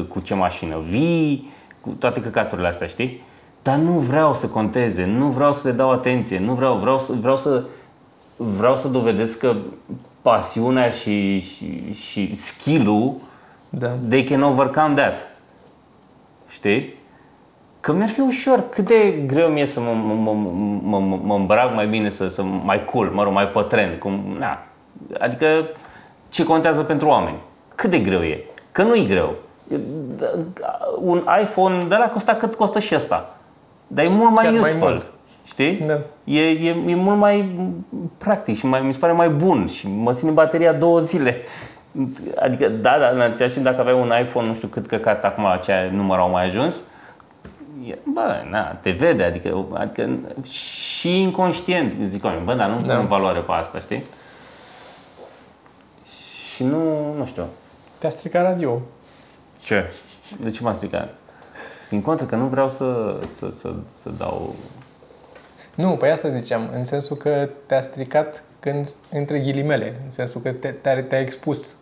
cu 0.08 0.20
ce 0.20 0.34
mașină 0.34 0.76
vii, 0.90 1.52
cu 1.82 1.90
toate 1.90 2.22
căcaturile 2.22 2.68
astea, 2.68 2.88
știi? 2.88 3.22
Dar 3.62 3.76
nu 3.76 3.92
vreau 3.92 4.34
să 4.34 4.48
conteze, 4.48 5.06
nu 5.06 5.26
vreau 5.28 5.54
să 5.54 5.68
le 5.68 5.74
dau 5.74 5.92
atenție, 5.92 6.40
nu 6.40 6.54
vreau, 6.54 6.76
vreau 6.78 7.00
să, 7.00 7.14
vreau 7.22 7.38
să, 7.38 7.64
vreau 8.36 8.76
să 8.76 8.88
dovedesc 8.88 9.38
că 9.40 9.54
pasiunea 10.30 10.90
și, 10.90 11.40
și, 11.40 11.94
și 11.94 12.36
skill-ul, 12.36 13.14
Da. 13.70 13.92
they 14.10 14.24
can 14.24 14.42
overcome 14.42 14.94
that. 14.94 15.20
Știi? 16.50 16.94
Că 17.80 17.94
mi-ar 17.94 18.10
fi 18.10 18.20
ușor, 18.20 18.64
cât 18.70 18.86
de 18.86 19.24
greu 19.28 19.48
mi-e 19.48 19.66
să 19.66 19.80
mă, 19.80 19.92
mă, 19.92 20.14
mă, 20.14 20.32
mă, 20.84 21.00
mă, 21.00 21.20
mă 21.24 21.36
îmbrac 21.36 21.74
mai 21.74 21.88
bine, 21.88 22.10
să, 22.10 22.28
să 22.28 22.44
mai 22.44 22.86
cool, 22.86 23.08
mă 23.14 23.24
rog, 23.24 23.34
mai 23.34 23.48
pe 23.48 23.62
trend, 23.62 24.00
cum, 24.00 24.36
na. 24.40 24.64
Adică 25.20 25.68
ce 26.30 26.44
contează 26.44 26.82
pentru 26.84 27.08
oameni? 27.08 27.38
Cât 27.76 27.90
de 27.90 28.00
greu 28.00 28.22
e? 28.22 28.44
Că 28.72 28.84
nu 28.84 28.96
e 28.96 29.04
greu. 29.04 29.36
Un 31.00 31.24
iPhone 31.42 31.84
de 31.84 31.96
la 31.96 32.10
costa 32.10 32.34
cât 32.36 32.56
costă 32.56 32.80
și 32.80 32.96
ăsta. 32.96 33.36
Dar 33.88 34.06
e 34.06 34.10
mult 34.10 34.32
mai 34.32 34.44
Chiar 34.44 34.54
mai 34.54 34.62
useful. 34.62 34.90
mult. 34.90 35.12
Știi? 35.46 35.76
Da. 35.76 36.00
E, 36.24 36.42
e, 36.42 36.70
e 36.88 36.96
mult 36.96 37.18
mai 37.18 37.60
practic 38.18 38.58
și 38.58 38.66
mai, 38.66 38.82
mi 38.82 38.94
se 38.94 39.00
pare 39.00 39.14
mai 39.14 39.30
bun 39.30 39.68
și 39.68 39.88
mă 39.88 40.14
ține 40.14 40.32
bateria 40.32 40.74
două 40.74 41.00
zile. 41.00 41.42
Adică, 42.36 42.70
da, 42.70 42.98
da, 43.00 43.08
în 43.10 43.22
același 43.22 43.54
timp, 43.54 43.66
dacă 43.66 43.80
aveai 43.82 44.00
un 44.00 44.12
iPhone, 44.22 44.48
nu 44.48 44.54
știu 44.54 44.68
cât 44.68 44.88
căcat 44.88 45.24
acum 45.24 45.44
la 45.44 45.58
ce 45.58 45.90
număr 45.94 46.18
au 46.18 46.30
mai 46.30 46.46
ajuns, 46.46 46.76
e- 47.88 47.98
bă, 48.14 48.44
na, 48.50 48.64
te 48.72 48.92
vede, 48.92 49.24
adică, 49.24 49.66
adică 49.74 50.10
și 50.50 51.22
inconștient, 51.22 51.94
zic 52.08 52.24
oameni, 52.24 52.46
bă, 52.46 52.54
dar 52.54 52.70
nu 52.70 52.80
Da. 52.86 52.94
da. 52.94 53.02
valoare 53.02 53.40
pe 53.40 53.52
asta, 53.52 53.80
știi? 53.80 54.04
Și 56.56 56.64
nu, 56.64 57.14
nu 57.18 57.26
știu. 57.26 57.44
Te-a 57.98 58.10
stricat 58.10 58.44
radio. 58.44 58.82
Ce? 59.64 59.94
De 60.42 60.50
ce 60.50 60.60
m-a 60.64 60.74
stricat? 60.74 61.14
Din 61.90 62.02
contră 62.02 62.26
că 62.26 62.36
nu 62.36 62.46
vreau 62.46 62.70
să, 62.70 63.20
să, 63.38 63.54
să, 63.60 63.74
să 64.02 64.10
dau 64.18 64.56
Nu, 65.76 65.90
pe 65.90 66.10
asta 66.10 66.28
ziceam, 66.28 66.70
în 66.74 66.86
sensul 66.86 67.16
că 67.16 67.50
te-a 67.66 67.82
stricat 67.82 68.44
când, 68.60 68.90
între 69.12 69.40
ghilimele, 69.40 70.02
în 70.06 70.12
sensul 70.12 70.42
că 70.42 70.52
te, 70.52 70.68
te-a, 70.68 71.04
te-a 71.04 71.20
expus. 71.20 71.76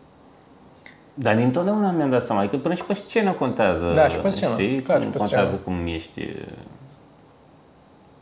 Dar 1.13 1.35
dintotdeauna 1.35 1.91
mi-am 1.91 2.09
dat 2.09 2.23
seama, 2.25 2.41
adică 2.41 2.57
până 2.57 2.73
și 2.73 2.83
pe 2.83 2.93
scenă 2.93 3.31
contează. 3.31 3.91
Da, 3.95 4.07
și 4.07 4.17
pe 4.17 4.29
scenă, 4.29 4.51
Știi? 4.53 4.81
clar, 4.81 4.97
Cum 4.97 5.05
și 5.05 5.11
pe 5.11 5.17
contează 5.17 5.47
scenă. 5.47 5.61
cum 5.77 5.87
ești. 5.87 6.35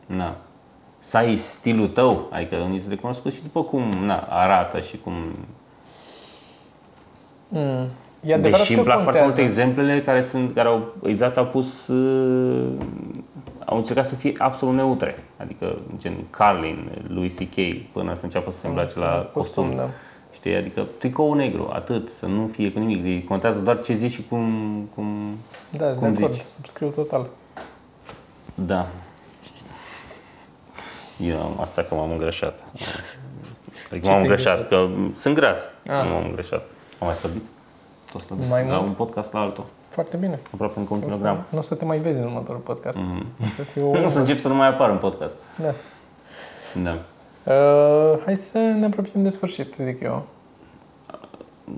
Na. 0.05 0.35
Să 0.99 1.17
ai 1.17 1.35
stilul 1.35 1.87
tău, 1.87 2.27
adică 2.31 2.55
unii 2.55 2.79
se 2.79 2.89
recunosc 2.89 3.29
și 3.29 3.41
după 3.41 3.63
cum 3.63 3.81
na, 3.81 4.27
arată 4.29 4.79
și 4.79 4.97
cum... 5.03 5.13
Mm. 7.47 7.87
E 8.23 8.33
adevărat 8.33 8.59
Deși 8.59 8.71
că 8.73 8.77
îmi 8.79 8.85
plac 8.85 9.01
foarte 9.03 9.19
contează. 9.19 9.41
multe 9.41 9.41
exemplele 9.61 10.01
care, 10.01 10.21
sunt, 10.21 10.53
care 10.53 10.67
au, 10.67 10.93
exact 11.03 11.37
au 11.37 11.45
pus, 11.45 11.87
uh, 11.87 12.71
au 13.71 13.77
încercat 13.77 14.05
să 14.05 14.15
fie 14.15 14.33
absolut 14.37 14.75
neutre. 14.75 15.23
Adică 15.37 15.77
gen 15.97 16.13
Carlin, 16.29 16.91
Louis 17.07 17.35
C.K. 17.35 17.55
până 17.91 18.13
să 18.15 18.23
înceapă 18.23 18.51
să 18.51 18.57
se 18.59 18.67
îmbrace 18.67 18.99
la 18.99 19.29
Costum, 19.33 19.63
costum. 19.63 19.75
da. 19.75 19.89
Știi? 20.33 20.55
Adică 20.55 20.85
tricou 20.97 21.33
negru, 21.33 21.69
atât, 21.73 22.09
să 22.09 22.25
nu 22.25 22.47
fie 22.51 22.71
cu 22.71 22.79
nimic. 22.79 23.27
Contează 23.27 23.59
doar 23.59 23.79
ce 23.81 23.93
zici 23.93 24.11
și 24.11 24.25
cum, 24.29 24.49
cum, 24.95 25.37
Da, 25.69 25.85
sunt 25.85 25.97
cum 25.97 26.13
de 26.13 26.17
acord, 26.23 26.33
zici. 26.33 26.43
subscriu 26.55 26.87
total. 26.87 27.27
Da. 28.55 28.87
Eu 31.19 31.39
am 31.39 31.59
asta 31.61 31.81
că 31.81 31.95
m-am 31.95 32.11
îngrășat. 32.11 32.59
Adică 32.63 32.95
Ce 33.89 33.95
m-am 33.95 34.01
te-ai 34.01 34.19
îngrășat, 34.19 34.67
că 34.67 34.87
sunt 35.15 35.35
gras. 35.35 35.57
Ah. 35.87 36.03
Nu 36.03 36.09
m-am 36.09 36.25
îngrășat. 36.25 36.63
Am 36.99 37.07
mai 37.07 37.15
slăbit? 37.15 37.45
Tot 38.11 38.21
slăbit. 38.21 38.47
Mai 38.49 38.67
La 38.67 38.75
mult? 38.75 38.87
un 38.87 38.93
podcast 38.93 39.33
la 39.33 39.39
altul. 39.39 39.65
Foarte 39.89 40.17
bine. 40.17 40.39
Aproape 40.53 40.79
încă 40.79 40.93
un 40.93 40.99
O 40.99 41.01
să, 41.01 41.07
kilogram. 41.07 41.43
nu 41.49 41.57
o 41.57 41.61
să 41.61 41.75
te 41.75 41.85
mai 41.85 41.97
vezi 41.97 42.19
în 42.19 42.25
următorul 42.25 42.61
podcast. 42.61 42.97
Mhm. 42.97 43.25
Să 43.55 43.61
fie 43.63 43.81
o... 43.87 43.99
Nu 43.99 44.09
să 44.09 44.19
încep 44.19 44.37
să 44.39 44.47
nu 44.47 44.55
mai 44.55 44.67
apar 44.67 44.89
în 44.89 44.97
podcast. 44.97 45.35
Da. 45.61 45.73
Da. 46.83 46.97
Uh, 47.53 48.19
hai 48.25 48.35
să 48.35 48.57
ne 48.57 48.85
apropiem 48.85 49.23
de 49.23 49.29
sfârșit, 49.29 49.73
zic 49.73 50.01
eu. 50.01 50.25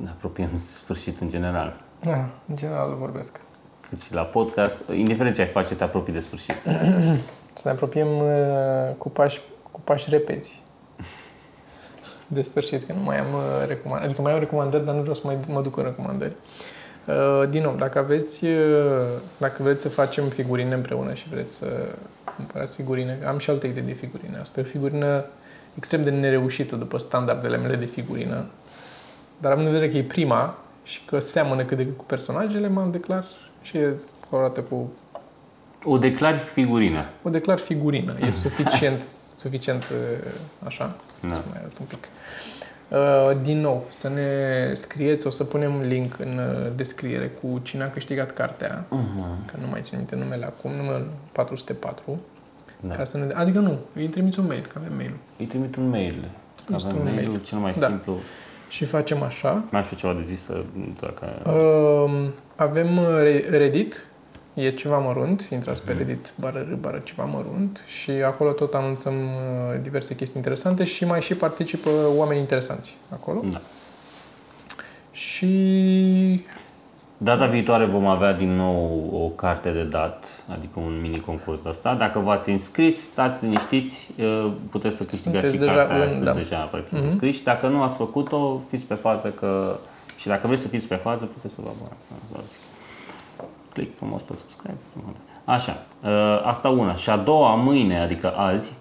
Ne 0.03 0.09
apropiem 0.09 0.49
de 0.51 0.59
sfârșit 0.75 1.19
în 1.21 1.29
general. 1.29 1.81
Da, 1.99 2.25
în 2.47 2.55
general 2.55 2.95
vorbesc. 2.99 3.41
Cât 3.89 4.01
și 4.01 4.13
la 4.13 4.21
podcast, 4.21 4.77
indiferent 4.95 5.35
ce 5.35 5.41
ai 5.41 5.47
face, 5.47 5.75
te 5.75 5.83
apropii 5.83 6.13
de 6.13 6.19
sfârșit. 6.19 6.55
Să 7.53 7.61
ne 7.63 7.69
apropiem 7.71 8.07
uh, 8.17 8.95
cu 8.97 9.09
pași, 9.09 9.41
cu 9.71 9.79
pași 9.83 10.09
repezi. 10.09 10.61
De 12.33 12.41
sfârșit, 12.41 12.85
că 12.85 12.93
nu 12.93 13.03
mai 13.03 13.19
am 13.19 13.33
uh, 13.33 13.67
recomandări. 13.67 14.05
Adică 14.05 14.21
mai 14.21 14.33
am 14.33 14.39
recomandări, 14.39 14.85
dar 14.85 14.93
nu 14.93 14.99
vreau 14.99 15.15
să 15.15 15.21
mai 15.25 15.37
mă 15.47 15.61
duc 15.61 15.77
în 15.77 15.83
recomandări. 15.83 16.31
Uh, 17.07 17.49
din 17.49 17.61
nou, 17.61 17.75
dacă 17.77 17.99
aveți, 17.99 18.45
uh, 18.45 18.51
dacă 19.37 19.63
vreți 19.63 19.81
să 19.81 19.89
facem 19.89 20.25
figurine 20.25 20.73
împreună 20.73 21.13
și 21.13 21.29
vreți 21.29 21.55
să 21.55 21.67
cumpărați 22.35 22.75
figurine, 22.75 23.17
am 23.27 23.37
și 23.37 23.49
alte 23.49 23.67
idei 23.67 23.83
de 23.83 23.91
figurine. 23.91 24.37
Asta 24.41 24.59
e 24.59 24.63
o 24.63 24.65
figurină 24.65 25.25
extrem 25.77 26.03
de 26.03 26.09
nereușită 26.09 26.75
după 26.75 26.97
standardele 26.97 27.57
mele 27.57 27.75
de 27.75 27.85
figurină. 27.85 28.45
Dar 29.37 29.51
având 29.51 29.67
în 29.67 29.73
vedere 29.73 29.91
că 29.91 29.97
e 29.97 30.03
prima 30.03 30.57
și 30.83 31.01
că 31.05 31.19
seamănă 31.19 31.63
cât 31.63 31.77
de 31.77 31.85
cât 31.85 31.97
cu 31.97 32.03
personajele, 32.03 32.67
m-am 32.67 32.91
declar 32.91 33.25
și 33.61 33.77
e 33.77 33.93
colorată 34.29 34.61
cu 34.61 34.91
O 35.83 35.97
declari 35.97 36.37
figurină. 36.37 37.05
o 37.23 37.29
declar 37.29 37.57
figurină. 37.57 38.13
E 38.21 38.31
suficient, 38.45 38.99
suficient 39.43 39.83
uh, 39.83 40.27
așa. 40.65 40.95
Da. 41.21 41.29
Să 41.29 41.41
mai 41.49 41.57
arăt 41.59 41.77
un 41.79 41.85
pic. 41.85 42.03
Uh, 42.89 43.41
Din 43.41 43.59
nou, 43.61 43.85
să 43.89 44.09
ne 44.09 44.29
scrieți, 44.73 45.27
o 45.27 45.29
să 45.29 45.43
punem 45.43 45.81
link 45.81 46.19
în 46.19 46.37
uh, 46.37 46.71
descriere 46.75 47.27
cu 47.41 47.59
cine 47.63 47.83
a 47.83 47.89
câștigat 47.89 48.31
cartea, 48.31 48.83
Uh-huh. 48.85 49.45
că 49.51 49.53
nu 49.61 49.67
mai 49.71 49.81
țin 49.81 49.97
minte 49.97 50.15
numele 50.15 50.45
acum, 50.45 50.71
numărul 50.71 51.07
404. 51.31 52.19
Da. 52.79 52.95
Ca 52.95 53.03
să 53.03 53.17
ne, 53.17 53.33
adică 53.33 53.59
nu, 53.59 53.77
îi 53.95 54.07
trimiți 54.07 54.39
un 54.39 54.45
mail, 54.47 54.61
că 54.73 54.79
avem 54.79 54.95
mail 54.95 55.13
Îi 55.37 55.45
trimit 55.45 55.75
un 55.75 55.89
mail. 55.89 56.29
Că 56.65 56.73
Este 56.75 56.87
avem 56.89 56.99
un 57.01 57.07
mail-ul 57.13 57.31
mail. 57.31 57.43
cel 57.43 57.57
mai 57.57 57.73
Da. 57.79 57.87
simplu. 57.87 58.17
Și 58.69 58.85
facem 58.85 59.21
așa. 59.23 59.63
Mai 59.69 59.83
știu 59.83 59.97
ceva 59.97 60.13
de 60.13 60.21
zis, 60.23 60.41
să- 60.43 60.63
dacă... 60.99 61.49
Um, 61.51 62.33
avem 62.55 62.97
uh, 62.97 63.07
Re- 63.21 63.45
Reddit, 63.49 64.05
e 64.53 64.71
ceva 64.71 64.97
mărunt, 64.97 65.41
intrați 65.51 65.83
pe 65.83 65.93
Reddit, 65.93 66.33
bară, 66.39 66.67
r, 66.69 66.73
bară 66.73 67.01
ceva 67.03 67.25
mărunt 67.25 67.83
și 67.87 68.11
acolo 68.11 68.51
tot 68.51 68.73
anunțăm 68.73 69.13
uh, 69.13 69.79
diverse 69.81 70.15
chestii 70.15 70.37
interesante 70.37 70.83
și 70.83 71.05
mai 71.05 71.21
și 71.21 71.35
participă 71.35 71.89
oameni 72.15 72.39
interesanți 72.39 72.97
acolo. 73.09 73.43
Da. 73.51 73.61
Și 75.11 76.45
Data 77.17 77.45
viitoare 77.45 77.85
vom 77.85 78.05
avea 78.07 78.33
din 78.33 78.55
nou 78.55 79.09
o 79.23 79.27
carte 79.27 79.69
de 79.69 79.83
dat, 79.83 80.43
adică 80.47 80.79
un 80.79 80.99
mini 81.01 81.19
concurs 81.19 81.61
de 81.61 81.69
asta. 81.69 81.95
Dacă 81.95 82.19
v-ați 82.19 82.49
înscris, 82.49 83.03
stați 83.11 83.37
liniștiți, 83.41 84.07
uh, 84.19 84.51
puteți 84.69 84.95
să 84.95 85.03
câștigați 85.03 85.47
Sunteți 85.47 85.53
și 85.53 85.59
deja 85.59 85.73
cartea 85.73 85.95
aia, 85.95 86.03
în- 86.03 86.09
sunteți 86.09 86.33
da. 86.35 86.41
deja 86.41 86.57
pregătiți 86.57 87.01
mm-hmm. 87.01 87.03
înscriși. 87.03 87.43
Dacă 87.43 87.67
nu 87.67 87.81
ați 87.81 87.97
făcut-o, 87.97 88.61
fiți 88.69 88.83
pe 88.83 88.93
fază 88.93 89.27
că... 89.27 89.79
Și 90.17 90.27
dacă 90.27 90.47
vreți 90.47 90.61
să 90.61 90.67
fiți 90.67 90.87
pe 90.87 90.95
fază, 90.95 91.25
puteți 91.25 91.53
să 91.53 91.59
vă 91.63 91.69
abonați. 91.69 92.57
Da, 93.73 93.81
vă 93.81 93.87
zic. 93.89 93.93
Click 93.93 93.97
frumos 93.97 94.21
pe 94.21 94.35
subscribe. 94.35 94.77
Așa, 95.45 95.85
uh, 96.03 96.41
asta 96.45 96.69
una. 96.69 96.95
Și 96.95 97.09
a 97.09 97.17
doua, 97.17 97.55
mâine, 97.55 97.99
adică 97.99 98.33
azi, 98.35 98.71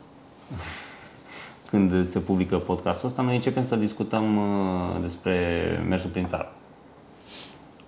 când 1.70 2.06
se 2.06 2.18
publică 2.18 2.56
podcastul 2.56 3.08
ăsta, 3.08 3.22
noi 3.22 3.34
începem 3.34 3.64
să 3.64 3.76
discutăm 3.76 4.36
uh, 4.36 5.00
despre 5.00 5.36
mersul 5.88 6.10
prin 6.10 6.26
țară. 6.26 6.52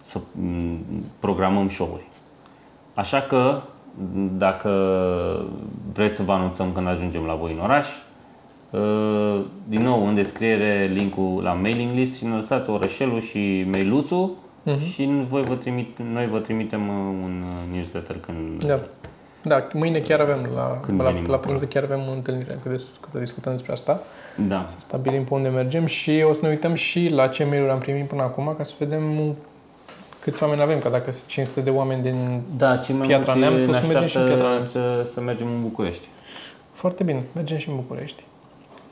Să 0.00 0.18
mm, 0.32 0.84
programăm 1.18 1.68
show-uri. 1.68 2.06
Așa 2.94 3.20
că, 3.20 3.62
dacă 4.36 4.70
vreți 5.92 6.16
să 6.16 6.22
vă 6.22 6.32
anunțăm 6.32 6.72
când 6.72 6.86
ajungem 6.86 7.24
la 7.24 7.34
voi 7.34 7.52
în 7.52 7.58
oraș, 7.58 7.86
uh, 8.70 9.44
din 9.68 9.82
nou 9.82 10.06
în 10.06 10.14
descriere 10.14 10.90
linkul 10.92 11.42
la 11.42 11.52
mailing 11.52 11.94
list 11.94 12.16
și 12.16 12.24
ne 12.24 12.34
lăsați 12.34 12.70
orășelul 12.70 13.20
și 13.20 13.64
mailuțul 13.70 14.30
și 14.92 15.24
voi 15.28 15.42
vă 15.42 15.54
trimit, 15.54 15.98
noi 16.12 16.26
vă 16.26 16.38
trimitem 16.38 16.88
uh, 16.88 16.94
un 17.22 17.44
uh, 17.46 17.74
newsletter 17.74 18.16
când 18.16 18.64
da. 18.64 18.80
Da, 19.46 19.66
mâine 19.72 19.98
chiar 19.98 20.20
avem 20.20 20.48
la, 20.54 20.78
Când 20.82 21.00
la, 21.00 21.06
venim 21.06 21.26
la 21.26 21.34
acolo. 21.34 21.54
prânz 21.54 21.70
chiar 21.72 21.82
avem 21.82 22.00
o 22.08 22.12
întâlnire 22.12 22.58
cât 22.62 22.70
de 22.70 22.82
cât 23.00 23.20
discutăm 23.20 23.52
despre 23.52 23.72
asta. 23.72 24.02
da. 24.48 24.64
Să 24.68 24.76
stabilim 24.78 25.24
pe 25.24 25.34
unde 25.34 25.48
mergem 25.48 25.86
și 25.86 26.24
o 26.28 26.32
să 26.32 26.40
ne 26.42 26.48
uităm 26.48 26.74
și 26.74 27.08
la 27.08 27.26
ce 27.26 27.44
mail-uri 27.44 27.70
am 27.70 27.78
primit 27.78 28.08
până 28.08 28.22
acum 28.22 28.54
ca 28.56 28.62
să 28.64 28.74
vedem 28.78 29.02
câți 30.20 30.42
oameni 30.42 30.62
avem, 30.62 30.78
că 30.78 30.88
dacă 30.88 31.12
sunt 31.12 31.30
500 31.30 31.60
de 31.60 31.70
oameni 31.70 32.02
din... 32.02 32.42
Da, 32.56 32.76
ce 32.76 32.92
mai 32.92 33.06
Piatra 33.06 33.34
mult 33.34 33.46
Neamț, 33.46 33.66
o 33.66 33.70
ne 33.70 33.78
să 33.78 33.86
mergem 33.86 34.06
și 34.06 34.16
în 34.16 34.22
așteaptă 34.22 34.34
Piatra 34.34 34.48
Neamț. 34.48 34.70
Să, 34.70 35.10
să 35.12 35.20
mergem 35.20 35.46
în 35.46 35.62
București. 35.62 36.08
Foarte 36.72 37.02
bine, 37.02 37.22
mergem 37.34 37.58
și 37.58 37.68
în 37.68 37.74
București. 37.74 38.24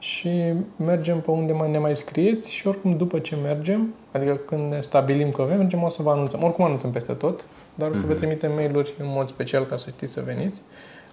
Și 0.03 0.53
mergem 0.77 1.21
pe 1.21 1.31
unde 1.31 1.53
mai 1.53 1.71
ne 1.71 1.79
mai 1.79 1.97
scrieți 1.97 2.53
și 2.53 2.67
oricum 2.67 2.97
după 2.97 3.19
ce 3.19 3.37
mergem, 3.43 3.95
adică 4.13 4.35
când 4.35 4.73
ne 4.73 4.81
stabilim 4.81 5.31
că 5.31 5.45
mergem, 5.49 5.83
o 5.83 5.89
să 5.89 6.03
vă 6.03 6.11
anunțăm. 6.11 6.43
Oricum 6.43 6.65
anunțăm 6.65 6.91
peste 6.91 7.13
tot, 7.13 7.45
dar 7.75 7.91
o 7.91 7.95
să 7.95 8.03
vă 8.07 8.13
trimitem 8.13 8.53
mail-uri 8.55 8.93
în 8.99 9.07
mod 9.09 9.29
special 9.29 9.65
ca 9.65 9.77
să 9.77 9.91
știți 9.91 10.13
să 10.13 10.23
veniți. 10.25 10.63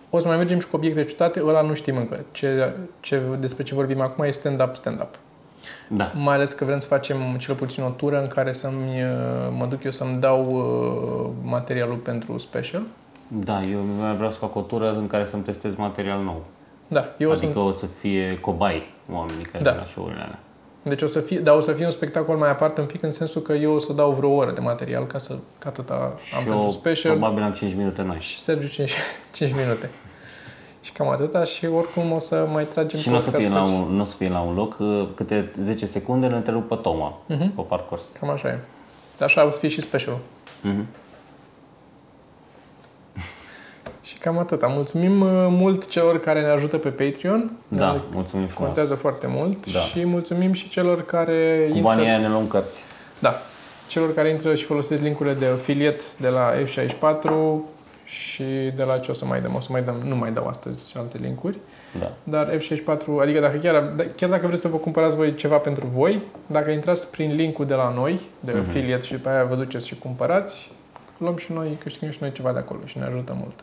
O 0.10 0.20
să 0.20 0.28
mai 0.28 0.38
mergem 0.38 0.60
și 0.60 0.68
cu 0.68 0.76
obiecte 0.76 1.03
ciutate, 1.03 1.41
ăla 1.45 1.61
nu 1.61 1.74
știm 1.74 1.98
încă. 1.98 2.20
Ce, 2.32 2.74
ce, 2.99 3.22
despre 3.40 3.64
ce 3.64 3.76
vorbim 3.76 4.02
acum 4.02 4.24
e 4.24 4.30
stand-up, 4.30 4.76
stand-up. 4.76 5.20
Da. 5.88 6.11
Mai 6.16 6.36
ales 6.36 6.52
că 6.52 6.66
vrem 6.66 6.80
să 6.80 6.88
facem 6.88 7.18
cel 7.38 7.56
puțin 7.56 7.84
o 7.84 7.90
tură 7.90 8.22
în 8.22 8.28
care 8.28 8.52
să-mi, 8.52 9.03
uh, 9.03 9.53
mă 9.57 9.66
duc 9.66 9.84
eu 9.84 9.91
să-mi 9.91 10.20
dau 10.20 10.44
uh, 10.44 11.30
materialul 11.44 11.98
pentru 11.98 12.38
special. 12.38 12.82
Da, 13.28 13.64
eu 13.64 13.80
mai 13.99 14.16
vreau 14.16 14.32
să 14.32 14.38
fac 14.38 14.56
o 14.56 14.61
tură 14.61 14.95
în 14.98 15.07
care 15.07 15.26
să-mi 15.26 15.44
testez 15.44 15.76
material 15.76 16.24
nou. 16.24 16.45
Da, 16.91 17.14
eu 17.18 17.30
o 17.30 17.34
să 17.34 17.44
adică 17.45 17.60
o 17.60 17.72
să 17.72 17.86
fie 17.99 18.38
cobai 18.41 18.84
oamenii 19.11 19.44
care 19.44 19.64
Da. 19.64 19.70
vin 19.72 19.80
la 19.80 19.86
show-urile 19.86 20.22
alea. 20.22 20.40
Deci 20.82 21.02
o 21.02 21.07
să 21.07 21.20
fie, 21.20 21.40
dar 21.40 21.56
o 21.56 21.60
să 21.60 21.72
fie 21.72 21.86
un 21.86 21.91
spectacol 21.91 22.38
mai 22.38 22.49
aparte 22.49 22.82
un 22.82 22.88
pic 22.88 23.03
în 23.03 23.11
sensul 23.11 23.41
că 23.41 23.53
eu 23.53 23.72
o 23.74 23.80
să 23.80 23.94
dau 23.94 24.11
vreo 24.11 24.30
oră 24.36 24.52
de 24.52 24.60
material 24.60 25.06
ca 25.07 25.18
să 25.18 25.36
ca 25.60 25.70
atâta 25.70 25.94
am 25.94 26.11
Și 26.26 26.34
pentru 26.44 26.53
eu 26.61 26.70
special 26.70 27.11
probabil 27.18 27.44
am 27.44 27.52
5 27.52 27.74
minute 27.76 28.02
noi. 28.02 28.18
și 28.20 28.40
Sergiu 28.40 28.68
5, 28.68 28.91
5 29.34 29.52
minute. 29.61 29.90
Și 30.82 30.91
cam 30.91 31.10
atâta 31.10 31.44
și 31.44 31.66
oricum 31.66 32.11
o 32.11 32.20
să 32.20 32.48
mai 32.52 32.64
tragem 32.66 32.99
Și 32.99 33.10
nu 33.10 33.16
o 33.16 33.20
să 33.20 33.24
podcast 33.32 33.45
fie 33.45 33.56
la 33.56 33.64
pe- 33.64 33.70
un, 33.72 33.95
n-o 33.95 34.03
să 34.03 34.16
fie 34.16 34.30
la 34.30 34.40
un 34.40 34.56
loc, 34.56 34.76
uh, 34.80 35.07
câte 35.16 35.52
10 35.64 35.86
secunde 35.86 36.26
îl 36.26 36.34
întrerup 36.34 36.68
pe 36.68 36.76
Toma, 36.76 37.18
Mhm. 37.26 37.56
pe 37.56 37.61
parcurs. 37.61 38.03
Cam 38.20 38.30
așa 38.30 38.48
e. 38.48 38.57
Dar 39.18 39.28
așa 39.28 39.45
o 39.48 39.52
să 39.52 39.60
fie 39.60 39.70
și 39.70 39.82
special. 39.82 40.18
Mhm. 40.61 40.86
Și 44.10 44.18
cam 44.18 44.38
atâta. 44.38 44.68
Mulțumim 44.68 45.22
uh, 45.22 45.27
mult 45.49 45.88
celor 45.88 46.19
care 46.19 46.41
ne 46.41 46.48
ajută 46.49 46.77
pe 46.77 46.90
Patreon. 46.90 47.52
Da, 47.68 47.91
Ne 47.91 47.99
mulțumim 48.11 48.48
frumos. 48.48 48.65
Contează 48.65 48.95
foarte 48.95 49.27
mult 49.30 49.72
Da. 49.73 49.80
și 49.80 50.06
mulțumim 50.06 50.52
și 50.53 50.69
celor 50.69 51.06
care 51.06 51.57
Cu 51.57 51.76
intră, 51.76 51.81
banii 51.81 52.06
aia 52.07 52.18
ne 52.18 52.27
luăm 52.27 52.48
cărți. 52.48 52.77
da, 53.19 53.41
celor 53.88 54.14
care 54.14 54.30
intră 54.30 54.56
și 54.56 54.65
folosesc 54.65 55.02
linkurile 55.02 55.34
de 55.36 55.45
affiliate 55.45 56.03
de 56.18 56.27
la 56.27 56.52
F64 56.64 57.31
și 58.06 58.44
de 58.76 58.84
la 58.84 58.98
ce 58.98 59.11
o 59.11 59.14
să 59.14 59.26
mai 59.26 59.41
dăm, 59.41 59.56
o 59.56 59.60
să 59.60 59.68
mai 59.72 59.84
dăm, 59.84 59.95
nu 60.06 60.15
mai 60.15 60.31
dau 60.31 60.48
astăzi 60.48 60.94
alte 60.98 61.18
linkuri, 61.22 61.57
Da. 61.99 62.11
dar 62.23 62.57
F64, 62.57 63.19
adică 63.22 63.40
dacă 63.40 63.57
chiar, 63.57 63.81
da- 63.95 64.03
chiar 64.15 64.30
dacă 64.30 64.48
vreți 64.48 64.61
să 64.61 64.68
vă 64.68 64.77
cumpărați 64.77 65.15
voi 65.15 65.36
ceva 65.36 65.57
pentru 65.57 65.88
voi, 65.88 66.22
dacă 66.48 66.69
intrați 66.72 67.11
prin 67.11 67.36
linkul 67.36 67.65
de 67.65 67.73
la 67.73 67.94
noi, 67.95 68.19
de 68.40 68.52
Mhm. 68.52 68.60
affiliate 68.60 69.03
și 69.03 69.11
după 69.11 69.30
aia 69.30 69.44
vă 69.44 69.56
duceți 69.56 69.88
și 69.88 69.95
cumpărați, 69.95 70.72
luăm 71.18 71.38
și 71.38 71.52
noi, 71.53 71.77
câștigăm 71.84 72.10
și 72.11 72.18
noi 72.22 72.31
ceva 72.31 72.52
de 72.52 72.60
acolo 72.60 72.80
și 72.86 72.98
ne 72.98 73.06
ajută 73.06 73.36
mult. 73.40 73.60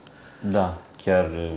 Da, 0.51 0.79
chiar 1.03 1.25
uh, 1.31 1.53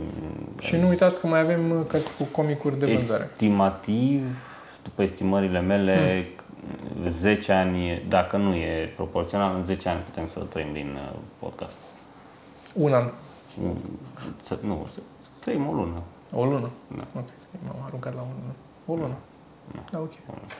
Și 0.59 0.75
nu 0.75 0.87
uitați 0.87 1.19
că 1.19 1.27
mai 1.27 1.39
avem 1.39 1.71
uh, 1.71 1.85
cărți 1.87 2.17
cu 2.17 2.23
comicuri 2.23 2.79
de 2.79 2.85
vânzare. 2.85 3.23
estimativ, 3.23 4.37
după 4.83 5.01
estimările 5.03 5.59
mele, 5.59 6.25
Hmm. 7.01 7.09
10 7.09 7.51
ani, 7.51 8.05
dacă 8.07 8.37
nu 8.37 8.53
e 8.53 8.93
proporțional, 8.95 9.55
în 9.55 9.65
10 9.65 9.89
ani 9.89 9.99
putem 10.01 10.27
să 10.27 10.39
trăim 10.39 10.73
din 10.73 10.97
uh, 11.11 11.17
podcast. 11.39 11.77
Un 12.73 12.93
an, 12.93 13.03
Un- 13.63 13.75
să- 14.43 14.57
Nu, 14.61 14.87
să 14.93 14.99
trăim 15.39 15.67
o 15.67 15.73
lună. 15.73 16.01
o 16.33 16.45
lună. 16.45 16.69
Da. 16.97 17.03
Ok, 17.19 17.25
m-am 17.65 17.83
aruncat 17.85 18.13
la 18.15 18.21
o 18.21 18.25
lună. 18.25 18.53
O 18.85 18.93
lună. 19.03 19.15
Da, 19.91 19.99
ok. 19.99 20.11
O 20.11 20.33
lună. 20.33 20.51